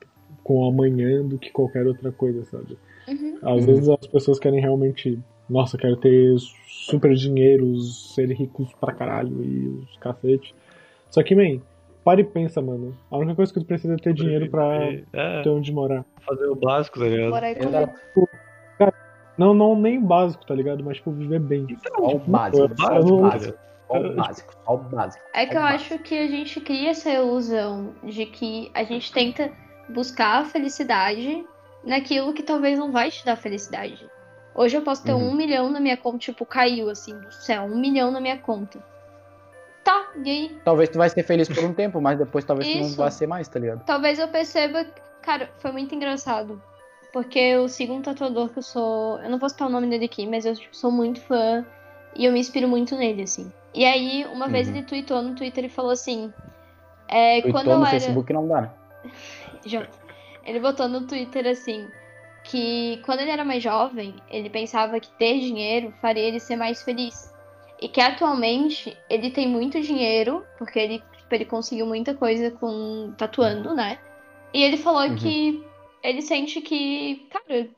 com 0.44 0.58
o 0.58 0.68
amanhã 0.68 1.26
do 1.26 1.38
que 1.38 1.50
qualquer 1.50 1.86
outra 1.86 2.12
coisa, 2.12 2.44
sabe? 2.44 2.76
Uhum. 3.08 3.38
Às 3.42 3.60
Uhum. 3.60 3.66
vezes 3.66 3.88
as 3.88 4.06
pessoas 4.06 4.38
querem 4.38 4.60
realmente, 4.60 5.18
nossa, 5.48 5.76
quero 5.78 5.96
ter 5.96 6.34
super 6.66 7.14
dinheiros, 7.14 8.14
ser 8.14 8.26
ricos 8.32 8.72
pra 8.80 8.92
caralho 8.92 9.42
e 9.44 9.68
os 9.68 9.96
cacete. 9.98 10.54
Só 11.10 11.22
que, 11.22 11.34
man, 11.34 11.60
para 12.04 12.20
e 12.20 12.24
pensa, 12.24 12.60
mano. 12.62 12.96
A 13.10 13.16
única 13.18 13.36
coisa 13.36 13.52
que 13.52 13.60
tu 13.60 13.66
precisa 13.66 13.94
é 13.94 13.96
ter 13.96 14.14
dinheiro 14.14 14.50
pra 14.50 14.74
É, 15.12 15.42
ter 15.42 15.48
onde 15.50 15.72
morar. 15.72 16.04
fazer 16.26 16.46
o 16.46 16.54
básico, 16.56 16.98
tá 16.98 17.04
ligado? 17.06 17.34
Aí 17.34 17.54
comer. 17.54 17.68
Exato. 17.68 18.00
Não, 19.38 19.54
não 19.54 19.74
nem 19.74 19.98
básico, 20.00 20.44
tá 20.46 20.54
ligado? 20.54 20.84
Mas, 20.84 20.98
tipo, 20.98 21.10
viver 21.10 21.40
bem. 21.40 21.66
Só 21.96 22.06
o 22.16 22.18
básico, 22.18 22.58
eu- 22.68 22.76
só 22.76 22.94
eu 22.96 23.02
o 23.02 23.08
não- 23.08 23.20
básico. 23.22 23.58
Só 23.88 23.96
o 23.98 24.14
básico, 24.14 24.54
o 24.66 24.76
básico. 24.78 25.24
É 25.34 25.46
que 25.46 25.56
eu 25.56 25.62
acho 25.62 25.98
que 26.00 26.18
a 26.18 26.26
gente 26.26 26.60
cria 26.60 26.90
essa 26.90 27.10
ilusão 27.10 27.94
de 28.04 28.26
que 28.26 28.70
a 28.74 28.84
gente 28.84 29.10
tenta 29.12 29.50
buscar 29.88 30.42
a 30.42 30.44
felicidade 30.44 31.44
naquilo 31.84 32.32
que 32.34 32.42
talvez 32.42 32.78
não 32.78 32.92
vai 32.92 33.10
te 33.10 33.24
dar 33.24 33.36
felicidade. 33.36 34.06
Hoje 34.54 34.76
eu 34.76 34.82
posso 34.82 35.02
ter 35.04 35.12
Uhum. 35.12 35.30
um 35.30 35.34
milhão 35.34 35.70
na 35.70 35.80
minha 35.80 35.96
conta, 35.96 36.18
tipo, 36.18 36.44
caiu 36.44 36.90
assim 36.90 37.18
do 37.18 37.32
céu, 37.32 37.62
um 37.64 37.76
milhão 37.78 38.10
na 38.10 38.20
minha 38.20 38.36
conta. 38.38 38.78
Tá, 39.82 40.10
e 40.24 40.30
aí? 40.30 40.56
Talvez 40.64 40.90
tu 40.90 40.98
vai 40.98 41.08
ser 41.08 41.22
feliz 41.24 41.48
por 41.48 41.64
um 41.64 41.72
tempo, 41.74 42.00
mas 42.00 42.18
depois 42.18 42.44
talvez 42.44 42.68
tu 42.70 42.78
não 42.78 42.86
Isso. 42.86 42.96
vá 42.96 43.10
ser 43.10 43.26
mais, 43.26 43.48
tá 43.48 43.58
ligado? 43.58 43.84
Talvez 43.84 44.18
eu 44.18 44.28
perceba. 44.28 44.86
Cara, 45.22 45.50
foi 45.58 45.72
muito 45.72 45.94
engraçado. 45.94 46.62
Porque 47.12 47.38
eu 47.38 47.68
sigo 47.68 47.92
um 47.92 48.00
tatuador 48.00 48.48
que 48.50 48.58
eu 48.58 48.62
sou. 48.62 49.18
Eu 49.20 49.28
não 49.28 49.38
vou 49.38 49.48
citar 49.48 49.68
o 49.68 49.70
nome 49.70 49.86
dele 49.88 50.04
aqui, 50.04 50.26
mas 50.26 50.46
eu 50.46 50.54
tipo, 50.54 50.74
sou 50.74 50.90
muito 50.90 51.20
fã. 51.20 51.64
E 52.14 52.24
eu 52.24 52.32
me 52.32 52.38
inspiro 52.40 52.68
muito 52.68 52.96
nele, 52.96 53.22
assim. 53.22 53.52
E 53.74 53.84
aí, 53.84 54.24
uma 54.32 54.48
vez 54.48 54.68
Uhum. 54.68 54.76
ele 54.76 54.84
tweetou 54.84 55.20
no 55.22 55.34
Twitter 55.34 55.64
e 55.64 55.68
falou 55.68 55.90
assim. 55.90 56.32
É, 57.08 57.40
Tu 57.42 57.50
quando 57.50 57.66
no 57.66 57.72
eu 57.72 57.78
era. 57.80 57.86
Facebook 57.90 58.32
não 58.32 58.46
dá, 58.48 58.60
né? 58.62 58.70
Já. 59.66 59.86
Ele 60.44 60.60
botou 60.60 60.88
no 60.88 61.06
Twitter 61.06 61.46
assim 61.46 61.86
que 62.44 63.00
quando 63.04 63.20
ele 63.20 63.30
era 63.30 63.44
mais 63.44 63.62
jovem, 63.62 64.14
ele 64.28 64.50
pensava 64.50 64.98
que 65.00 65.10
ter 65.18 65.38
dinheiro 65.40 65.92
faria 66.00 66.22
ele 66.24 66.40
ser 66.40 66.56
mais 66.56 66.82
feliz. 66.82 67.32
E 67.80 67.88
que 67.88 68.00
atualmente 68.00 68.96
ele 69.10 69.30
tem 69.30 69.48
muito 69.48 69.80
dinheiro, 69.80 70.44
porque 70.58 70.78
ele, 70.78 70.98
tipo, 71.16 71.34
ele 71.34 71.44
conseguiu 71.44 71.86
muita 71.86 72.14
coisa 72.14 72.50
com 72.50 73.12
tatuando, 73.18 73.74
né? 73.74 73.98
E 74.54 74.62
ele 74.62 74.76
falou 74.76 75.02
Uhum. 75.02 75.16
que 75.16 75.64
ele 76.02 76.22
sente 76.22 76.60
que, 76.60 77.26
cara, 77.30 77.68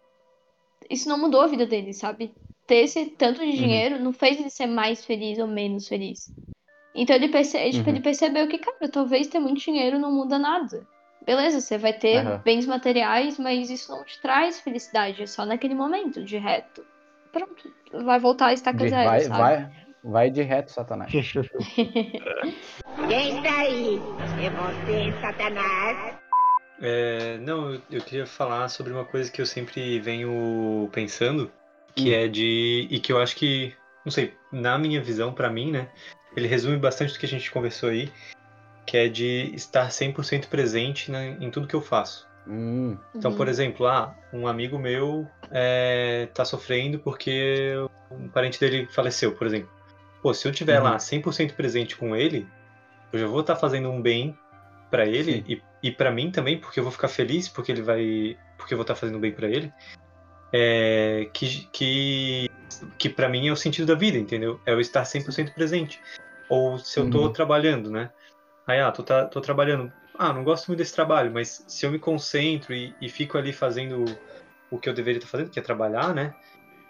isso 0.90 1.08
não 1.08 1.18
mudou 1.18 1.40
a 1.40 1.46
vida 1.46 1.64
dele, 1.66 1.92
sabe? 1.92 2.34
Ter 2.66 2.76
esse 2.84 3.06
tanto 3.06 3.40
de 3.40 3.46
Uhum. 3.46 3.56
dinheiro 3.56 3.98
não 4.02 4.12
fez 4.12 4.38
ele 4.38 4.50
ser 4.50 4.66
mais 4.66 5.04
feliz 5.04 5.38
ou 5.38 5.46
menos 5.46 5.88
feliz. 5.88 6.30
Então 6.94 7.16
ele, 7.16 7.28
perce... 7.28 7.58
tipo, 7.70 7.88
Uhum. 7.88 7.94
ele 7.96 8.02
percebeu 8.02 8.46
que, 8.48 8.58
cara, 8.58 8.88
talvez 8.90 9.26
ter 9.28 9.38
muito 9.38 9.60
dinheiro 9.60 9.98
não 9.98 10.12
muda 10.12 10.38
nada. 10.38 10.86
Beleza, 11.24 11.60
você 11.60 11.78
vai 11.78 11.92
ter 11.92 12.18
Aham. 12.18 12.40
bens 12.44 12.66
materiais, 12.66 13.38
mas 13.38 13.70
isso 13.70 13.90
não 13.90 14.04
te 14.04 14.20
traz 14.20 14.60
felicidade, 14.60 15.22
é 15.22 15.26
só 15.26 15.46
naquele 15.46 15.74
momento, 15.74 16.22
de 16.22 16.36
reto. 16.36 16.84
Pronto, 17.32 17.72
vai 18.04 18.20
voltar 18.20 18.48
a 18.48 18.52
estaca 18.52 18.84
De- 18.84 18.90
zero, 18.90 19.08
vai, 19.08 19.20
sabe? 19.20 19.38
vai, 19.38 19.70
vai 20.02 20.30
de 20.30 20.42
reto, 20.42 20.70
Satanás. 20.70 21.10
Quem 21.12 21.20
está 23.36 23.58
aí? 23.60 24.00
É 24.40 24.50
você, 24.50 25.12
Satanás? 25.20 26.16
É, 26.80 27.38
não, 27.38 27.72
eu, 27.72 27.80
eu 27.90 28.00
queria 28.02 28.26
falar 28.26 28.68
sobre 28.68 28.92
uma 28.92 29.04
coisa 29.04 29.30
que 29.30 29.40
eu 29.40 29.46
sempre 29.46 29.98
venho 30.00 30.88
pensando, 30.92 31.50
que 31.94 32.10
Hum. 32.10 32.14
é 32.14 32.28
de. 32.28 32.86
e 32.90 33.00
que 33.00 33.12
eu 33.12 33.20
acho 33.20 33.36
que, 33.36 33.74
não 34.04 34.12
sei, 34.12 34.36
na 34.52 34.78
minha 34.78 35.02
visão, 35.02 35.32
pra 35.32 35.50
mim, 35.50 35.70
né? 35.72 35.88
Ele 36.36 36.48
resume 36.48 36.76
bastante 36.76 37.12
do 37.12 37.18
que 37.18 37.26
a 37.26 37.28
gente 37.28 37.50
conversou 37.50 37.90
aí, 37.90 38.08
que 38.86 38.96
é 38.96 39.08
de 39.08 39.50
estar 39.54 39.90
100% 39.90 40.48
presente 40.48 41.10
na- 41.10 41.24
em 41.24 41.50
tudo 41.50 41.66
que 41.66 41.74
eu 41.74 41.80
faço. 41.82 42.26
Hum, 42.46 42.98
Então, 43.14 43.30
Uhum. 43.30 43.36
por 43.36 43.48
exemplo, 43.48 43.86
ah, 43.86 44.14
um 44.32 44.46
amigo 44.46 44.78
meu 44.78 45.26
é, 45.50 46.28
tá 46.34 46.44
sofrendo 46.44 46.98
porque 46.98 47.72
um 48.10 48.28
parente 48.28 48.58
dele 48.60 48.86
faleceu, 48.90 49.32
por 49.34 49.46
exemplo. 49.46 49.70
Pô, 50.22 50.34
se 50.34 50.46
eu 50.48 50.52
tiver 50.52 50.78
Uhum. 50.78 50.84
lá 50.84 50.98
100% 50.98 51.54
presente 51.54 51.96
com 51.96 52.14
ele, 52.16 52.46
eu 53.12 53.18
já 53.20 53.26
vou 53.26 53.40
estar 53.40 53.56
fazendo 53.56 53.88
um 53.88 54.02
bem 54.02 54.36
pra 54.90 55.06
ele 55.06 55.32
Sim. 55.32 55.44
e, 55.46 55.62
e 55.82 55.90
para 55.90 56.10
mim 56.10 56.30
também, 56.30 56.58
porque 56.58 56.80
eu 56.80 56.84
vou 56.84 56.92
ficar 56.92 57.08
feliz 57.08 57.48
porque 57.48 57.70
ele 57.72 57.82
vai, 57.82 58.36
porque 58.58 58.74
eu 58.74 58.78
vou 58.78 58.82
estar 58.82 58.94
fazendo 58.94 59.18
bem 59.18 59.32
pra 59.32 59.48
ele. 59.48 59.72
É, 60.52 61.28
que 61.32 61.68
que 61.72 62.50
que 62.98 63.08
para 63.08 63.28
mim 63.28 63.48
é 63.48 63.52
o 63.52 63.56
sentido 63.56 63.86
da 63.86 63.94
vida, 63.94 64.18
entendeu? 64.18 64.60
É 64.66 64.72
eu 64.72 64.80
estar 64.80 65.04
100% 65.04 65.52
presente. 65.54 66.00
Ou 66.48 66.78
se 66.78 66.98
eu 67.00 67.08
tô 67.10 67.22
Uhum. 67.22 67.32
trabalhando, 67.32 67.90
né? 67.90 68.10
Aí, 68.66 68.80
ah, 68.80 68.90
tô, 68.90 69.02
tra- 69.02 69.26
tô 69.26 69.40
trabalhando. 69.40 69.92
Ah, 70.18 70.32
não 70.32 70.44
gosto 70.44 70.68
muito 70.68 70.78
desse 70.78 70.94
trabalho, 70.94 71.32
mas 71.32 71.64
se 71.66 71.84
eu 71.84 71.90
me 71.90 71.98
concentro 71.98 72.74
e, 72.74 72.94
e 73.00 73.08
fico 73.08 73.36
ali 73.36 73.52
fazendo 73.52 74.04
o 74.70 74.78
que 74.78 74.88
eu 74.88 74.94
deveria 74.94 75.18
estar 75.18 75.28
fazendo, 75.30 75.50
que 75.50 75.58
é 75.58 75.62
trabalhar, 75.62 76.14
né? 76.14 76.34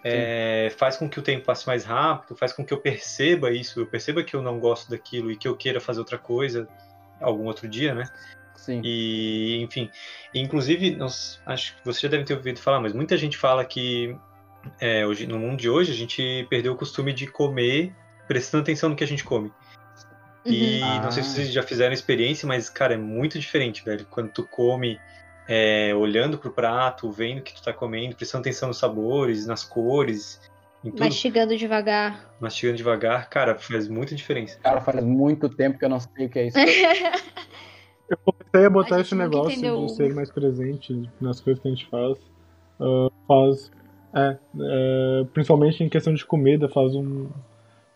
É, 0.05 0.71
faz 0.79 0.99
com 0.99 1.09
que 1.09 1.19
o 1.19 1.23
tempo 1.23 1.47
passe 1.47 1.67
mais 1.67 1.85
rápido, 1.85 2.37
faz 2.37 2.53
com 2.53 2.65
que 2.65 2.75
eu 2.75 2.81
perceba 2.81 3.51
isso, 3.51 3.81
eu 3.81 3.87
perceba 3.87 4.23
que 4.23 4.37
eu 4.37 4.43
não 4.43 4.61
gosto 4.61 4.91
daquilo 4.91 5.31
e 5.33 5.37
que 5.37 5.49
eu 5.49 5.57
queira 5.57 5.81
fazer 5.81 6.01
outra 6.01 6.19
coisa 6.19 6.69
algum 7.21 7.45
outro 7.47 7.69
dia, 7.69 7.95
né? 7.95 8.05
Sim. 8.57 8.81
E, 8.85 9.63
enfim, 9.63 9.91
inclusive, 10.35 10.95
nós, 10.97 11.41
acho 11.47 11.77
que 11.77 11.85
você 11.85 12.03
já 12.03 12.09
deve 12.09 12.25
ter 12.25 12.35
ouvido 12.35 12.61
falar, 12.61 12.81
mas 12.81 12.93
muita 12.93 13.17
gente 13.17 13.37
fala 13.37 13.65
que 13.65 14.17
é, 14.81 15.07
hoje, 15.07 15.27
no 15.27 15.39
mundo 15.39 15.59
de 15.59 15.69
hoje 15.69 15.93
a 15.93 15.95
gente 15.95 16.47
perdeu 16.49 16.73
o 16.73 16.77
costume 16.77 17.13
de 17.13 17.27
comer 17.27 17.95
prestando 18.27 18.63
atenção 18.63 18.89
no 18.89 18.97
que 18.97 19.05
a 19.05 19.07
gente 19.07 19.25
come. 19.25 19.51
E 20.45 20.81
Uhum. 20.83 21.03
não 21.03 21.11
sei 21.11 21.23
se 21.23 21.31
Ah. 21.31 21.33
vocês 21.33 21.53
já 21.53 21.62
fizeram 21.62 21.91
a 21.91 21.95
experiência, 21.95 22.47
mas, 22.47 22.69
cara, 22.69 22.95
é 22.95 22.99
muito 22.99 23.39
diferente, 23.39 23.85
velho. 23.85 24.07
Quando 24.11 24.31
tu 24.31 24.45
come 24.47 24.99
é, 25.49 25.95
olhando 25.95 26.39
pro 26.39 26.51
prato, 26.51 27.11
vendo 27.11 27.39
o 27.39 27.43
que 27.43 27.55
tu 27.55 27.62
tá 27.62 27.73
comendo, 27.73 28.16
prestando 28.16 28.41
atenção 28.43 28.69
nos 28.69 28.79
sabores, 28.79 29.47
nas 29.47 29.62
cores, 29.62 30.41
em 30.83 30.91
tudo, 30.91 31.01
Mastigando 31.05 31.55
devagar. 31.57 32.35
mastigando 32.41 32.79
devagar, 32.79 33.29
cara, 33.29 33.55
faz 33.55 33.87
muita 33.89 34.15
diferença. 34.15 34.59
Cara, 34.62 34.81
faz 34.81 35.03
muito 35.05 35.49
tempo 35.51 35.79
que 35.79 35.85
eu 35.85 35.89
não 35.91 36.01
sei 36.01 36.27
o 36.27 36.31
que 36.31 36.39
é 36.39 36.47
isso. 36.47 36.57
Eu 38.09 38.19
comecei 38.19 38.66
a 38.66 38.71
botar 38.71 38.97
A 38.97 39.01
esse 39.01 39.15
negócio 39.15 39.59
de 39.87 39.93
ser 39.97 40.15
mais 40.15 40.31
presente 40.31 41.09
nas 41.21 41.41
coisas 41.41 41.62
que 41.62 41.69
a 41.69 41.71
gente 41.71 41.87
faz. 41.89 42.19
Ah, 42.79 43.09
faz. 43.27 43.71
É, 44.15 44.37
é, 44.61 45.25
principalmente 45.33 45.83
em 45.83 45.89
questão 45.89 46.12
de 46.15 46.25
comida, 46.25 46.69
faz 46.69 46.95
um. 46.95 47.29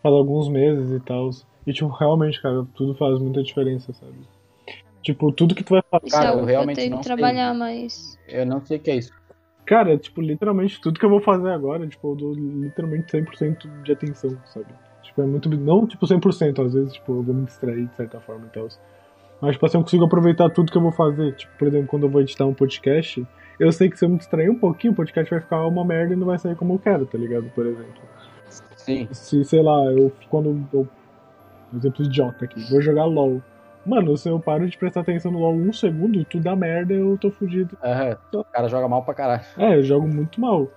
Faz 0.03 0.15
alguns 0.15 0.49
meses 0.49 0.91
e 0.91 1.01
tal. 1.01 1.31
E, 1.69 1.73
tipo, 1.74 1.89
realmente, 1.89 2.40
cara, 2.40 2.66
tudo 2.74 2.95
faz 2.95 3.19
muita 3.19 3.43
diferença, 3.43 3.93
sabe? 3.93 4.15
Tipo, 5.03 5.31
tudo 5.31 5.55
que 5.55 5.62
tu 5.62 5.74
vai 5.74 5.82
fazer. 5.90 6.07
Isso 6.07 6.16
Cara, 6.16 6.28
é 6.28 6.31
eu 6.31 6.36
que 6.36 6.40
eu 6.40 6.47
realmente 6.47 6.77
tenho 6.77 6.90
não 6.93 6.99
que 6.99 7.05
sei. 7.05 7.15
trabalhar, 7.15 7.53
mas. 7.53 8.19
Eu 8.27 8.47
não 8.47 8.65
sei 8.65 8.78
o 8.78 8.81
que 8.81 8.90
é 8.90 8.97
isso. 8.97 9.12
Cara, 9.66 9.99
tipo, 9.99 10.23
literalmente, 10.23 10.81
tudo 10.81 10.99
que 10.99 11.05
eu 11.05 11.11
vou 11.11 11.20
fazer 11.20 11.51
agora, 11.51 11.86
tipo, 11.86 12.11
eu 12.11 12.16
dou 12.16 12.32
literalmente 12.32 13.12
100% 13.12 13.82
de 13.82 13.93
atenção, 13.93 14.35
sabe? 14.47 14.65
Tipo, 15.03 15.20
é 15.20 15.27
muito. 15.27 15.51
Não, 15.51 15.86
tipo, 15.86 16.07
100%, 16.07 16.65
às 16.66 16.73
vezes, 16.73 16.95
tipo, 16.95 17.12
eu 17.12 17.23
vou 17.23 17.35
me 17.35 17.45
distrair 17.45 17.86
de 17.86 17.95
certa 17.97 18.19
forma 18.19 18.47
e 18.47 18.49
tal. 18.49 18.66
Mas, 19.43 19.53
tipo 19.53 19.66
assim, 19.66 19.77
eu 19.77 19.82
consigo 19.82 20.05
aproveitar 20.07 20.49
tudo 20.49 20.73
que 20.73 20.78
eu 20.78 20.82
vou 20.82 20.93
fazer. 20.93 21.35
Tipo, 21.35 21.53
por 21.59 21.69
exemplo, 21.69 21.86
quando 21.86 22.05
eu 22.05 22.11
vou 22.11 22.23
editar 22.23 22.47
um 22.47 22.55
podcast, 22.55 23.27
eu 23.61 23.70
sei 23.73 23.90
que 23.90 23.99
se 23.99 24.07
eu 24.07 24.09
me 24.09 24.16
distrair 24.16 24.49
um 24.49 24.59
pouquinho, 24.59 24.95
o 24.95 24.97
podcast 24.97 25.31
vai 25.31 25.40
ficar 25.43 25.66
uma 25.66 25.85
merda 25.85 26.15
e 26.15 26.16
não 26.16 26.27
vai 26.27 26.39
sair 26.39 26.57
como 26.57 26.73
eu 26.73 26.78
quero, 26.78 27.05
tá 27.05 27.19
ligado? 27.19 27.45
Por 27.55 27.66
exemplo. 27.66 28.03
Sim. 28.74 29.07
Se, 29.12 29.45
sei 29.45 29.62
lá, 29.62 29.85
eu 29.93 30.11
quando 30.31 30.66
eu. 30.73 30.89
Um 31.73 31.77
exemplo 31.78 32.05
idiota 32.05 32.45
aqui, 32.45 32.61
vou 32.70 32.81
jogar 32.81 33.05
LOL. 33.05 33.43
Mano, 33.85 34.16
se 34.16 34.28
eu 34.28 34.39
paro 34.39 34.69
de 34.69 34.77
prestar 34.77 35.01
atenção 35.01 35.32
no 35.32 35.39
LOL 35.39 35.55
um 35.55 35.73
segundo, 35.73 36.24
tudo 36.24 36.43
dá 36.43 36.55
merda 36.55 36.93
eu 36.93 37.16
tô 37.19 37.31
fudido. 37.31 37.77
Aham. 37.82 38.16
O 38.35 38.45
cara 38.45 38.69
joga 38.69 38.89
mal 38.89 39.03
pra 39.03 39.15
caralho. 39.15 39.45
É, 39.57 39.77
eu 39.77 39.82
jogo 39.82 40.07
muito 40.07 40.40
mal. 40.40 40.70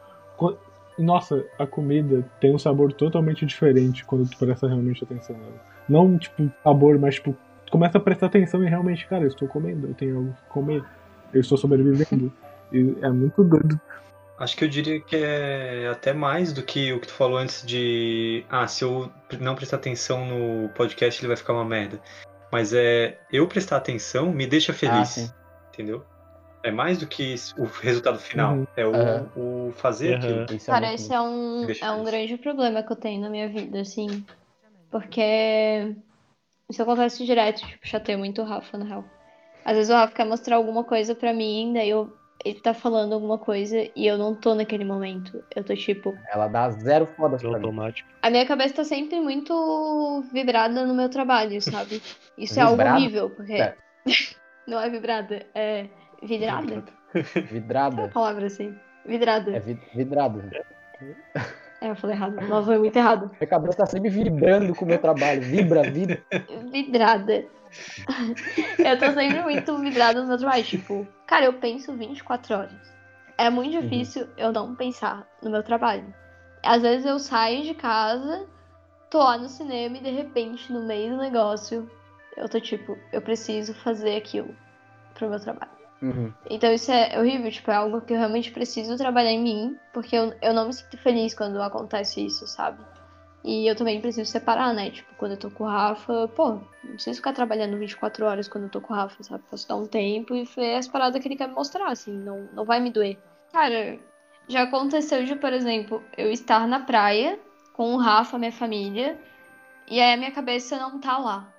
Nossa, 0.98 1.44
a 1.58 1.66
comida 1.66 2.24
tem 2.40 2.54
um 2.54 2.60
sabor 2.60 2.94
totalmente 2.94 3.46
diferente 3.46 4.06
quando 4.06 4.30
tu 4.30 4.38
presta 4.38 4.68
realmente 4.68 5.04
atenção 5.04 5.36
nela. 5.36 5.54
Não, 5.90 6.18
tipo, 6.18 6.50
sabor, 6.64 6.98
mas, 7.00 7.16
tipo, 7.16 7.36
tu 7.66 7.72
começa 7.72 7.98
a 7.98 8.02
prestar 8.02 8.28
atenção 8.28 8.64
e 8.64 8.70
realmente, 8.70 9.08
cara, 9.08 9.24
eu 9.24 9.28
estou 9.28 9.48
comendo, 9.48 9.88
eu 9.88 9.94
tenho 9.94 10.18
algo 10.18 10.32
que 10.32 10.50
comer, 10.50 10.84
eu 11.34 11.42
estou 11.42 11.58
sobrevivendo. 11.58 12.32
E 12.74 12.96
é 13.02 13.10
muito 13.10 13.44
doido. 13.44 13.78
Acho 14.42 14.58
que 14.58 14.64
eu 14.64 14.68
diria 14.68 15.00
que 15.00 15.16
é 15.16 15.88
até 15.92 16.14
mais 16.14 16.52
do 16.52 16.64
que 16.64 16.92
o 16.92 17.00
que 17.00 17.08
tu 17.08 17.14
falou 17.14 17.38
antes 17.38 17.64
de. 17.66 18.44
Ah, 18.50 18.66
se 18.68 18.84
eu 18.84 19.12
não 19.40 19.54
prestar 19.56 19.78
atenção 19.78 20.26
no 20.26 20.70
podcast, 20.70 21.22
ele 21.22 21.28
vai 21.28 21.38
ficar 21.38 21.54
uma 21.54 21.64
merda. 21.64 22.02
Mas 22.52 22.74
é. 22.74 23.20
Eu 23.32 23.48
prestar 23.48 23.78
atenção 23.78 24.32
me 24.32 24.48
deixa 24.48 24.72
Ah, 24.72 24.76
feliz. 24.76 25.10
sim. 25.10 25.30
entendeu? 25.72 26.04
É 26.64 26.72
mais 26.72 26.98
do 26.98 27.06
que 27.08 27.36
o 27.58 27.66
resultado 27.66 28.18
final. 28.18 28.56
Uhum. 28.56 28.68
É 28.76 28.86
o, 28.86 28.96
Aham. 28.96 29.32
o 29.36 29.72
fazer 29.74 30.16
Aham. 30.16 30.44
aquilo. 30.44 30.58
Isso 30.58 30.72
é 30.72 30.74
Cara, 30.74 30.94
esse 30.94 31.14
é 31.14 31.22
um, 31.22 31.68
é 31.80 31.92
um 31.92 32.04
grande 32.04 32.38
problema 32.38 32.82
que 32.84 32.92
eu 32.92 32.96
tenho 32.98 33.22
na 33.22 33.30
minha 33.30 33.48
vida, 33.48 33.82
assim. 33.82 34.26
Porque 34.90 35.96
isso 36.70 36.82
acontece 36.82 37.26
direto, 37.26 37.66
tipo, 37.66 37.88
chateia 37.88 38.18
muito 38.18 38.42
o 38.42 38.46
Rafa, 38.46 38.78
na 38.78 38.86
real. 38.86 39.06
Às 39.64 39.76
vezes 39.76 39.90
o 39.92 39.94
Rafa 39.94 40.14
quer 40.16 40.26
mostrar 40.26 40.56
alguma 40.56 40.84
coisa 40.84 41.14
pra 41.16 41.32
mim, 41.34 41.72
daí 41.74 41.90
eu, 41.90 42.12
ele 42.44 42.60
tá 42.60 42.74
falando 42.74 43.14
alguma 43.14 43.38
coisa 43.38 43.78
e 43.96 44.06
eu 44.08 44.18
não 44.18 44.34
tô 44.36 44.54
naquele 44.56 44.84
momento. 44.86 45.44
Eu 45.56 45.64
tô 45.64 45.76
tipo. 45.76 46.16
Ela 46.32 46.48
dá 46.48 46.70
zero 46.72 47.06
foda-se 47.06 47.44
No 47.44 47.52
pra 47.52 47.60
mim. 47.60 47.66
automático. 47.66 48.10
A 48.22 48.30
minha 48.30 48.46
cabeça 48.46 48.76
tá 48.76 48.84
sempre 48.84 49.20
muito 49.20 50.24
vibrada 50.34 50.86
no 50.86 50.94
meu 50.94 51.10
trabalho, 51.10 51.62
sabe? 51.62 52.02
Isso 52.38 52.60
é 52.60 52.64
algo 52.64 52.82
horrível, 52.82 53.30
porque. 53.30 53.54
É. 53.54 53.76
não 54.68 54.80
é 54.80 54.90
vibrada, 54.90 55.46
é 55.56 55.88
vidrada? 56.24 56.84
É 57.14 57.42
Vidrada. 57.42 58.02
uma 58.04 58.08
palavra 58.10 58.46
assim. 58.48 58.74
Vidrada. 59.06 59.52
É 59.56 59.60
vi- 59.60 59.80
vidrado. 59.94 60.42
É, 61.82 61.90
eu 61.90 61.96
falei 61.96 62.16
errado. 62.16 62.36
Nossa, 62.48 62.68
foi 62.68 62.78
muito 62.78 62.96
errado. 62.96 63.32
Minha 63.40 63.48
cabeça 63.48 63.78
tá 63.80 63.86
sempre 63.88 64.10
vibrando 64.10 64.74
com 64.76 64.86
o 64.86 64.88
meu 64.88 65.00
trabalho. 65.00 65.42
Vibra, 65.42 65.82
vibra. 65.84 66.24
vidrada. 66.72 67.44
eu 68.80 69.00
tô 69.00 69.12
sempre 69.14 69.42
muito 69.44 69.78
vidrada 69.80 70.22
no 70.22 70.28
meu 70.28 70.38
trabalho. 70.38 70.64
Tipo, 70.64 71.08
cara, 71.26 71.46
eu 71.46 71.54
penso 71.54 71.96
24 71.96 72.56
horas. 72.56 72.94
É 73.38 73.50
muito 73.50 73.76
Uhum. 73.76 73.82
difícil 73.82 74.28
eu 74.38 74.52
não 74.52 74.76
pensar 74.76 75.28
no 75.42 75.50
meu 75.50 75.64
trabalho. 75.64 76.14
Às 76.64 76.82
vezes 76.82 77.06
eu 77.06 77.18
saio 77.18 77.64
de 77.64 77.74
casa, 77.74 78.46
tô 79.10 79.18
lá 79.18 79.38
no 79.38 79.50
cinema 79.50 79.98
e 79.98 80.02
de 80.02 80.12
repente, 80.12 80.72
no 80.72 80.84
meio 80.86 81.16
do 81.16 81.22
negócio, 81.22 81.90
eu 82.38 82.48
tô 82.48 82.60
tipo, 82.60 82.98
eu 83.12 83.22
preciso 83.22 83.74
fazer 83.74 84.16
aquilo 84.16 84.56
pro 85.16 85.30
meu 85.30 85.40
trabalho. 85.40 85.72
Uhum. 86.02 86.32
Então 86.50 86.72
isso 86.72 86.92
é 86.92 87.20
horrível, 87.20 87.52
tipo, 87.52 87.72
é 87.72 87.76
algo 87.76 88.02
que 88.02 88.14
eu 88.14 88.18
realmente 88.18 88.52
preciso 88.52 88.98
trabalhar 88.98 89.32
em 89.32 89.42
mim, 89.42 89.80
porque 89.94 90.16
eu, 90.16 90.34
eu 90.42 90.54
não 90.54 90.68
me 90.68 90.74
sinto 90.74 90.98
feliz 90.98 91.34
quando 91.34 91.62
acontece 91.62 92.26
isso, 92.26 92.46
sabe? 92.48 92.84
E 93.44 93.68
eu 93.70 93.76
também 93.76 94.00
preciso 94.00 94.30
separar, 94.30 94.74
né? 94.74 94.92
Tipo, 94.92 95.14
quando 95.16 95.32
eu 95.32 95.38
tô 95.40 95.50
com 95.50 95.64
o 95.64 95.68
Rafa, 95.68 96.28
pô, 96.36 96.60
não 96.84 96.94
preciso 96.94 97.18
ficar 97.18 97.34
trabalhando 97.34 97.78
24 97.78 98.26
horas 98.26 98.48
quando 98.48 98.66
eu 98.66 98.70
tô 98.70 98.80
com 98.80 98.94
o 98.94 98.96
Rafa, 98.96 99.24
sabe? 99.24 99.44
Posso 99.50 99.68
dar 99.68 99.76
um 99.78 99.88
tempo 99.88 100.36
e 100.36 100.44
ver 100.44 100.76
as 100.76 100.88
paradas 100.88 101.20
que 101.22 101.28
ele 101.28 101.36
quer 101.36 101.48
me 101.48 101.56
mostrar, 101.56 101.90
assim, 101.92 102.16
não, 102.16 102.48
não 102.54 102.66
vai 102.66 102.80
me 102.80 102.92
doer. 102.92 103.18
Cara, 103.52 103.98
já 104.48 104.62
aconteceu 104.64 105.24
de, 105.26 105.36
por 105.36 105.52
exemplo, 105.54 106.04
eu 106.16 106.32
estar 106.32 106.68
na 106.68 106.82
praia 106.82 107.40
com 107.74 107.94
o 107.96 107.98
Rafa, 107.98 108.38
minha 108.38 108.52
família, 108.52 109.18
e 109.88 110.00
aí 110.00 110.14
a 110.14 110.18
minha 110.18 110.32
cabeça 110.32 110.78
não 110.78 111.00
tá 111.00 111.18
lá. 111.18 111.52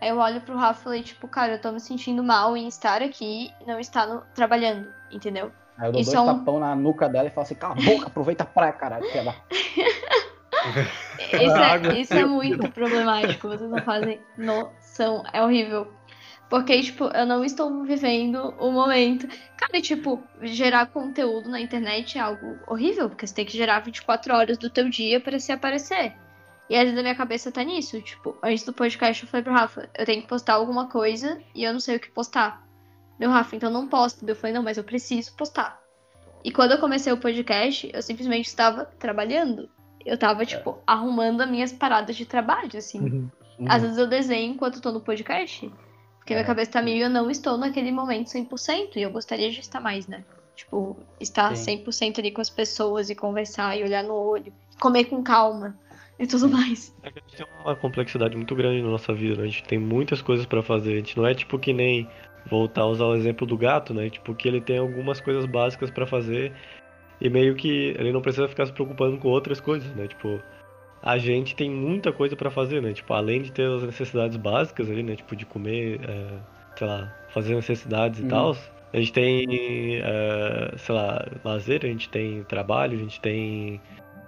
Aí 0.00 0.08
eu 0.08 0.18
olho 0.18 0.40
pro 0.40 0.56
Rafa 0.56 0.80
e 0.80 0.84
falei, 0.84 1.02
tipo, 1.02 1.28
cara, 1.28 1.52
eu 1.54 1.60
tô 1.60 1.70
me 1.70 1.80
sentindo 1.80 2.22
mal 2.24 2.56
em 2.56 2.66
estar 2.66 3.02
aqui 3.02 3.52
e 3.60 3.66
não 3.66 3.78
estar 3.78 4.06
no- 4.06 4.22
trabalhando, 4.34 4.88
entendeu? 5.10 5.52
Aí 5.76 5.88
eu 5.88 5.92
dou 5.92 6.00
Isso 6.00 6.12
dois 6.12 6.26
é 6.28 6.30
um- 6.32 6.38
tapão 6.38 6.58
na 6.58 6.74
nuca 6.74 7.08
dela 7.08 7.28
e 7.28 7.30
falo 7.30 7.42
assim, 7.44 7.54
cala 7.54 7.74
a 7.74 7.82
boca, 7.82 8.06
aproveita 8.06 8.42
a 8.44 8.46
praia, 8.46 8.72
caralho. 8.72 9.04
Isso 11.42 11.56
é, 11.56 12.00
isso 12.00 12.14
é 12.14 12.24
muito 12.24 12.70
problemático, 12.70 13.48
vocês 13.48 13.70
não 13.70 13.82
fazem 13.82 14.20
noção. 14.36 15.22
É 15.32 15.42
horrível. 15.42 15.92
Porque, 16.48 16.80
tipo, 16.80 17.04
eu 17.06 17.26
não 17.26 17.44
estou 17.44 17.82
vivendo 17.82 18.54
o 18.60 18.70
momento. 18.70 19.26
Cara, 19.56 19.80
tipo, 19.80 20.22
gerar 20.42 20.86
conteúdo 20.86 21.48
na 21.48 21.60
internet 21.60 22.18
é 22.18 22.20
algo 22.20 22.58
horrível, 22.68 23.08
porque 23.08 23.26
você 23.26 23.34
tem 23.34 23.44
que 23.44 23.56
gerar 23.56 23.80
24 23.80 24.32
horas 24.32 24.56
do 24.56 24.70
teu 24.70 24.88
dia 24.88 25.20
para 25.20 25.40
se 25.40 25.50
aparecer. 25.50 26.14
E 26.68 26.76
às 26.76 26.82
vezes 26.84 26.98
a 26.98 27.02
minha 27.02 27.14
cabeça 27.14 27.50
tá 27.50 27.62
nisso. 27.64 28.00
Tipo, 28.00 28.36
antes 28.42 28.64
do 28.64 28.72
podcast 28.72 29.22
eu 29.22 29.28
falei 29.28 29.42
pro 29.42 29.52
Rafa, 29.52 29.88
eu 29.96 30.04
tenho 30.04 30.22
que 30.22 30.28
postar 30.28 30.54
alguma 30.54 30.88
coisa 30.88 31.40
e 31.54 31.64
eu 31.64 31.72
não 31.72 31.80
sei 31.80 31.96
o 31.96 32.00
que 32.00 32.10
postar. 32.10 32.64
Meu 33.18 33.30
Rafa, 33.30 33.56
então 33.56 33.70
não 33.70 33.88
posto. 33.88 34.28
Eu 34.28 34.36
falei, 34.36 34.54
não, 34.54 34.62
mas 34.62 34.76
eu 34.76 34.84
preciso 34.84 35.34
postar. 35.36 35.80
E 36.44 36.52
quando 36.52 36.72
eu 36.72 36.78
comecei 36.78 37.12
o 37.12 37.18
podcast, 37.18 37.90
eu 37.92 38.02
simplesmente 38.02 38.46
estava 38.46 38.84
trabalhando. 38.84 39.68
Eu 40.06 40.16
tava, 40.16 40.46
tipo, 40.46 40.78
arrumando 40.86 41.40
as 41.40 41.50
minhas 41.50 41.72
paradas 41.72 42.14
de 42.14 42.24
trabalho, 42.24 42.78
assim. 42.78 43.00
Uhum. 43.00 43.30
Às 43.68 43.82
vezes 43.82 43.98
eu 43.98 44.06
desenho 44.06 44.52
enquanto 44.52 44.80
tô 44.80 44.92
no 44.92 45.00
podcast. 45.00 45.70
Porque 46.18 46.32
minha 46.32 46.44
É. 46.44 46.46
cabeça 46.46 46.72
tá 46.72 46.82
meio 46.82 46.98
e 46.98 47.02
eu 47.02 47.10
não 47.10 47.28
estou 47.30 47.58
naquele 47.58 47.90
momento 47.90 48.28
100%. 48.28 48.96
E 48.96 49.02
eu 49.02 49.10
gostaria 49.10 49.50
de 49.50 49.60
estar 49.60 49.80
mais, 49.80 50.06
né? 50.06 50.24
Tipo, 50.54 50.96
estar 51.20 51.54
Sim. 51.56 51.84
100% 51.84 52.20
ali 52.20 52.30
com 52.30 52.40
as 52.40 52.48
pessoas 52.48 53.10
e 53.10 53.14
conversar 53.14 53.76
e 53.76 53.82
olhar 53.82 54.02
no 54.02 54.14
olho. 54.14 54.52
Comer 54.80 55.04
com 55.04 55.22
calma 55.22 55.76
e 56.18 56.26
tudo 56.26 56.48
mais. 56.48 56.94
É 57.02 57.10
que 57.10 57.18
a 57.18 57.22
gente 57.22 57.36
tem 57.36 57.46
uma 57.64 57.76
complexidade 57.76 58.36
muito 58.36 58.54
grande 58.54 58.82
na 58.82 58.88
nossa 58.88 59.12
vida, 59.12 59.36
né? 59.36 59.42
A 59.42 59.46
gente 59.46 59.64
tem 59.64 59.78
muitas 59.78 60.22
coisas 60.22 60.46
pra 60.46 60.62
fazer. 60.62 60.94
A 60.94 60.96
gente 60.96 61.16
não 61.16 61.26
é 61.26 61.34
tipo 61.34 61.58
que 61.58 61.72
nem 61.72 62.08
voltar 62.48 62.82
a 62.82 62.86
usar 62.86 63.06
o 63.06 63.14
exemplo 63.14 63.46
do 63.46 63.56
gato, 63.56 63.92
né? 63.92 64.08
Tipo, 64.08 64.34
que 64.34 64.46
ele 64.46 64.60
tem 64.60 64.78
algumas 64.78 65.20
coisas 65.20 65.44
básicas 65.46 65.90
pra 65.90 66.06
fazer 66.06 66.52
e 67.20 67.28
meio 67.30 67.54
que 67.54 67.94
ele 67.98 68.12
não 68.12 68.20
precisa 68.20 68.48
ficar 68.48 68.66
se 68.66 68.72
preocupando 68.72 69.16
com 69.18 69.28
outras 69.28 69.60
coisas, 69.60 69.88
né? 69.94 70.06
Tipo, 70.06 70.42
a 71.02 71.18
gente 71.18 71.54
tem 71.54 71.70
muita 71.70 72.12
coisa 72.12 72.34
pra 72.36 72.50
fazer, 72.50 72.82
né? 72.82 72.92
Tipo, 72.92 73.14
além 73.14 73.42
de 73.42 73.52
ter 73.52 73.68
as 73.70 73.82
necessidades 73.82 74.36
básicas 74.36 74.90
ali, 74.90 75.02
né? 75.02 75.16
Tipo, 75.16 75.34
de 75.36 75.46
comer, 75.46 76.00
é, 76.08 76.38
sei 76.76 76.86
lá, 76.86 77.12
fazer 77.28 77.54
necessidades 77.54 78.20
e 78.20 78.22
Uhum. 78.24 78.28
tal. 78.28 78.56
A 78.92 78.98
gente 78.98 79.12
tem, 79.12 79.46
é, 80.02 80.74
sei 80.78 80.94
lá, 80.94 81.26
lazer, 81.44 81.80
a 81.84 81.88
gente 81.88 82.08
tem 82.08 82.42
trabalho, 82.44 82.96
a 82.96 83.00
gente 83.00 83.20
tem 83.20 83.80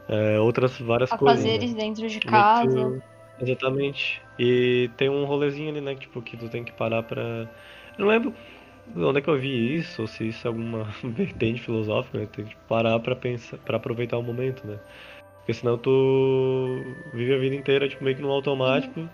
é, 0.08 0.38
outras 0.40 0.78
várias 0.80 1.10
coisas. 1.10 1.44
né? 1.44 1.50
Afazeres 1.50 1.74
dentro 1.74 2.08
de 2.08 2.18
Que 2.20 2.28
casa. 2.28 2.66
meio 2.66 3.02
que- 3.38 3.44
Exatamente. 3.44 4.20
E 4.38 4.90
tem 4.96 5.08
um 5.08 5.24
rolezinho 5.24 5.70
ali, 5.70 5.80
né? 5.80 5.94
Tipo, 5.94 6.20
que 6.22 6.36
tu 6.36 6.48
tem 6.48 6.64
que 6.64 6.72
parar 6.72 7.02
pra. 7.04 7.22
Eu 7.22 7.48
não 7.98 8.08
lembro 8.08 8.34
onde 8.96 9.18
é 9.18 9.22
que 9.22 9.28
eu 9.28 9.38
vi 9.38 9.76
isso, 9.76 10.02
ou 10.02 10.08
se 10.08 10.28
isso 10.28 10.46
é 10.46 10.48
alguma 10.48 10.84
vertente 11.02 11.60
filosófica, 11.60 12.18
né? 12.18 12.26
Tem 12.26 12.44
que 12.44 12.56
parar 12.68 12.98
pra 13.00 13.14
pensar, 13.16 13.58
para 13.58 13.76
aproveitar 13.76 14.18
o 14.18 14.22
momento, 14.22 14.66
né? 14.66 14.78
Porque 15.38 15.54
senão 15.54 15.78
tu 15.78 16.82
vive 17.14 17.34
a 17.34 17.38
vida 17.38 17.54
inteira, 17.54 17.88
tipo, 17.88 18.04
meio 18.04 18.16
que 18.16 18.22
no 18.22 18.30
automático 18.30 19.08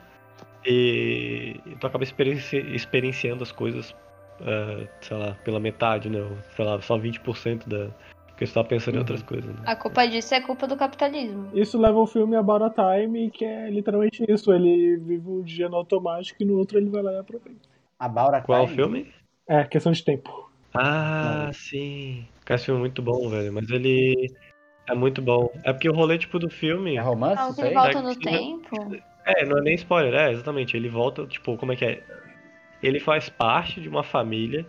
e, 0.66 1.60
e 1.66 1.76
tu 1.76 1.86
acaba 1.86 2.04
experienci... 2.04 2.56
experienciando 2.56 3.42
as 3.42 3.52
coisas, 3.52 3.94
eh, 4.40 4.88
sei 5.00 5.16
lá, 5.16 5.36
pela 5.44 5.60
metade, 5.60 6.08
né? 6.08 6.20
Ou, 6.20 6.36
sei 6.56 6.64
lá, 6.64 6.80
só 6.80 6.98
20% 6.98 7.68
da. 7.68 7.90
Porque 8.26 8.46
tu 8.46 8.54
tá 8.54 8.64
pensando 8.64 8.96
em 8.96 8.98
outras 8.98 9.22
coisas, 9.22 9.54
né? 9.54 9.62
A 9.64 9.76
culpa 9.76 10.04
disso 10.08 10.34
é 10.34 10.40
culpa 10.40 10.66
do 10.66 10.76
capitalismo. 10.76 11.50
Isso 11.54 11.78
leva 11.78 12.00
o 12.00 12.06
filme 12.06 12.34
a 12.34 12.40
About 12.40 12.64
a 12.64 12.70
Time, 12.70 13.30
que 13.30 13.44
é 13.44 13.70
literalmente 13.70 14.24
isso. 14.28 14.52
Ele 14.52 14.96
vive 14.96 15.28
um 15.28 15.40
dia 15.40 15.68
no 15.68 15.76
automático 15.76 16.42
e 16.42 16.44
no 16.44 16.58
outro 16.58 16.78
ele 16.78 16.90
vai 16.90 17.02
lá 17.02 17.12
e 17.12 17.18
aproveita. 17.18 17.68
About 18.00 18.34
a 18.34 18.40
Qual 18.40 18.64
Time? 18.64 18.74
filme? 18.74 19.23
É, 19.48 19.64
questão 19.64 19.92
de 19.92 20.02
tempo. 20.04 20.50
Ah, 20.72 21.50
sim. 21.52 22.26
Cara, 22.44 22.56
esse 22.56 22.66
filme 22.66 22.78
é 22.80 22.82
muito 22.82 23.02
bom, 23.02 23.28
velho. 23.28 23.52
Mas 23.52 23.68
ele 23.70 24.32
é 24.88 24.94
muito 24.94 25.22
bom. 25.22 25.48
É 25.62 25.72
porque 25.72 25.88
o 25.88 25.94
rolê, 25.94 26.18
tipo, 26.18 26.38
do 26.38 26.50
filme. 26.50 26.96
É 26.96 27.00
romance 27.00 27.40
Ah, 27.42 27.46
o 27.46 27.50
isso 27.50 27.60
que 27.60 27.66
ele 27.66 27.74
volta 27.74 27.98
É, 27.98 28.02
no 28.02 28.16
tempo. 28.16 28.96
É, 29.26 29.44
não 29.46 29.58
é 29.58 29.60
nem 29.62 29.74
spoiler, 29.74 30.14
é, 30.14 30.32
exatamente. 30.32 30.76
Ele 30.76 30.88
volta, 30.88 31.26
tipo, 31.26 31.56
como 31.56 31.72
é 31.72 31.76
que 31.76 31.84
é? 31.84 32.02
Ele 32.82 33.00
faz 33.00 33.28
parte 33.28 33.80
de 33.80 33.88
uma 33.88 34.02
família 34.02 34.66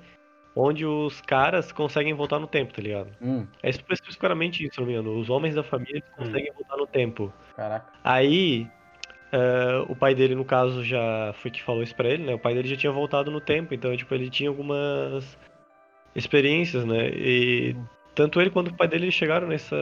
onde 0.55 0.85
os 0.85 1.19
caras 1.19 1.71
conseguem 1.73 2.13
voltar 2.13 2.39
no 2.39 2.47
tempo, 2.47 2.73
tá 2.73 2.81
ligado? 2.81 3.11
Hum, 3.21 3.45
É 3.61 3.69
espe- 3.69 3.93
especificamente 3.93 4.63
isso, 4.63 4.75
se 4.75 4.79
não 4.79 4.87
me 4.87 4.93
engano. 4.93 5.17
Os 5.19 5.29
homens 5.29 5.55
da 5.55 5.63
família 5.63 6.01
conseguem 6.15 6.51
voltar 6.53 6.77
no 6.77 6.87
tempo. 6.87 7.33
caraca. 7.57 7.91
Aí, 8.03 8.69
eh, 9.31 9.85
o 9.87 9.95
pai 9.95 10.13
dele, 10.15 10.35
no 10.35 10.45
caso, 10.45 10.83
já 10.83 11.33
foi 11.41 11.51
que 11.51 11.61
falou 11.63 11.83
isso 11.83 11.95
pra 11.95 12.09
ele, 12.09 12.23
né? 12.23 12.33
O 12.33 12.39
pai 12.39 12.53
dele 12.53 12.67
já 12.67 12.77
tinha 12.77 12.91
voltado 12.91 13.29
no 13.31 13.41
tempo, 13.41 13.73
então, 13.73 13.95
tipo, 13.95 14.13
ele 14.13 14.29
tinha 14.29 14.49
algumas 14.49 15.37
experiências, 16.15 16.85
né? 16.85 17.09
E 17.09 17.75
tanto 18.13 18.39
ele 18.39 18.49
quanto 18.49 18.69
o 18.69 18.73
pai 18.75 18.87
dele 18.87 19.11
chegaram 19.11 19.47
nessa 19.47 19.75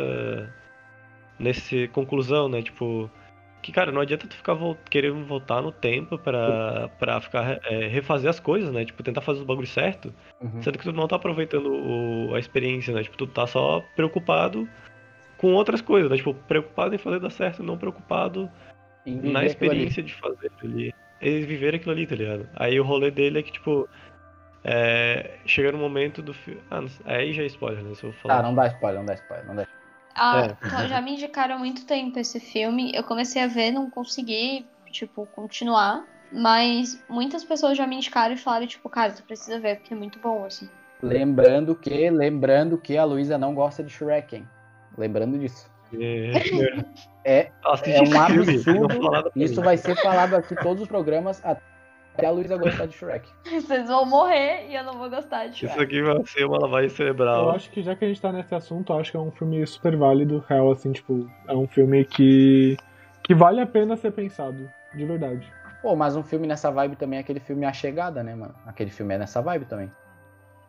nesse 1.40 1.88
conclusão, 1.90 2.48
né? 2.48 2.62
Tipo, 2.62 3.10
que 3.62 3.72
cara, 3.72 3.92
não 3.92 4.02
adianta 4.02 4.28
tu 4.28 4.36
ficar 4.36 4.54
vol- 4.54 4.78
querendo 4.90 5.24
voltar 5.26 5.62
no 5.62 5.72
tempo 5.72 6.18
pra, 6.18 6.90
pra 7.00 7.22
ficar 7.22 7.60
eh, 7.66 7.88
refazer 7.88 8.30
as 8.30 8.40
coisas, 8.40 8.72
né? 8.72 8.86
Tipo, 8.86 9.04
tentar 9.04 9.22
fazer 9.22 9.42
o 9.42 9.46
bagulho 9.46 9.68
certo, 9.68 10.14
Uhum. 10.42 10.62
sendo 10.62 10.78
que 10.78 10.84
tu 10.84 10.92
não 10.92 11.08
tá 11.08 11.16
aproveitando 11.16 11.72
o- 11.74 12.36
a 12.36 12.40
experiência, 12.40 12.94
né? 12.94 13.04
Tipo, 13.04 13.18
tu 13.18 13.28
tá 13.28 13.48
só 13.48 13.82
preocupado 13.96 14.68
com 15.38 15.54
outras 15.54 15.82
coisas, 15.82 16.10
né? 16.10 16.18
Tipo, 16.18 16.34
preocupado 16.34 16.94
em 16.96 16.98
fazer 16.98 17.20
dar 17.20 17.30
certo, 17.30 17.64
não 17.64 17.78
preocupado 17.78 18.50
na 19.06 19.46
experiência 19.46 20.02
de 20.02 20.14
fazer 20.16 20.52
ali. 20.64 20.94
Eles 21.22 21.46
viveram 21.46 21.78
aquilo 21.78 21.92
ali, 21.92 22.08
tá 22.08 22.16
ligado? 22.16 22.50
Aí 22.56 22.80
o 22.80 22.84
rolê 22.84 23.10
dele 23.10 23.40
é 23.40 23.44
que, 23.44 23.52
tipo, 23.52 23.88
é, 24.64 25.38
chega 25.46 25.72
no 25.72 25.78
momento 25.78 26.22
do 26.22 26.34
filme. 26.34 26.62
Ah, 26.70 26.82
não 26.82 26.90
aí 27.06 27.34
já 27.34 27.44
é 27.44 27.48
spoiler, 27.48 27.84
né? 27.84 27.96
Se 27.96 28.04
eu 28.04 28.14
falar. 28.14 28.38
Tá, 28.38 28.44
não 28.44 28.56
dá 28.56 28.68
spoiler, 28.68 29.00
não 29.00 29.06
dá 29.06 29.14
spoiler, 29.14 29.48
não 29.48 29.56
dá 29.56 29.68
Ah, 30.16 30.42
É. 30.42 30.68
então 30.68 30.88
já 30.88 31.02
me 31.02 31.14
indicaram 31.14 31.56
há 31.56 31.60
muito 31.60 31.86
tempo 31.86 32.20
esse 32.20 32.40
filme. 32.40 32.92
Eu 32.94 33.04
comecei 33.04 33.42
a 33.42 33.48
ver, 33.48 33.72
não 33.72 33.90
consegui, 33.90 34.66
tipo, 34.92 35.26
continuar. 35.28 36.06
Mas 36.32 37.04
muitas 37.08 37.44
pessoas 37.44 37.78
já 37.78 37.86
me 37.86 37.96
indicaram 37.96 38.34
e 38.34 38.38
falaram, 38.38 38.66
tipo, 38.66 38.90
cara, 38.90 39.12
tu 39.12 39.24
precisa 39.24 39.60
ver, 39.60 39.78
porque 39.78 39.94
é 39.94 39.98
muito 39.98 40.18
bom, 40.20 40.46
assim. 40.46 40.68
Lembrando 41.02 41.76
que, 41.76 42.10
lembrando 42.10 42.78
que 42.78 42.98
a 42.98 43.04
Luísa 43.04 43.38
não 43.38 43.54
gosta 43.54 43.84
de 43.84 43.92
Shrek, 43.92 44.38
hein? 44.38 44.48
Lembrando 44.98 45.38
disso. 45.38 45.70
É, 46.00 46.32
É, 47.26 47.52
é 47.86 48.02
um 48.02 48.22
absurdo. 48.22 49.32
Isso 49.36 49.62
vai 49.62 49.78
ser 49.78 49.96
falado 50.02 50.36
aqui 50.36 50.56
todos 50.56 50.82
os 50.84 50.88
programas 50.88 51.42
até 51.46 52.26
a 52.26 52.32
Luísa 52.32 52.58
gostar 52.58 52.86
de 52.86 52.94
Shrek. 52.96 53.30
Vocês 53.50 53.88
vão 53.88 54.06
morrer 54.06 54.68
e 54.70 54.76
eu 54.76 54.84
não 54.84 54.94
vou 54.98 55.10
gostar 55.10 55.48
de 55.48 55.66
Isso 55.66 55.68
Shrek. 55.74 55.82
aqui 55.84 56.02
vai 56.02 56.26
ser 56.26 56.46
uma 56.46 56.60
lavagem 56.60 56.90
Eu 56.90 56.96
cerebral. 56.96 57.50
acho 57.52 57.70
que 57.72 57.82
já 57.82 57.96
que 57.96 58.06
a 58.06 58.08
gente 58.08 58.22
tá 58.22 58.32
nesse 58.32 58.54
assunto, 58.54 58.94
eu 58.94 59.00
acho 59.00 59.12
que 59.12 59.18
é 59.18 59.20
um 59.20 59.32
filme 59.32 59.66
super 59.66 59.96
válido, 59.96 60.44
real, 60.48 60.72
assim, 60.72 60.92
tipo, 60.92 61.30
é 61.48 61.54
um 61.54 61.68
filme 61.68 62.04
que, 62.06 62.78
que 63.24 63.34
vale 63.34 63.62
a 63.62 63.66
pena 63.66 63.96
ser 63.96 64.12
pensado, 64.12 64.70
de 64.94 65.06
verdade. 65.06 65.52
Pô, 65.82 65.96
mas 65.96 66.16
um 66.16 66.24
filme 66.24 66.48
nessa 66.48 66.72
vibe 66.72 66.96
também 66.96 67.18
é 67.18 67.22
aquele 67.22 67.40
filme 67.42 67.66
A 67.66 67.74
Chegada, 67.74 68.24
né, 68.24 68.34
mano? 68.36 68.54
Aquele 68.66 68.90
filme 68.90 69.16
é 69.16 69.18
nessa 69.18 69.42
vibe 69.42 69.66
também. 69.66 69.92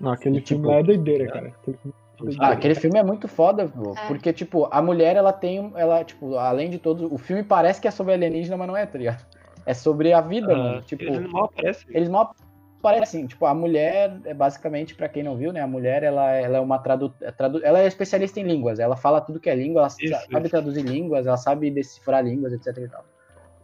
Não, 0.00 0.10
aquele 0.12 0.38
E, 0.38 0.40
tipo, 0.40 0.62
filme 0.62 0.76
é 0.76 0.82
doideira, 0.82 1.26
cara. 1.28 1.48
Aquele 1.48 1.76
filme 1.76 1.78
é 1.78 1.82
doideira. 1.92 2.03
Ah, 2.38 2.50
aquele 2.50 2.74
filme 2.74 2.98
é 2.98 3.02
muito 3.02 3.26
foda, 3.26 3.66
pô, 3.68 3.92
É. 3.92 4.06
porque, 4.06 4.32
tipo, 4.32 4.68
a 4.70 4.80
mulher, 4.80 5.16
ela 5.16 5.32
tem, 5.32 5.60
um- 5.60 5.76
ela, 5.76 6.04
tipo, 6.04 6.36
além 6.36 6.70
de 6.70 6.78
todo, 6.78 7.12
o 7.12 7.18
filme 7.18 7.42
parece 7.42 7.80
que 7.80 7.88
é 7.88 7.90
sobre 7.90 8.14
alienígena, 8.14 8.56
mas 8.56 8.68
não 8.68 8.76
é, 8.76 8.86
tá 8.86 8.96
ligado? 8.98 9.24
É 9.66 9.74
sobre 9.74 10.12
a 10.12 10.20
vida, 10.20 10.52
Ah, 10.52 10.56
mano. 10.56 10.82
Tipo, 10.82 11.02
ele 11.04 11.26
mal 11.28 11.44
aparece. 11.46 11.84
eles 11.88 12.08
mal 12.08 12.34
parecem, 12.82 13.26
tipo, 13.26 13.46
a 13.46 13.54
mulher, 13.54 14.20
é 14.26 14.34
basicamente, 14.34 14.94
pra 14.94 15.08
quem 15.08 15.22
não 15.22 15.36
viu, 15.36 15.52
né, 15.52 15.60
a 15.62 15.66
mulher, 15.66 16.02
ela, 16.02 16.30
ela 16.32 16.58
é 16.58 16.60
uma 16.60 16.78
tradu, 16.78 17.14
é 17.22 17.30
tradu, 17.32 17.60
ela 17.64 17.80
é 17.80 17.86
especialista 17.86 18.38
em 18.38 18.42
línguas, 18.44 18.78
ela 18.78 18.94
fala 18.94 19.20
tudo 19.22 19.40
que 19.40 19.48
é 19.48 19.54
língua, 19.54 19.80
ela 19.80 19.88
Isso, 19.88 20.08
sabe 20.30 20.42
isso. 20.42 20.50
traduzir 20.50 20.82
línguas, 20.82 21.26
ela 21.26 21.36
sabe 21.38 21.70
decifrar 21.70 22.22
línguas, 22.22 22.52
etc 22.52 22.76
e 22.76 22.88
tal. 22.88 23.04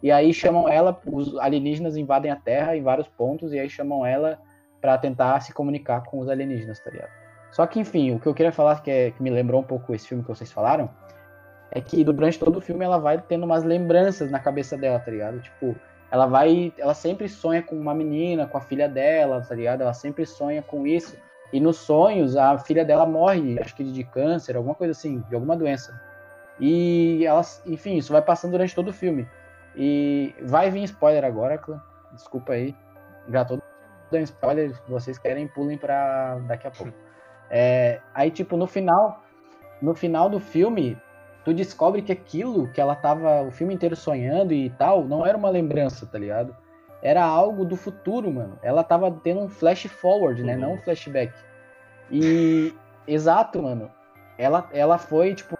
E 0.03 0.11
aí 0.11 0.33
chamam 0.33 0.67
ela, 0.67 0.99
os 1.07 1.37
alienígenas 1.39 1.97
invadem 1.99 2.31
a 2.31 2.37
Terra 2.37 2.75
em 2.75 2.83
vários 2.83 3.07
pontos, 3.09 3.53
e 3.53 3.59
aí 3.59 3.69
chamam 3.69 4.07
ela 4.07 4.39
pra 4.81 4.97
tentar 4.97 5.39
se 5.41 5.53
comunicar 5.53 6.03
com 6.05 6.19
os 6.21 6.29
alienígenas, 6.31 6.81
tá 6.81 6.91
ligado? 6.91 7.11
Só 7.51 7.67
que, 7.67 7.81
enfim, 7.81 8.15
o 8.15 8.21
que 8.21 8.27
eu 8.27 8.35
queria 8.35 8.53
falar, 8.53 8.83
que, 8.83 8.91
é, 8.91 9.11
que 9.11 9.23
me 9.23 9.31
lembrou 9.31 9.61
um 9.61 9.65
pouco 9.65 9.95
esse 9.95 10.09
filme 10.09 10.23
que 10.23 10.29
vocês 10.29 10.53
falaram, 10.53 10.89
é 11.71 11.81
que 11.81 12.03
durante 12.05 12.39
todo 12.39 12.57
o 12.57 12.61
filme 12.61 12.85
ela 12.85 12.99
vai 12.99 13.19
tendo 13.19 13.45
umas 13.45 13.65
lembranças 13.65 14.31
na 14.31 14.39
cabeça 14.39 14.77
dela, 14.77 14.99
tá 14.99 15.11
ligado? 15.11 15.41
Tipo, 15.41 15.77
ela 16.11 16.27
vai. 16.27 16.73
Ela 16.77 16.95
sempre 16.95 17.29
sonha 17.29 17.63
com 17.63 17.77
uma 17.77 17.95
menina, 17.95 18.47
com 18.47 18.59
a 18.59 18.61
filha 18.61 18.89
dela, 18.89 19.41
tá 19.41 19.55
ligado? 19.55 19.83
Ela 19.83 19.95
sempre 19.95 20.27
sonha 20.27 20.63
com 20.63 20.87
isso. 20.87 21.17
E 21.53 21.61
nos 21.61 21.79
sonhos, 21.79 22.37
a 22.37 22.59
filha 22.59 22.85
dela 22.85 23.07
morre, 23.07 23.59
acho 23.61 23.75
que 23.75 23.85
de 23.85 24.05
câncer, 24.05 24.57
alguma 24.57 24.75
coisa 24.75 24.93
assim, 24.93 25.21
de 25.29 25.35
alguma 25.35 25.57
doença. 25.57 26.01
E 26.59 27.25
ela, 27.25 27.43
enfim, 27.67 27.97
isso 27.97 28.13
vai 28.13 28.23
passando 28.23 28.53
durante 28.53 28.75
todo 28.75 28.89
o 28.89 28.93
filme. 28.93 29.29
E 29.75 30.35
vai 30.43 30.71
vir 30.71 30.85
spoiler 30.85 31.25
agora, 31.25 31.59
Clã. 31.59 31.81
Desculpa 32.13 32.53
aí. 32.53 32.75
Já 33.29 33.45
tô 33.45 33.59
dando 34.11 34.25
spoiler. 34.25 34.73
Vocês 34.89 35.19
querem, 35.19 35.49
pulem 35.49 35.79
pra 35.79 36.39
daqui 36.47 36.67
a 36.67 36.71
pouco. 36.71 36.93
É, 37.51 38.01
aí, 38.15 38.31
tipo, 38.31 38.57
no 38.57 38.67
final, 38.67 39.23
no 39.83 39.95
final 39.95 40.29
do 40.29 40.39
filme, 40.39 40.97
tu 41.45 41.53
descobre 41.53 42.03
que 42.03 42.13
aquilo 42.13 42.69
que 42.69 42.81
ela 42.81 42.95
tava 42.95 43.43
o 43.43 43.51
filme 43.51 43.75
inteiro 43.75 43.97
sonhando 43.97 44.53
e 44.53 44.71
tal, 44.71 45.05
não 45.05 45.27
era 45.27 45.37
uma 45.37 45.51
lembrança, 45.51 46.07
tá 46.07 46.19
ligado? 46.19 46.55
Era 47.03 47.25
algo 47.25 47.65
do 47.65 47.77
futuro, 47.77 48.31
mano. 48.31 48.59
Ela 48.63 48.85
tava 48.85 49.11
tendo 49.11 49.41
um 49.41 49.49
flash 49.49 49.87
forward, 49.87 50.43
né? 50.43 50.55
Uhum. 50.55 50.61
Não 50.61 50.73
um 50.75 50.79
flashback. 50.79 51.33
E, 52.11 52.75
exato, 53.07 53.63
mano. 53.63 53.91
Ela, 54.39 54.69
ela 54.73 54.99
foi, 54.99 55.35
tipo, 55.35 55.59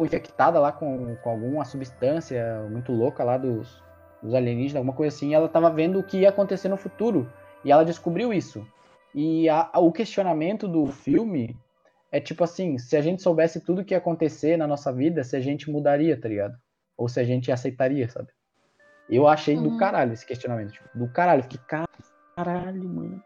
infectada 0.00 0.58
lá 0.58 0.72
com, 0.72 1.16
com 1.16 1.30
alguma 1.30 1.64
substância 1.64 2.64
muito 2.70 2.92
louca 2.92 3.22
lá 3.22 3.36
dos, 3.36 3.82
dos 4.22 4.34
alienígenas, 4.34 4.76
alguma 4.76 4.94
coisa 4.94 5.14
assim. 5.14 5.30
E 5.30 5.34
ela 5.34 5.48
tava 5.48 5.70
vendo 5.70 5.98
o 5.98 6.02
que 6.02 6.18
ia 6.18 6.28
acontecer 6.28 6.68
no 6.68 6.76
futuro. 6.76 7.30
E 7.64 7.70
ela 7.70 7.84
descobriu 7.84 8.32
isso. 8.32 8.66
E 9.14 9.48
a- 9.48 9.68
a- 9.72 9.80
o 9.80 9.90
questionamento 9.92 10.68
do 10.68 10.86
filme 10.86 11.56
é 12.12 12.20
tipo 12.20 12.42
assim, 12.44 12.78
se 12.78 12.96
a 12.96 13.00
gente 13.00 13.22
soubesse 13.22 13.60
tudo 13.60 13.84
que 13.84 13.94
ia 13.94 13.98
acontecer 13.98 14.56
na 14.56 14.66
nossa 14.66 14.92
vida, 14.92 15.22
se 15.24 15.36
a 15.36 15.40
gente 15.40 15.70
mudaria, 15.70 16.20
tá 16.20 16.28
ligado? 16.28 16.54
Ou 16.96 17.08
se 17.08 17.18
a 17.20 17.24
gente 17.24 17.50
aceitaria, 17.50 18.08
sabe? 18.08 18.28
Eu 19.08 19.26
achei 19.26 19.56
do 19.56 19.70
Uhum. 19.70 19.76
caralho 19.76 20.12
esse 20.12 20.24
questionamento. 20.26 20.72
Tipo, 20.72 20.88
do 20.94 21.08
caralho. 21.08 21.42
Fiquei, 21.42 21.58
caralho, 22.36 22.84
mano. 22.88 23.22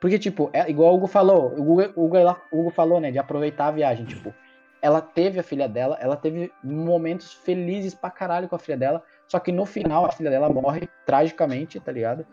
Porque, 0.00 0.18
tipo, 0.18 0.48
é 0.52 0.68
igual 0.70 0.92
o 0.92 0.96
Hugo 0.96 1.06
falou, 1.06 1.52
o 1.52 1.72
Hugo, 1.72 1.92
o 1.94 2.04
Hugo, 2.06 2.16
ela- 2.16 2.40
o 2.50 2.60
Hugo 2.60 2.70
falou, 2.70 3.00
né, 3.00 3.10
de 3.10 3.18
aproveitar 3.18 3.66
a 3.66 3.70
viagem. 3.70 4.06
Tipo, 4.06 4.34
ela 4.80 5.00
teve 5.00 5.38
a 5.38 5.42
filha 5.42 5.68
dela, 5.68 5.98
ela 6.00 6.16
teve 6.16 6.50
momentos 6.64 7.34
felizes 7.34 7.94
pra 7.94 8.10
caralho 8.10 8.48
com 8.48 8.56
a 8.56 8.58
filha 8.58 8.78
dela, 8.78 9.02
só 9.28 9.38
que 9.38 9.52
no 9.52 9.66
final 9.66 10.06
a 10.06 10.12
filha 10.12 10.30
dela 10.30 10.48
morre 10.48 10.88
tragicamente, 11.04 11.78
tá 11.78 11.92
ligado? 11.92 12.26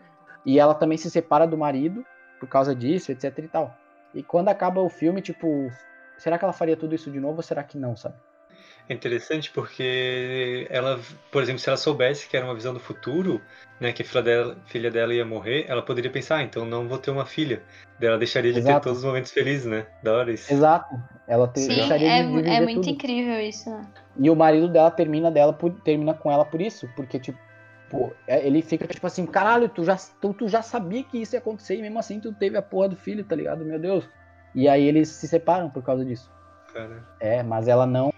E 0.46 0.58
ela 0.58 0.74
também 0.74 0.96
se 0.96 1.10
separa 1.10 1.46
do 1.46 1.58
marido 1.58 2.04
por 2.38 2.48
causa 2.48 2.74
disso, 2.74 3.12
etc 3.12 3.36
e 3.38 3.48
tal. 3.48 3.74
E 4.14 4.22
quando 4.22 4.48
acaba 4.48 4.80
o 4.80 4.88
filme, 4.88 5.20
tipo, 5.20 5.68
será 6.18 6.38
que 6.38 6.44
ela 6.44 6.52
faria 6.52 6.76
tudo 6.76 6.94
isso 6.94 7.10
de 7.10 7.20
novo 7.20 7.36
ou 7.36 7.42
será 7.42 7.62
que 7.62 7.78
não, 7.78 7.96
sabe? 7.96 8.14
É 8.88 8.94
interessante 8.94 9.50
porque 9.50 10.66
ela, 10.70 10.98
por 11.30 11.42
exemplo, 11.42 11.58
se 11.58 11.68
ela 11.68 11.76
soubesse 11.76 12.26
que 12.26 12.36
era 12.36 12.46
uma 12.46 12.54
visão 12.54 12.72
do 12.72 12.80
futuro, 12.80 13.40
né, 13.78 13.92
que 13.92 14.02
a 14.02 14.04
filha 14.04 14.22
dela, 14.22 14.56
filha 14.66 14.90
dela 14.90 15.14
ia 15.14 15.24
morrer, 15.24 15.66
ela 15.68 15.82
poderia 15.82 16.10
pensar, 16.10 16.38
ah, 16.38 16.42
então 16.42 16.64
não 16.64 16.88
vou 16.88 16.98
ter 16.98 17.10
uma 17.10 17.26
filha. 17.26 17.62
Daí 17.98 18.08
ela 18.08 18.18
deixaria 18.18 18.50
de 18.52 18.58
ter 18.58 18.60
Exato. 18.60 18.84
todos 18.84 19.00
os 19.00 19.04
momentos 19.04 19.30
felizes, 19.30 19.66
né? 19.66 19.86
Da 20.02 20.14
hora 20.14 20.32
isso. 20.32 20.50
Exato. 20.52 20.86
Ela 21.26 21.46
te, 21.48 21.60
Sim, 21.60 21.74
deixaria 21.74 22.08
é, 22.08 22.22
de, 22.22 22.30
mu- 22.30 22.38
é 22.38 22.42
viver 22.42 22.64
muito 22.64 22.84
tudo. 22.86 22.94
incrível 22.94 23.40
isso, 23.40 23.68
né? 23.70 23.86
E 24.18 24.30
o 24.30 24.34
marido 24.36 24.68
dela 24.68 24.90
termina 24.90 25.30
dela 25.30 25.52
por, 25.52 25.70
termina 25.82 26.14
com 26.14 26.32
ela 26.32 26.44
por 26.44 26.60
isso, 26.60 26.88
porque 26.96 27.18
tipo, 27.20 27.38
pô, 27.90 28.14
é- 28.26 28.46
ele 28.46 28.62
fica 28.62 28.86
tipo 28.86 29.06
assim, 29.06 29.26
caralho, 29.26 29.68
tu 29.68 29.84
já, 29.84 29.96
tu, 30.20 30.32
tu 30.34 30.48
já 30.48 30.62
sabia 30.62 31.02
que 31.04 31.18
isso 31.18 31.34
ia 31.34 31.38
acontecer 31.38 31.76
e 31.76 31.82
mesmo 31.82 31.98
assim 31.98 32.20
tu 32.20 32.32
teve 32.32 32.56
a 32.56 32.62
porra 32.62 32.88
do 32.90 32.96
filho, 32.96 33.24
tá 33.24 33.34
ligado? 33.36 33.64
Meu 33.64 33.78
Deus. 33.78 34.08
E 34.54 34.68
aí 34.68 34.84
eles 34.84 35.08
se 35.08 35.28
separam 35.28 35.70
por 35.70 35.82
causa 35.82 36.04
disso. 36.04 36.30
Cara. 36.72 37.02
É, 37.20 37.42
mas 37.42 37.68
ela 37.68 37.86
não 37.86 38.10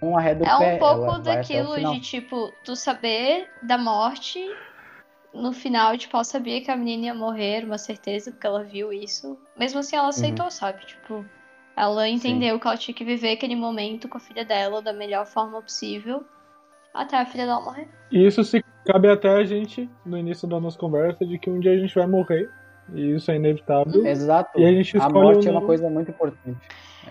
não 0.00 0.16
arreda 0.16 0.44
o 0.44 0.46
É 0.46 0.58
pé. 0.58 0.74
um 0.76 0.78
pouco 0.78 1.18
daquilo 1.20 1.74
de, 1.94 2.00
tipo, 2.00 2.52
tu 2.64 2.76
saber 2.76 3.48
da 3.62 3.78
morte. 3.78 4.38
No 5.32 5.52
final, 5.52 5.96
tipo, 5.98 6.16
ela 6.16 6.24
sabia 6.24 6.62
que 6.62 6.70
a 6.70 6.76
menina 6.76 7.06
ia 7.06 7.14
morrer, 7.14 7.64
uma 7.64 7.76
certeza, 7.78 8.30
porque 8.30 8.46
ela 8.46 8.62
viu 8.62 8.92
isso. 8.92 9.38
Mesmo 9.58 9.80
assim, 9.80 9.96
ela 9.96 10.08
aceitou, 10.08 10.50
sabe? 10.50 10.84
Tipo, 10.86 11.26
ela 11.76 12.08
entendeu 12.08 12.58
que 12.58 12.66
ela 12.66 12.76
tinha 12.76 12.94
que 12.94 13.04
viver 13.04 13.32
aquele 13.32 13.54
momento 13.54 14.08
com 14.08 14.16
a 14.16 14.20
filha 14.20 14.44
dela 14.46 14.80
da 14.80 14.94
melhor 14.94 15.26
forma 15.26 15.60
possível. 15.60 16.24
Até 16.94 17.18
a 17.18 17.26
filha 17.26 17.44
dela 17.44 17.60
morrer. 17.60 17.88
E 18.10 18.26
isso 18.26 18.42
se 18.44 18.62
cabe 18.86 19.08
até 19.10 19.28
a 19.28 19.44
gente, 19.44 19.90
no 20.04 20.16
início 20.16 20.48
da 20.48 20.58
nossa 20.60 20.78
conversa, 20.78 21.26
de 21.26 21.38
que 21.38 21.50
um 21.50 21.60
dia 21.60 21.72
a 21.72 21.78
gente 21.78 21.94
vai 21.94 22.06
morrer. 22.06 22.48
E 22.94 23.14
isso 23.14 23.30
é 23.30 23.36
inevitável. 23.36 24.06
Exato. 24.06 24.58
E 24.58 24.64
a 24.64 24.72
gente 24.72 24.96
a 24.96 25.08
morte 25.08 25.48
ou 25.48 25.54
é 25.54 25.58
uma 25.58 25.66
coisa 25.66 25.90
muito 25.90 26.10
importante. 26.10 26.56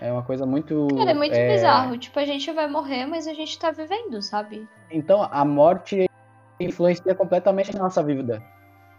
É 0.00 0.10
uma 0.10 0.22
coisa 0.22 0.46
muito. 0.46 0.88
Cara, 0.96 1.10
é 1.10 1.14
muito 1.14 1.36
bizarro. 1.36 1.96
Tipo, 1.98 2.18
a 2.18 2.24
gente 2.24 2.50
vai 2.52 2.68
morrer, 2.68 3.06
mas 3.06 3.26
a 3.26 3.34
gente 3.34 3.58
tá 3.58 3.70
vivendo, 3.70 4.20
sabe? 4.22 4.66
Então, 4.90 5.28
a 5.30 5.44
morte 5.44 6.08
influencia 6.58 7.14
completamente 7.14 7.74
na 7.74 7.84
nossa 7.84 8.02
vida. 8.02 8.42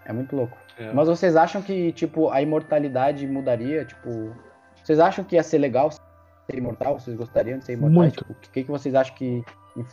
É 0.06 0.14
muito 0.14 0.36
louco. 0.36 0.58
É. 0.78 0.92
Mas 0.94 1.08
vocês 1.08 1.36
acham 1.36 1.62
que, 1.62 1.92
tipo, 1.92 2.30
a 2.30 2.42
imortalidade 2.42 3.28
mudaria? 3.28 3.84
Tipo, 3.84 4.36
vocês 4.84 5.00
acham 5.00 5.24
que 5.24 5.36
ia 5.36 5.44
ser 5.44 5.58
legal 5.58 5.92
ser 5.92 6.58
imortal? 6.58 7.00
Vocês 7.00 7.16
gostariam 7.18 7.60
de 7.60 7.66
ser 7.66 7.74
imortais? 7.74 7.96
Muito. 7.96 8.18
Tipo, 8.20 8.32
o 8.32 8.52
que, 8.52 8.64
que 8.64 8.72
vocês 8.72 8.96
acham 8.96 9.16
que? 9.16 9.44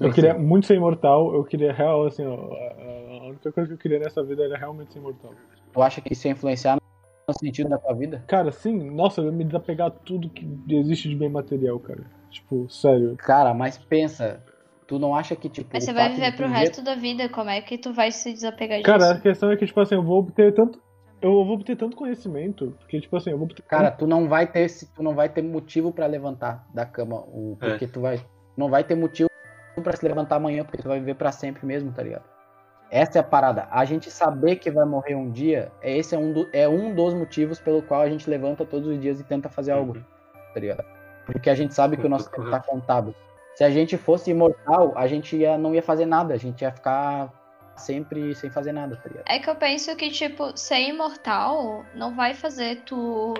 Eu 0.01 0.13
queria 0.13 0.35
muito 0.35 0.67
ser 0.67 0.77
imortal, 0.77 1.35
eu 1.35 1.45
queria 1.45 1.73
real, 1.73 2.07
assim, 2.07 2.25
ó, 2.27 2.35
a 2.35 3.05
a 3.25 3.29
única 3.29 3.51
coisa 3.53 3.69
que 3.69 3.75
eu 3.75 3.79
queria 3.79 3.99
nessa 3.99 4.23
vida 4.23 4.45
era 4.45 4.57
realmente 4.57 4.93
ser 4.93 4.99
imortal. 4.99 5.33
Tu 5.73 5.83
acha 5.83 6.01
que 6.01 6.13
isso 6.13 6.27
ia 6.27 6.33
influenciar 6.33 6.77
no 6.77 7.35
sentido 7.39 7.71
da 7.71 7.79
tua 7.79 7.95
vida? 7.95 8.23
Cara, 8.27 8.53
sim, 8.53 8.91
nossa, 8.91 9.21
eu 9.21 9.27
ia 9.27 9.33
me 9.33 9.45
desapegar 9.45 9.91
tudo 9.91 10.29
que 10.29 10.47
existe 10.69 11.09
de 11.09 11.17
bem 11.17 11.31
material, 11.31 11.79
cara. 11.81 12.05
Tipo, 12.31 12.69
sério. 12.69 13.17
Cara, 13.17 13.55
mas 13.55 13.79
pensa, 13.79 14.43
tu 14.87 14.99
não 14.99 15.15
acha 15.15 15.35
que, 15.35 15.49
tipo. 15.49 15.71
Mas 15.73 15.85
você 15.85 15.93
vai 15.93 16.11
viver 16.11 16.37
pro 16.37 16.49
resto 16.49 16.83
da 16.83 16.95
vida. 16.95 17.29
Como 17.29 17.49
é 17.49 17.61
que 17.61 17.79
tu 17.79 17.93
vai 17.93 18.11
se 18.11 18.33
desapegar 18.33 18.79
disso? 18.79 18.91
Cara, 18.91 19.13
a 19.13 19.21
questão 19.21 19.51
é 19.51 19.57
que, 19.57 19.67
tipo 19.67 19.81
assim, 19.81 19.95
eu 19.95 20.03
vou 20.03 20.19
obter 20.19 20.53
tanto. 20.53 20.83
Eu 21.23 21.33
vou 21.45 21.55
obter 21.55 21.77
tanto 21.77 21.97
conhecimento, 21.97 22.75
porque, 22.81 23.01
tipo 23.01 23.17
assim, 23.17 23.31
eu 23.31 23.39
vou 23.39 23.47
obter. 23.47 23.63
Cara, 23.63 23.91
tu 23.91 24.07
não 24.07 24.29
vai 24.29 24.47
ter 24.47 24.69
tu 24.95 25.03
não 25.03 25.15
vai 25.15 25.29
ter 25.29 25.43
motivo 25.43 25.91
pra 25.93 26.07
levantar 26.07 26.67
da 26.75 26.85
cama, 26.85 27.21
o, 27.29 27.57
É. 27.63 27.71
porque 27.71 27.87
tu 27.87 28.01
vai 28.01 28.21
não 28.57 28.69
vai 28.69 28.85
ter 28.85 28.95
motivo 28.95 29.29
pra 29.83 29.97
se 29.97 30.07
levantar 30.07 30.37
amanhã, 30.37 30.65
porque 30.65 30.83
tu 30.83 30.89
vai 30.89 30.99
viver 30.99 31.15
pra 31.15 31.33
sempre 31.33 31.65
mesmo, 31.67 31.93
tá 31.93 32.03
ligado? 32.03 32.25
Essa 32.91 33.19
é 33.19 33.21
a 33.21 33.25
parada. 33.25 33.67
A 33.71 33.85
gente 33.85 34.11
saber 34.11 34.57
que 34.57 34.71
vai 34.71 34.85
morrer 34.85 35.15
um 35.15 35.31
dia, 35.31 35.73
é 35.83 35.97
esse 35.97 36.15
é 36.15 36.19
um, 36.19 36.33
do- 36.33 36.49
é 36.53 36.69
um 36.69 36.95
dos 36.95 37.13
motivos 37.15 37.59
pelo 37.59 37.83
qual 37.83 38.01
a 38.01 38.09
gente 38.09 38.29
levanta 38.31 38.65
todos 38.65 38.87
os 38.89 39.01
dias 39.01 39.19
e 39.19 39.25
tenta 39.25 39.49
fazer 39.49 39.73
algo, 39.73 39.95
tá 40.53 40.61
ligado? 40.61 40.85
Porque 41.27 41.51
a 41.51 41.55
gente 41.55 41.75
sabe 41.75 41.97
que 41.97 42.07
o 42.07 42.09
nosso 42.09 42.31
tempo 42.31 42.51
tá 42.51 42.61
contado. 42.61 43.15
Se 43.57 43.65
a 43.65 43.71
gente 43.71 43.97
fosse 43.97 44.31
imortal, 44.31 44.93
a 44.97 45.07
gente 45.07 45.37
ia, 45.37 45.57
não 45.57 45.75
ia 45.75 45.83
fazer 45.83 46.07
nada, 46.07 46.35
a 46.35 46.37
gente 46.37 46.63
ia 46.63 46.71
ficar 46.71 47.33
sempre 47.77 48.35
sem 48.35 48.51
fazer 48.51 48.73
nada, 48.73 48.97
tá 48.97 49.09
ligado? 49.09 49.25
É 49.29 49.39
que 49.39 49.49
eu 49.51 49.57
penso 49.57 49.97
que, 49.97 50.11
tipo, 50.11 50.57
ser 50.57 50.81
imortal 50.81 51.85
não 51.95 52.15
vai 52.15 52.35
fazer 52.35 52.83
tu 52.85 53.35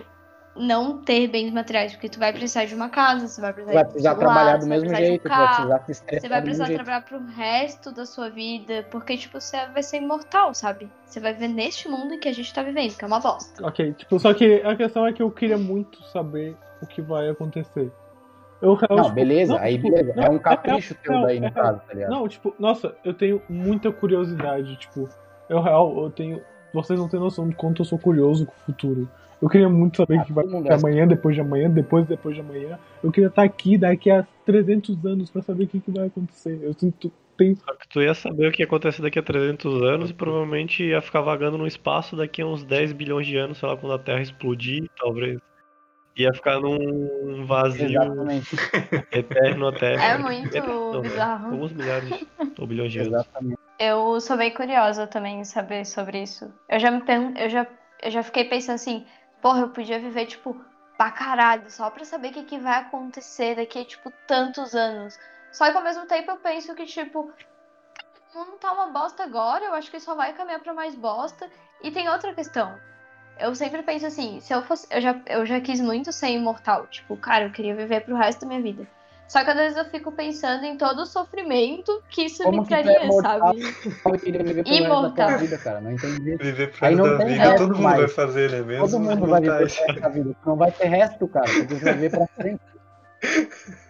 não 0.57 0.99
ter 0.99 1.27
bens 1.29 1.53
materiais, 1.53 1.93
porque 1.93 2.09
tu 2.09 2.19
vai 2.19 2.33
precisar 2.33 2.65
de 2.65 2.75
uma 2.75 2.89
casa, 2.89 3.27
você 3.27 3.41
vai 3.41 3.53
precisar 3.53 3.73
vai 3.73 3.83
de 3.83 3.89
um 3.89 3.93
precisar 3.93 4.15
celular, 4.15 4.35
trabalhar 4.35 4.57
do 4.57 4.63
você 4.63 4.69
vai 4.69 4.79
mesmo 4.79 4.89
precisar 4.89 4.99
de 4.99 5.05
um 5.05 5.07
jeito, 5.07 5.23
tu 5.23 5.29
vai 5.29 5.39
carro, 5.39 5.85
precisar 5.85 6.21
Você 6.21 6.29
vai 6.29 6.43
precisar 6.43 6.67
jeito. 6.67 6.77
trabalhar 6.77 7.01
pro 7.05 7.27
resto 7.27 7.93
da 7.93 8.07
sua 8.07 8.31
vida, 8.31 8.87
porque, 8.91 9.17
tipo, 9.17 9.41
você 9.41 9.67
vai 9.67 9.83
ser 9.83 9.97
imortal, 9.99 10.55
sabe? 10.55 10.89
Você 11.05 11.21
vai 11.21 11.33
viver 11.33 11.49
neste 11.49 11.89
mundo 11.89 12.15
em 12.15 12.21
que 12.21 12.29
a 12.29 12.33
gente 12.33 12.53
tá 12.55 12.63
vivendo, 12.63 12.97
que 12.97 13.05
é 13.05 13.09
uma 13.09 13.21
bosta. 13.21 13.67
Ok, 13.67 13.93
tipo, 13.95 14.19
só 14.19 14.33
que 14.33 14.63
a 14.63 14.77
questão 14.77 15.07
é 15.07 15.13
que 15.13 15.23
eu 15.23 15.31
queria 15.31 15.59
muito 15.59 16.03
saber 16.05 16.57
o 16.81 16.87
que 16.87 17.03
vai 17.03 17.29
acontecer. 17.29 17.91
Eu, 18.63 18.79
eu, 18.89 18.97
Não, 18.97 19.05
tipo, 19.05 19.15
beleza, 19.15 19.59
aí 19.61 19.77
tipo, 19.77 19.91
beleza. 19.91 20.21
É 20.21 20.31
um 20.31 20.39
capricho 20.39 20.97
real, 21.05 21.19
teu 21.19 21.27
daí, 21.27 21.41
no 21.41 21.47
é 21.47 21.51
caso, 21.51 21.81
tá 21.87 21.95
ligado? 21.95 22.11
Não, 22.11 22.29
tipo, 22.29 22.55
nossa, 22.59 22.95
eu 23.05 23.13
tenho 23.13 23.43
muita 23.49 23.93
curiosidade, 23.93 24.77
tipo, 24.77 25.09
eu 25.49 25.61
real, 25.61 26.05
eu 26.05 26.11
tenho. 26.11 26.41
Vocês 26.73 26.99
não 26.99 27.09
têm 27.09 27.21
noção 27.21 27.49
de 27.49 27.55
quanto 27.55 27.83
eu 27.83 27.85
sou 27.87 27.99
curioso 27.99 28.47
com 28.47 28.53
o 28.53 28.65
futuro. 28.65 29.09
Eu 29.45 29.51
queria 29.51 29.69
muito 29.69 29.99
saber 29.99 30.17
o 30.17 30.21
Ah, 30.23 30.25
que 30.25 30.33
vai 30.33 30.47
acontecer 30.47 30.73
é. 30.73 30.77
amanhã, 30.77 31.07
depois 31.07 31.35
de 31.35 31.43
amanhã, 31.43 31.69
depois, 31.69 32.07
depois 32.07 32.35
de 32.35 32.41
amanhã. 32.41 32.79
Eu 33.03 33.13
queria 33.13 33.29
estar 33.29 33.43
aqui 33.43 33.77
daqui 33.77 34.11
a 34.11 34.27
300 34.47 35.05
anos 35.05 35.29
pra 35.29 35.43
saber 35.43 35.65
o 35.65 35.69
que, 35.69 35.81
que 35.81 35.91
vai 35.91 36.07
acontecer. 36.07 36.59
Eu 36.63 36.73
sinto. 36.73 37.13
Tem... 37.37 37.55
Só 37.55 37.75
que 37.75 37.87
tu 37.87 38.01
ia 38.01 38.15
saber 38.15 38.49
o 38.49 38.53
que 38.53 38.63
ia 38.63 38.67
acontecer 38.67 39.03
daqui 39.03 39.19
a 39.19 39.23
300 39.23 39.83
anos 39.83 40.09
e 40.09 40.15
provavelmente 40.15 40.83
ia 40.83 41.03
ficar 41.03 41.21
vagando 41.21 41.59
no 41.59 41.67
espaço 41.67 42.17
daqui 42.17 42.41
a 42.41 42.47
uns 42.47 42.65
10 42.65 42.95
bilhões 42.95 43.27
de 43.27 43.37
anos, 43.37 43.59
sei 43.59 43.69
lá, 43.69 43.77
quando 43.77 43.93
a 43.93 43.99
Terra 43.99 44.23
explodir, 44.23 44.89
talvez. 44.97 45.39
Ia 46.17 46.33
ficar 46.33 46.59
num 46.59 47.45
vazio 47.45 47.85
Exatamente, 47.91 48.57
eterno 49.13 49.67
até. 49.67 49.95
É 49.97 50.17
muito 50.17 50.57
Não, 50.59 51.03
bizarro. 51.03 51.53
Alguns 51.53 51.73
milhares 51.75 52.25
ou 52.59 52.67
bilhões 52.67 52.93
de 52.93 53.01
anos. 53.01 53.13
exatamente. 53.13 53.59
Eu 53.79 54.19
sou 54.23 54.39
bem 54.39 54.55
curiosa 54.55 55.07
também 55.07 55.41
em 55.41 55.45
saber 55.45 55.85
sobre 55.85 56.23
isso. 56.23 56.51
Eu 56.67 56.81
já 56.81 56.91
me 56.91 57.03
pergun- 57.03 57.35
eu 57.37 57.51
já, 57.51 57.67
eu 58.03 58.11
já 58.11 58.23
fiquei 58.23 58.45
pensando 58.45 58.77
assim, 58.77 59.05
porra, 59.45 59.61
eu 59.61 59.69
podia 59.69 59.99
viver, 59.99 60.25
tipo, 60.25 60.59
pra 60.97 61.11
caralho, 61.11 61.71
só 61.71 61.91
pra 61.91 62.03
saber 62.07 62.29
o 62.29 62.33
que, 62.33 62.45
que 62.45 62.59
vai 62.59 62.81
acontecer 62.81 63.55
daqui 63.55 63.79
a, 63.79 63.85
tipo, 63.85 64.11
tantos 64.27 64.75
anos. 64.75 65.19
Só 65.53 65.71
que 65.71 65.77
ao 65.77 65.85
mesmo 65.85 66.07
tempo 66.07 66.31
eu 66.31 66.39
penso 66.39 66.75
que, 66.75 66.87
tipo, 66.87 67.31
o 68.35 68.39
mundo 68.39 68.53
tá 68.53 68.73
uma 68.73 68.87
bosta 68.87 69.23
agora, 69.23 69.67
eu 69.67 69.75
acho 69.75 69.91
que 69.91 70.01
só 70.01 70.15
vai 70.15 70.33
caminhar 70.33 70.61
pra 70.61 70.73
mais 70.73 70.95
bosta. 70.95 71.51
E 71.83 71.91
tem 71.91 72.09
outra 72.09 72.33
questão. 72.33 72.81
Eu 73.39 73.55
sempre 73.55 73.83
penso 73.83 74.07
assim, 74.07 74.41
se 74.41 74.55
eu 74.55 74.63
fosse. 74.63 74.87
Eu 74.91 75.03
já, 75.03 75.21
eu 75.27 75.45
já 75.45 75.61
quis 75.61 75.79
muito 75.79 76.11
ser 76.11 76.29
imortal. 76.29 76.87
Tipo, 76.87 77.15
cara, 77.15 77.45
eu 77.45 77.53
queria 77.53 77.75
viver 77.75 78.01
pro 78.01 78.17
resto 78.17 78.41
da 78.41 78.47
minha 78.47 78.63
vida. 78.63 78.89
Só 79.27 79.43
que 79.43 79.51
às 79.51 79.57
vezes 79.57 79.79
eu 79.79 79.85
fico 79.87 80.13
pensando 80.13 80.65
em 80.65 80.77
todo 80.77 81.01
o 81.01 81.07
sofrimento 81.07 82.03
que 82.11 82.27
isso 82.27 82.43
Como 82.43 82.61
me 82.63 82.69
que 82.69 82.75
é 82.75 82.83
traria, 82.83 83.05
imortal? 83.05 83.41
sabe? 83.41 83.75
Eu 84.05 84.19
queria 84.19 84.43
viver 84.45 84.65
pelo 84.65 84.77
resto 84.77 84.89
da 84.89 84.99
Imortal. 84.99 85.39
vida, 85.39 85.59
cara. 85.59 85.81
Não 85.81 85.93
entendi. 85.93 86.37
Viver 86.37 86.71
pro 86.73 86.87
Aí 86.87 86.95
resto 86.95 87.07
não 87.07 87.11
da 87.11 87.25
tem 87.25 87.27
vida, 87.35 87.43
resto 87.43 87.59
todo 87.59 87.69
mundo 87.73 87.83
mais. 87.83 87.99
vai 87.99 88.09
fazer, 88.09 88.51
né? 88.51 88.61
Mesmo 88.61 88.89
Todo 88.89 89.01
mundo 89.01 89.27
vai 89.27 89.41
viver 89.41 89.57
pro 89.57 89.65
resto 89.67 90.01
da 90.01 90.09
vida. 90.09 90.37
Tu 90.43 90.49
não 90.49 90.57
vai 90.57 90.73
ter 90.73 90.87
resto, 90.87 91.29
cara. 91.29 91.47
Tu 91.47 91.77
vai 91.77 91.93
viver 91.95 92.11
pra 92.11 92.27
sempre. 92.37 92.61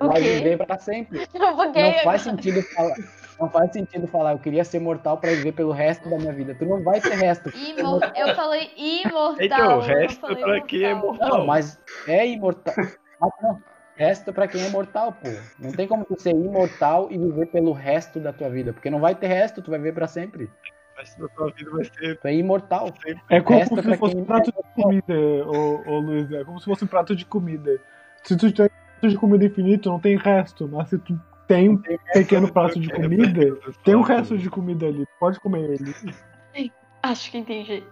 Vai 0.00 0.22
viver 0.22 0.56
pra 0.56 0.78
sempre. 0.78 1.28
Buguei 1.56 1.82
Não 1.96 1.98
faz 2.04 2.22
sentido 2.22 2.62
falar. 2.62 2.96
Não 3.38 3.50
faz 3.50 3.70
sentido 3.72 4.06
falar, 4.06 4.32
eu 4.32 4.38
queria 4.38 4.64
ser 4.64 4.78
mortal 4.78 5.18
pra 5.18 5.28
viver 5.30 5.52
pelo 5.52 5.72
resto 5.72 6.08
da 6.08 6.16
minha 6.16 6.32
vida. 6.32 6.54
Tu 6.58 6.64
não 6.64 6.82
vai 6.82 7.02
ter 7.02 7.14
resto. 7.16 7.50
Imor... 7.56 8.00
Eu 8.16 8.34
falei 8.34 8.70
imortal. 8.78 9.36
Então, 9.44 9.78
o 9.78 9.80
resto 9.82 10.20
pra 10.36 10.60
quem 10.62 10.84
é 10.84 10.90
imortal. 10.92 11.28
Não, 11.28 11.46
mas 11.46 11.78
é 12.08 12.26
imortal. 12.26 12.74
Mas 13.20 13.30
não. 13.42 13.62
Resto 14.00 14.32
pra 14.32 14.48
quem 14.48 14.64
é 14.64 14.70
mortal, 14.70 15.12
pô. 15.12 15.28
Não 15.58 15.72
tem 15.72 15.86
como 15.86 16.06
tu 16.06 16.18
ser 16.18 16.30
imortal 16.30 17.08
e 17.10 17.18
viver 17.18 17.44
pelo 17.48 17.72
resto 17.72 18.18
da 18.18 18.32
tua 18.32 18.48
vida. 18.48 18.72
Porque 18.72 18.88
não 18.88 18.98
vai 18.98 19.14
ter 19.14 19.26
resto, 19.26 19.60
tu 19.60 19.70
vai 19.70 19.78
viver 19.78 19.92
pra 19.92 20.06
sempre. 20.06 20.44
O 20.44 20.98
resto 20.98 21.20
da 21.20 21.28
tua 21.28 21.52
vida 21.52 21.70
vai 21.70 21.84
ser 21.84 22.18
Tu 22.18 22.26
é 22.26 22.34
imortal. 22.34 22.94
É 23.28 23.42
como 23.42 23.62
se 23.62 23.98
fosse 23.98 24.14
quem- 24.14 24.22
um 24.22 24.24
prato 24.24 24.46
de 24.50 24.82
comida, 24.82 25.14
ô, 25.46 25.82
ô 25.86 25.98
Luiz. 25.98 26.32
É 26.32 26.42
como 26.44 26.58
se 26.58 26.64
fosse 26.64 26.82
um 26.82 26.86
prato 26.86 27.14
de 27.14 27.26
comida. 27.26 27.78
Se 28.24 28.38
tu 28.38 28.50
tiver 28.50 28.70
um 28.70 29.00
prato 29.00 29.08
de 29.12 29.18
comida 29.18 29.44
infinito, 29.44 29.90
não 29.90 30.00
tem 30.00 30.16
resto. 30.16 30.66
Mas 30.66 30.88
se 30.88 30.96
tu 30.96 31.20
tem 31.46 31.68
um 31.68 31.76
pequeno 32.14 32.50
prato 32.50 32.80
de 32.80 32.88
comida, 32.88 33.54
tem 33.84 33.94
um 33.94 34.00
resto 34.00 34.38
de 34.38 34.48
comida 34.48 34.86
ali. 34.86 35.04
Pode 35.18 35.38
comer 35.40 35.78
ele. 35.78 36.72
Acho 37.02 37.30
que 37.30 37.36
entendi. 37.36 37.84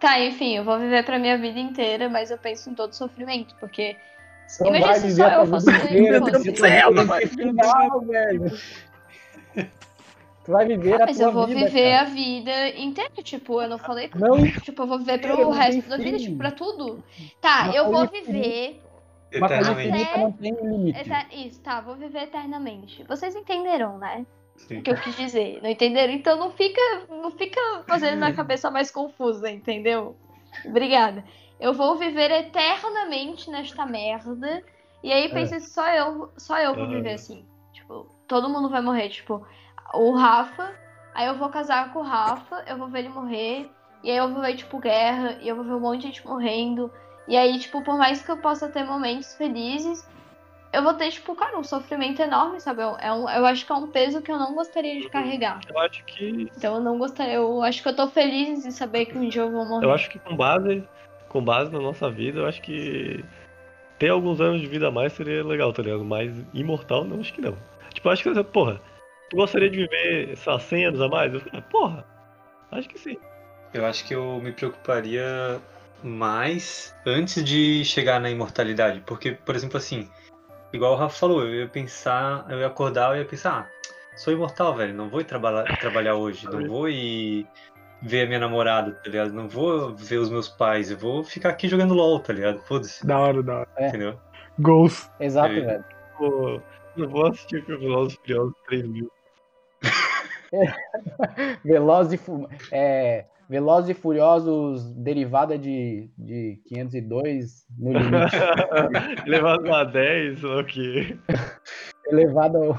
Tá, 0.00 0.18
enfim, 0.18 0.56
eu 0.56 0.64
vou 0.64 0.80
viver 0.80 1.04
pra 1.04 1.16
minha 1.16 1.38
vida 1.38 1.60
inteira, 1.60 2.08
mas 2.08 2.32
eu 2.32 2.38
penso 2.38 2.68
em 2.68 2.74
todo 2.74 2.92
sofrimento, 2.92 3.54
porque. 3.60 3.96
Não 4.60 4.74
Imagina 4.74 4.86
vai 4.88 5.10
só 5.10 5.24
a 5.26 5.32
eu 5.32 5.36
tua 5.36 5.46
fosse 5.46 5.70
vida 5.72 5.84
inteira. 5.84 6.20
fosse- 6.20 6.52
tu 6.52 6.60
vai 7.06 7.20
viver 7.26 7.28
final, 7.52 8.00
velho. 8.00 8.52
Tu 10.44 10.52
vai 10.52 10.66
viver 10.66 10.94
a 11.02 11.06
Mas 11.06 11.20
eu 11.20 11.30
vou 11.32 11.46
vida, 11.46 11.66
viver 11.66 11.90
cara. 11.90 12.00
a 12.00 12.04
vida 12.04 12.68
inteira, 12.78 13.10
tipo, 13.22 13.60
eu 13.60 13.68
não 13.68 13.78
falei. 13.78 14.10
Não. 14.14 14.38
Tipo, 14.62 14.82
eu 14.82 14.86
vou 14.86 14.98
viver 14.98 15.20
pro 15.20 15.50
resto 15.50 15.88
da 15.88 15.96
vida, 15.98 16.18
tipo, 16.18 16.38
pra 16.38 16.50
tudo. 16.50 17.04
Tá, 17.40 17.70
eu 17.74 17.90
vou 17.92 18.06
viver. 18.08 18.80
Eternamente. 19.30 19.88
infinita 19.90 20.16
não 20.18 20.32
tem 20.32 20.52
limite. 20.54 20.98
Isso, 21.46 21.60
tá, 21.60 21.82
vou 21.82 21.96
viver 21.96 22.22
eternamente. 22.22 23.04
Vocês 23.06 23.36
entenderam, 23.36 23.98
né? 23.98 24.24
Sim. 24.56 24.78
O 24.78 24.82
que 24.82 24.90
eu 24.90 24.96
quis 24.96 25.14
dizer. 25.16 25.60
Não 25.62 25.68
entenderam? 25.68 26.14
Então 26.14 26.38
não 26.38 26.50
fica, 26.50 26.80
não 27.10 27.30
fica 27.30 27.60
fazendo 27.86 28.16
minha 28.16 28.32
cabeça 28.34 28.70
mais 28.70 28.90
confusa, 28.90 29.50
entendeu? 29.50 30.16
Obrigada. 30.64 31.22
Eu 31.60 31.72
vou 31.72 31.96
viver 31.96 32.30
eternamente 32.30 33.50
nesta 33.50 33.84
merda. 33.84 34.62
E 35.02 35.12
aí 35.12 35.28
pensa 35.28 35.58
se 35.60 35.70
só 35.70 35.86
eu, 35.88 36.32
só 36.36 36.58
eu 36.58 36.74
vou 36.74 36.84
Aham. 36.84 36.96
viver 36.96 37.14
assim. 37.14 37.46
Tipo, 37.72 38.06
todo 38.26 38.48
mundo 38.48 38.68
vai 38.68 38.80
morrer. 38.80 39.08
Tipo, 39.08 39.46
o 39.94 40.12
Rafa, 40.12 40.74
aí 41.14 41.26
eu 41.26 41.36
vou 41.36 41.48
casar 41.48 41.92
com 41.92 42.00
o 42.00 42.02
Rafa, 42.02 42.64
eu 42.66 42.76
vou 42.76 42.88
ver 42.88 43.00
ele 43.00 43.08
morrer. 43.08 43.70
E 44.02 44.10
aí 44.10 44.16
eu 44.16 44.32
vou 44.32 44.40
ver, 44.42 44.56
tipo, 44.56 44.78
guerra, 44.78 45.38
e 45.40 45.48
eu 45.48 45.56
vou 45.56 45.64
ver 45.64 45.72
um 45.72 45.80
monte 45.80 46.02
de 46.02 46.06
gente 46.08 46.26
morrendo. 46.26 46.92
E 47.26 47.36
aí, 47.36 47.58
tipo, 47.58 47.82
por 47.82 47.98
mais 47.98 48.22
que 48.22 48.30
eu 48.30 48.36
possa 48.36 48.68
ter 48.68 48.84
momentos 48.84 49.34
felizes, 49.34 50.08
eu 50.72 50.82
vou 50.82 50.94
ter, 50.94 51.10
tipo, 51.10 51.34
cara, 51.34 51.58
um 51.58 51.64
sofrimento 51.64 52.20
enorme, 52.20 52.60
sabe? 52.60 52.82
Eu, 52.82 52.96
é 52.98 53.12
um, 53.12 53.28
eu 53.28 53.46
acho 53.46 53.66
que 53.66 53.72
é 53.72 53.74
um 53.74 53.90
peso 53.90 54.22
que 54.22 54.30
eu 54.30 54.38
não 54.38 54.54
gostaria 54.54 55.00
de 55.00 55.08
carregar. 55.08 55.60
Eu 55.68 55.78
acho 55.78 56.04
que. 56.04 56.52
Então 56.56 56.76
eu 56.76 56.80
não 56.80 56.98
gostaria. 56.98 57.34
Eu 57.34 57.62
acho 57.62 57.82
que 57.82 57.88
eu 57.88 57.96
tô 57.96 58.06
feliz 58.08 58.64
em 58.64 58.70
saber 58.70 59.06
que 59.06 59.18
um 59.18 59.28
dia 59.28 59.42
eu 59.42 59.50
vou 59.50 59.66
morrer. 59.66 59.86
Eu 59.86 59.92
acho 59.92 60.08
que 60.10 60.18
com 60.18 60.36
base, 60.36 60.88
com 61.28 61.42
base 61.42 61.72
na 61.72 61.78
nossa 61.78 62.10
vida, 62.10 62.40
eu 62.40 62.46
acho 62.46 62.60
que 62.62 63.24
ter 63.98 64.08
alguns 64.08 64.40
anos 64.40 64.60
de 64.60 64.66
vida 64.66 64.88
a 64.88 64.90
mais 64.90 65.12
seria 65.12 65.44
legal, 65.44 65.72
tá 65.72 65.82
ligado? 65.82 66.04
Mas 66.04 66.32
imortal, 66.54 67.04
não, 67.04 67.20
acho 67.20 67.32
que 67.32 67.40
não. 67.40 67.56
Tipo, 67.92 68.08
acho 68.10 68.22
que, 68.22 68.44
porra, 68.44 68.80
tu 69.28 69.36
gostaria 69.36 69.68
de 69.68 69.78
viver, 69.78 70.36
sei 70.36 70.52
lá, 70.52 70.58
100 70.58 70.86
anos 70.86 71.00
a 71.00 71.08
mais? 71.08 71.34
Eu, 71.34 71.42
porra, 71.70 72.04
acho 72.70 72.88
que 72.88 72.98
sim. 72.98 73.16
Eu 73.74 73.84
acho 73.84 74.06
que 74.06 74.14
eu 74.14 74.40
me 74.40 74.52
preocuparia 74.52 75.60
mais 76.02 76.94
antes 77.04 77.44
de 77.44 77.84
chegar 77.84 78.20
na 78.20 78.30
imortalidade. 78.30 79.02
Porque, 79.04 79.32
por 79.32 79.54
exemplo, 79.54 79.76
assim, 79.76 80.08
igual 80.72 80.92
o 80.92 80.96
Rafa 80.96 81.18
falou, 81.18 81.42
eu 81.42 81.54
ia 81.54 81.68
pensar, 81.68 82.46
eu 82.48 82.60
ia 82.60 82.66
acordar, 82.66 83.14
eu 83.14 83.22
ia 83.22 83.28
pensar, 83.28 83.68
ah, 83.68 84.16
sou 84.16 84.32
imortal, 84.32 84.74
velho, 84.74 84.94
não 84.94 85.08
vou 85.08 85.20
ir 85.20 85.24
trabalhar, 85.24 85.64
trabalhar 85.78 86.14
hoje, 86.14 86.46
não 86.46 86.66
vou 86.66 86.88
ir 86.88 87.46
ver 88.02 88.22
a 88.22 88.26
minha 88.26 88.38
namorada, 88.40 88.92
tá 88.92 89.10
ligado? 89.10 89.32
Não 89.32 89.48
vou 89.48 89.94
ver 89.94 90.18
os 90.18 90.30
meus 90.30 90.48
pais, 90.48 90.90
eu 90.90 90.96
vou 90.98 91.24
ficar 91.24 91.50
aqui 91.50 91.68
jogando 91.68 91.94
LOL, 91.94 92.20
tá 92.20 92.32
ligado? 92.32 92.60
Foda-se. 92.60 93.06
Da 93.06 93.18
hora, 93.18 93.42
da 93.42 93.54
hora. 93.60 93.68
É. 93.76 93.88
Entendeu? 93.88 94.18
Goals. 94.58 95.10
Exato, 95.20 95.52
É. 95.54 95.60
velho. 95.60 95.84
Pô, 96.16 96.60
não 96.96 97.08
vou 97.08 97.26
assistir 97.26 97.62
o 97.70 97.78
Velozes 97.78 98.14
e 98.14 98.16
Furiosos 98.20 98.54
3000. 98.68 99.10
Velozes 101.64 102.12
e, 102.14 102.16
Fu- 102.16 102.48
é, 102.72 103.26
Velozes 103.48 103.90
e 103.90 103.94
Furiosos 103.94 104.90
derivada 104.94 105.58
de, 105.58 106.10
de 106.18 106.60
502 106.66 107.66
no 107.78 107.92
limite. 107.92 108.36
Levado 109.26 109.72
a 109.74 109.84
10, 109.84 110.40
sei 110.40 110.48
lá 110.48 110.60
o 110.60 110.64
quê. 110.64 111.16
elevado 112.10 112.56
ao... 112.58 112.78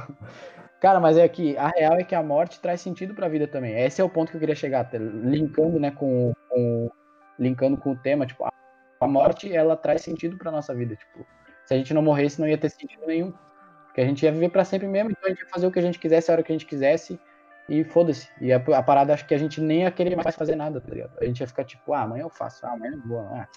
Cara, 0.79 0.99
mas 0.99 1.17
é 1.17 1.27
que 1.27 1.57
a 1.57 1.67
real 1.67 1.97
é 1.97 2.03
que 2.03 2.15
a 2.15 2.23
morte 2.23 2.59
traz 2.59 2.79
sentido 2.79 3.13
pra 3.13 3.27
vida 3.27 3.47
também. 3.47 3.77
Esse 3.77 4.01
é 4.01 4.03
o 4.03 4.09
ponto 4.09 4.31
que 4.31 4.37
eu 4.37 4.39
queria 4.39 4.55
chegar, 4.55 4.81
até, 4.81 4.97
linkando, 4.97 5.79
né, 5.79 5.91
com, 5.91 6.33
com 6.47 6.89
linkando 7.37 7.77
com 7.77 7.91
o 7.91 7.95
tema, 7.97 8.25
tipo, 8.25 8.45
a, 8.45 8.51
a 9.01 9.07
morte 9.07 9.53
ela 9.53 9.75
traz 9.75 10.01
sentido 10.01 10.37
pra 10.37 10.51
nossa 10.51 10.73
vida, 10.73 10.95
tipo, 10.95 11.25
se 11.65 11.73
a 11.73 11.77
gente 11.77 11.93
não 11.93 12.01
morresse 12.01 12.39
não 12.39 12.47
ia 12.47 12.57
ter 12.57 12.69
sentido 12.69 13.05
nenhum, 13.07 13.33
porque 13.85 14.01
a 14.01 14.05
gente 14.05 14.23
ia 14.23 14.31
viver 14.31 14.49
pra 14.49 14.65
sempre 14.65 14.87
mesmo, 14.87 15.11
então 15.11 15.25
a 15.25 15.29
gente 15.29 15.41
ia 15.41 15.49
fazer 15.49 15.67
o 15.67 15.71
que 15.71 15.79
a 15.79 15.81
gente 15.81 15.99
quisesse 15.99 16.29
a 16.29 16.33
hora 16.33 16.43
que 16.43 16.51
a 16.51 16.55
gente 16.55 16.65
quisesse 16.65 17.19
e 17.67 17.83
foda-se. 17.83 18.29
E 18.41 18.51
a, 18.51 18.57
a 18.57 18.83
parada 18.83 19.13
acho 19.13 19.25
que 19.25 19.33
a 19.33 19.37
gente 19.37 19.61
nem 19.61 19.81
ia 19.81 19.91
querer 19.91 20.15
mais 20.15 20.35
fazer 20.35 20.55
nada, 20.55 20.81
tá 20.81 20.89
ligado? 20.91 21.11
A 21.19 21.25
gente 21.25 21.39
ia 21.39 21.47
ficar 21.47 21.63
tipo, 21.63 21.93
ah, 21.93 22.01
amanhã 22.01 22.23
eu 22.23 22.29
faço, 22.29 22.65
ah, 22.65 22.71
amanhã 22.71 22.93
eu 22.93 23.07
vou, 23.07 23.19
ah, 23.19 23.47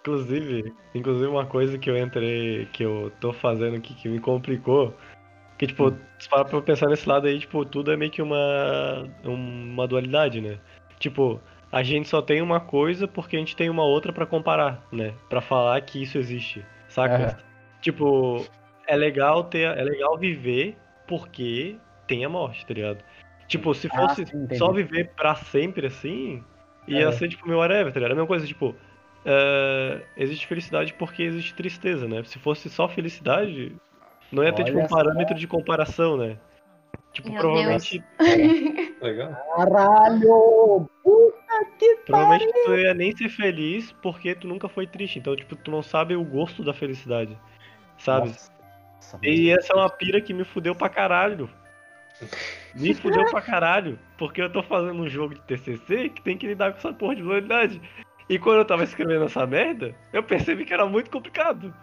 Inclusive, 0.00 0.74
inclusive 0.94 1.26
uma 1.26 1.44
coisa 1.44 1.76
que 1.76 1.90
eu 1.90 1.96
entrei, 1.96 2.66
que 2.72 2.82
eu 2.82 3.12
tô 3.20 3.34
fazendo 3.34 3.76
aqui 3.76 3.94
que 3.94 4.08
me 4.08 4.18
complicou, 4.18 4.94
que 5.60 5.66
tipo, 5.66 5.94
se 6.18 6.26
parar 6.26 6.46
pra 6.46 6.62
pensar 6.62 6.88
nesse 6.88 7.06
lado 7.06 7.26
aí, 7.26 7.38
tipo, 7.38 7.66
tudo 7.66 7.92
é 7.92 7.96
meio 7.96 8.10
que 8.10 8.22
uma 8.22 9.06
uma 9.22 9.86
dualidade, 9.86 10.40
né? 10.40 10.58
Tipo, 10.98 11.38
a 11.70 11.82
gente 11.82 12.08
só 12.08 12.22
tem 12.22 12.40
uma 12.40 12.60
coisa 12.60 13.06
porque 13.06 13.36
a 13.36 13.38
gente 13.38 13.54
tem 13.54 13.68
uma 13.68 13.84
outra 13.84 14.10
pra 14.10 14.24
comparar, 14.24 14.82
né? 14.90 15.12
Pra 15.28 15.42
falar 15.42 15.78
que 15.82 16.02
isso 16.02 16.16
existe, 16.16 16.64
saca? 16.88 17.14
Aham. 17.14 17.36
Tipo, 17.82 18.46
é 18.88 18.96
legal 18.96 19.44
ter, 19.44 19.76
é 19.76 19.84
legal 19.84 20.16
viver 20.16 20.78
porque 21.06 21.76
tem 22.06 22.24
a 22.24 22.28
morte, 22.30 22.64
tá 22.64 22.72
ligado? 22.72 23.04
Tipo, 23.46 23.74
se 23.74 23.86
Ah, 23.92 23.96
fosse 24.00 24.24
sim, 24.24 24.38
entendi. 24.38 24.56
só 24.58 24.72
viver 24.72 25.10
pra 25.14 25.34
sempre 25.34 25.88
assim, 25.88 26.42
ia 26.88 27.08
É. 27.08 27.12
ser 27.12 27.28
tipo 27.28 27.46
meu 27.46 27.58
whatever, 27.58 27.92
tá 27.92 28.00
ligado? 28.00 28.12
A 28.12 28.14
mesma 28.14 28.26
coisa, 28.26 28.46
tipo, 28.46 28.74
é, 29.26 30.00
existe 30.16 30.46
felicidade 30.46 30.94
porque 30.94 31.22
existe 31.22 31.52
tristeza, 31.52 32.08
né? 32.08 32.24
Se 32.24 32.38
fosse 32.38 32.70
só 32.70 32.88
felicidade, 32.88 33.76
não 34.32 34.44
ia 34.44 34.52
ter 34.52 34.64
tipo 34.64 34.78
um 34.78 34.88
só. 34.88 34.96
parâmetro 34.96 35.34
de 35.34 35.46
comparação, 35.46 36.16
né? 36.16 36.36
Tipo, 37.12 37.30
Meu 37.32 37.40
provavelmente, 37.40 38.04
Legal. 39.02 39.36
Caralho! 39.56 40.88
Puta 41.02 41.64
que 41.78 41.96
provavelmente 42.06 42.52
tu 42.64 42.74
ia 42.76 42.94
nem 42.94 43.16
ser 43.16 43.28
feliz 43.28 43.90
porque 44.00 44.34
tu 44.34 44.46
nunca 44.46 44.68
foi 44.68 44.86
triste. 44.86 45.18
Então, 45.18 45.34
tipo, 45.34 45.56
tu 45.56 45.70
não 45.70 45.82
sabe 45.82 46.14
o 46.14 46.24
gosto 46.24 46.62
da 46.62 46.72
felicidade, 46.72 47.36
sabe? 47.98 48.28
Nossa. 48.28 48.50
E 49.22 49.50
essa 49.50 49.72
é 49.72 49.76
uma 49.76 49.90
pira 49.90 50.20
que 50.20 50.32
me 50.32 50.44
fudeu 50.44 50.74
pra 50.74 50.88
caralho. 50.88 51.50
Me 52.74 52.94
fudeu 52.94 53.24
pra 53.24 53.40
caralho. 53.40 53.98
Porque 54.16 54.40
eu 54.40 54.52
tô 54.52 54.62
fazendo 54.62 55.02
um 55.02 55.08
jogo 55.08 55.34
de 55.34 55.40
TCC 55.40 56.10
que 56.10 56.22
tem 56.22 56.36
que 56.36 56.46
lidar 56.46 56.72
com 56.72 56.78
essa 56.78 56.92
porra 56.92 57.16
de 57.16 57.22
dualidade. 57.22 57.80
E 58.28 58.38
quando 58.38 58.58
eu 58.58 58.64
tava 58.64 58.84
escrevendo 58.84 59.24
essa 59.24 59.44
merda, 59.46 59.92
eu 60.12 60.22
percebi 60.22 60.64
que 60.64 60.72
era 60.72 60.86
muito 60.86 61.10
complicado. 61.10 61.74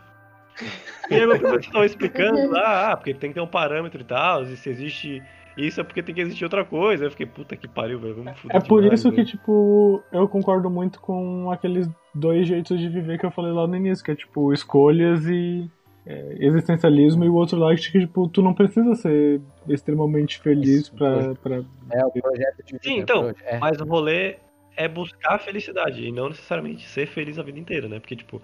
E 1.09 1.15
aí 1.15 1.25
meu 1.25 1.39
professor 1.39 1.71
tava 1.71 1.85
explicando 1.87 2.49
lá, 2.49 2.91
ah, 2.91 2.97
porque 2.97 3.13
tem 3.13 3.29
que 3.29 3.35
ter 3.35 3.41
um 3.41 3.47
parâmetro 3.47 4.01
e 4.01 4.05
tal, 4.05 4.43
e 4.43 4.57
se 4.57 4.69
existe 4.69 5.23
isso 5.57 5.81
é 5.81 5.83
porque 5.83 6.03
tem 6.03 6.13
que 6.13 6.21
existir 6.21 6.43
outra 6.43 6.63
coisa. 6.63 7.05
Eu 7.05 7.11
fiquei, 7.11 7.25
puta 7.25 7.57
que 7.57 7.67
pariu, 7.67 7.99
velho, 7.99 8.15
vamos 8.15 8.39
fuder 8.39 8.55
É 8.55 8.59
por 8.59 8.81
demais, 8.81 8.99
isso 8.99 9.09
que, 9.09 9.15
velho. 9.17 9.27
tipo, 9.27 10.03
eu 10.11 10.27
concordo 10.27 10.69
muito 10.69 10.99
com 11.01 11.49
aqueles 11.51 11.89
dois 12.13 12.47
jeitos 12.47 12.79
de 12.79 12.87
viver 12.87 13.17
que 13.17 13.25
eu 13.25 13.31
falei 13.31 13.51
lá 13.51 13.65
no 13.65 13.75
início, 13.75 14.05
que 14.05 14.11
é, 14.11 14.15
tipo, 14.15 14.53
escolhas 14.53 15.25
e 15.25 15.67
é, 16.05 16.37
existencialismo, 16.39 17.25
e 17.25 17.29
o 17.29 17.33
outro 17.33 17.57
lado 17.57 17.75
que, 17.75 17.99
tipo, 17.99 18.29
tu 18.29 18.43
não 18.43 18.53
precisa 18.53 18.93
ser 18.93 19.41
extremamente 19.67 20.39
feliz 20.39 20.81
Isso, 20.83 20.95
pra, 20.95 21.33
pra... 21.35 21.63
É 21.91 22.05
o 22.05 22.11
projeto 22.11 22.63
de 22.63 22.71
Sim, 22.73 22.77
vida, 22.77 23.01
então, 23.01 23.33
é. 23.43 23.57
Mas 23.57 23.81
o 23.81 23.85
rolê 23.85 24.37
é 24.75 24.87
buscar 24.87 25.35
a 25.35 25.39
felicidade 25.39 26.05
e 26.05 26.11
não 26.11 26.29
necessariamente 26.29 26.87
ser 26.87 27.07
feliz 27.07 27.39
a 27.39 27.43
vida 27.43 27.59
inteira, 27.59 27.89
né? 27.89 27.99
Porque, 27.99 28.15
tipo, 28.15 28.39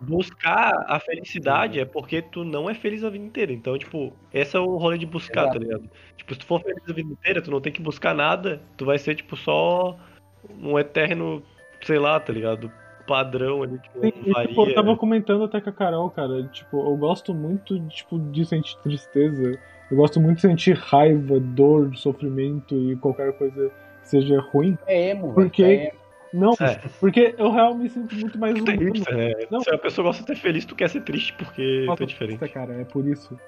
buscar 0.00 0.84
a 0.88 0.98
felicidade 1.00 1.80
é 1.80 1.84
porque 1.84 2.20
tu 2.22 2.44
não 2.44 2.68
é 2.68 2.74
feliz 2.74 3.02
a 3.04 3.10
vida 3.10 3.24
inteira. 3.24 3.52
Então, 3.52 3.76
tipo, 3.78 4.12
esse 4.32 4.56
é 4.56 4.60
o 4.60 4.76
rolê 4.76 4.98
de 4.98 5.06
buscar, 5.06 5.42
Exato. 5.44 5.58
tá 5.58 5.64
ligado? 5.64 5.90
Tipo, 6.16 6.34
se 6.34 6.40
tu 6.40 6.46
for 6.46 6.60
feliz 6.62 6.82
a 6.88 6.92
vida 6.92 7.10
inteira, 7.12 7.42
tu 7.42 7.50
não 7.50 7.60
tem 7.60 7.72
que 7.72 7.82
buscar 7.82 8.14
nada, 8.14 8.60
tu 8.76 8.84
vai 8.84 8.98
ser, 8.98 9.14
tipo, 9.14 9.36
só 9.36 9.96
um 10.62 10.78
eterno, 10.78 11.42
sei 11.82 11.98
lá, 11.98 12.18
tá 12.20 12.32
ligado? 12.32 12.70
Padrão 13.06 13.62
ali 13.62 13.78
que 13.78 13.88
Sim, 13.92 14.12
não 14.26 14.42
e, 14.42 14.46
tipo, 14.48 14.62
eu 14.62 14.74
tava 14.74 14.82
varia. 14.88 14.96
comentando 14.96 15.44
até 15.44 15.60
com 15.60 15.70
a 15.70 15.72
Carol, 15.72 16.10
cara, 16.10 16.42
tipo, 16.48 16.76
eu 16.90 16.96
gosto 16.96 17.32
muito, 17.32 17.78
tipo, 17.88 18.18
de 18.18 18.44
sentir 18.44 18.76
tristeza, 18.82 19.58
eu 19.90 19.96
gosto 19.96 20.20
muito 20.20 20.36
de 20.36 20.42
sentir 20.42 20.74
raiva, 20.76 21.38
dor, 21.38 21.94
sofrimento 21.96 22.74
e 22.74 22.96
qualquer 22.96 23.32
coisa 23.38 23.70
que 24.02 24.08
seja 24.08 24.40
ruim. 24.40 24.76
É 24.88 25.10
emo, 25.10 25.32
Porque- 25.32 25.62
é 25.62 25.84
emo. 25.88 26.05
Não, 26.36 26.52
É. 26.60 26.80
porque 27.00 27.34
eu 27.38 27.50
realmente 27.50 27.98
me 27.98 28.08
sinto 28.08 28.14
muito 28.16 28.38
mais 28.38 28.56
é 28.56 28.60
humano. 28.60 28.78
hipster, 28.82 29.16
né? 29.16 29.32
Não. 29.50 29.60
Se 29.60 29.70
a 29.70 29.78
pessoa 29.78 30.08
gosta 30.08 30.22
de 30.22 30.28
ser 30.28 30.36
feliz, 30.36 30.64
tu 30.64 30.74
quer 30.76 30.88
ser 30.90 31.00
triste 31.02 31.32
porque 31.34 31.86
tu 31.96 32.02
é 32.02 32.06
diferente. 32.06 32.48
cara, 32.48 32.74
é 32.74 32.84
por 32.84 33.06
isso. 33.06 33.38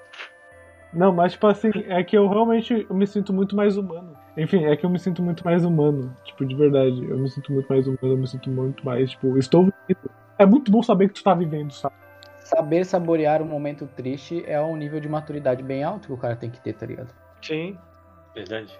Não, 0.91 1.13
mas 1.13 1.33
tipo 1.33 1.45
assim, 1.45 1.69
é 1.87 2.03
que 2.03 2.17
eu 2.17 2.27
realmente 2.27 2.85
eu 2.89 2.95
me 2.95 3.05
sinto 3.05 3.31
muito 3.31 3.55
mais 3.55 3.77
humano. 3.77 4.17
Enfim, 4.35 4.65
é 4.65 4.75
que 4.75 4.83
eu 4.85 4.89
me 4.89 4.97
sinto 4.97 5.21
muito 5.21 5.45
mais 5.45 5.63
humano. 5.63 6.15
Tipo, 6.23 6.43
de 6.45 6.55
verdade. 6.55 7.05
Eu 7.07 7.17
me 7.19 7.29
sinto 7.29 7.51
muito 7.53 7.67
mais 7.69 7.85
humano, 7.85 7.99
eu 8.01 8.17
me 8.17 8.27
sinto 8.27 8.49
muito 8.49 8.83
mais, 8.83 9.11
tipo, 9.11 9.37
estou 9.37 9.63
vivendo. 9.87 10.09
É 10.39 10.45
muito 10.45 10.71
bom 10.71 10.81
saber 10.81 11.09
que 11.09 11.13
tu 11.15 11.23
tá 11.23 11.35
vivendo, 11.35 11.71
sabe? 11.71 11.93
Saber 12.39 12.83
saborear 12.85 13.41
um 13.41 13.45
momento 13.45 13.85
triste 13.95 14.43
é 14.47 14.59
um 14.59 14.75
nível 14.75 14.99
de 14.99 15.07
maturidade 15.07 15.61
bem 15.61 15.83
alto 15.83 16.07
que 16.07 16.13
o 16.13 16.17
cara 16.17 16.35
tem 16.35 16.49
que 16.49 16.59
ter, 16.59 16.73
tá 16.73 16.85
ligado? 16.87 17.13
Sim. 17.43 17.77
Verdade. 18.33 18.73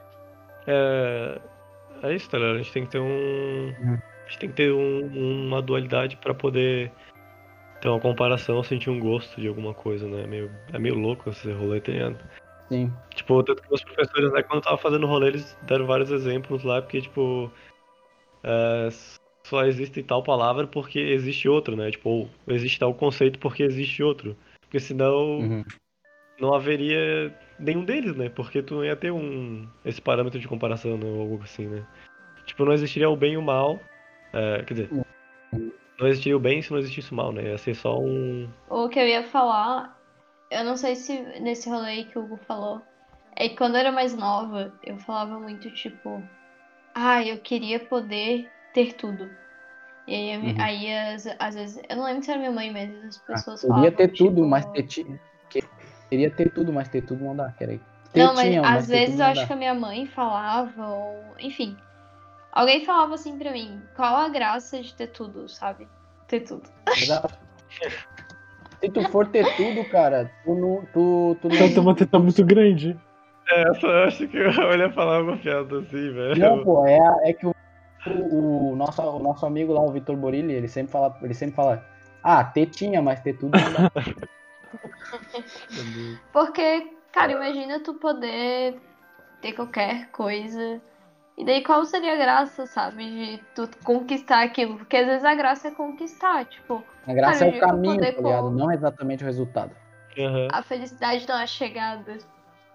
É, 0.65 1.39
é 2.03 2.15
isso, 2.15 2.29
tá 2.29 2.37
ligado? 2.37 2.55
A 2.55 2.57
gente 2.57 2.71
tem 2.71 2.85
que 2.85 2.91
ter 2.91 2.99
um. 2.99 3.73
A 4.25 4.29
gente 4.29 4.39
tem 4.39 4.49
que 4.49 4.55
ter 4.55 4.71
um- 4.71 5.47
uma 5.47 5.61
dualidade 5.61 6.17
pra 6.17 6.33
poder 6.33 6.91
ter 7.81 7.89
uma 7.89 7.99
comparação, 7.99 8.61
sentir 8.63 8.89
um 8.89 8.99
gosto 8.99 9.39
de 9.39 9.47
alguma 9.47 9.73
coisa, 9.73 10.07
né? 10.07 10.23
É 10.23 10.27
meio, 10.27 10.51
é 10.73 10.77
meio 10.79 10.95
louco 10.95 11.29
esse 11.29 11.51
rolê, 11.51 11.79
tá 11.81 11.91
ligado? 11.91 12.17
Sim. 12.69 12.93
Tipo, 13.15 13.41
tanto 13.43 13.61
que 13.63 13.69
meus 13.69 13.83
professores, 13.83 14.31
né, 14.31 14.43
quando 14.43 14.57
eu 14.57 14.61
tava 14.63 14.77
fazendo 14.77 15.07
rolê, 15.07 15.27
eles 15.29 15.57
deram 15.63 15.85
vários 15.87 16.11
exemplos 16.11 16.63
lá, 16.63 16.81
porque, 16.81 17.01
tipo. 17.01 17.51
é, 18.43 18.89
só 19.45 19.65
existe 19.65 20.03
tal 20.03 20.21
palavra 20.21 20.67
porque 20.67 20.99
existe 20.99 21.49
outra, 21.49 21.75
né? 21.75 21.89
Tipo, 21.89 22.29
existe 22.47 22.77
tal 22.79 22.93
conceito 22.93 23.39
porque 23.39 23.63
existe 23.63 24.03
outro. 24.03 24.37
Porque 24.61 24.79
senão 24.79 25.39
Uhum. 25.39 25.63
não 26.39 26.53
haveria 26.53 27.33
nenhum 27.59 27.83
deles, 27.83 28.15
né? 28.15 28.29
Porque 28.29 28.63
tu 28.63 28.75
não 28.75 28.85
ia 28.85 28.95
ter 28.95 29.11
um 29.11 29.67
esse 29.83 30.01
parâmetro 30.01 30.39
de 30.39 30.47
comparação, 30.47 30.97
né? 30.97 31.05
Ou 31.05 31.21
algo 31.21 31.43
assim, 31.43 31.67
né? 31.67 31.83
Tipo, 32.45 32.65
não 32.65 32.73
existiria 32.73 33.09
o 33.09 33.17
bem 33.17 33.33
e 33.33 33.37
o 33.37 33.41
mal. 33.41 33.83
é, 34.33 34.63
quer 34.63 34.73
dizer, 34.73 34.89
não 35.99 36.07
existiria 36.07 36.37
o 36.37 36.39
bem 36.39 36.61
se 36.61 36.71
não 36.71 36.79
existisse 36.79 37.11
o 37.11 37.15
mal, 37.15 37.31
né? 37.31 37.43
Ia 37.43 37.57
ser 37.57 37.75
só 37.75 37.99
um. 37.99 38.49
O 38.69 38.87
que 38.89 38.99
eu 38.99 39.07
ia 39.07 39.23
falar, 39.23 39.99
eu 40.49 40.63
não 40.63 40.77
sei 40.77 40.95
se 40.95 41.19
nesse 41.41 41.69
rolê 41.69 41.89
aí 41.89 42.05
que 42.05 42.17
o 42.17 42.23
Hugo 42.23 42.39
falou, 42.47 42.81
é 43.35 43.49
que 43.49 43.55
quando 43.57 43.75
eu 43.75 43.81
era 43.81 43.91
mais 43.91 44.15
nova, 44.15 44.73
eu 44.83 44.97
falava 44.99 45.39
muito 45.39 45.71
tipo, 45.73 46.29
ah, 46.93 47.23
eu 47.25 47.37
queria 47.39 47.79
poder 47.79 48.49
ter 48.73 48.93
tudo. 48.93 49.35
E 50.07 50.13
aí, 50.15 50.33
eu 50.33 50.41
Uhum. 50.41 50.55
aí 50.57 50.91
as- 50.91 51.27
às 51.37 51.55
vezes, 51.55 51.81
eu 51.87 51.95
não 51.95 52.05
lembro 52.05 52.23
se 52.23 52.31
era 52.31 52.39
minha 52.39 52.51
mãe, 52.51 52.71
mas 52.71 53.05
as 53.05 53.17
pessoas 53.17 53.61
Queria 53.61 53.75
falavam, 53.75 53.91
ter 53.91 54.07
tudo, 54.09 54.35
tipo, 54.35 54.47
mas 54.47 54.65
ter 54.67 54.83
ti- 54.83 55.19
que- 55.49 55.63
Queria 56.09 56.31
ter 56.31 56.51
tudo, 56.51 56.73
mas 56.73 56.89
ter 56.89 57.01
tudo 57.01 57.23
não 57.23 57.35
dá, 57.35 57.53
peraí. 57.57 57.79
Ter 58.11 58.23
Não, 58.23 58.33
mas 58.33 58.47
tinha, 58.47 58.61
às 58.61 58.87
ter 58.87 58.93
vezes 58.93 59.09
tudo 59.11 59.21
eu 59.21 59.25
não 59.25 59.31
acho 59.31 59.47
que 59.47 59.53
a 59.53 59.55
minha 59.55 59.73
mãe 59.75 60.05
falava, 60.07 60.87
ou 60.87 61.23
enfim. 61.39 61.77
Alguém 62.51 62.83
falava 62.83 63.13
assim 63.13 63.37
pra 63.37 63.51
mim, 63.51 63.79
qual 63.95 64.15
a 64.15 64.29
graça 64.29 64.81
de 64.81 64.93
ter 64.95 65.07
tudo, 65.07 65.47
sabe? 65.47 65.87
Ter 66.27 66.41
tudo. 66.41 66.67
Exato. 66.97 67.37
Se 68.81 68.89
tu 68.89 69.07
for 69.09 69.27
ter 69.27 69.45
tudo, 69.55 69.83
cara, 69.85 70.31
tu 70.43 70.55
não. 70.55 70.85
Tu, 70.93 71.37
tu 71.41 71.47
Então 71.53 71.69
tem 71.69 71.79
uma 71.79 71.95
teta 71.95 72.17
muito 72.17 72.43
grande. 72.45 72.97
É, 73.51 73.73
só 73.75 73.87
eu 73.87 74.03
acho 74.05 74.27
que 74.27 74.37
eu 74.37 74.77
ia 74.77 74.91
falar 74.91 75.21
uma 75.21 75.37
piada 75.37 75.79
assim, 75.79 76.11
velho. 76.11 76.37
Não, 76.37 76.63
pô, 76.63 76.85
é, 76.85 76.97
é 77.23 77.33
que 77.33 77.45
o, 77.45 77.53
o, 78.07 78.71
o 78.71 78.75
nosso, 78.75 79.01
o 79.01 79.19
nosso 79.19 79.45
amigo 79.45 79.73
lá, 79.73 79.81
o 79.81 79.91
Vitor 79.91 80.15
Borilli, 80.15 80.53
ele 80.53 80.67
sempre 80.67 80.91
fala, 80.91 81.17
ele 81.21 81.33
sempre 81.33 81.55
fala, 81.55 81.83
Ah, 82.23 82.43
ter 82.43 82.67
tinha, 82.67 83.01
mas 83.01 83.21
ter 83.21 83.33
tudo 83.33 83.57
não 83.57 83.73
dá. 83.73 83.91
Porque, 86.31 86.93
cara, 87.11 87.31
imagina 87.31 87.79
tu 87.79 87.93
poder 87.95 88.79
ter 89.41 89.53
qualquer 89.53 90.09
coisa. 90.11 90.81
E 91.37 91.45
daí 91.45 91.63
qual 91.63 91.85
seria 91.85 92.13
a 92.13 92.17
graça, 92.17 92.65
sabe? 92.65 93.37
De 93.37 93.43
tu 93.55 93.69
conquistar 93.83 94.43
aquilo? 94.43 94.77
Porque 94.77 94.97
às 94.97 95.05
vezes 95.05 95.23
a 95.23 95.33
graça 95.35 95.69
é 95.69 95.71
conquistar, 95.71 96.45
tipo, 96.45 96.83
A 97.07 97.13
graça 97.13 97.39
Cara, 97.39 97.51
é 97.51 97.53
o 97.53 97.55
eu 97.55 97.61
caminho, 97.61 97.99
tá 97.99 98.05
ligado? 98.11 98.43
com- 98.43 98.49
Não 98.51 98.71
exatamente 98.71 99.23
o 99.23 99.25
resultado. 99.25 99.71
a 100.51 100.61
felicidade 100.61 101.25
não 101.27 101.37
é 101.39 101.43
a 101.43 101.47
chegada. 101.47 102.17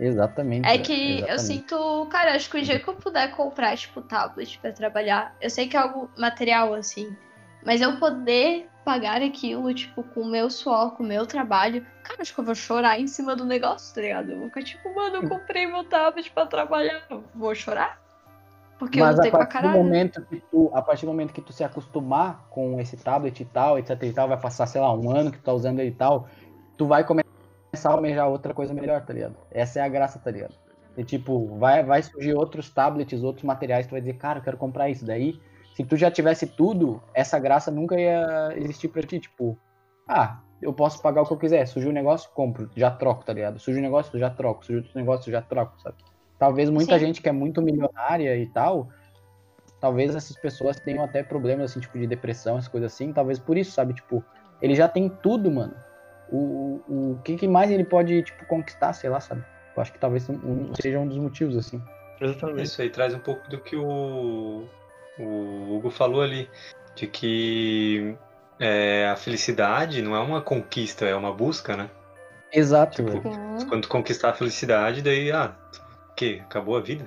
Exatamente. 0.00 0.66
É 0.68 0.78
que 0.78 0.92
eu 0.92 1.16
exatamente. 1.18 1.42
sinto, 1.42 2.06
cara, 2.10 2.34
acho 2.34 2.50
que 2.50 2.56
o 2.58 2.62
dia 2.62 2.80
que 2.80 2.88
eu 2.88 2.94
puder 2.94 3.30
comprar, 3.36 3.76
tipo, 3.76 4.00
tablet 4.00 4.58
pra 4.58 4.72
trabalhar, 4.72 5.36
eu 5.40 5.50
sei 5.50 5.68
que 5.68 5.76
é 5.76 5.80
algo 5.80 6.10
material, 6.16 6.72
assim, 6.74 7.14
mas 7.64 7.80
eu 7.80 7.98
poder 7.98 8.68
pagar 8.84 9.22
aquilo, 9.22 9.72
tipo, 9.74 10.02
com 10.02 10.22
o 10.22 10.30
meu 10.30 10.50
suor, 10.50 10.92
com 10.96 11.02
o 11.02 11.06
meu 11.06 11.26
trabalho, 11.26 11.86
cara, 12.02 12.22
acho 12.22 12.34
que 12.34 12.40
eu 12.40 12.44
vou 12.44 12.54
chorar 12.54 12.98
em 12.98 13.06
cima 13.06 13.36
do 13.36 13.44
negócio, 13.44 13.94
tá 13.94 14.00
ligado? 14.00 14.32
Eu 14.32 14.38
vou 14.38 14.48
ficar 14.48 14.62
tipo, 14.62 14.94
mano, 14.94 15.16
eu 15.16 15.28
comprei 15.28 15.66
meu 15.66 15.84
tablet 15.84 16.30
pra 16.30 16.46
trabalhar, 16.46 17.02
eu 17.10 17.22
vou 17.34 17.54
chorar? 17.54 18.00
Porque 18.78 18.98
eu 18.98 19.04
Mas 19.04 19.16
a 19.16 19.16
lutei 19.18 19.30
pra 19.30 19.44
do 19.44 19.48
caralho. 19.48 19.76
momento 19.76 20.22
que 20.22 20.42
tu, 20.50 20.70
a 20.72 20.80
partir 20.80 21.04
do 21.04 21.12
momento 21.12 21.34
que 21.34 21.42
tu 21.42 21.52
se 21.52 21.62
acostumar 21.62 22.46
com 22.48 22.80
esse 22.80 22.96
tablet 22.96 23.38
e 23.38 23.44
tal, 23.44 23.78
etc 23.78 24.02
e 24.02 24.12
tal, 24.12 24.26
vai 24.26 24.40
passar, 24.40 24.66
sei 24.66 24.80
lá, 24.80 24.92
um 24.94 25.14
ano 25.14 25.30
que 25.30 25.38
tu 25.38 25.44
tá 25.44 25.52
usando 25.52 25.80
ele 25.80 25.90
e 25.90 25.94
tal, 25.94 26.26
tu 26.78 26.86
vai 26.86 27.04
começar 27.04 27.26
a 27.84 27.92
almejar 27.92 28.28
outra 28.28 28.54
coisa 28.54 28.72
melhor, 28.72 29.04
tá 29.04 29.12
ligado? 29.12 29.36
Essa 29.50 29.80
é 29.80 29.82
a 29.82 29.88
graça, 29.88 30.18
tá 30.18 30.30
ligado? 30.30 30.54
E 30.96 31.04
tipo, 31.04 31.58
vai, 31.58 31.84
vai 31.84 32.02
surgir 32.02 32.34
outros 32.34 32.70
tablets, 32.70 33.22
outros 33.22 33.44
materiais, 33.44 33.86
tu 33.86 33.90
vai 33.90 34.00
dizer, 34.00 34.14
cara, 34.14 34.38
eu 34.38 34.42
quero 34.42 34.56
comprar 34.56 34.88
isso. 34.88 35.04
Daí, 35.04 35.38
se 35.74 35.84
tu 35.84 35.96
já 35.96 36.10
tivesse 36.10 36.46
tudo, 36.46 37.02
essa 37.14 37.38
graça 37.38 37.70
nunca 37.70 37.98
ia 37.98 38.52
existir 38.56 38.88
pra 38.88 39.02
ti, 39.02 39.18
tipo, 39.20 39.58
ah, 40.08 40.40
eu 40.60 40.72
posso 40.72 41.00
pagar 41.00 41.22
o 41.22 41.26
que 41.26 41.32
eu 41.32 41.38
quiser, 41.38 41.66
surgiu 41.66 41.90
um 41.90 41.94
negócio, 41.94 42.30
compro, 42.34 42.70
já 42.76 42.90
troco, 42.90 43.24
tá 43.24 43.32
ligado? 43.32 43.58
Surgiu 43.58 43.80
um 43.80 43.84
negócio, 43.84 44.18
já 44.18 44.28
troco, 44.30 44.64
surgiu 44.64 44.82
outro 44.82 44.98
negócio, 44.98 45.32
já 45.32 45.40
troco, 45.40 45.80
sabe? 45.80 45.96
Talvez 46.38 46.68
muita 46.70 46.98
Sim. 46.98 47.06
gente 47.06 47.22
que 47.22 47.28
é 47.28 47.32
muito 47.32 47.62
milionária 47.62 48.36
e 48.36 48.46
tal, 48.46 48.88
talvez 49.80 50.14
essas 50.14 50.36
pessoas 50.36 50.78
tenham 50.78 51.02
até 51.04 51.22
problemas, 51.22 51.70
assim, 51.70 51.80
tipo, 51.80 51.98
de 51.98 52.06
depressão, 52.06 52.58
essas 52.58 52.68
coisas 52.68 52.92
assim, 52.92 53.12
talvez 53.12 53.38
por 53.38 53.56
isso, 53.56 53.72
sabe? 53.72 53.94
Tipo, 53.94 54.24
ele 54.60 54.74
já 54.74 54.88
tem 54.88 55.08
tudo, 55.08 55.50
mano. 55.50 55.74
O, 56.28 56.82
o, 56.86 57.12
o 57.12 57.18
que, 57.24 57.36
que 57.36 57.48
mais 57.48 57.70
ele 57.70 57.84
pode, 57.84 58.22
tipo, 58.22 58.46
conquistar, 58.46 58.92
sei 58.92 59.10
lá, 59.10 59.20
sabe? 59.20 59.42
Eu 59.74 59.82
acho 59.82 59.92
que 59.92 59.98
talvez 59.98 60.28
um- 60.28 60.72
seja 60.80 60.98
um 60.98 61.08
dos 61.08 61.18
motivos, 61.18 61.56
assim. 61.56 61.82
Exatamente. 62.20 62.66
Isso 62.66 62.82
aí 62.82 62.90
traz 62.90 63.14
um 63.14 63.18
pouco 63.18 63.48
do 63.48 63.58
que 63.58 63.74
o, 63.76 64.68
o 65.22 65.76
Hugo 65.76 65.90
falou 65.90 66.22
ali, 66.22 66.48
de 66.94 67.06
que 67.06 68.16
é, 68.58 69.08
a 69.08 69.16
felicidade 69.16 70.02
não 70.02 70.14
é 70.14 70.20
uma 70.20 70.40
conquista, 70.40 71.04
é 71.06 71.14
uma 71.14 71.32
busca, 71.32 71.76
né? 71.76 71.90
Exato, 72.52 73.04
Tipo, 73.04 73.20
velho. 73.20 73.40
Quando 73.68 73.82
tu 73.82 73.88
conquistar 73.88 74.30
a 74.30 74.34
felicidade, 74.34 75.02
daí, 75.02 75.30
ah, 75.30 75.54
o 76.10 76.14
quê? 76.16 76.40
Acabou 76.44 76.76
a 76.76 76.80
vida? 76.80 77.04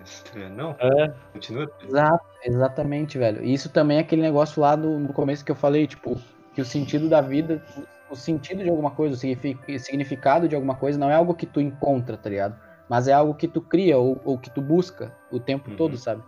Não, 0.56 0.72
É, 0.80 1.14
continua. 1.34 1.70
Exato, 1.84 2.24
exatamente, 2.44 3.18
velho. 3.18 3.44
E 3.44 3.54
isso 3.54 3.70
também 3.70 3.98
é 3.98 4.02
aquele 4.02 4.22
negócio 4.22 4.62
lá 4.62 4.78
no, 4.78 5.00
no 5.00 5.14
começo 5.14 5.44
que 5.44 5.52
eu 5.52 5.56
falei, 5.56 5.86
tipo, 5.86 6.20
que 6.54 6.62
o 6.62 6.66
sentido 6.66 7.10
da 7.10 7.20
vida, 7.22 7.62
o 8.10 8.16
sentido 8.16 8.64
de 8.64 8.70
alguma 8.70 8.92
coisa, 8.92 9.16
o 9.16 9.18
signifi- 9.18 9.80
significado 9.80 10.48
de 10.48 10.56
alguma 10.56 10.76
coisa 10.76 10.98
não 10.98 11.10
é 11.12 11.16
algo 11.16 11.34
que 11.36 11.46
tu 11.46 11.60
encontra, 11.60 12.16
tá 12.18 12.30
ligado? 12.30 12.56
Mas 12.90 13.08
é 13.08 13.14
algo 13.14 13.34
que 13.34 13.48
tu 13.48 13.62
cria 13.62 13.98
ou, 13.98 14.22
ou 14.24 14.38
que 14.38 14.50
tu 14.50 14.62
busca 14.62 15.12
o 15.32 15.40
tempo 15.40 15.70
Uhum. 15.70 15.76
todo, 15.76 15.98
sabe? 15.98 16.24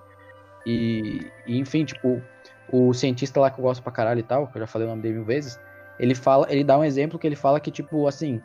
E, 0.66 1.32
e, 1.46 1.60
enfim, 1.60 1.86
tipo, 1.86 2.22
o 2.70 2.94
cientista 2.94 3.40
lá 3.40 3.52
que 3.52 3.60
eu 3.60 3.64
gosto 3.64 3.84
pra 3.84 3.92
caralho 3.92 4.20
e 4.20 4.24
tal, 4.24 4.48
que 4.48 4.58
eu 4.58 4.62
já 4.62 4.68
falei 4.68 4.88
o 4.88 4.90
nome 4.90 5.02
dele 5.02 5.16
mil 5.16 5.26
vezes, 5.26 5.60
ele 6.00 6.16
fala, 6.16 6.48
ele 6.50 6.64
dá 6.64 6.78
um 6.78 6.84
exemplo 6.84 7.20
que 7.20 7.28
ele 7.28 7.36
fala 7.36 7.60
que, 7.60 7.72
tipo, 7.72 8.08
assim, 8.08 8.42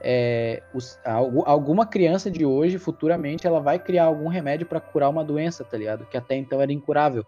é, 0.00 0.62
os- 0.74 0.98
algu- 1.04 1.44
alguma 1.46 1.86
criança 1.86 2.30
de 2.30 2.44
hoje, 2.44 2.78
futuramente, 2.78 3.46
ela 3.46 3.60
vai 3.60 3.78
criar 3.78 4.04
algum 4.04 4.28
remédio 4.28 4.66
pra 4.66 4.80
curar 4.80 5.08
uma 5.08 5.24
doença, 5.24 5.64
tá 5.64 5.76
ligado? 5.76 6.06
Que 6.06 6.16
até 6.16 6.36
então 6.36 6.60
era 6.60 6.72
incurável. 6.72 7.24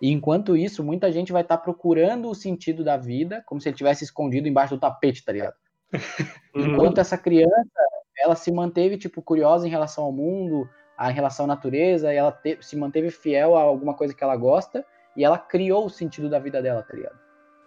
E 0.00 0.12
enquanto 0.12 0.56
isso, 0.56 0.82
muita 0.84 1.10
gente 1.10 1.32
vai 1.32 1.42
estar 1.42 1.58
procurando 1.58 2.28
o 2.30 2.34
sentido 2.34 2.84
da 2.84 2.96
vida, 2.96 3.42
como 3.46 3.60
se 3.60 3.68
ele 3.68 3.76
tivesse 3.76 4.04
escondido 4.04 4.46
embaixo 4.46 4.76
do 4.76 4.80
tapete, 4.80 5.24
tá 5.24 5.32
ligado? 5.32 5.54
Enquanto 6.54 6.98
essa 6.98 7.18
criança, 7.18 7.68
ela 8.16 8.34
se 8.36 8.50
manteve, 8.52 8.96
tipo, 8.96 9.20
curiosa 9.20 9.66
em 9.66 9.70
relação 9.70 10.04
ao 10.04 10.12
mundo, 10.12 10.68
a- 10.98 11.10
em 11.10 11.14
relação 11.14 11.44
à 11.44 11.48
natureza, 11.48 12.12
e 12.12 12.16
ela 12.16 12.32
te- 12.32 12.58
se 12.60 12.76
manteve 12.76 13.10
fiel 13.10 13.56
a 13.56 13.60
alguma 13.60 13.94
coisa 13.94 14.12
que 14.12 14.22
ela 14.22 14.36
gosta, 14.36 14.84
e 15.16 15.24
ela 15.24 15.38
criou 15.38 15.86
o 15.86 15.90
sentido 15.90 16.28
da 16.28 16.38
vida 16.38 16.60
dela, 16.60 16.82
tá 16.82 16.94
ligado? 16.94 17.18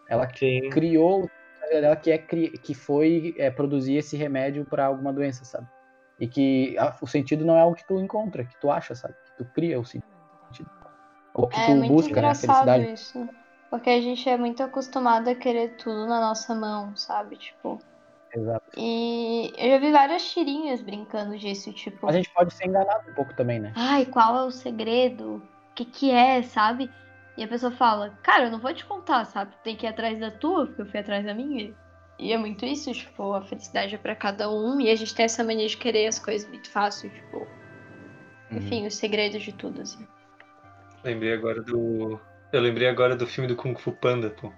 Ela 0.10 0.28
Sim. 0.36 0.70
criou 0.70 1.20
o 1.20 1.22
sentido 1.24 1.60
da 1.62 1.68
vida 1.68 1.82
dela, 1.82 1.96
que, 1.96 2.12
é, 2.12 2.18
que 2.18 2.74
foi 2.76 3.34
é, 3.38 3.50
produzir 3.50 3.96
esse 3.96 4.18
remédio 4.18 4.66
para 4.66 4.86
alguma 4.86 5.14
doença, 5.14 5.46
sabe? 5.46 5.68
E 6.20 6.28
que 6.28 6.78
a- 6.78 6.96
o 7.02 7.08
sentido 7.08 7.46
não 7.46 7.56
é 7.56 7.62
algo 7.62 7.76
que 7.76 7.88
tu 7.88 8.00
encontra, 8.00 8.44
que 8.44 8.60
tu 8.60 8.70
acha, 8.70 8.94
sabe? 8.94 9.16
Que 9.26 9.38
tu 9.38 9.46
cria 9.54 9.80
o 9.80 9.86
sentido. 9.86 10.06
Ou 11.34 11.48
que 11.48 11.58
É 11.60 11.66
tu 11.66 11.72
muito 11.72 11.94
busca, 11.94 12.22
né? 12.22 12.28
A 12.28 12.32
engraçado 12.32 12.68
felicidade. 12.72 12.94
isso. 12.94 13.30
Porque 13.70 13.90
a 13.90 14.02
gente 14.02 14.28
é 14.28 14.38
muito 14.38 14.62
acostumado 14.62 15.30
a 15.30 15.36
querer 15.36 15.78
tudo 15.78 16.06
na 16.06 16.20
nossa 16.20 16.54
mão, 16.54 16.94
sabe? 16.98 17.38
Tipo. 17.38 17.80
Exato. 18.36 18.72
E 18.78 19.54
eu 19.58 19.72
já 19.72 19.78
vi 19.78 19.92
várias 19.92 20.32
tirinhas 20.32 20.82
brincando 20.82 21.38
disso, 21.38 21.74
tipo. 21.74 22.08
A 22.08 22.12
gente 22.12 22.30
pode 22.30 22.54
ser 22.54 22.68
enganado 22.68 23.10
um 23.10 23.14
pouco 23.14 23.34
também, 23.36 23.60
né? 23.60 23.74
Ai, 23.76 24.06
qual 24.06 24.38
é 24.38 24.44
o 24.44 24.52
segredo? 24.52 25.36
O 25.36 25.74
que 25.76 25.86
que 25.86 26.12
é, 26.12 26.42
sabe? 26.42 26.90
E 27.38 27.44
a 27.44 27.48
pessoa 27.48 27.72
fala, 27.72 28.18
cara, 28.24 28.46
eu 28.46 28.52
não 28.52 28.60
vou 28.60 28.74
te 28.74 28.86
contar, 28.86 29.26
sabe? 29.26 29.52
Tu 29.52 29.64
tem 29.64 29.76
que 29.76 29.86
ir 29.86 29.90
atrás 29.90 30.20
da 30.20 30.32
tua, 30.32 30.68
porque 30.68 30.82
eu 30.82 30.86
fui 30.86 31.00
atrás 31.00 31.26
da 31.26 31.34
minha. 31.34 31.74
E 32.20 32.32
é 32.32 32.38
muito 32.38 32.66
isso, 32.66 32.92
tipo, 32.94 33.34
a 33.34 33.42
felicidade 33.42 33.96
é 33.96 33.98
pra 33.98 34.16
cada 34.16 34.50
um. 34.50 34.80
E 34.80 34.90
a 34.90 34.96
gente 34.96 35.16
tem 35.16 35.26
essa 35.26 35.44
mania 35.44 35.68
de 35.68 35.78
querer 35.78 36.08
as 36.08 36.20
coisas 36.20 36.48
muito 36.48 36.70
fácil, 36.70 37.10
tipo. 37.10 37.38
Uhum. 37.38 38.58
Enfim, 38.58 38.86
os 38.86 38.96
segredos 38.96 39.42
de 39.42 39.54
tudo, 39.54 39.82
assim. 39.82 40.08
Lembrei 41.04 41.34
agora 41.34 41.62
do. 41.62 42.20
Eu 42.54 42.62
lembrei 42.62 42.88
agora 42.88 43.16
do 43.16 43.26
filme 43.26 43.48
do 43.48 43.56
Kung 43.56 43.76
Fu 43.76 43.92
Panda, 43.92 44.30
pô. 44.30 44.52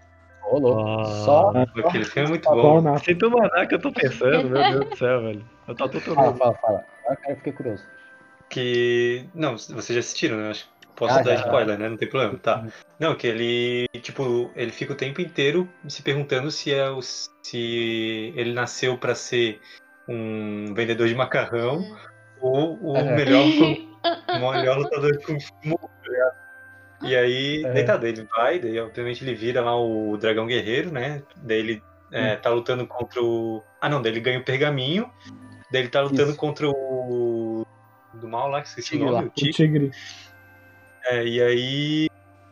Ô, 0.46 0.60
louco. 0.60 0.82
Ah. 0.82 1.06
Só. 1.26 1.52
Aquele 1.86 2.06
filme 2.06 2.28
é 2.28 2.30
muito 2.30 2.48
Qual 2.50 2.62
bom. 2.62 2.82
na 2.82 2.98
Sem 2.98 3.18
tomar 3.18 3.50
que 3.68 3.76
eu 3.76 3.80
tô 3.80 3.92
pensando, 3.92 4.50
meu 4.50 4.64
Deus 4.64 4.90
do 4.90 4.98
céu, 4.98 5.22
velho. 5.22 5.46
Eu 5.68 5.76
tô 5.76 5.88
Fala, 5.90 6.02
totalmente. 6.02 6.38
fala, 6.38 6.54
fala. 6.56 6.86
Agora 7.06 7.20
eu 7.30 7.36
fiquei 7.38 7.54
curioso. 7.54 7.84
Que. 8.50 9.28
Não, 9.34 9.58
vocês 9.58 9.88
já 9.88 10.00
assistiram, 10.00 10.38
né? 10.38 10.52
Acho 10.52 10.66
que 10.66 10.88
posso 10.96 11.20
Ah, 11.20 11.22
dar 11.22 11.36
já. 11.36 11.46
spoiler, 11.46 11.78
né? 11.78 11.90
Não 11.90 11.98
tem 11.98 12.10
problema. 12.10 12.38
Tá. 12.38 12.66
Não, 13.00 13.16
que 13.16 13.28
ele. 13.28 13.88
Tipo, 14.02 14.52
ele 14.56 14.72
fica 14.72 14.94
o 14.94 14.98
tempo 14.98 15.22
inteiro 15.22 15.68
se 15.88 16.02
perguntando 16.04 16.52
se 16.52 16.74
é 16.74 16.90
o. 16.90 17.02
se 17.02 18.34
ele 18.36 18.54
nasceu 18.54 18.98
pra 18.98 19.16
ser 19.16 19.60
um 20.08 20.74
vendedor 20.74 21.08
de 21.08 21.16
macarrão 21.16 21.82
ou 22.42 22.78
o 22.82 22.98
Aham. 22.98 23.16
melhor, 23.16 23.46
o 24.36 24.52
melhor 24.52 24.78
lutador 24.78 25.18
de 25.18 25.26
Kung 25.26 25.40
Fu 25.40 25.80
E 27.04 27.16
aí, 27.16 27.64
É. 27.66 27.84
tá, 27.84 28.00
ele 28.04 28.24
vai, 28.36 28.60
daí 28.60 28.80
obviamente 28.80 29.24
ele 29.24 29.36
vira 29.36 29.62
lá 29.62 29.76
o 29.80 30.18
dragão 30.18 30.48
guerreiro, 30.48 30.92
né? 30.92 31.22
Daí 31.38 31.60
ele 31.60 31.84
é, 32.12 32.36
tá 32.36 32.50
lutando 32.50 32.86
contra 32.88 33.22
o. 33.22 33.62
Ah 33.82 33.90
não, 33.90 34.02
daí 34.02 34.12
ele 34.12 34.20
ganha 34.22 34.40
o 34.40 34.44
pergaminho, 34.44 35.10
daí 35.72 35.82
ele 35.82 35.90
tá 35.90 36.02
lutando 36.02 36.30
Isso. 36.30 36.38
contra 36.38 36.70
o. 36.70 37.66
Do 38.14 38.28
mal 38.28 38.48
lá, 38.48 38.62
que 38.62 38.68
esqueci 38.68 38.92
Tigre 38.92 39.08
o 39.08 39.12
nome, 39.12 39.18
lá. 39.18 39.24
o 39.24 39.28
o 39.28 39.32
Tigre. 39.32 39.54
tigre. 39.54 39.92
É, 41.06 41.26
e 41.26 41.42
aí 41.42 42.10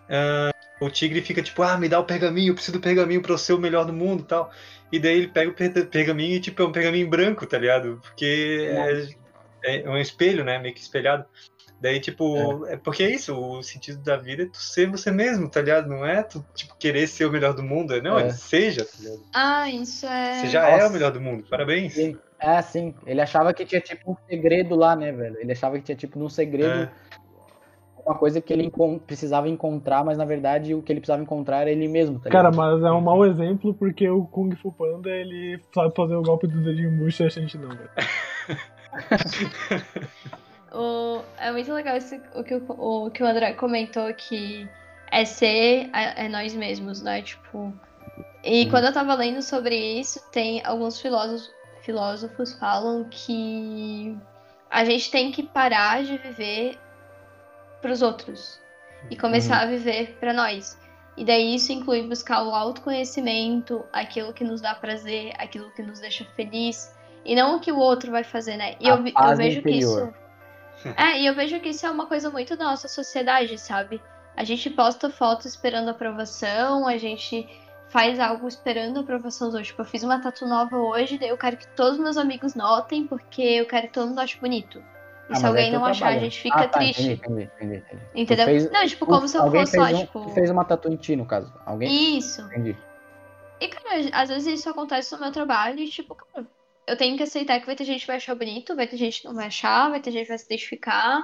ah, 0.09 0.51
o 0.81 0.89
tigre 0.89 1.21
fica 1.21 1.41
tipo, 1.41 1.61
ah, 1.63 1.77
me 1.77 1.87
dá 1.87 1.99
o 1.99 2.03
pergaminho, 2.03 2.49
eu 2.49 2.55
preciso 2.55 2.77
do 2.77 2.81
pergaminho 2.81 3.21
pra 3.21 3.31
eu 3.33 3.37
ser 3.37 3.53
o 3.53 3.59
melhor 3.59 3.85
do 3.85 3.93
mundo 3.93 4.23
e 4.23 4.25
tal. 4.25 4.51
E 4.91 4.99
daí 4.99 5.19
ele 5.19 5.27
pega 5.27 5.51
o 5.51 5.53
per- 5.53 5.85
pergaminho 5.87 6.35
e 6.35 6.39
tipo, 6.41 6.61
é 6.61 6.65
um 6.65 6.71
pergaminho 6.71 7.07
branco, 7.09 7.45
tá 7.45 7.57
ligado? 7.57 8.01
Porque 8.01 8.67
é, 9.63 9.81
é 9.83 9.89
um 9.89 9.97
espelho, 9.97 10.43
né? 10.43 10.57
Meio 10.59 10.73
que 10.73 10.81
espelhado. 10.81 11.23
Daí, 11.81 11.99
tipo, 11.99 12.65
é. 12.67 12.77
porque 12.77 13.01
é 13.01 13.09
isso, 13.09 13.35
o 13.35 13.63
sentido 13.63 14.03
da 14.03 14.15
vida 14.15 14.43
é 14.43 14.45
tu 14.45 14.57
ser 14.61 14.87
você 14.87 15.09
mesmo, 15.09 15.49
tá 15.49 15.61
ligado? 15.61 15.87
Não 15.89 16.05
é 16.05 16.21
tu, 16.21 16.45
tipo, 16.53 16.75
querer 16.77 17.07
ser 17.07 17.25
o 17.25 17.31
melhor 17.31 17.53
do 17.55 17.63
mundo. 17.63 17.99
Não, 18.03 18.19
É. 18.19 18.27
é 18.27 18.29
seja, 18.29 18.85
tá 18.85 18.91
ligado? 18.99 19.21
Ah, 19.33 19.67
isso 19.69 20.05
é. 20.05 20.41
Você 20.41 20.47
já 20.47 20.67
é 20.69 20.73
Nossa. 20.77 20.87
o 20.89 20.93
melhor 20.93 21.11
do 21.11 21.19
mundo, 21.19 21.43
parabéns. 21.49 21.93
Sim. 21.95 22.15
É, 22.39 22.61
sim. 22.61 22.93
Ele 23.05 23.19
achava 23.19 23.51
que 23.53 23.65
tinha 23.65 23.81
tipo 23.81 24.11
um 24.11 24.15
segredo 24.29 24.75
lá, 24.75 24.95
né, 24.95 25.11
velho? 25.11 25.37
Ele 25.39 25.51
achava 25.51 25.77
que 25.79 25.83
tinha 25.85 25.95
tipo 25.95 26.19
um 26.23 26.29
segredo, 26.29 26.69
É. 26.83 26.89
uma 28.05 28.15
coisa 28.15 28.39
que 28.41 28.51
ele 28.53 28.63
encon- 28.63 28.99
precisava 28.99 29.47
encontrar, 29.49 30.03
mas 30.03 30.17
na 30.19 30.25
verdade 30.25 30.73
o 30.75 30.81
que 30.83 30.91
ele 30.91 30.99
precisava 30.99 31.21
encontrar 31.23 31.61
era 31.61 31.71
ele 31.71 31.87
mesmo, 31.87 32.19
tá 32.19 32.29
Cara, 32.29 32.49
ligado? 32.49 32.57
mas 32.73 32.83
é 32.83 32.91
um 32.91 33.01
mau 33.01 33.25
exemplo 33.25 33.73
porque 33.73 34.07
o 34.09 34.23
Kung 34.25 34.55
Fu 34.55 34.71
Panda 34.71 35.09
ele 35.09 35.59
sabe 35.73 35.93
fazer 35.95 36.15
o 36.15 36.21
golpe 36.23 36.45
do 36.47 36.63
dedinho 36.63 36.91
murcho 36.91 37.21
e 37.23 37.25
a 37.25 37.29
gente 37.29 37.57
não, 37.57 37.69
velho. 37.69 37.89
O- 40.71 41.21
é 41.37 41.51
muito 41.51 41.71
legal 41.73 41.97
o, 42.35 42.43
que 42.43 42.55
o, 42.55 42.65
o 43.05 43.11
que 43.11 43.21
o 43.23 43.27
André 43.27 43.53
comentou 43.53 44.13
que 44.13 44.69
é 45.11 45.25
ser 45.25 45.89
é, 45.93 46.25
é 46.25 46.29
nós 46.29 46.53
mesmos, 46.53 47.01
né? 47.01 47.21
Tipo. 47.21 47.73
E 48.43 48.65
quando 48.69 48.85
eu 48.85 48.93
tava 48.93 49.13
lendo 49.15 49.41
sobre 49.41 49.75
isso, 49.75 50.19
tem 50.31 50.65
alguns 50.65 50.99
filósofos, 50.99 51.53
filósofos 51.81 52.53
falam 52.53 53.03
que 53.09 54.17
a 54.69 54.83
gente 54.85 55.11
tem 55.11 55.31
que 55.31 55.43
parar 55.43 56.03
de 56.03 56.17
viver 56.17 56.79
pros 57.81 58.01
outros. 58.01 58.59
e 59.09 59.15
começar 59.17 59.61
a 59.61 59.65
viver 59.65 60.15
pra 60.19 60.31
nós. 60.33 60.77
E 61.17 61.25
daí 61.25 61.55
isso 61.55 61.71
inclui 61.73 62.03
buscar 62.07 62.43
o 62.43 62.53
autoconhecimento, 62.55 63.83
aquilo 63.91 64.31
que 64.31 64.43
nos 64.43 64.61
dá 64.61 64.73
prazer, 64.75 65.33
aquilo 65.37 65.71
que 65.71 65.81
nos 65.81 65.99
deixa 65.99 66.23
feliz, 66.35 66.95
e 67.25 67.35
não 67.35 67.57
o 67.57 67.59
que 67.59 67.71
o 67.71 67.77
outro 67.77 68.11
vai 68.11 68.23
fazer, 68.23 68.57
né? 68.57 68.75
E 68.79 68.87
A 68.87 68.91
eu, 68.91 68.97
eu 68.97 69.37
vejo 69.37 69.61
que 69.61 69.69
interior. 69.69 70.07
isso. 70.07 70.20
É, 70.97 71.19
e 71.21 71.25
eu 71.27 71.35
vejo 71.35 71.59
que 71.59 71.69
isso 71.69 71.85
é 71.85 71.91
uma 71.91 72.05
coisa 72.05 72.29
muito 72.29 72.55
da 72.55 72.65
nossa 72.65 72.87
sociedade, 72.87 73.57
sabe? 73.57 74.01
A 74.35 74.43
gente 74.43 74.69
posta 74.69 75.09
foto 75.09 75.47
esperando 75.47 75.89
aprovação, 75.89 76.87
a 76.87 76.97
gente 76.97 77.47
faz 77.89 78.19
algo 78.19 78.47
esperando 78.47 78.99
aprovação 79.01 79.49
hoje. 79.49 79.65
Tipo, 79.65 79.81
eu 79.81 79.85
fiz 79.85 80.03
uma 80.03 80.19
tatu 80.21 80.47
nova 80.47 80.77
hoje, 80.77 81.17
daí 81.17 81.29
eu 81.29 81.37
quero 81.37 81.57
que 81.57 81.67
todos 81.75 81.99
meus 81.99 82.15
amigos 82.17 82.55
notem, 82.55 83.05
porque 83.05 83.41
eu 83.41 83.65
quero 83.65 83.87
que 83.87 83.93
todo 83.93 84.07
mundo 84.07 84.19
ache 84.19 84.39
bonito. 84.39 84.79
E 85.29 85.33
Ah, 85.33 85.35
se 85.35 85.45
alguém 85.45 85.71
não 85.71 85.85
achar, 85.85 86.09
a 86.09 86.17
gente 86.17 86.41
fica 86.41 86.61
Ah, 86.61 86.67
tá, 86.67 86.79
triste. 86.79 87.01
Entendi, 87.11 87.43
entendi, 87.43 87.75
entendi. 87.77 88.01
Entendeu? 88.15 88.45
Fez- 88.45 88.71
Não, 88.71 88.87
tipo, 88.87 89.05
como 89.05 89.27
se 89.27 89.37
eu 89.37 89.43
alguém 89.43 89.61
fosse 89.61 89.77
lá, 89.77 89.85
fez 89.87 89.97
um- 89.99 90.05
tipo. 90.05 90.29
fez 90.29 90.49
uma 90.49 90.65
tatu 90.65 90.87
em 90.89 90.95
ti, 90.95 91.15
no 91.15 91.25
caso. 91.25 91.53
Alguém? 91.65 92.17
Isso. 92.17 92.41
Entendi. 92.43 92.75
E, 93.59 93.67
cara, 93.67 94.09
às 94.13 94.29
vezes 94.29 94.59
isso 94.59 94.69
acontece 94.69 95.13
no 95.13 95.19
meu 95.21 95.31
trabalho 95.31 95.79
e, 95.79 95.87
tipo, 95.89 96.15
cara, 96.15 96.45
eu 96.87 96.97
tenho 96.97 97.15
que 97.17 97.23
aceitar 97.23 97.59
que 97.59 97.65
vai 97.65 97.75
ter 97.75 97.85
gente 97.85 98.01
que 98.01 98.07
vai 98.07 98.17
achar 98.17 98.35
bonito, 98.35 98.75
vai 98.75 98.87
ter 98.87 98.97
gente 98.97 99.21
que 99.21 99.27
não 99.27 99.35
vai 99.35 99.47
achar, 99.47 99.89
vai 99.89 99.99
ter 100.01 100.11
gente 100.11 100.23
que 100.23 100.29
vai 100.29 100.37
se 100.37 100.45
identificar, 100.45 101.21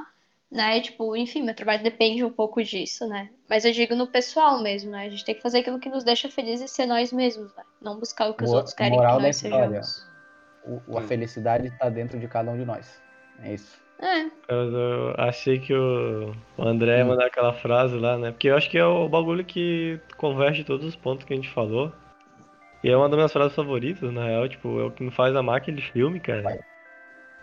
né? 0.52 0.80
Tipo, 0.82 1.16
enfim, 1.16 1.44
meu 1.44 1.56
trabalho 1.56 1.84
depende 1.84 2.24
um 2.24 2.32
pouco 2.32 2.64
disso, 2.64 3.08
né? 3.08 3.30
Mas 3.50 3.66
eu 3.66 3.72
digo 3.72 3.96
no 3.96 4.08
pessoal 4.08 4.62
mesmo, 4.62 4.92
né? 4.92 5.06
A 5.06 5.10
gente 5.10 5.26
tem 5.26 5.36
que 5.36 5.42
fazer 5.42 5.60
aquilo 5.60 5.80
que 5.80 5.90
nos 5.90 6.04
deixa 6.04 6.30
felizes 6.30 6.72
e 6.72 6.74
ser 6.74 6.86
nós 6.86 7.12
mesmos, 7.12 7.54
né? 7.56 7.64
Não 7.82 8.00
buscar 8.00 8.30
o 8.30 8.34
que 8.34 8.44
os 8.44 8.54
outros 8.54 8.74
querem 8.74 8.92
que 8.92 8.98
moral 8.98 9.18
da 9.18 9.24
nós 9.24 9.36
história. 9.36 9.84
sejamos. 9.84 10.08
O- 10.66 10.82
o- 10.94 10.98
a 10.98 11.02
felicidade 11.02 11.68
está 11.68 11.90
dentro 11.90 12.20
de 12.20 12.28
cada 12.28 12.52
um 12.52 12.58
de 12.58 12.66
nós. 12.66 13.02
É 13.42 13.54
isso. 13.54 13.78
É, 14.00 14.26
Eu, 14.50 14.72
eu 14.72 15.16
achei 15.18 15.60
que 15.60 15.74
o, 15.74 16.34
o 16.58 16.62
André 16.64 17.00
ia 17.00 17.06
mandar 17.06 17.26
aquela 17.26 17.52
frase 17.54 17.98
lá, 17.98 18.18
né? 18.18 18.32
Porque 18.32 18.48
eu 18.48 18.56
acho 18.56 18.70
que 18.70 18.78
é 18.78 18.86
o 18.86 19.10
bagulho 19.10 19.44
que 19.44 20.00
converge 20.18 20.64
todos 20.64 20.86
os 20.86 20.96
pontos 20.96 21.26
que 21.26 21.34
a 21.34 21.36
gente 21.36 21.50
falou. 21.50 21.92
E 22.84 22.90
é 22.90 22.96
uma 22.96 23.10
das 23.10 23.18
minhas 23.18 23.34
frases 23.34 23.56
favoritas, 23.56 24.12
na 24.12 24.26
real, 24.26 24.48
tipo, 24.48 24.80
é 24.80 24.84
o 24.86 24.92
que 24.92 25.04
me 25.04 25.12
faz 25.12 25.36
amar 25.36 25.58
aquele 25.58 25.82
filme, 25.82 26.20
cara. 26.20 26.60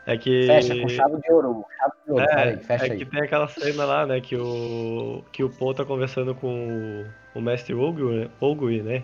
É 0.06 0.16
que. 0.16 0.46
Fecha 0.46 0.78
com 0.80 0.88
chave 0.88 1.20
de 1.20 1.32
ouro. 1.32 1.64
Chave 1.78 1.92
de 2.04 2.12
ouro. 2.12 2.24
fala 2.26 2.42
aí, 2.42 2.56
fecha 2.58 2.86
é 2.86 2.92
aí. 2.92 2.98
que 2.98 3.06
tem 3.06 3.22
aquela 3.22 3.48
cena 3.48 3.84
lá, 3.84 4.06
né, 4.06 4.20
que 4.20 4.36
o, 4.36 5.24
que 5.32 5.42
o 5.42 5.50
Paul 5.50 5.74
tá 5.74 5.84
conversando 5.84 6.34
com 6.34 7.04
o, 7.34 7.38
o 7.38 7.40
mestre 7.40 7.74
Ogui, 7.74 8.30
Ogui, 8.40 8.82
né? 8.82 9.02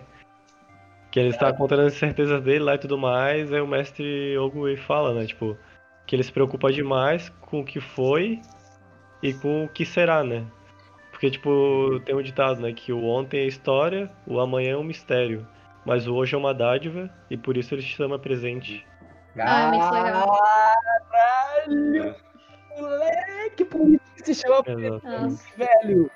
Que 1.11 1.19
ele 1.19 1.29
está 1.29 1.51
contando 1.51 1.81
as 1.81 1.93
certezas 1.93 2.41
dele 2.41 2.63
lá 2.63 2.75
e 2.75 2.77
tudo 2.77 2.97
mais, 2.97 3.51
aí 3.51 3.59
o 3.59 3.67
mestre 3.67 4.37
Ogui 4.37 4.77
fala, 4.77 5.13
né, 5.13 5.25
tipo, 5.25 5.57
que 6.05 6.15
ele 6.15 6.23
se 6.23 6.31
preocupa 6.31 6.71
demais 6.71 7.29
com 7.41 7.61
o 7.61 7.65
que 7.65 7.81
foi 7.81 8.39
e 9.21 9.33
com 9.33 9.65
o 9.65 9.69
que 9.69 9.85
será, 9.85 10.23
né? 10.23 10.45
Porque, 11.11 11.29
tipo, 11.29 11.99
tem 12.05 12.15
um 12.15 12.21
ditado, 12.21 12.61
né, 12.61 12.71
que 12.71 12.93
o 12.93 13.03
ontem 13.05 13.41
é 13.41 13.45
história, 13.45 14.09
o 14.25 14.39
amanhã 14.39 14.73
é 14.73 14.77
um 14.77 14.83
mistério, 14.83 15.45
mas 15.85 16.07
o 16.07 16.15
hoje 16.15 16.35
é 16.35 16.37
uma 16.37 16.53
dádiva 16.53 17.09
e 17.29 17.37
por 17.37 17.57
isso 17.57 17.73
ele 17.73 17.81
se 17.81 17.89
chama 17.89 18.17
presente. 18.19 18.85
Ah, 19.37 19.67
muito 19.69 19.93
legal. 19.93 20.41
Caralho! 21.11 22.15
Moleque, 22.77 23.65
por 23.65 23.87
isso 23.89 23.99
que 24.23 24.33
se 24.33 24.35
chama. 24.35 24.63
Nossa. 25.03 25.43
velho. 25.57 26.09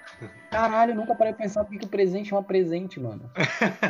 Caralho, 0.49 0.91
eu 0.91 0.95
nunca 0.95 1.13
parei 1.15 1.33
de 1.33 1.39
pensar 1.39 1.63
por 1.65 1.77
que 1.77 1.85
o 1.85 1.89
presente 1.89 2.29
chama 2.29 2.43
presente, 2.43 2.99
mano. 2.99 3.29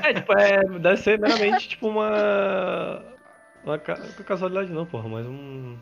É, 0.03 0.13
tipo, 0.13 0.33
é, 0.37 0.63
deve 0.79 0.97
ser 0.97 1.19
meramente, 1.19 1.69
tipo, 1.69 1.87
uma... 1.87 3.03
Uma 3.63 3.79
ca- 3.79 3.97
casualidade 4.25 4.71
não, 4.71 4.85
porra, 4.85 5.07
mas 5.09 5.25
um... 5.25 5.77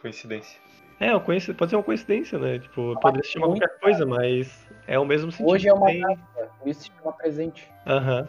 Coincidência. 0.00 0.58
É, 1.00 1.10
uma 1.10 1.20
coincidência, 1.20 1.54
pode 1.54 1.70
ser 1.70 1.76
uma 1.76 1.82
coincidência, 1.82 2.38
né? 2.38 2.58
Tipo, 2.58 2.98
poderia 3.00 3.24
se 3.24 3.32
chamar 3.32 3.46
qualquer 3.48 3.78
coisa, 3.80 4.06
mas 4.06 4.66
é 4.86 4.98
o 4.98 5.04
mesmo 5.04 5.30
sentido. 5.30 5.48
Hoje 5.50 5.68
é 5.68 5.72
uma 5.74 5.86
tem- 5.86 6.00
dádiva, 6.00 6.50
por 6.58 6.68
isso 6.68 6.80
se 6.82 6.90
chama 6.96 7.12
presente. 7.12 7.70
Aham. 7.86 8.28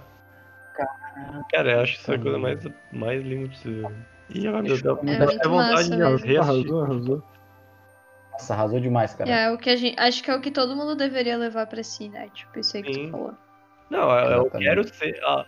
Cara, 1.51 1.71
eu 1.71 1.79
acho 1.81 1.93
isso 1.93 2.11
a 2.11 2.17
coisa 2.19 2.37
mais, 2.37 2.59
mais 2.91 3.23
linda 3.23 3.49
possível. 3.49 3.91
Ih, 4.29 4.47
agora 4.47 4.63
meu 4.63 4.81
Deus, 4.81 4.99
É 5.05 5.17
dá 5.17 5.25
até 5.25 5.47
vontade 5.47 5.89
de 5.89 5.97
reassistir. 5.97 6.39
Arrasou, 6.39 6.83
arrasou. 6.83 7.23
Nossa, 8.31 8.53
arrasou 8.53 8.79
demais, 8.79 9.13
cara. 9.13 9.29
É 9.29 9.51
o 9.51 9.57
que 9.57 9.69
a 9.69 9.75
gente. 9.75 9.99
Acho 9.99 10.23
que 10.23 10.31
é 10.31 10.35
o 10.35 10.41
que 10.41 10.49
todo 10.51 10.75
mundo 10.75 10.95
deveria 10.95 11.37
levar 11.37 11.67
pra 11.67 11.83
si, 11.83 12.09
né? 12.09 12.29
Tipo, 12.33 12.59
isso 12.59 12.75
aí 12.75 12.83
que 12.83 12.93
Sim. 12.93 13.05
tu 13.07 13.11
falou. 13.11 13.33
Não, 13.89 14.09
eu, 14.11 14.31
eu 14.43 14.49
quero 14.49 14.87
ser... 14.87 15.19
ah, 15.23 15.45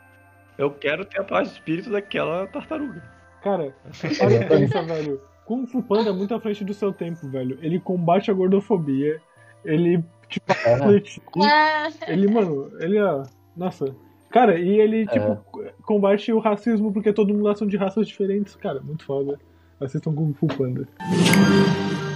eu 0.58 0.72
quero 0.72 1.04
ter 1.06 1.20
a 1.20 1.24
paz 1.24 1.50
de 1.50 1.56
espírito 1.56 1.90
daquela 1.90 2.46
tartaruga. 2.48 3.02
Cara, 3.44 3.74
olha 4.22 4.36
e 4.36 4.46
pensa, 4.46 4.84
velho. 4.84 5.20
Kung 5.46 5.66
Fu 5.68 5.82
Panda 5.82 6.10
é 6.10 6.14
muito 6.14 6.34
à 6.34 6.40
frente 6.40 6.64
do 6.64 6.74
seu 6.74 6.92
tempo, 6.92 7.28
velho. 7.30 7.58
Ele 7.62 7.80
combate 7.80 8.30
a 8.30 8.34
gordofobia. 8.34 9.22
Ele, 9.64 10.04
tipo, 10.28 10.52
É. 10.52 10.76
refletir. 10.76 11.24
Ah, 11.44 11.88
Ele, 12.08 12.28
mano, 12.28 12.72
ele 12.80 12.98
é. 13.00 13.24
Nossa. 13.56 13.96
Cara, 14.36 14.60
e 14.60 14.68
ele, 14.82 15.08
tipo, 15.08 15.38
combate 15.84 16.34
o 16.34 16.40
racismo 16.40 16.92
porque 16.92 17.14
todo 17.14 17.34
mundo 17.34 17.46
lá 17.46 17.56
são 17.56 17.66
de 17.66 17.78
raças 17.78 18.06
diferentes. 18.06 18.54
Cara, 18.58 18.82
muito 18.82 19.06
foda. 19.06 19.40
Assistam 19.80 20.14
Kung 20.14 20.34
Fu 20.34 20.48
Panda. 20.48 20.86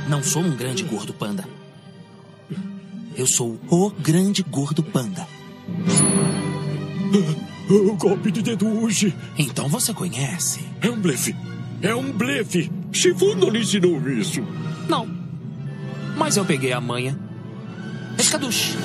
Não 0.10 0.22
sou 0.22 0.42
um 0.42 0.54
grande 0.54 0.84
gordo 0.84 1.14
panda. 1.14 1.46
Eu 3.16 3.26
sou 3.26 3.58
o 3.72 3.90
grande 3.92 4.44
gordo 4.44 4.84
panda. 4.84 5.26
O 7.70 7.96
golpe 7.96 8.32
de 8.32 8.42
dedo 8.42 8.68
hoje. 8.84 9.16
Então 9.38 9.70
você 9.70 9.94
conhece? 9.94 10.60
É 10.82 10.90
um 10.90 11.00
blefe. 11.00 11.34
É 11.82 11.96
um 11.96 12.12
blefe. 12.12 12.70
Shifu 12.92 13.34
não 13.34 13.50
lhe 13.50 13.62
ensinou 13.62 13.98
isso. 14.10 14.42
Não. 14.90 15.08
Mas 16.18 16.36
eu 16.36 16.44
peguei 16.44 16.74
a 16.74 16.82
manha. 16.82 17.18
Escaduche. 18.18 18.76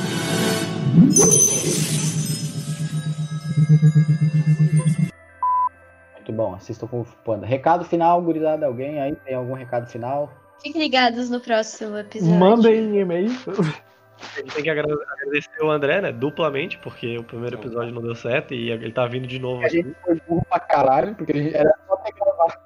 Muito 6.15 6.33
bom, 6.33 6.55
assistam 6.55 6.87
com 6.87 7.01
o 7.03 7.05
Panda. 7.25 7.47
Recado 7.47 7.85
final, 7.85 8.21
gurizada, 8.23 8.67
alguém 8.67 9.01
aí 9.01 9.15
tem 9.17 9.35
algum 9.35 9.55
recado 9.55 9.87
final? 9.87 10.31
Fiquem 10.63 10.81
ligados 10.83 11.29
no 11.29 11.41
próximo 11.41 11.99
episódio. 11.99 12.39
Mandem 12.39 12.99
e-mail. 12.99 13.29
A 13.29 14.41
gente 14.41 14.55
tem 14.55 14.63
que 14.63 14.71
agra- 14.71 14.87
agradecer 15.13 15.63
o 15.63 15.71
André, 15.71 16.01
né, 16.01 16.13
duplamente, 16.13 16.79
porque 16.79 17.19
o 17.19 17.25
primeiro 17.25 17.57
episódio 17.57 17.93
não 17.93 18.01
deu 18.01 18.15
certo 18.15 18.55
e 18.55 18.71
ele 18.71 18.93
tá 18.93 19.07
vindo 19.07 19.27
de 19.27 19.39
novo 19.39 19.63
A 19.63 19.67
aqui. 19.67 19.77
gente 19.83 19.95
foi 20.05 20.21
burro 20.27 20.47
pra 20.49 20.61
caralho, 20.61 21.15
porque 21.15 21.33
a 21.33 21.37
gente 21.37 21.55
era 21.55 21.75
só 21.87 21.97
ter 21.97 22.13
que 22.13 22.21
gravar. 22.21 22.59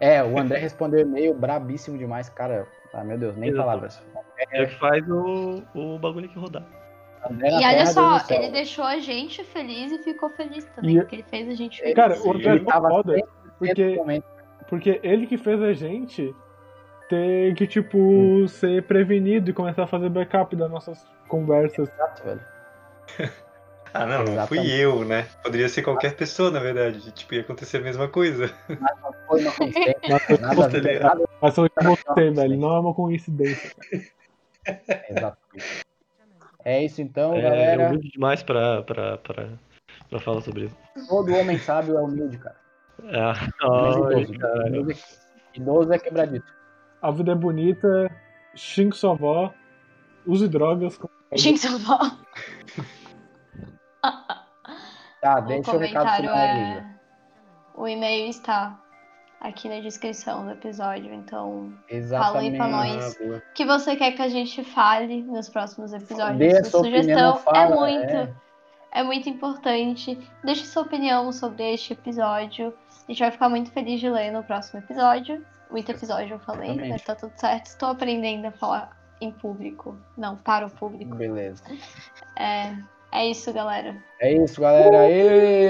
É, 0.00 0.22
o 0.22 0.38
André 0.38 0.58
respondeu 0.58 1.00
e-mail 1.00 1.32
brabíssimo 1.32 1.96
demais, 1.96 2.28
cara. 2.28 2.66
Ah, 2.92 3.02
meu 3.04 3.16
Deus, 3.16 3.36
nem 3.36 3.48
Exato. 3.50 3.64
palavras. 3.66 4.02
É 4.52 4.62
o 4.64 4.68
que 4.68 4.74
faz 4.78 5.08
o, 5.08 5.62
o 5.74 5.98
bagulho 5.98 6.26
aqui 6.26 6.38
rodar. 6.38 6.64
Na 7.30 7.48
E 7.48 7.64
olha 7.64 7.86
só, 7.86 8.18
ele 8.30 8.50
deixou 8.50 8.84
a 8.84 8.98
gente 8.98 9.42
feliz 9.44 9.92
e 9.92 9.98
ficou 9.98 10.30
feliz 10.30 10.64
também, 10.76 10.96
E- 10.96 11.00
porque 11.00 11.16
ele 11.16 11.24
fez 11.24 11.48
a 11.48 11.54
gente 11.54 11.80
feliz. 11.80 11.94
Cara, 11.94 12.20
o 12.22 12.32
André 12.32 12.48
é 12.48 12.52
Ele 12.52 12.60
tão 12.64 12.72
tava 12.72 12.88
foda. 12.88 13.14
100% 13.14 13.24
Porque, 13.58 14.00
porque 14.68 15.00
ele 15.02 15.26
que 15.26 15.38
fez 15.38 15.62
a 15.62 15.72
gente 15.72 16.34
ter 17.08 17.54
que, 17.54 17.66
tipo, 17.66 18.46
ser 18.48 18.82
prevenido 18.84 19.50
e 19.50 19.52
começar 19.52 19.84
a 19.84 19.86
fazer 19.86 20.08
backup 20.08 20.54
das 20.56 20.70
nossas 20.70 21.06
conversas. 21.28 21.88
Exato, 21.88 22.24
velho. 22.24 22.40
Ah, 23.96 24.06
não, 24.06 24.24
não 24.24 24.46
fui 24.48 24.68
eu, 24.72 25.04
né? 25.04 25.28
Poderia 25.40 25.68
ser 25.68 25.82
qualquer 25.82 26.16
pessoa, 26.16 26.50
na 26.50 26.58
verdade. 26.58 27.12
Tipo, 27.12 27.34
ia 27.36 27.42
acontecer 27.42 27.76
a 27.76 27.80
mesma 27.80 28.08
coisa. 28.08 28.48
Foi 29.28 29.40
uma 29.40 29.52
coincidência. 29.52 30.00
Mas, 30.10 30.40
Nada 30.40 31.00
nada 31.00 31.22
mas 31.40 31.54
foi 31.54 31.68
você, 31.80 32.30
velho. 32.32 32.56
Não 32.56 32.74
é 32.74 32.80
uma 32.80 32.92
coincidência. 32.92 33.70
Exatamente. 35.08 35.84
É 36.64 36.82
isso 36.84 37.02
então, 37.02 37.34
É, 37.34 37.42
galera. 37.42 37.82
é 37.82 37.86
humilde 37.88 38.08
demais 38.10 38.42
pra, 38.42 38.82
pra, 38.82 39.18
pra, 39.18 39.48
pra 40.08 40.18
falar 40.20 40.40
sobre 40.40 40.64
isso. 40.64 40.76
Todo 41.08 41.34
homem 41.34 41.58
sábio 41.58 41.98
é 41.98 42.02
humilde, 42.02 42.38
cara. 42.38 42.56
Ah, 43.12 43.34
Mas 43.62 43.96
ai, 43.96 44.22
idoso, 44.22 44.38
caralho. 44.38 44.76
idoso, 44.76 44.90
é- 44.92 45.58
idoso 45.58 45.92
é 45.92 45.98
quebradito. 45.98 46.52
A 47.02 47.10
vida 47.10 47.32
é 47.32 47.34
bonita. 47.34 48.10
Xingue 48.54 48.96
sua 48.96 49.12
avó. 49.12 49.52
Use 50.26 50.48
drogas. 50.48 50.98
Gente, 51.34 51.58
só 51.58 51.76
vó. 51.78 51.98
Tá, 55.20 55.38
O 55.38 55.42
deixa 55.42 55.70
o 55.74 55.78
recado 55.78 56.06
comentário 56.06 56.28
final 56.30 56.36
aí, 56.36 56.48
é. 56.48 56.54
Lívia. 56.68 56.94
O 57.76 57.88
e-mail 57.88 58.28
está 58.30 58.80
aqui 59.44 59.68
na 59.68 59.78
descrição 59.80 60.46
do 60.46 60.52
episódio, 60.52 61.12
então 61.12 61.70
fala 61.86 61.90
aí 61.90 61.96
Exatamente. 61.98 62.56
pra 62.56 62.68
nós. 62.68 63.16
O 63.20 63.42
que 63.54 63.66
você 63.66 63.94
quer 63.94 64.12
que 64.12 64.22
a 64.22 64.28
gente 64.28 64.64
fale 64.64 65.22
nos 65.22 65.50
próximos 65.50 65.92
episódios? 65.92 66.38
Dê 66.38 66.56
a 66.56 66.64
Sua 66.64 66.70
sua 66.70 66.80
opinião, 66.80 67.02
sugestão 67.02 67.36
fala, 67.36 67.58
é 67.58 67.68
muito, 67.68 68.14
é. 68.14 68.34
é. 68.92 69.02
muito 69.02 69.28
importante. 69.28 70.18
Deixe 70.42 70.64
sua 70.64 70.82
opinião 70.82 71.30
sobre 71.30 71.74
este 71.74 71.92
episódio. 71.92 72.72
A 73.06 73.12
gente 73.12 73.20
vai 73.20 73.30
ficar 73.30 73.50
muito 73.50 73.70
feliz 73.70 74.00
de 74.00 74.08
ler 74.08 74.30
no 74.32 74.42
próximo 74.42 74.80
episódio. 74.80 75.44
Muito 75.70 75.90
episódio 75.90 76.34
eu 76.34 76.38
falei, 76.40 76.70
Exatamente. 76.70 76.92
mas 76.92 77.02
tá 77.02 77.14
tudo 77.14 77.32
certo. 77.36 77.66
Estou 77.66 77.90
aprendendo 77.90 78.46
a 78.46 78.52
falar 78.52 78.96
em 79.20 79.30
público. 79.30 79.98
Não, 80.16 80.36
para 80.36 80.66
o 80.66 80.70
público. 80.70 81.16
Beleza. 81.16 81.62
É, 82.38 82.74
é 83.12 83.26
isso, 83.26 83.52
galera. 83.52 83.94
É 84.20 84.32
isso, 84.32 84.58
galera. 84.58 85.00
Aê! 85.00 85.68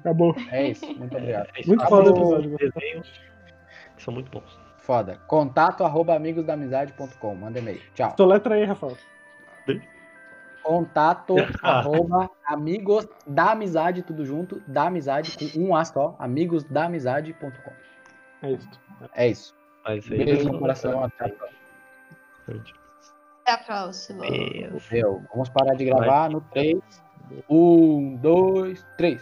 Acabou. 0.00 0.34
É 0.50 0.68
isso. 0.68 0.86
Muito 0.86 1.16
obrigado. 1.16 1.48
É 1.54 1.60
isso. 1.60 1.68
Muito 1.68 1.82
Acabou. 1.82 2.04
foda 2.04 2.12
o 2.12 2.16
episódio. 2.16 2.56
Desenhos 2.58 3.30
que 4.00 4.04
são 4.04 4.14
muito 4.14 4.30
bons. 4.30 4.58
Foda. 4.78 5.18
Contato 5.26 5.84
arroba 5.84 6.16
amigosdaamizade.com. 6.16 7.34
Manda 7.34 7.58
e-mail. 7.58 7.80
Tchau. 7.94 8.14
Soletra 8.16 8.54
aí, 8.54 8.64
Rafael. 8.64 8.96
Contato 10.62 11.36
arroba 11.62 12.30
amigos 12.46 13.06
da 13.26 13.52
amizade, 13.52 14.02
tudo 14.02 14.24
junto, 14.24 14.60
da 14.66 14.86
amizade, 14.86 15.36
com 15.36 15.60
um 15.60 15.76
A 15.76 15.84
só, 15.84 16.16
amigosdaamizade.com. 16.18 17.72
É 18.42 18.52
isso. 18.52 18.68
É 19.14 19.28
isso. 19.28 19.54
Mas 19.84 20.04
isso 20.04 20.12
aí 20.12 20.24
Beijo 20.24 20.48
no 20.50 20.58
coração, 20.58 21.04
até 21.04 21.26
a 21.26 21.28
próxima. 21.28 21.60
Até 23.42 23.52
a 23.52 23.58
próxima. 23.58 24.24
Meu, 24.90 25.22
vamos 25.32 25.48
parar 25.50 25.74
de 25.74 25.84
gravar 25.84 26.30
no 26.30 26.40
3. 26.40 26.78
1, 27.48 28.16
2, 28.16 28.84
3. 28.96 29.20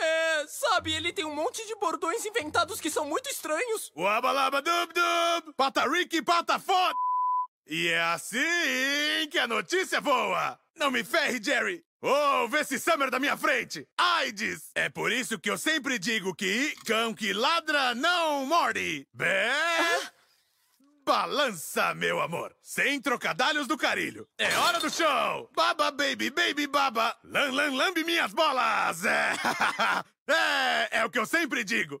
É, 0.00 0.46
sabe, 0.46 0.92
ele 0.94 1.12
tem 1.12 1.24
um 1.24 1.34
monte 1.34 1.66
de 1.66 1.74
bordões 1.76 2.24
inventados 2.24 2.80
que 2.80 2.90
são 2.90 3.06
muito 3.06 3.28
estranhos. 3.28 3.90
Uabalaba 3.96 4.60
dub 4.60 4.92
dub, 4.92 5.54
pata 5.56 5.88
Rick, 5.88 6.22
pata 6.22 6.58
foda. 6.58 6.94
E 7.66 7.88
é 7.88 8.00
assim 8.00 9.28
que 9.30 9.38
a 9.38 9.46
notícia 9.46 10.00
voa. 10.00 10.58
Não 10.76 10.90
me 10.90 11.04
ferre, 11.04 11.42
Jerry. 11.42 11.82
Oh, 12.00 12.48
vê 12.48 12.60
esse 12.60 12.78
Summer 12.78 13.10
da 13.10 13.18
minha 13.18 13.36
frente. 13.36 13.86
AIDS. 13.98 14.70
É 14.74 14.88
por 14.88 15.10
isso 15.10 15.38
que 15.38 15.50
eu 15.50 15.58
sempre 15.58 15.98
digo 15.98 16.34
que 16.34 16.74
cão 16.86 17.12
que 17.12 17.32
ladra 17.32 17.94
não 17.94 18.46
morde. 18.46 19.06
Bé... 19.12 19.52
Balança, 21.08 21.94
meu 21.94 22.20
amor. 22.20 22.54
Sem 22.60 23.00
trocadalhos 23.00 23.66
do 23.66 23.78
carilho. 23.78 24.28
É 24.36 24.54
hora 24.58 24.78
do 24.78 24.90
show. 24.90 25.50
Baba, 25.56 25.90
baby, 25.90 26.28
baby, 26.28 26.66
baba. 26.66 27.16
Lam, 27.24 27.50
lam, 27.50 27.74
lambe 27.74 28.04
minhas 28.04 28.34
bolas. 28.34 29.06
É, 29.06 29.32
é, 30.28 30.98
é 30.98 31.04
o 31.06 31.10
que 31.10 31.18
eu 31.18 31.24
sempre 31.24 31.64
digo. 31.64 31.98